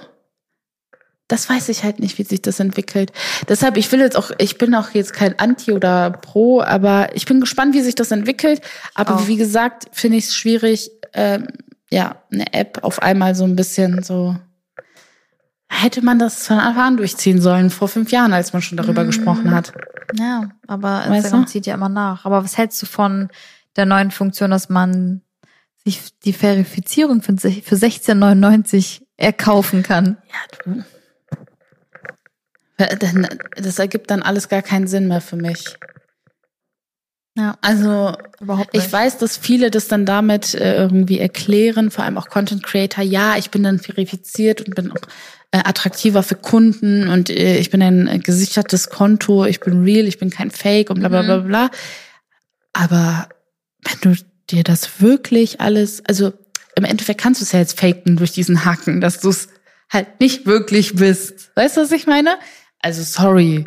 Das 1.28 1.48
weiß 1.48 1.68
ich 1.68 1.84
halt 1.84 2.00
nicht, 2.00 2.16
wie 2.18 2.24
sich 2.24 2.40
das 2.42 2.58
entwickelt. 2.58 3.12
Deshalb, 3.48 3.76
ich 3.76 3.92
will 3.92 4.00
jetzt 4.00 4.16
auch, 4.16 4.30
ich 4.38 4.56
bin 4.58 4.74
auch 4.74 4.90
jetzt 4.90 5.12
kein 5.12 5.38
Anti 5.38 5.72
oder 5.72 6.10
Pro, 6.10 6.62
aber 6.62 7.14
ich 7.14 7.26
bin 7.26 7.40
gespannt, 7.40 7.74
wie 7.74 7.82
sich 7.82 7.94
das 7.94 8.10
entwickelt. 8.10 8.62
Aber 8.94 9.16
Auch. 9.16 9.28
wie 9.28 9.36
gesagt, 9.36 9.86
finde 9.92 10.16
ich 10.16 10.24
es 10.24 10.34
schwierig, 10.34 10.90
ähm, 11.12 11.46
ja, 11.90 12.16
eine 12.32 12.52
App 12.54 12.80
auf 12.82 13.02
einmal 13.02 13.34
so 13.34 13.44
ein 13.44 13.56
bisschen 13.56 14.02
so. 14.02 14.36
Hätte 15.70 16.02
man 16.02 16.18
das 16.18 16.46
von 16.46 16.58
Anfang 16.58 16.82
an 16.84 16.96
durchziehen 16.96 17.42
sollen, 17.42 17.68
vor 17.68 17.88
fünf 17.88 18.10
Jahren, 18.10 18.32
als 18.32 18.54
man 18.54 18.62
schon 18.62 18.78
darüber 18.78 19.04
Mm. 19.04 19.08
gesprochen 19.08 19.50
hat. 19.50 19.72
Ja, 20.18 20.48
aber 20.66 21.00
Weißt 21.00 21.08
Instagram 21.26 21.44
du? 21.44 21.50
zieht 21.50 21.66
ja 21.66 21.74
immer 21.74 21.90
nach. 21.90 22.24
Aber 22.24 22.42
was 22.42 22.56
hältst 22.56 22.80
du 22.80 22.86
von 22.86 23.28
der 23.76 23.84
neuen 23.84 24.10
Funktion, 24.10 24.50
dass 24.50 24.70
man 24.70 25.20
sich 25.84 26.00
die 26.24 26.32
Verifizierung 26.32 27.20
für 27.20 27.32
16,99 27.32 29.02
erkaufen 29.18 29.82
kann? 29.82 30.16
Ja, 30.28 30.56
du. 30.64 30.84
Äh, 32.78 32.96
dann- 32.96 33.28
Das 33.56 33.78
ergibt 33.78 34.10
dann 34.10 34.22
alles 34.22 34.48
gar 34.48 34.62
keinen 34.62 34.86
Sinn 34.86 35.08
mehr 35.08 35.20
für 35.20 35.36
mich. 35.36 35.76
Ja, 37.36 37.56
Also, 37.60 38.16
überhaupt 38.40 38.76
ich 38.76 38.90
weiß, 38.92 39.18
dass 39.18 39.36
viele 39.36 39.70
das 39.70 39.86
dann 39.86 40.04
damit 40.06 40.54
äh, 40.54 40.74
irgendwie 40.76 41.20
erklären, 41.20 41.90
vor 41.92 42.04
allem 42.04 42.18
auch 42.18 42.28
Content 42.28 42.64
Creator. 42.64 43.04
Ja, 43.04 43.36
ich 43.36 43.50
bin 43.50 43.62
dann 43.62 43.78
verifiziert 43.78 44.60
und 44.62 44.74
bin 44.74 44.90
auch 44.90 44.96
äh, 45.52 45.58
attraktiver 45.58 46.22
für 46.24 46.34
Kunden 46.34 47.08
und 47.08 47.30
äh, 47.30 47.58
ich 47.58 47.70
bin 47.70 47.80
ein 47.80 48.08
äh, 48.08 48.18
gesichertes 48.18 48.90
Konto, 48.90 49.44
ich 49.44 49.60
bin 49.60 49.84
real, 49.84 50.06
ich 50.08 50.18
bin 50.18 50.30
kein 50.30 50.50
Fake 50.50 50.90
und 50.90 50.98
bla 50.98 51.08
bla 51.08 51.22
bla 51.22 51.36
bla. 51.38 51.70
Aber 52.72 53.28
wenn 53.84 54.12
du 54.14 54.20
dir 54.50 54.64
das 54.64 55.00
wirklich 55.00 55.60
alles, 55.60 56.04
also 56.06 56.32
im 56.74 56.84
Endeffekt 56.84 57.20
kannst 57.20 57.40
du 57.40 57.44
es 57.44 57.52
ja 57.52 57.60
jetzt 57.60 57.78
faken 57.78 58.16
durch 58.16 58.32
diesen 58.32 58.64
Haken, 58.64 59.00
dass 59.00 59.20
du 59.20 59.28
es 59.30 59.48
halt 59.92 60.20
nicht 60.20 60.44
wirklich 60.44 60.96
bist. 60.96 61.50
Weißt 61.54 61.76
du, 61.76 61.82
was 61.82 61.92
ich 61.92 62.06
meine? 62.06 62.36
Also 62.80 63.02
sorry. 63.02 63.66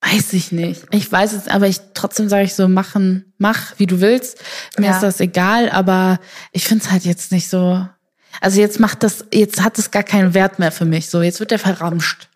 Weiß 0.00 0.32
ich 0.32 0.52
nicht. 0.52 0.84
Ich 0.92 1.10
weiß 1.10 1.32
es, 1.32 1.48
aber 1.48 1.66
ich 1.66 1.80
trotzdem 1.94 2.28
sage 2.28 2.44
ich 2.44 2.54
so, 2.54 2.68
machen, 2.68 3.32
mach, 3.38 3.78
wie 3.78 3.86
du 3.86 4.00
willst. 4.00 4.38
Mir 4.78 4.86
Ja. 4.86 4.94
ist 4.94 5.02
das 5.02 5.20
egal, 5.20 5.70
aber 5.70 6.20
ich 6.52 6.64
finde 6.66 6.84
es 6.84 6.90
halt 6.90 7.04
jetzt 7.04 7.32
nicht 7.32 7.48
so. 7.48 7.86
Also 8.40 8.60
jetzt 8.60 8.78
macht 8.78 9.02
das, 9.02 9.24
jetzt 9.32 9.60
hat 9.62 9.78
es 9.78 9.90
gar 9.90 10.04
keinen 10.04 10.34
Wert 10.34 10.60
mehr 10.60 10.70
für 10.70 10.84
mich. 10.84 11.10
So, 11.10 11.22
jetzt 11.22 11.40
wird 11.40 11.50
der 11.50 11.58
verramscht. 11.58 12.28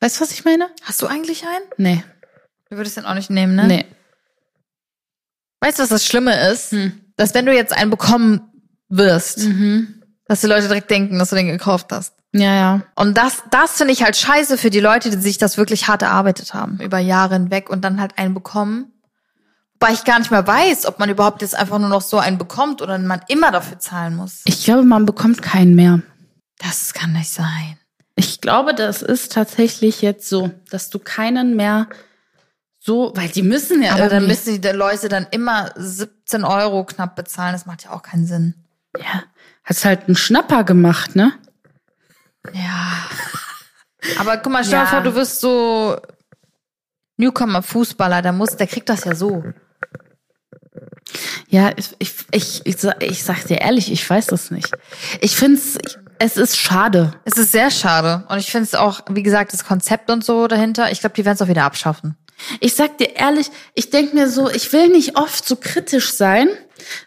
Weißt 0.00 0.16
du, 0.16 0.20
was 0.22 0.32
ich 0.32 0.44
meine? 0.44 0.68
Hast 0.82 1.02
du 1.02 1.06
eigentlich 1.06 1.44
einen? 1.44 1.64
Nee. 1.76 2.04
Du 2.70 2.76
würdest 2.76 2.96
den 2.96 3.04
auch 3.04 3.14
nicht 3.14 3.28
nehmen, 3.30 3.54
ne? 3.54 3.66
Nee. 3.66 3.84
Weißt 5.60 5.78
du, 5.78 5.82
was 5.82 5.90
das 5.90 6.06
Schlimme 6.06 6.48
ist? 6.50 6.72
Hm. 6.72 7.00
Dass 7.16 7.34
wenn 7.34 7.44
du 7.46 7.52
jetzt 7.54 7.72
einen 7.72 7.90
bekommen 7.90 8.40
wirst, 8.88 9.38
Mhm. 9.38 10.02
dass 10.26 10.40
die 10.40 10.46
Leute 10.46 10.68
direkt 10.68 10.90
denken, 10.90 11.18
dass 11.18 11.30
du 11.30 11.36
den 11.36 11.48
gekauft 11.48 11.88
hast. 11.90 12.14
Ja, 12.32 12.54
ja. 12.54 12.82
Und 12.94 13.16
das, 13.16 13.42
das 13.50 13.72
finde 13.72 13.92
ich 13.92 14.02
halt 14.02 14.16
scheiße 14.16 14.58
für 14.58 14.70
die 14.70 14.80
Leute, 14.80 15.10
die 15.10 15.16
sich 15.16 15.38
das 15.38 15.56
wirklich 15.56 15.88
hart 15.88 16.02
erarbeitet 16.02 16.54
haben, 16.54 16.78
über 16.80 16.98
Jahre 16.98 17.34
hinweg 17.34 17.70
und 17.70 17.82
dann 17.82 18.00
halt 18.00 18.18
einen 18.18 18.34
bekommen. 18.34 18.92
Wobei 19.80 19.92
ich 19.92 20.04
gar 20.04 20.18
nicht 20.18 20.30
mehr 20.30 20.46
weiß, 20.46 20.86
ob 20.86 20.98
man 20.98 21.08
überhaupt 21.08 21.40
jetzt 21.40 21.54
einfach 21.54 21.78
nur 21.78 21.88
noch 21.88 22.02
so 22.02 22.18
einen 22.18 22.36
bekommt 22.36 22.82
oder 22.82 22.98
man 22.98 23.20
immer 23.28 23.52
dafür 23.52 23.78
zahlen 23.78 24.16
muss. 24.16 24.42
Ich 24.44 24.64
glaube, 24.64 24.82
man 24.82 25.06
bekommt 25.06 25.40
keinen 25.40 25.74
mehr. 25.74 26.02
Das 26.58 26.92
kann 26.92 27.12
nicht 27.12 27.30
sein. 27.30 27.78
Ich 28.16 28.40
glaube, 28.40 28.74
das 28.74 29.02
ist 29.02 29.32
tatsächlich 29.32 30.02
jetzt 30.02 30.28
so, 30.28 30.50
dass 30.70 30.90
du 30.90 30.98
keinen 30.98 31.54
mehr 31.54 31.86
so, 32.80 33.12
weil 33.14 33.28
die 33.28 33.42
müssen 33.42 33.82
ja 33.82 33.92
Aber 33.92 34.08
dann 34.08 34.26
müssen 34.26 34.60
die 34.60 34.68
Leute 34.68 35.08
dann 35.08 35.26
immer 35.30 35.70
17 35.76 36.42
Euro 36.42 36.84
knapp 36.84 37.16
bezahlen. 37.16 37.52
Das 37.52 37.66
macht 37.66 37.84
ja 37.84 37.90
auch 37.90 38.02
keinen 38.02 38.26
Sinn. 38.26 38.54
ja, 38.96 39.24
hast 39.62 39.84
halt 39.84 40.06
einen 40.06 40.16
Schnapper 40.16 40.64
gemacht, 40.64 41.14
ne? 41.14 41.32
Ja. 42.52 43.02
Aber 44.18 44.36
guck 44.38 44.52
mal, 44.52 44.64
stell 44.64 44.78
dir 44.78 44.84
Ja. 44.84 44.90
vor, 44.90 45.00
du 45.02 45.14
wirst 45.14 45.40
so 45.40 45.96
Newcomer-Fußballer, 47.16 48.22
der 48.22 48.32
muss, 48.32 48.56
der 48.56 48.66
kriegt 48.66 48.88
das 48.88 49.04
ja 49.04 49.14
so. 49.14 49.44
Ja, 51.48 51.72
ich, 51.76 51.96
ich, 51.98 52.14
ich, 52.30 52.60
ich, 52.66 52.76
sa- 52.76 52.96
ich 53.00 53.24
sag 53.24 53.44
dir 53.46 53.60
ehrlich, 53.60 53.90
ich 53.90 54.08
weiß 54.08 54.26
das 54.26 54.50
nicht. 54.50 54.70
Ich 55.20 55.34
find's, 55.36 55.78
es 56.18 56.36
ist 56.36 56.58
schade. 56.58 57.14
Es 57.24 57.38
ist 57.38 57.52
sehr 57.52 57.70
schade. 57.70 58.24
Und 58.28 58.38
ich 58.38 58.50
finde 58.50 58.64
es 58.64 58.74
auch, 58.74 59.00
wie 59.08 59.22
gesagt, 59.22 59.52
das 59.52 59.64
Konzept 59.64 60.10
und 60.10 60.22
so 60.24 60.46
dahinter, 60.46 60.92
ich 60.92 61.00
glaube, 61.00 61.14
die 61.14 61.24
werden 61.24 61.36
es 61.36 61.42
auch 61.42 61.48
wieder 61.48 61.64
abschaffen. 61.64 62.16
Ich 62.60 62.74
sag 62.76 62.98
dir 62.98 63.16
ehrlich, 63.16 63.50
ich 63.74 63.90
denk 63.90 64.14
mir 64.14 64.28
so, 64.28 64.48
ich 64.50 64.72
will 64.72 64.88
nicht 64.88 65.16
oft 65.16 65.44
so 65.46 65.56
kritisch 65.56 66.12
sein, 66.12 66.48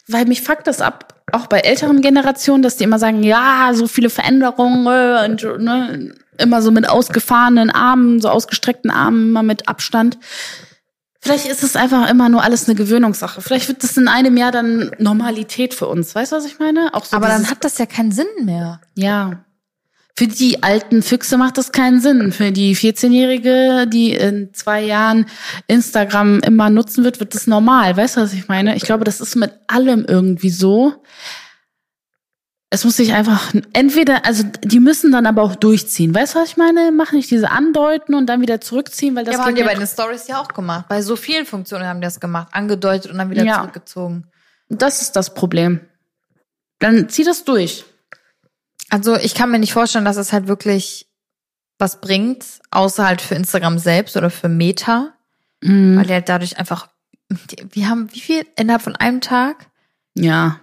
weil 0.07 0.25
mich 0.25 0.41
fuckt 0.41 0.67
das 0.67 0.81
ab, 0.81 1.10
auch 1.33 1.47
bei 1.47 1.59
älteren 1.59 2.01
Generationen, 2.01 2.63
dass 2.63 2.77
die 2.77 2.83
immer 2.83 2.99
sagen, 2.99 3.23
ja, 3.23 3.71
so 3.73 3.87
viele 3.87 4.09
Veränderungen 4.09 4.85
äh, 4.87 5.25
und 5.25 5.63
ne, 5.63 6.13
immer 6.37 6.61
so 6.61 6.71
mit 6.71 6.89
ausgefahrenen 6.89 7.69
Armen, 7.69 8.19
so 8.19 8.29
ausgestreckten 8.29 8.91
Armen, 8.91 9.29
immer 9.29 9.43
mit 9.43 9.67
Abstand. 9.67 10.17
Vielleicht 11.23 11.45
ist 11.45 11.63
es 11.63 11.75
einfach 11.75 12.09
immer 12.09 12.29
nur 12.29 12.43
alles 12.43 12.67
eine 12.67 12.75
Gewöhnungssache. 12.75 13.41
Vielleicht 13.41 13.67
wird 13.67 13.83
das 13.83 13.95
in 13.95 14.07
einem 14.07 14.37
Jahr 14.37 14.51
dann 14.51 14.91
Normalität 14.97 15.75
für 15.75 15.87
uns. 15.87 16.15
Weißt 16.15 16.31
du, 16.31 16.35
was 16.37 16.45
ich 16.45 16.57
meine? 16.57 16.93
Auch 16.93 17.05
so 17.05 17.15
Aber 17.15 17.27
dann 17.27 17.47
hat 17.49 17.63
das 17.63 17.77
ja 17.77 17.85
keinen 17.85 18.11
Sinn 18.11 18.27
mehr. 18.43 18.81
ja. 18.95 19.45
Für 20.17 20.27
die 20.27 20.61
alten 20.61 21.01
Füchse 21.03 21.37
macht 21.37 21.57
das 21.57 21.71
keinen 21.71 22.01
Sinn. 22.01 22.31
Für 22.31 22.51
die 22.51 22.75
14-Jährige, 22.75 23.87
die 23.87 24.13
in 24.13 24.53
zwei 24.53 24.81
Jahren 24.81 25.25
Instagram 25.67 26.41
immer 26.41 26.69
nutzen 26.69 27.03
wird, 27.03 27.19
wird 27.19 27.33
das 27.33 27.47
normal. 27.47 27.95
Weißt 27.97 28.17
du, 28.17 28.21
was 28.21 28.33
ich 28.33 28.47
meine? 28.47 28.75
Ich 28.75 28.83
glaube, 28.83 29.03
das 29.03 29.21
ist 29.21 29.35
mit 29.35 29.51
allem 29.67 30.05
irgendwie 30.07 30.49
so. 30.49 30.93
Es 32.73 32.85
muss 32.85 32.95
sich 32.97 33.13
einfach 33.13 33.53
entweder, 33.73 34.25
also 34.25 34.43
die 34.63 34.79
müssen 34.79 35.11
dann 35.11 35.25
aber 35.25 35.41
auch 35.43 35.55
durchziehen. 35.55 36.15
Weißt 36.15 36.35
du, 36.35 36.39
was 36.39 36.49
ich 36.49 36.57
meine? 36.57 36.91
Mach 36.93 37.11
nicht 37.11 37.29
diese 37.29 37.51
Andeuten 37.51 38.13
und 38.15 38.27
dann 38.27 38.39
wieder 38.41 38.61
zurückziehen, 38.61 39.13
weil 39.15 39.25
das 39.25 39.35
ja, 39.35 39.45
haben 39.45 39.55
die 39.55 39.63
bei 39.63 39.73
mir- 39.73 39.79
den 39.79 39.87
Stories 39.87 40.27
ja 40.27 40.39
auch 40.41 40.47
gemacht. 40.47 40.85
Bei 40.87 41.01
so 41.01 41.17
vielen 41.17 41.45
Funktionen 41.45 41.85
haben 41.85 41.99
die 41.99 42.05
das 42.05 42.21
gemacht. 42.21 42.47
Angedeutet 42.51 43.11
und 43.11 43.17
dann 43.17 43.29
wieder 43.29 43.43
Ja. 43.43 43.55
zurückgezogen. 43.59 44.27
das 44.69 45.01
ist 45.01 45.17
das 45.17 45.33
Problem. 45.33 45.81
Dann 46.79 47.09
zieh 47.09 47.25
das 47.25 47.43
durch. 47.43 47.83
Also 48.89 49.15
ich 49.15 49.35
kann 49.35 49.51
mir 49.51 49.59
nicht 49.59 49.73
vorstellen, 49.73 50.05
dass 50.05 50.17
es 50.17 50.33
halt 50.33 50.47
wirklich 50.47 51.07
was 51.77 52.01
bringt, 52.01 52.45
außer 52.71 53.05
halt 53.05 53.21
für 53.21 53.35
Instagram 53.35 53.79
selbst 53.79 54.15
oder 54.17 54.29
für 54.29 54.49
Meta, 54.49 55.13
Mhm. 55.63 55.97
weil 55.97 56.05
die 56.07 56.13
halt 56.13 56.27
dadurch 56.29 56.57
einfach, 56.57 56.89
wir 57.71 57.87
haben 57.89 58.11
wie 58.13 58.19
viel 58.19 58.45
innerhalb 58.57 58.81
von 58.81 58.95
einem 58.95 59.21
Tag? 59.21 59.67
Ja, 60.15 60.59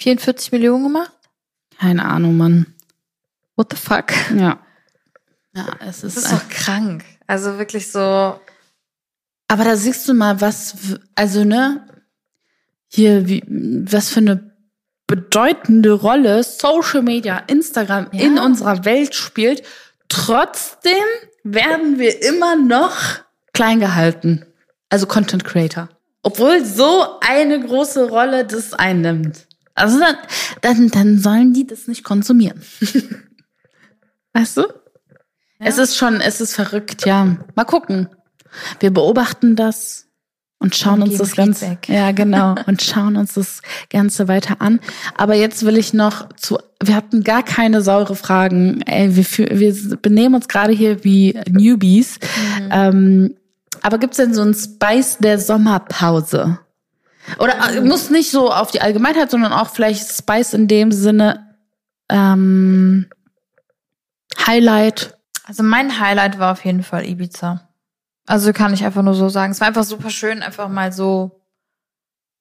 44 0.00 0.52
Millionen 0.52 0.84
gemacht? 0.84 1.12
keine 1.78 2.04
Ahnung, 2.04 2.36
Mann. 2.36 2.66
What 3.56 3.72
the 3.72 3.76
fuck? 3.76 4.12
Ja. 4.36 4.60
Ja, 5.54 5.66
es 5.80 6.04
ist, 6.04 6.16
Das 6.16 6.24
ist 6.24 6.32
doch 6.32 6.48
krank. 6.48 7.04
Also 7.26 7.58
wirklich 7.58 7.90
so. 7.90 7.98
Aber 9.48 9.64
da 9.64 9.76
siehst 9.76 10.08
du 10.08 10.14
mal, 10.14 10.40
was, 10.40 10.76
also 11.16 11.44
ne, 11.44 11.86
hier, 12.86 13.28
wie, 13.28 13.42
was 13.48 14.10
für 14.10 14.20
eine 14.20 14.51
bedeutende 15.12 15.92
Rolle 15.92 16.42
Social 16.42 17.02
Media, 17.02 17.36
Instagram 17.46 18.06
Ja. 18.12 18.22
in 18.24 18.38
unserer 18.38 18.86
Welt 18.86 19.14
spielt. 19.14 19.62
Trotzdem 20.08 21.04
werden 21.44 21.98
wir 21.98 22.22
immer 22.22 22.56
noch 22.56 22.96
klein 23.52 23.78
gehalten. 23.78 24.46
Also 24.88 25.06
Content 25.06 25.44
Creator. 25.44 25.90
Obwohl 26.22 26.64
so 26.64 27.04
eine 27.20 27.60
große 27.60 28.08
Rolle 28.08 28.46
das 28.46 28.72
einnimmt. 28.72 29.46
Also 29.74 29.98
dann, 30.00 30.16
dann, 30.62 30.88
dann 30.88 31.18
sollen 31.18 31.52
die 31.52 31.66
das 31.66 31.88
nicht 31.88 32.04
konsumieren. 32.04 32.62
weißt 34.32 34.56
du? 34.56 34.62
Es 35.58 35.76
ist 35.76 35.94
schon, 35.98 36.22
es 36.22 36.40
ist 36.40 36.54
verrückt, 36.54 37.04
ja. 37.04 37.36
Mal 37.54 37.64
gucken. 37.64 38.08
Wir 38.80 38.90
beobachten 38.94 39.56
das 39.56 40.06
und 40.62 40.74
schauen 40.74 41.02
Und 41.02 41.10
uns 41.10 41.18
das 41.18 41.34
Ganze, 41.36 41.76
ja 41.88 42.12
genau, 42.12 42.54
und 42.66 42.80
schauen 42.80 43.16
uns 43.16 43.34
das 43.34 43.60
Ganze 43.90 44.28
weiter 44.28 44.56
an. 44.60 44.80
Aber 45.16 45.34
jetzt 45.34 45.64
will 45.66 45.76
ich 45.76 45.92
noch 45.92 46.28
zu, 46.36 46.58
wir 46.82 46.94
hatten 46.94 47.22
gar 47.24 47.42
keine 47.42 47.82
saure 47.82 48.16
Fragen. 48.16 48.80
Ey, 48.82 49.14
wir, 49.16 49.24
fü- 49.24 49.58
wir 49.58 49.96
benehmen 49.98 50.34
uns 50.36 50.48
gerade 50.48 50.72
hier 50.72 51.04
wie 51.04 51.38
Newbies. 51.50 52.18
Mhm. 52.60 52.68
Ähm, 52.70 53.34
aber 53.82 53.98
gibt's 53.98 54.16
denn 54.16 54.32
so 54.34 54.42
einen 54.42 54.54
Spice 54.54 55.18
der 55.18 55.38
Sommerpause? 55.38 56.58
Oder 57.38 57.54
Mhm. 57.80 57.88
muss 57.88 58.10
nicht 58.10 58.30
so 58.30 58.52
auf 58.52 58.70
die 58.70 58.80
Allgemeinheit, 58.80 59.30
sondern 59.30 59.52
auch 59.52 59.70
vielleicht 59.70 60.10
Spice 60.10 60.54
in 60.54 60.66
dem 60.68 60.90
Sinne 60.92 61.46
ähm, 62.08 63.06
Highlight. 64.46 65.16
Also 65.44 65.62
mein 65.62 66.00
Highlight 66.00 66.38
war 66.38 66.52
auf 66.52 66.64
jeden 66.64 66.82
Fall 66.82 67.04
Ibiza. 67.06 67.68
Also 68.26 68.52
kann 68.52 68.72
ich 68.72 68.84
einfach 68.84 69.02
nur 69.02 69.14
so 69.14 69.28
sagen. 69.28 69.52
Es 69.52 69.60
war 69.60 69.68
einfach 69.68 69.84
super 69.84 70.10
schön, 70.10 70.42
einfach 70.42 70.68
mal 70.68 70.92
so, 70.92 71.40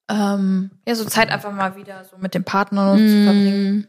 ähm, 0.09 0.71
ja, 0.87 0.95
so 0.95 1.05
Zeit 1.05 1.29
einfach 1.31 1.51
mal 1.51 1.75
wieder 1.75 2.03
so 2.05 2.17
mit 2.17 2.33
dem 2.33 2.43
Partner 2.43 2.95
Mm. 2.95 3.07
zu 3.07 3.23
verbringen. 3.23 3.87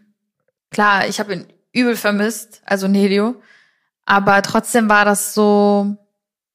Klar, 0.71 1.07
ich 1.09 1.21
habe 1.21 1.35
ihn 1.35 1.47
übel 1.73 1.97
vermisst, 1.97 2.63
also 2.65 2.89
Nelio. 2.89 3.37
Aber 4.07 4.43
trotzdem 4.43 4.89
war 4.89 5.05
das 5.05 5.35
so, 5.35 5.97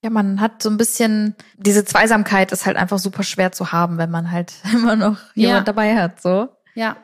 ja, 0.03 0.09
man 0.09 0.41
hat 0.41 0.61
so 0.63 0.69
ein 0.69 0.77
bisschen, 0.77 1.35
diese 1.57 1.85
Zweisamkeit 1.85 2.51
ist 2.51 2.65
halt 2.65 2.77
einfach 2.77 2.99
super 2.99 3.23
schwer 3.23 3.51
zu 3.51 3.71
haben, 3.71 3.97
wenn 3.97 4.09
man 4.11 4.31
halt 4.31 4.53
immer 4.73 4.95
noch 4.95 5.17
Ja. 5.35 5.49
jemand 5.49 5.67
dabei 5.67 5.95
hat, 5.97 6.21
so. 6.21 6.49
Ja, 6.75 6.97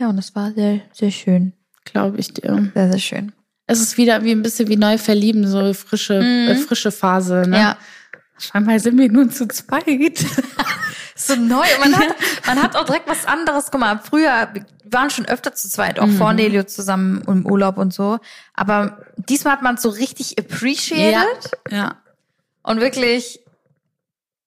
Ja, 0.00 0.08
und 0.08 0.16
das 0.16 0.34
war 0.34 0.52
sehr, 0.52 0.80
sehr 0.92 1.10
schön. 1.10 1.52
glaube 1.84 2.18
ich 2.18 2.32
dir. 2.32 2.70
Sehr, 2.74 2.90
sehr 2.90 2.98
schön. 3.00 3.32
Es 3.70 3.80
ist 3.80 3.96
wieder 3.98 4.24
wie 4.24 4.32
ein 4.32 4.42
bisschen 4.42 4.66
wie 4.68 4.76
neu 4.76 4.96
verlieben, 4.98 5.46
so 5.46 5.72
frische, 5.74 6.20
Mhm. 6.20 6.48
äh, 6.48 6.56
frische 6.56 6.90
Phase. 6.90 7.44
Ne? 7.46 7.58
Ja. 7.58 7.76
Scheinbar 8.38 8.78
sind 8.80 8.96
wir 8.98 9.10
nun 9.12 9.30
zu 9.30 9.46
zweit. 9.48 9.84
so 11.14 11.34
neu. 11.36 11.66
Man 11.80 11.94
hat, 11.96 12.14
man 12.46 12.62
hat 12.62 12.76
auch 12.76 12.84
direkt 12.84 13.08
was 13.08 13.26
anderes. 13.26 13.66
Guck 13.70 13.80
mal, 13.80 13.98
früher 14.02 14.48
wir 14.54 14.64
waren 14.90 15.10
schon 15.10 15.26
öfter 15.26 15.54
zu 15.54 15.68
zweit, 15.68 15.98
auch 15.98 16.08
vor 16.08 16.32
Nelio 16.32 16.62
zusammen 16.62 17.22
im 17.26 17.44
Urlaub 17.44 17.76
und 17.76 17.92
so. 17.92 18.20
Aber 18.54 19.04
diesmal 19.16 19.52
hat 19.52 19.62
man 19.62 19.74
es 19.74 19.82
so 19.82 19.90
richtig 19.90 20.38
appreciated 20.38 21.50
ja. 21.70 21.96
und 22.62 22.80
wirklich, 22.80 23.40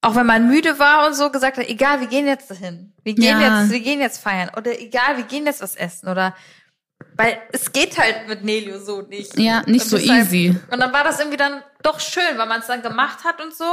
auch 0.02 0.16
wenn 0.16 0.26
man 0.26 0.48
müde 0.50 0.80
war 0.80 1.06
und 1.06 1.14
so, 1.14 1.30
gesagt 1.30 1.58
hat, 1.60 1.70
egal, 1.70 2.00
wir 2.00 2.08
gehen 2.08 2.26
jetzt 2.26 2.50
dahin. 2.50 2.92
Wir 3.04 3.14
gehen 3.14 3.40
Ja. 3.40 3.62
jetzt, 3.62 3.72
wir 3.72 3.82
gehen 3.82 4.00
jetzt 4.00 4.18
feiern. 4.20 4.50
Oder 4.58 4.80
egal, 4.82 5.18
wir 5.18 5.26
gehen 5.26 5.46
jetzt 5.46 5.62
was 5.62 5.76
essen. 5.76 6.08
Oder 6.10 6.34
weil 7.18 7.38
es 7.52 7.72
geht 7.72 7.98
halt 7.98 8.28
mit 8.28 8.44
Nelio 8.44 8.80
so 8.80 9.02
nicht. 9.02 9.38
Ja, 9.38 9.62
nicht 9.66 9.84
Und 9.84 9.90
so 9.90 9.98
deshalb- 9.98 10.26
easy. 10.28 10.56
Und 10.72 10.80
dann 10.80 10.92
war 10.94 11.04
das 11.04 11.20
irgendwie 11.20 11.38
dann 11.38 11.62
doch 11.84 12.00
schön, 12.00 12.38
weil 12.38 12.48
man 12.48 12.62
es 12.62 12.68
dann 12.68 12.82
gemacht 12.82 13.24
hat 13.24 13.42
und 13.42 13.54
so. 13.54 13.66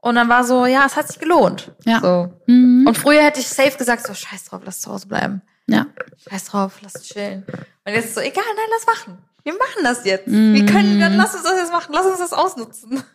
Und 0.00 0.14
dann 0.14 0.28
war 0.28 0.44
so, 0.44 0.66
ja, 0.66 0.84
es 0.86 0.94
hat 0.96 1.08
sich 1.08 1.18
gelohnt. 1.18 1.72
Ja. 1.84 2.00
So. 2.00 2.32
Mhm. 2.46 2.86
Und 2.86 2.96
früher 2.96 3.22
hätte 3.22 3.40
ich 3.40 3.48
safe 3.48 3.76
gesagt, 3.76 4.06
so 4.06 4.14
scheiß 4.14 4.44
drauf, 4.44 4.62
lass 4.64 4.80
zu 4.80 4.90
Hause 4.92 5.08
bleiben. 5.08 5.42
Ja. 5.66 5.86
Scheiß 6.30 6.44
drauf, 6.44 6.74
lass 6.82 7.02
chillen. 7.02 7.44
Und 7.84 7.92
jetzt 7.92 8.06
ist 8.06 8.14
so, 8.14 8.20
egal, 8.20 8.44
nein, 8.44 8.66
lass 8.70 8.86
machen. 8.86 9.18
Wir 9.42 9.52
machen 9.54 9.82
das 9.84 10.04
jetzt. 10.04 10.26
Wir 10.26 10.66
können, 10.66 11.00
dann 11.00 11.16
lass 11.16 11.34
uns 11.34 11.44
das 11.44 11.56
jetzt 11.56 11.72
machen. 11.72 11.92
Lass 11.94 12.06
uns 12.06 12.18
das 12.18 12.32
ausnutzen. 12.32 13.02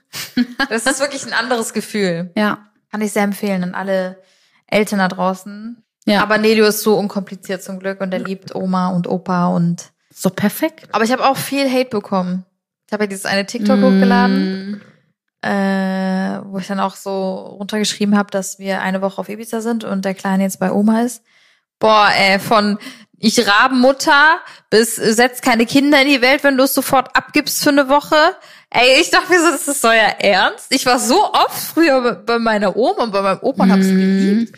Das 0.69 0.85
ist 0.85 0.99
wirklich 0.99 1.25
ein 1.25 1.33
anderes 1.33 1.73
Gefühl. 1.73 2.31
Ja. 2.35 2.69
Kann 2.91 3.01
ich 3.01 3.11
sehr 3.13 3.23
empfehlen 3.23 3.63
an 3.63 3.73
alle 3.75 4.21
Eltern 4.67 4.99
da 4.99 5.07
draußen. 5.07 5.83
Ja. 6.05 6.21
Aber 6.23 6.37
Nelio 6.37 6.65
ist 6.65 6.81
so 6.81 6.95
unkompliziert 6.97 7.61
zum 7.63 7.79
Glück 7.79 8.01
und 8.01 8.11
er 8.13 8.19
liebt 8.19 8.55
Oma 8.55 8.89
und 8.89 9.07
Opa 9.07 9.47
und. 9.47 9.91
So 10.13 10.29
perfekt. 10.29 10.87
Aber 10.91 11.03
ich 11.03 11.11
habe 11.11 11.25
auch 11.25 11.37
viel 11.37 11.69
Hate 11.71 11.89
bekommen. 11.89 12.45
Ich 12.87 12.93
habe 12.93 13.03
ja 13.03 13.07
dieses 13.07 13.25
eine 13.25 13.45
TikTok 13.45 13.77
hochgeladen. 13.79 14.71
Mm. 14.71 14.81
äh, 15.47 16.41
wo 16.45 16.57
ich 16.59 16.67
dann 16.67 16.79
auch 16.79 16.95
so 16.95 17.35
runtergeschrieben 17.59 18.17
habe, 18.17 18.29
dass 18.31 18.59
wir 18.59 18.81
eine 18.81 19.01
Woche 19.01 19.19
auf 19.19 19.29
Ibiza 19.29 19.61
sind 19.61 19.83
und 19.83 20.05
der 20.05 20.13
Kleine 20.13 20.43
jetzt 20.43 20.59
bei 20.59 20.71
Oma 20.71 21.01
ist. 21.01 21.23
Boah, 21.79 22.09
ey, 22.15 22.37
von 22.39 22.77
ich 23.17 23.47
Rabenmutter 23.47 24.39
bis 24.69 24.95
setz 24.95 25.41
keine 25.41 25.65
Kinder 25.65 26.01
in 26.01 26.07
die 26.09 26.21
Welt, 26.21 26.43
wenn 26.43 26.57
du 26.57 26.63
es 26.63 26.73
sofort 26.73 27.15
abgibst 27.15 27.63
für 27.63 27.69
eine 27.69 27.89
Woche. 27.89 28.15
Ey, 28.69 28.99
ich 29.01 29.09
dachte 29.11 29.31
mir 29.31 29.39
so, 29.39 29.49
das 29.51 29.67
ist 29.67 29.83
euer 29.85 30.15
Ernst. 30.19 30.67
Ich 30.69 30.85
war 30.85 30.99
so 30.99 31.31
oft 31.33 31.57
früher 31.73 32.15
bei- 32.15 32.39
meiner 32.39 32.75
Oma 32.75 33.03
und 33.03 33.11
bei 33.11 33.21
meinem 33.21 33.39
Opa 33.41 33.63
und 33.63 33.71
hab's 33.71 33.85
geliebt. 33.87 34.57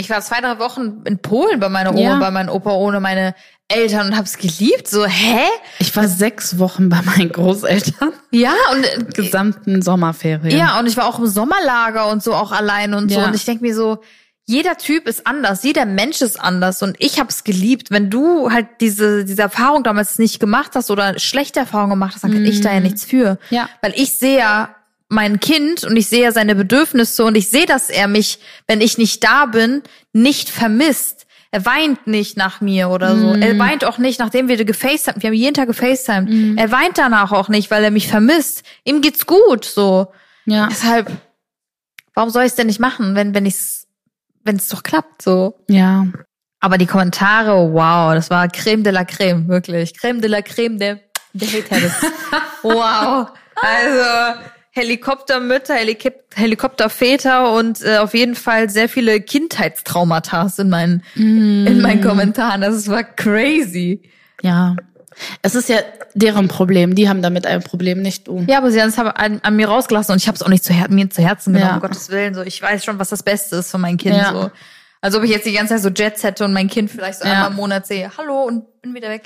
Ich 0.00 0.10
war 0.10 0.20
zwei, 0.22 0.40
drei 0.40 0.58
Wochen 0.58 1.02
in 1.04 1.18
Polen 1.18 1.60
bei 1.60 1.68
meiner 1.68 1.90
Oma 1.90 2.00
Ja. 2.00 2.18
bei 2.18 2.30
meinem 2.30 2.48
Opa 2.48 2.72
ohne 2.72 3.00
meine 3.00 3.34
Eltern 3.68 4.08
und 4.08 4.16
hab's 4.16 4.36
geliebt. 4.38 4.88
So, 4.88 5.04
hä? 5.06 5.38
Ich 5.78 5.94
war 5.94 6.08
sechs 6.08 6.58
Wochen 6.58 6.88
bei 6.88 7.00
meinen 7.02 7.30
Großeltern. 7.30 8.12
Ja, 8.32 8.52
und 8.72 8.84
äh, 8.84 9.04
Gesamten 9.22 9.82
Sommerferien. 9.82 10.56
Ja, 10.58 10.78
und 10.80 10.86
ich 10.86 10.96
war 10.96 11.06
auch 11.06 11.18
im 11.20 11.26
Sommerlager 11.26 12.08
und 12.08 12.22
so 12.22 12.34
auch 12.34 12.50
allein 12.52 12.94
und 12.94 13.12
so. 13.12 13.20
Ja. 13.20 13.26
Und 13.26 13.34
ich 13.36 13.44
denk 13.44 13.60
mir 13.62 13.74
so, 13.74 13.98
jeder 14.46 14.76
Typ 14.76 15.06
ist 15.06 15.28
anders, 15.28 15.62
jeder 15.62 15.84
Mensch 15.86 16.20
ist 16.22 16.40
anders 16.40 16.82
und 16.82 16.96
ich 16.98 17.20
hab's 17.20 17.44
geliebt. 17.44 17.92
Wenn 17.92 18.10
du 18.10 18.50
halt 18.50 18.66
diese, 18.80 19.24
diese 19.24 19.42
Erfahrung 19.42 19.84
damals 19.84 20.18
nicht 20.18 20.40
gemacht 20.40 20.72
hast 20.74 20.90
oder 20.90 21.16
schlechte 21.20 21.60
Erfahrungen 21.60 21.90
gemacht 21.90 22.14
hast, 22.14 22.24
dann 22.24 22.32
kann 22.32 22.44
ich 22.44 22.60
da 22.60 22.72
ja 22.72 22.80
nichts 22.80 23.04
für. 23.04 23.38
Ja. 23.50 23.68
Weil 23.82 23.92
ich 23.94 24.18
sehe 24.18 24.38
ja 24.38 24.74
mein 25.10 25.40
Kind 25.40 25.84
und 25.84 25.96
ich 25.96 26.08
sehe 26.08 26.22
ja 26.22 26.32
seine 26.32 26.54
Bedürfnisse 26.54 27.24
und 27.24 27.36
ich 27.36 27.50
sehe, 27.50 27.66
dass 27.66 27.90
er 27.90 28.08
mich, 28.08 28.38
wenn 28.68 28.80
ich 28.80 28.96
nicht 28.96 29.22
da 29.24 29.46
bin, 29.46 29.82
nicht 30.12 30.48
vermisst. 30.48 31.26
Er 31.50 31.66
weint 31.66 32.06
nicht 32.06 32.36
nach 32.36 32.60
mir 32.60 32.90
oder 32.90 33.16
so. 33.16 33.34
Er 33.34 33.58
weint 33.58 33.84
auch 33.84 33.98
nicht, 33.98 34.20
nachdem 34.20 34.46
wir 34.46 34.64
gefacetimed, 34.64 35.20
wir 35.20 35.30
haben 35.30 35.34
jeden 35.34 35.54
Tag 35.54 35.66
gefacetimed. 35.66 36.56
Er 36.56 36.70
weint 36.70 36.96
danach 36.96 37.32
auch 37.32 37.48
nicht, 37.48 37.72
weil 37.72 37.82
er 37.82 37.90
mich 37.90 38.06
vermisst. 38.06 38.62
Ihm 38.84 39.00
geht's 39.00 39.26
gut, 39.26 39.64
so. 39.64 40.12
Ja. 40.46 40.68
Deshalb, 40.70 41.10
warum 42.14 42.30
soll 42.30 42.44
ich 42.44 42.50
es 42.50 42.54
denn 42.54 42.68
nicht 42.68 42.78
machen, 42.78 43.16
wenn 43.16 43.34
wenn 43.34 43.46
ich's, 43.46 43.88
wenn 44.44 44.56
es 44.56 44.68
doch 44.68 44.84
klappt 44.84 45.22
so? 45.22 45.64
Ja. 45.68 46.06
Aber 46.60 46.78
die 46.78 46.86
Kommentare, 46.86 47.72
wow, 47.72 48.14
das 48.14 48.30
war 48.30 48.46
Creme 48.46 48.84
de 48.84 48.92
la 48.92 49.04
Creme, 49.04 49.48
wirklich. 49.48 49.98
Creme 49.98 50.20
de 50.20 50.30
la 50.30 50.42
Creme 50.42 50.78
der, 50.78 51.00
der 51.32 51.48
Haters. 51.48 51.94
wow. 52.62 53.26
Also 53.56 54.40
Helikoptermütter, 54.72 55.74
Helikop 55.74 56.14
Helikopterväter 56.34 57.52
und 57.54 57.82
äh, 57.82 57.98
auf 57.98 58.14
jeden 58.14 58.34
Fall 58.36 58.70
sehr 58.70 58.88
viele 58.88 59.20
Kindheitstraumata 59.20 60.48
in 60.58 60.68
meinen, 60.70 61.02
in 61.16 61.80
meinen 61.80 62.00
Kommentaren. 62.02 62.60
Das 62.60 62.88
war 62.88 63.02
crazy. 63.02 64.02
Ja. 64.42 64.76
Es 65.42 65.54
ist 65.56 65.68
ja 65.68 65.78
deren 66.14 66.48
Problem. 66.48 66.94
Die 66.94 67.08
haben 67.08 67.20
damit 67.20 67.46
ein 67.46 67.62
Problem, 67.62 68.00
nicht 68.00 68.28
du. 68.28 68.44
Ja, 68.48 68.58
aber 68.58 68.70
sie 68.70 68.80
haben 68.80 68.88
es 68.90 68.98
an, 68.98 69.40
an 69.42 69.56
mir 69.56 69.68
rausgelassen 69.68 70.12
und 70.12 70.18
ich 70.22 70.28
habe 70.28 70.36
es 70.36 70.42
auch 70.42 70.48
nicht 70.48 70.64
zu 70.64 70.72
mir 70.88 71.10
zu 71.10 71.20
Herzen 71.22 71.52
genommen, 71.52 71.68
Ja. 71.70 71.74
um 71.76 71.80
Gottes 71.80 72.08
Willen. 72.10 72.34
So, 72.34 72.42
ich 72.42 72.62
weiß 72.62 72.84
schon, 72.84 72.98
was 72.98 73.08
das 73.10 73.22
Beste 73.24 73.56
ist 73.56 73.70
für 73.72 73.78
mein 73.78 73.96
Kind. 73.96 74.16
Ja. 74.16 74.32
So. 74.32 74.50
Als 75.02 75.14
ob 75.16 75.24
ich 75.24 75.30
jetzt 75.30 75.46
die 75.46 75.52
ganze 75.52 75.74
Zeit 75.74 75.82
so 75.82 75.88
Jets 75.88 76.22
hätte 76.22 76.44
und 76.44 76.52
mein 76.52 76.68
Kind 76.68 76.90
vielleicht 76.90 77.18
so 77.20 77.26
Ja. 77.26 77.32
einmal 77.34 77.50
im 77.50 77.56
Monat 77.56 77.86
sehe, 77.86 78.10
hallo 78.16 78.44
und 78.44 78.80
bin 78.82 78.94
wieder 78.94 79.08
weg. 79.08 79.22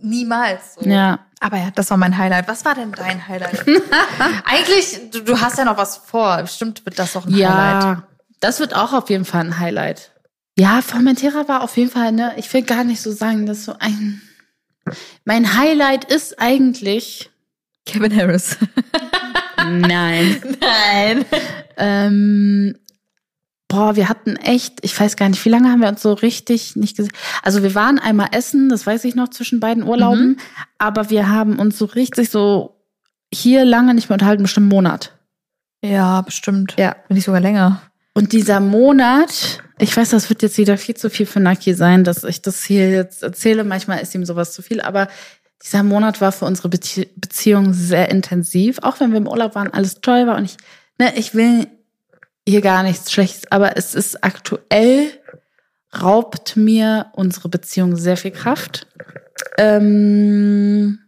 Niemals. 0.00 0.76
So. 0.76 0.88
Ja. 0.88 1.20
Aber 1.40 1.58
ja, 1.58 1.70
das 1.74 1.90
war 1.90 1.96
mein 1.96 2.16
Highlight. 2.16 2.48
Was 2.48 2.64
war 2.64 2.74
denn 2.74 2.92
dein 2.92 3.28
Highlight? 3.28 3.64
Eigentlich, 4.44 5.10
du, 5.10 5.20
du 5.22 5.40
hast 5.40 5.58
ja 5.58 5.64
noch 5.64 5.76
was 5.76 5.98
vor. 5.98 6.38
Bestimmt 6.38 6.84
wird 6.86 6.98
das 6.98 7.14
auch 7.16 7.26
ein 7.26 7.34
Highlight. 7.34 7.82
Ja. 7.82 8.02
Das 8.40 8.60
wird 8.60 8.74
auch 8.74 8.92
auf 8.92 9.10
jeden 9.10 9.24
Fall 9.24 9.42
ein 9.42 9.58
Highlight. 9.58 10.12
Ja, 10.58 10.80
Formentera 10.80 11.48
war 11.48 11.62
auf 11.62 11.76
jeden 11.76 11.90
Fall, 11.90 12.12
ne, 12.12 12.32
ich 12.36 12.52
will 12.54 12.62
gar 12.62 12.84
nicht 12.84 13.02
so 13.02 13.12
sagen, 13.12 13.44
dass 13.44 13.64
so 13.66 13.74
ein, 13.78 14.22
mein 15.24 15.56
Highlight 15.56 16.04
ist 16.04 16.40
eigentlich, 16.40 17.30
Kevin 17.84 18.16
Harris. 18.16 18.56
nein, 19.58 20.40
Nein. 20.60 21.24
ähm, 21.76 22.78
boah, 23.68 23.96
wir 23.96 24.08
hatten 24.08 24.36
echt, 24.36 24.78
ich 24.82 24.98
weiß 24.98 25.16
gar 25.16 25.28
nicht, 25.28 25.44
wie 25.44 25.48
lange 25.48 25.70
haben 25.70 25.80
wir 25.80 25.88
uns 25.88 26.02
so 26.02 26.12
richtig 26.12 26.76
nicht 26.76 26.96
gesehen. 26.96 27.12
Also 27.42 27.62
wir 27.62 27.74
waren 27.74 27.98
einmal 27.98 28.28
essen, 28.32 28.68
das 28.68 28.86
weiß 28.86 29.04
ich 29.04 29.14
noch, 29.14 29.28
zwischen 29.28 29.60
beiden 29.60 29.82
Urlauben, 29.82 30.38
aber 30.78 31.10
wir 31.10 31.28
haben 31.28 31.58
uns 31.58 31.78
so 31.78 31.86
richtig 31.86 32.30
so 32.30 32.76
hier 33.32 33.64
lange 33.64 33.94
nicht 33.94 34.08
mehr 34.08 34.14
unterhalten, 34.14 34.42
bestimmt 34.42 34.72
einen 34.72 34.76
Monat. 34.76 35.12
Ja, 35.82 36.22
bestimmt. 36.22 36.74
Ja. 36.78 36.96
Bin 37.08 37.16
ich 37.16 37.24
sogar 37.24 37.40
länger. 37.40 37.82
Und 38.14 38.32
dieser 38.32 38.60
Monat, 38.60 39.62
ich 39.78 39.94
weiß, 39.94 40.10
das 40.10 40.30
wird 40.30 40.42
jetzt 40.42 40.58
wieder 40.58 40.78
viel 40.78 40.96
zu 40.96 41.10
viel 41.10 41.26
für 41.26 41.40
Naki 41.40 41.74
sein, 41.74 42.02
dass 42.02 42.24
ich 42.24 42.40
das 42.40 42.64
hier 42.64 42.90
jetzt 42.90 43.22
erzähle. 43.22 43.62
Manchmal 43.62 44.00
ist 44.00 44.14
ihm 44.14 44.24
sowas 44.24 44.52
zu 44.52 44.62
viel, 44.62 44.80
aber 44.80 45.08
dieser 45.62 45.82
Monat 45.82 46.20
war 46.20 46.32
für 46.32 46.46
unsere 46.46 46.68
Bezie 46.68 47.10
Beziehung 47.16 47.74
sehr 47.74 48.10
intensiv. 48.10 48.78
Auch 48.82 49.00
wenn 49.00 49.10
wir 49.10 49.18
im 49.18 49.28
Urlaub 49.28 49.54
waren, 49.54 49.72
alles 49.72 50.00
toll 50.00 50.26
war 50.26 50.36
und 50.36 50.44
ich, 50.44 50.56
ne, 50.98 51.12
ich 51.16 51.34
will 51.34 51.66
hier 52.46 52.60
gar 52.60 52.82
nichts 52.82 53.12
Schlechtes, 53.12 53.50
aber 53.50 53.76
es 53.76 53.94
ist 53.94 54.22
aktuell 54.22 55.10
raubt 56.00 56.56
mir 56.56 57.06
unsere 57.14 57.48
Beziehung 57.48 57.96
sehr 57.96 58.16
viel 58.16 58.30
Kraft. 58.30 58.86
Ähm, 59.58 60.98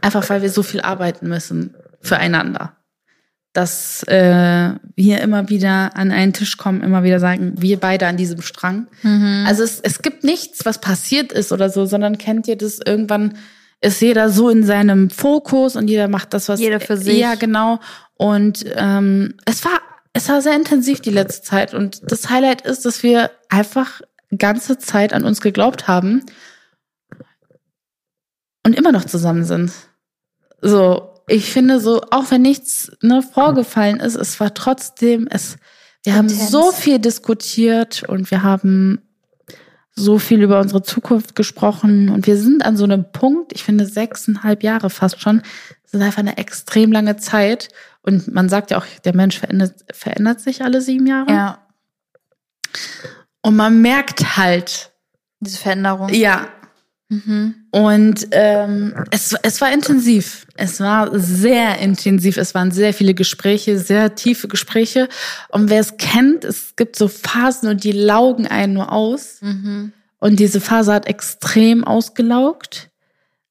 einfach 0.00 0.28
weil 0.30 0.42
wir 0.42 0.50
so 0.50 0.62
viel 0.62 0.80
arbeiten 0.80 1.28
müssen 1.28 1.74
füreinander 2.00 2.76
dass 3.52 4.02
äh, 4.04 4.70
wir 4.96 5.20
immer 5.20 5.50
wieder 5.50 5.94
an 5.94 6.10
einen 6.10 6.32
Tisch 6.32 6.56
kommen, 6.56 6.82
immer 6.82 7.02
wieder 7.02 7.20
sagen, 7.20 7.54
wir 7.58 7.78
beide 7.78 8.06
an 8.06 8.16
diesem 8.16 8.40
Strang. 8.40 8.86
Also 9.46 9.62
es, 9.62 9.80
es 9.80 10.00
gibt 10.00 10.24
nichts, 10.24 10.64
was 10.64 10.80
passiert 10.80 11.32
ist 11.32 11.52
oder 11.52 11.68
so, 11.68 11.84
sondern 11.84 12.16
kennt 12.16 12.48
ihr 12.48 12.56
das 12.56 12.80
irgendwann 12.84 13.34
ist 13.84 14.00
jeder 14.00 14.30
so 14.30 14.48
in 14.48 14.62
seinem 14.62 15.10
Fokus 15.10 15.74
und 15.74 15.88
jeder 15.88 16.06
macht 16.06 16.32
das, 16.34 16.48
was 16.48 16.60
Jeder 16.60 16.78
für 16.78 16.96
sich. 16.96 17.18
Ja, 17.18 17.34
genau. 17.34 17.80
Und 18.14 18.64
ähm, 18.76 19.34
es 19.44 19.64
war 19.64 19.81
es 20.12 20.28
war 20.28 20.42
sehr 20.42 20.54
intensiv 20.54 21.00
die 21.00 21.10
letzte 21.10 21.42
Zeit 21.42 21.74
und 21.74 22.00
das 22.10 22.28
Highlight 22.28 22.62
ist, 22.62 22.84
dass 22.84 23.02
wir 23.02 23.30
einfach 23.48 24.02
ganze 24.36 24.78
Zeit 24.78 25.12
an 25.12 25.24
uns 25.24 25.40
geglaubt 25.40 25.88
haben 25.88 26.24
und 28.64 28.74
immer 28.76 28.92
noch 28.92 29.04
zusammen 29.04 29.44
sind. 29.44 29.72
So, 30.60 31.12
ich 31.26 31.50
finde 31.50 31.80
so, 31.80 32.02
auch 32.10 32.30
wenn 32.30 32.42
nichts 32.42 32.92
ne, 33.00 33.22
vorgefallen 33.22 34.00
ist, 34.00 34.14
es 34.14 34.38
war 34.40 34.54
trotzdem, 34.54 35.28
es, 35.30 35.56
wir 36.04 36.14
haben 36.14 36.28
Intens. 36.28 36.50
so 36.50 36.72
viel 36.72 36.98
diskutiert 36.98 38.04
und 38.08 38.30
wir 38.30 38.42
haben 38.42 39.00
so 39.94 40.18
viel 40.18 40.42
über 40.42 40.60
unsere 40.60 40.82
Zukunft 40.82 41.34
gesprochen 41.34 42.08
und 42.08 42.26
wir 42.26 42.36
sind 42.36 42.64
an 42.64 42.76
so 42.76 42.84
einem 42.84 43.12
Punkt, 43.12 43.52
ich 43.52 43.62
finde 43.62 43.86
sechseinhalb 43.86 44.62
Jahre 44.62 44.88
fast 44.88 45.20
schon, 45.20 45.42
das 45.82 45.94
ist 45.94 46.00
einfach 46.00 46.20
eine 46.20 46.38
extrem 46.38 46.92
lange 46.92 47.18
Zeit 47.18 47.68
und 48.02 48.32
man 48.32 48.48
sagt 48.48 48.70
ja 48.70 48.78
auch, 48.78 48.86
der 49.04 49.14
Mensch 49.14 49.38
verändert, 49.38 49.74
verändert 49.92 50.40
sich 50.40 50.62
alle 50.62 50.80
sieben 50.80 51.06
Jahre. 51.06 51.30
Ja. 51.32 51.58
Und 53.42 53.56
man 53.56 53.80
merkt 53.80 54.36
halt, 54.36 54.92
Diese 55.40 55.58
Veränderung. 55.58 56.08
ja, 56.10 56.48
Mhm. 57.08 57.66
und 57.72 58.28
ähm, 58.30 58.94
es, 59.10 59.34
es 59.42 59.60
war 59.60 59.70
intensiv. 59.70 60.46
Es 60.54 60.80
war 60.80 61.10
sehr 61.18 61.78
intensiv. 61.78 62.38
Es 62.38 62.54
waren 62.54 62.70
sehr 62.70 62.94
viele 62.94 63.12
Gespräche, 63.12 63.78
sehr 63.78 64.14
tiefe 64.14 64.48
Gespräche. 64.48 65.10
Und 65.50 65.68
wer 65.68 65.80
es 65.80 65.98
kennt, 65.98 66.42
es 66.44 66.74
gibt 66.74 66.96
so 66.96 67.08
Phasen 67.08 67.68
und 67.68 67.84
die 67.84 67.92
laugen 67.92 68.46
einen 68.46 68.72
nur 68.72 68.90
aus. 68.92 69.42
Mhm. 69.42 69.92
Und 70.20 70.40
diese 70.40 70.58
Phase 70.62 70.94
hat 70.94 71.06
extrem 71.06 71.84
ausgelaugt. 71.84 72.88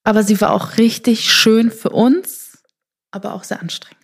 Aber 0.03 0.23
sie 0.23 0.41
war 0.41 0.53
auch 0.53 0.77
richtig 0.79 1.31
schön 1.31 1.69
für 1.69 1.91
uns, 1.91 2.63
aber 3.11 3.35
auch 3.35 3.43
sehr 3.43 3.61
anstrengend. 3.61 4.00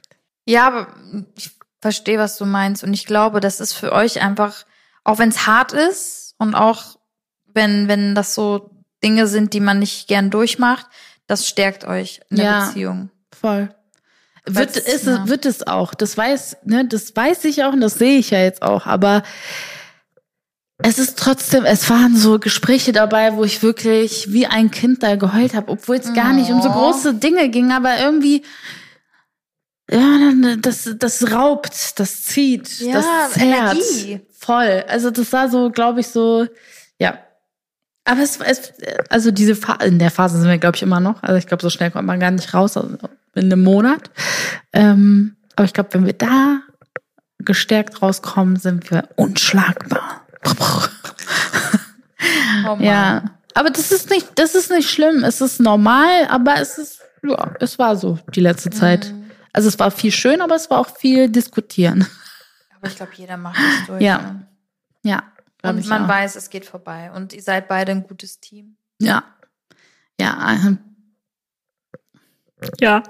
Ja, 0.47 0.67
aber 0.67 0.87
ich 1.35 1.51
verstehe, 1.81 2.17
was 2.17 2.37
du 2.37 2.45
meinst. 2.45 2.83
Und 2.83 2.93
ich 2.93 3.05
glaube, 3.05 3.39
das 3.39 3.59
ist 3.59 3.73
für 3.73 3.91
euch 3.91 4.21
einfach, 4.21 4.65
auch 5.03 5.19
wenn 5.19 5.29
es 5.29 5.45
hart 5.45 5.73
ist 5.73 6.33
und 6.37 6.55
auch 6.55 6.97
wenn, 7.53 7.87
wenn 7.87 8.15
das 8.15 8.33
so 8.33 8.71
Dinge 9.03 9.27
sind, 9.27 9.53
die 9.53 9.59
man 9.59 9.79
nicht 9.79 10.07
gern 10.07 10.29
durchmacht, 10.29 10.87
das 11.27 11.47
stärkt 11.47 11.85
euch 11.85 12.21
in 12.29 12.37
der 12.37 12.45
Ja. 12.45 12.65
Beziehung. 12.65 13.09
Voll. 13.39 13.69
Wird, 14.45 14.77
ist, 14.77 15.05
ja. 15.05 15.27
wird 15.27 15.45
es 15.45 15.67
auch. 15.67 15.93
Das 15.93 16.17
weiß, 16.17 16.57
ne, 16.63 16.87
das 16.87 17.13
weiß 17.15 17.43
ich 17.45 17.63
auch 17.65 17.73
und 17.73 17.81
das 17.81 17.95
sehe 17.95 18.17
ich 18.17 18.29
ja 18.29 18.39
jetzt 18.39 18.61
auch. 18.61 18.85
Aber 18.85 19.23
es 20.77 20.99
ist 20.99 21.19
trotzdem, 21.19 21.65
es 21.65 21.89
waren 21.89 22.15
so 22.15 22.39
Gespräche 22.39 22.91
dabei, 22.93 23.35
wo 23.35 23.43
ich 23.43 23.61
wirklich 23.61 24.31
wie 24.31 24.47
ein 24.47 24.71
Kind 24.71 25.03
da 25.03 25.15
geheult 25.15 25.53
habe, 25.53 25.71
obwohl 25.71 25.97
es 25.97 26.13
gar 26.13 26.31
nicht 26.33 26.49
um 26.51 26.61
so 26.61 26.69
Oh. 26.69 26.73
große 26.73 27.15
Dinge 27.15 27.49
ging, 27.49 27.71
aber 27.71 27.99
irgendwie, 27.99 28.43
ja, 29.89 30.33
das, 30.59 30.89
das 30.97 31.31
raubt, 31.31 31.99
das 31.99 32.23
zieht, 32.23 32.79
Ja, 32.79 32.93
das 32.93 33.31
zerrt. 33.33 33.77
Energie. 33.77 34.21
Voll. 34.37 34.83
Also 34.87 35.11
das 35.11 35.31
war 35.31 35.49
so, 35.49 35.69
glaube 35.69 36.01
ich, 36.01 36.07
so, 36.07 36.47
ja. 36.99 37.17
Aber 38.03 38.21
es, 38.21 38.37
es 38.37 38.73
also 39.09 39.31
diese 39.31 39.55
Phase, 39.55 39.85
in 39.85 39.99
der 39.99 40.11
Phase 40.11 40.39
sind 40.39 40.49
wir, 40.49 40.57
glaube 40.57 40.75
ich, 40.75 40.83
immer 40.83 40.99
noch. 40.99 41.23
Also 41.23 41.35
ich 41.35 41.47
glaube, 41.47 41.61
so 41.61 41.69
schnell 41.69 41.91
kommt 41.91 42.07
man 42.07 42.19
gar 42.19 42.31
nicht 42.31 42.53
raus, 42.53 42.77
also 42.77 42.97
in 43.35 43.51
einem 43.51 43.63
Monat. 43.63 44.09
Ähm, 44.73 45.35
aber 45.55 45.65
ich 45.65 45.73
glaube, 45.73 45.89
wenn 45.93 46.05
wir 46.05 46.13
da 46.13 46.61
gestärkt 47.39 48.01
rauskommen, 48.01 48.57
sind 48.57 48.91
wir 48.91 49.09
unschlagbar. 49.15 50.25
Oh. 52.67 52.77
Ja. 52.79 53.23
Aber 53.53 53.69
das 53.69 53.91
ist 53.91 54.09
nicht, 54.09 54.27
das 54.35 54.55
ist 54.55 54.71
nicht 54.71 54.89
schlimm. 54.89 55.23
Es 55.23 55.41
ist 55.41 55.59
normal, 55.59 56.27
aber 56.29 56.59
es 56.59 56.77
ist, 56.77 56.99
ja, 57.23 57.51
es 57.59 57.79
war 57.79 57.95
so 57.95 58.19
die 58.33 58.41
letzte 58.41 58.69
Zeit. 58.69 59.13
Also 59.57 59.69
es 59.69 59.79
war 59.79 59.89
viel 59.91 60.11
schön, 60.11 60.41
aber 60.41 60.55
es 60.55 60.69
war 60.69 60.77
auch 60.79 60.95
viel 60.97 61.29
diskutieren. 61.29 62.05
Aber 62.75 62.87
ich 62.87 62.95
glaube, 62.95 63.11
jeder 63.15 63.37
macht 63.37 63.57
das 63.57 63.87
durch. 63.87 64.01
Ja. 64.03 64.17
ne? 64.21 64.47
Ja. 65.03 65.23
Und 65.63 65.87
man 65.87 66.05
auch. 66.05 66.07
weiß, 66.09 66.35
es 66.35 66.51
geht 66.51 66.63
vorbei. 66.65 67.11
Und 67.11 67.33
ihr 67.33 67.41
seid 67.41 67.67
beide 67.67 67.91
ein 67.91 68.03
gutes 68.03 68.39
Team. 68.39 68.77
Ja. 69.01 69.23
Ja. 70.21 70.77
Ja. 72.79 73.03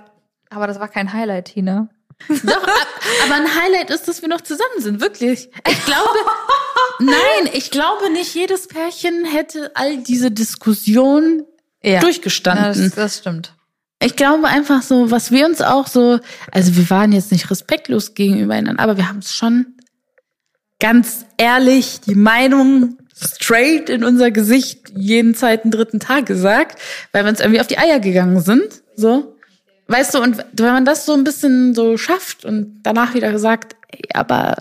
Aber 0.49 0.67
das 0.67 0.79
war 0.79 0.87
kein 0.87 1.11
Highlight, 1.11 1.45
Tina. 1.53 1.89
Doch, 2.29 2.63
ab- 2.63 3.01
aber 3.25 3.35
ein 3.35 3.47
Highlight 3.61 3.89
ist, 3.89 4.07
dass 4.07 4.21
wir 4.21 4.29
noch 4.29 4.41
zusammen 4.41 4.79
sind, 4.79 5.01
wirklich. 5.01 5.49
Ich 5.67 5.85
glaube, 5.85 6.17
nein, 6.99 7.49
ich 7.53 7.69
glaube 7.69 8.09
nicht 8.11 8.33
jedes 8.33 8.67
Pärchen 8.67 9.25
hätte 9.25 9.71
all 9.75 9.97
diese 9.97 10.31
Diskussionen 10.31 11.43
Ja. 11.83 11.99
durchgestanden. 11.99 12.83
das, 12.85 12.95
das 12.95 13.17
stimmt. 13.19 13.53
Ich 14.01 14.15
glaube 14.15 14.47
einfach 14.47 14.83
so, 14.83 15.09
was 15.09 15.31
wir 15.31 15.45
uns 15.45 15.61
auch 15.61 15.87
so, 15.87 16.19
also 16.51 16.75
wir 16.75 16.89
waren 16.89 17.11
jetzt 17.11 17.31
nicht 17.31 17.49
respektlos 17.49 18.13
gegenübereinander, 18.13 18.81
aber 18.81 18.97
wir 18.97 19.09
haben 19.09 19.19
es 19.19 19.33
schon 19.33 19.77
ganz 20.79 21.25
ehrlich 21.37 22.01
die 22.01 22.15
Meinung 22.15 22.97
straight 23.15 23.89
in 23.89 24.03
unser 24.03 24.29
Gesicht 24.29 24.91
jeden 24.95 25.33
zweiten, 25.33 25.71
dritten 25.71 25.99
Tag 25.99 26.27
gesagt, 26.27 26.79
weil 27.11 27.23
wir 27.23 27.29
uns 27.29 27.39
irgendwie 27.39 27.61
auf 27.61 27.67
die 27.67 27.79
Eier 27.79 27.99
gegangen 27.99 28.39
sind, 28.41 28.83
so. 28.95 29.36
Weißt 29.87 30.13
du, 30.15 30.21
und 30.21 30.37
wenn 30.53 30.73
man 30.73 30.85
das 30.85 31.05
so 31.05 31.13
ein 31.13 31.23
bisschen 31.23 31.73
so 31.73 31.97
schafft 31.97 32.43
und 32.43 32.81
danach 32.83 33.13
wieder 33.13 33.31
gesagt, 33.31 33.75
ey, 33.89 34.01
aber 34.13 34.55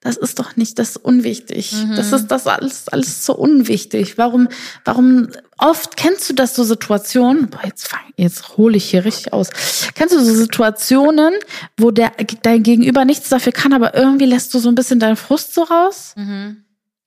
das 0.00 0.16
ist 0.16 0.38
doch 0.38 0.56
nicht 0.56 0.78
das 0.78 0.90
ist 0.90 0.96
unwichtig. 0.96 1.74
Das 1.96 2.12
ist 2.12 2.28
das 2.28 2.46
alles, 2.46 2.88
alles 2.88 3.26
so 3.26 3.34
unwichtig. 3.36 4.16
Warum, 4.16 4.48
warum, 4.86 5.28
oft 5.58 5.98
kennst 5.98 6.30
du 6.30 6.32
das 6.32 6.54
so 6.54 6.64
Situationen, 6.64 7.50
boah, 7.50 7.60
jetzt 7.64 7.88
fang, 7.88 8.00
jetzt 8.16 8.56
hole 8.56 8.78
ich 8.78 8.86
hier 8.90 9.04
richtig 9.04 9.34
aus. 9.34 9.50
Kennst 9.94 10.14
du 10.14 10.24
so 10.24 10.32
Situationen, 10.34 11.34
wo 11.76 11.90
der, 11.90 12.12
dein 12.42 12.62
Gegenüber 12.62 13.04
nichts 13.04 13.28
dafür 13.28 13.52
kann, 13.52 13.74
aber 13.74 13.94
irgendwie 13.94 14.26
lässt 14.26 14.54
du 14.54 14.58
so 14.58 14.70
ein 14.70 14.74
bisschen 14.74 14.98
deinen 14.98 15.16
Frust 15.16 15.52
so 15.52 15.62
raus? 15.64 16.14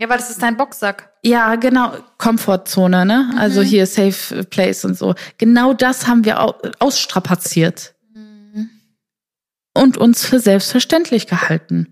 Ja, 0.04 0.10
weil 0.10 0.18
das 0.18 0.30
ist 0.30 0.42
dein 0.42 0.58
Boxsack. 0.58 1.14
Ja, 1.24 1.56
genau, 1.56 1.94
Komfortzone, 2.18 3.06
ne? 3.06 3.34
Also 3.38 3.62
hier 3.62 3.88
Safe 3.88 4.44
Place 4.44 4.84
und 4.84 4.98
so. 4.98 5.16
Genau 5.38 5.74
das 5.74 6.08
haben 6.08 6.26
wir 6.26 6.42
au 6.42 6.56
ausstrapaziert. 6.80 7.96
Und 9.74 9.98
uns 9.98 10.26
für 10.26 10.42
selbstverständlich 10.42 11.26
gehalten. 11.26 11.88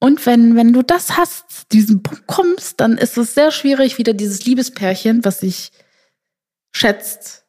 Und 0.00 0.24
wenn, 0.24 0.56
wenn 0.56 0.72
du 0.72 0.82
das 0.82 1.18
hast, 1.18 1.70
diesen 1.70 2.02
Punkt 2.02 2.26
kommst, 2.26 2.80
dann 2.80 2.96
ist 2.96 3.18
es 3.18 3.34
sehr 3.34 3.50
schwierig, 3.50 3.98
wieder 3.98 4.14
dieses 4.14 4.46
Liebespärchen, 4.46 5.22
was 5.22 5.40
sich 5.40 5.70
schätzt, 6.72 7.44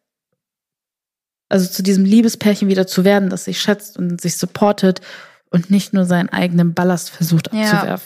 also 1.48 1.70
zu 1.72 1.84
diesem 1.84 2.04
Liebespärchen 2.04 2.68
wieder 2.68 2.86
zu 2.86 3.06
werden, 3.06 3.30
das 3.30 3.46
sich 3.46 3.62
schätzt 3.62 3.98
und 3.98 4.20
sich 4.20 4.36
supportet 4.36 5.00
und 5.50 5.72
nicht 5.72 5.94
nur 5.94 6.04
seinen 6.04 6.28
eigenen 6.28 6.74
Ballast 6.74 7.12
versucht 7.12 7.54
Ja. 7.54 7.98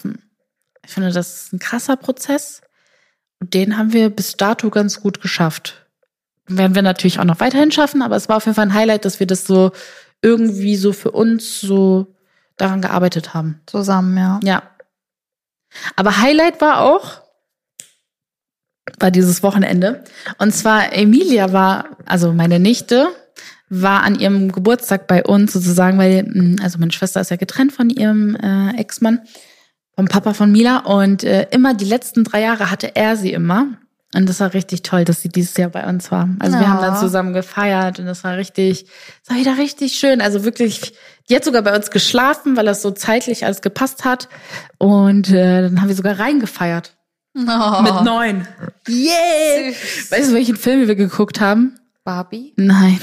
Ich 0.90 0.96
finde, 0.96 1.12
das 1.12 1.44
ist 1.44 1.54
ein 1.54 1.60
krasser 1.60 1.98
Prozess. 1.98 2.62
Und 3.40 3.54
den 3.54 3.78
haben 3.78 3.94
wir 3.94 4.10
bis 4.10 4.38
dato 4.38 4.72
ganz 4.72 5.00
gut 5.02 5.22
geschafft. 5.22 5.86
Werden 6.48 6.74
wir 6.74 6.82
natürlich 6.82 7.20
auch 7.20 7.26
noch 7.26 7.40
weiterhin 7.40 7.72
schaffen, 7.72 8.02
aber 8.02 8.16
es 8.16 8.28
war 8.28 8.38
auf 8.38 8.48
jeden 8.48 8.56
Fall 8.56 8.66
ein 8.66 8.74
Highlight, 8.74 9.06
dass 9.06 9.20
wir 9.20 9.28
das 9.28 9.46
so 9.46 9.70
irgendwie 10.24 10.76
so 10.78 10.92
für 10.92 11.12
uns 11.12 11.62
so 11.62 12.16
daran 12.58 12.82
gearbeitet 12.82 13.36
haben. 13.36 13.62
Zusammen, 13.68 14.18
ja. 14.18 14.40
Ja. 14.44 14.64
Aber 15.96 16.18
Highlight 16.18 16.60
war 16.60 16.82
auch, 16.82 17.22
war 19.00 19.12
dieses 19.12 19.44
Wochenende. 19.44 20.04
Und 20.40 20.56
zwar 20.56 20.92
Emilia 20.92 21.54
war, 21.54 21.98
also 22.08 22.34
meine 22.34 22.60
Nichte, 22.60 23.10
war 23.70 24.02
an 24.02 24.20
ihrem 24.20 24.52
Geburtstag 24.52 25.06
bei 25.06 25.24
uns 25.24 25.54
sozusagen, 25.54 26.00
weil, 26.00 26.24
mh, 26.24 26.64
also 26.64 26.80
meine 26.80 26.92
Schwester 26.92 27.22
ist 27.22 27.30
ja 27.30 27.38
getrennt 27.38 27.74
von 27.74 27.92
ihrem 27.92 28.36
äh, 28.36 28.76
Ex-Mann, 28.76 29.22
vom 30.00 30.08
Papa 30.08 30.34
von 30.34 30.50
Mila. 30.50 30.78
Und 30.78 31.26
äh, 31.26 31.48
immer 31.52 31.74
die 31.74 31.84
letzten 31.84 32.24
drei 32.24 32.40
Jahre 32.40 32.72
hatte 32.72 32.96
er 32.96 33.18
sie 33.18 33.34
immer. 33.34 33.68
Und 34.16 34.30
das 34.30 34.40
war 34.40 34.54
richtig 34.54 34.82
toll, 34.82 35.04
dass 35.04 35.22
sie 35.22 35.28
dieses 35.28 35.58
Jahr 35.58 35.70
bei 35.70 35.86
uns 35.86 36.10
war. 36.10 36.30
Also 36.40 36.58
wir 36.58 36.70
haben 36.70 36.80
dann 36.82 36.94
Ja. 36.94 37.00
zusammen 37.02 37.34
gefeiert 37.34 38.00
und 38.00 38.06
das 38.06 38.24
war 38.24 38.38
richtig, 38.38 38.86
das 39.26 39.36
war 39.36 39.42
wieder 39.42 39.58
richtig 39.58 39.96
schön. 40.00 40.22
Also 40.22 40.46
wirklich, 40.46 40.94
die 41.30 41.36
hat 41.36 41.44
sogar 41.44 41.64
bei 41.64 41.76
uns 41.76 41.92
geschlafen, 41.92 42.56
weil 42.56 42.66
das 42.66 42.82
so 42.82 42.92
zeitlich 42.92 43.44
alles 43.44 43.62
gepasst 43.62 44.06
hat. 44.06 44.30
Und 44.78 45.30
äh, 45.32 45.64
dann 45.64 45.82
haben 45.82 45.90
wir 45.90 45.96
sogar 45.96 46.18
reingefeiert. 46.18 46.96
Oh. 47.36 47.82
Mit 47.82 48.04
neun. 48.06 48.48
Yeah! 48.88 49.74
Süß. 49.74 50.12
Weißt 50.14 50.30
du, 50.30 50.34
welchen 50.34 50.56
Film 50.56 50.88
wir 50.88 50.96
geguckt 50.96 51.42
haben? 51.42 51.78
Barbie? 52.06 52.54
Nein. 52.56 53.00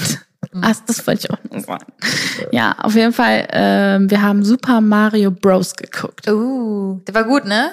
Ach, 0.61 0.75
das 0.85 1.05
wollte 1.05 1.27
ich 1.27 1.31
auch 1.31 1.43
noch 1.51 1.63
sagen. 1.65 1.93
Ja, 2.51 2.75
auf 2.79 2.95
jeden 2.95 3.13
Fall, 3.13 3.47
ähm, 3.51 4.09
wir 4.09 4.21
haben 4.21 4.43
Super 4.43 4.81
Mario 4.81 5.31
Bros. 5.31 5.75
geguckt. 5.75 6.27
Uh, 6.27 6.99
der 7.07 7.15
war 7.15 7.23
gut, 7.23 7.45
ne? 7.45 7.71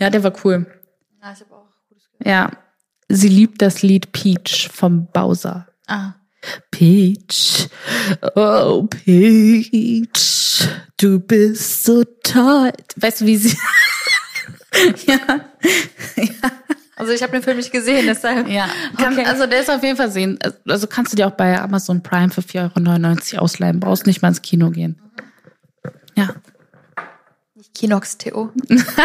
Ja, 0.00 0.10
der 0.10 0.22
war 0.24 0.32
cool. 0.44 0.66
Ja, 1.22 1.32
ich 1.32 1.40
habe 1.40 1.54
auch 1.54 1.68
gutes 1.88 2.04
Ja. 2.24 2.50
Sie 3.08 3.28
liebt 3.28 3.60
das 3.60 3.82
Lied 3.82 4.12
Peach 4.12 4.70
vom 4.72 5.06
Bowser. 5.12 5.68
Ah. 5.86 6.14
Peach, 6.70 7.68
oh 8.34 8.88
Peach, 8.88 10.68
du 10.96 11.20
bist 11.20 11.84
so 11.84 12.02
toll. 12.24 12.72
Weißt 12.96 13.20
du, 13.20 13.26
wie 13.26 13.36
sie... 13.36 13.56
ja, 15.06 15.20
Also 17.02 17.12
ich 17.14 17.22
habe 17.22 17.32
den 17.32 17.42
Film 17.42 17.56
nicht 17.56 17.72
gesehen, 17.72 18.06
deshalb. 18.06 18.48
ja. 18.48 18.68
Kann, 18.96 19.14
Okay. 19.14 19.24
Also 19.26 19.46
der 19.46 19.60
ist 19.60 19.70
auf 19.70 19.82
jeden 19.82 19.96
Fall 19.96 20.10
sehen. 20.10 20.38
Also 20.68 20.86
kannst 20.86 21.12
du 21.12 21.16
dir 21.16 21.26
auch 21.26 21.32
bei 21.32 21.60
Amazon 21.60 22.02
Prime 22.02 22.30
für 22.30 22.40
4,99 22.42 23.34
Euro 23.34 23.42
ausleihen. 23.44 23.80
Brauchst 23.80 24.06
nicht 24.06 24.22
mal 24.22 24.28
ins 24.28 24.42
Kino 24.42 24.70
gehen. 24.70 25.00
Ja, 26.16 26.28
Nicht 27.54 27.74
Kinox 27.74 28.18
Theo. 28.18 28.50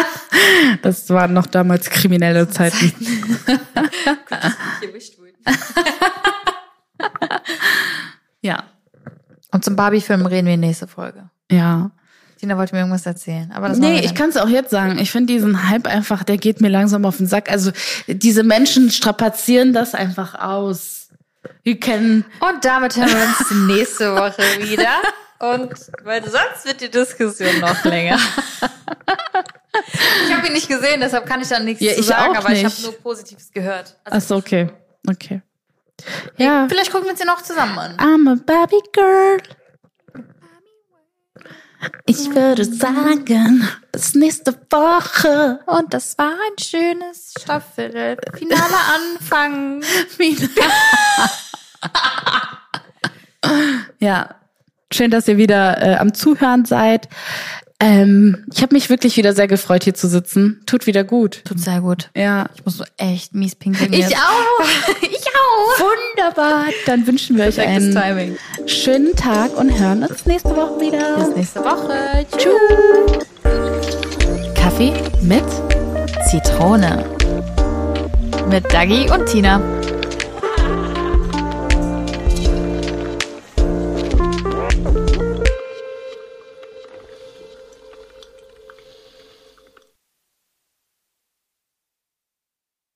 das 0.82 1.08
waren 1.10 1.32
noch 1.32 1.46
damals 1.46 1.90
kriminelle 1.90 2.48
Zeiten. 2.50 2.92
Ja, 8.40 8.64
Und 9.52 9.64
zum 9.64 9.74
Barbie-Film 9.76 10.26
reden 10.26 10.46
wir 10.46 10.56
nächste 10.56 10.86
Folge. 10.86 11.30
ja. 11.50 11.90
Tina 12.38 12.56
wollte 12.56 12.74
mir 12.74 12.80
irgendwas 12.80 13.04
erzählen. 13.06 13.50
Aber 13.54 13.68
das 13.68 13.78
Nee, 13.78 14.00
ich 14.00 14.14
kann 14.14 14.30
es 14.30 14.36
auch 14.36 14.48
jetzt 14.48 14.70
sagen. 14.70 14.98
Ich 14.98 15.10
finde 15.10 15.32
diesen 15.32 15.68
Hype 15.68 15.86
einfach, 15.86 16.22
der 16.24 16.36
geht 16.36 16.60
mir 16.60 16.68
langsam 16.68 17.04
auf 17.04 17.16
den 17.18 17.26
Sack. 17.26 17.50
Also 17.50 17.72
diese 18.06 18.42
Menschen 18.44 18.90
strapazieren 18.90 19.72
das 19.72 19.94
einfach 19.94 20.34
aus. 20.36 21.08
Wir 21.62 21.78
kennen. 21.80 22.24
Und 22.40 22.64
damit 22.64 22.96
hören 22.96 23.08
wir 23.08 23.24
uns 23.26 23.50
nächste 23.76 24.14
Woche 24.14 24.42
wieder. 24.60 24.88
Und 25.40 25.70
weil 26.04 26.22
sonst 26.24 26.64
wird 26.66 26.80
die 26.80 26.90
Diskussion 26.90 27.60
noch 27.60 27.84
länger. 27.84 28.18
ich 30.26 30.34
habe 30.34 30.46
ihn 30.46 30.52
nicht 30.52 30.68
gesehen, 30.68 31.00
deshalb 31.00 31.26
kann 31.26 31.40
ich 31.40 31.48
da 31.48 31.60
nichts 31.60 31.82
Ja, 31.82 31.94
zu 31.94 32.02
sagen, 32.02 32.36
aber 32.36 32.50
ich 32.50 32.64
habe 32.64 32.74
nicht. 32.74 32.82
nur 32.82 32.92
Positives 32.94 33.50
gehört. 33.52 33.96
Also, 34.04 34.16
Achso, 34.16 34.36
okay. 34.36 34.70
Okay. 35.08 35.42
Ja. 36.36 36.66
Vielleicht 36.68 36.90
gucken 36.90 37.06
wir 37.06 37.10
uns 37.12 37.20
den 37.20 37.28
auch 37.28 37.42
zusammen 37.42 37.78
an. 37.78 37.96
I'm 37.96 38.30
a 38.30 38.36
Barbie 38.44 38.76
Girl. 38.92 39.38
Ich 42.06 42.34
würde 42.34 42.64
sagen, 42.64 43.68
bis 43.92 44.14
nächste 44.14 44.54
Woche. 44.70 45.60
Und 45.66 45.94
das 45.94 46.18
war 46.18 46.32
ein 46.32 46.58
schönes 46.58 47.34
Staffelfinale 47.38 48.18
Anfang. 49.14 49.82
ja, 53.98 54.34
schön, 54.92 55.10
dass 55.10 55.26
ihr 55.28 55.36
wieder 55.36 55.80
äh, 55.80 55.96
am 55.96 56.14
Zuhören 56.14 56.64
seid. 56.64 57.08
Ähm, 57.80 58.44
ich 58.52 58.60
habe 58.62 58.74
mich 58.74 58.90
wirklich 58.90 59.16
wieder 59.16 59.32
sehr 59.34 59.46
gefreut, 59.46 59.84
hier 59.84 59.94
zu 59.94 60.08
sitzen. 60.08 60.60
Tut 60.66 60.86
wieder 60.86 61.04
gut. 61.04 61.42
Tut 61.44 61.60
sehr 61.60 61.80
gut. 61.80 62.10
Ja. 62.16 62.46
Ich 62.56 62.64
muss 62.64 62.76
so 62.76 62.84
echt 62.96 63.34
mies 63.34 63.54
pinkeln. 63.54 63.92
Ich 63.92 64.00
jetzt. 64.00 64.16
auch. 64.16 64.66
Ich 65.02 65.26
auch. 65.28 65.80
Wunderbar. 65.80 66.64
Dann 66.86 67.06
wünschen 67.06 67.36
wir 67.36 67.44
euch 67.44 67.60
einen 67.60 67.92
Timing. 67.92 68.36
schönen 68.66 69.14
Tag 69.14 69.56
und 69.56 69.78
hören 69.78 70.02
uns 70.04 70.26
nächste 70.26 70.50
Woche 70.50 70.80
wieder. 70.80 71.16
Bis 71.16 71.36
nächste 71.36 71.60
Woche. 71.60 72.26
Tschüss. 72.36 73.24
Kaffee 74.54 74.92
mit 75.22 75.44
Zitrone. 76.28 77.04
Mit 78.50 78.72
Dagi 78.72 79.08
und 79.10 79.26
Tina. 79.26 79.60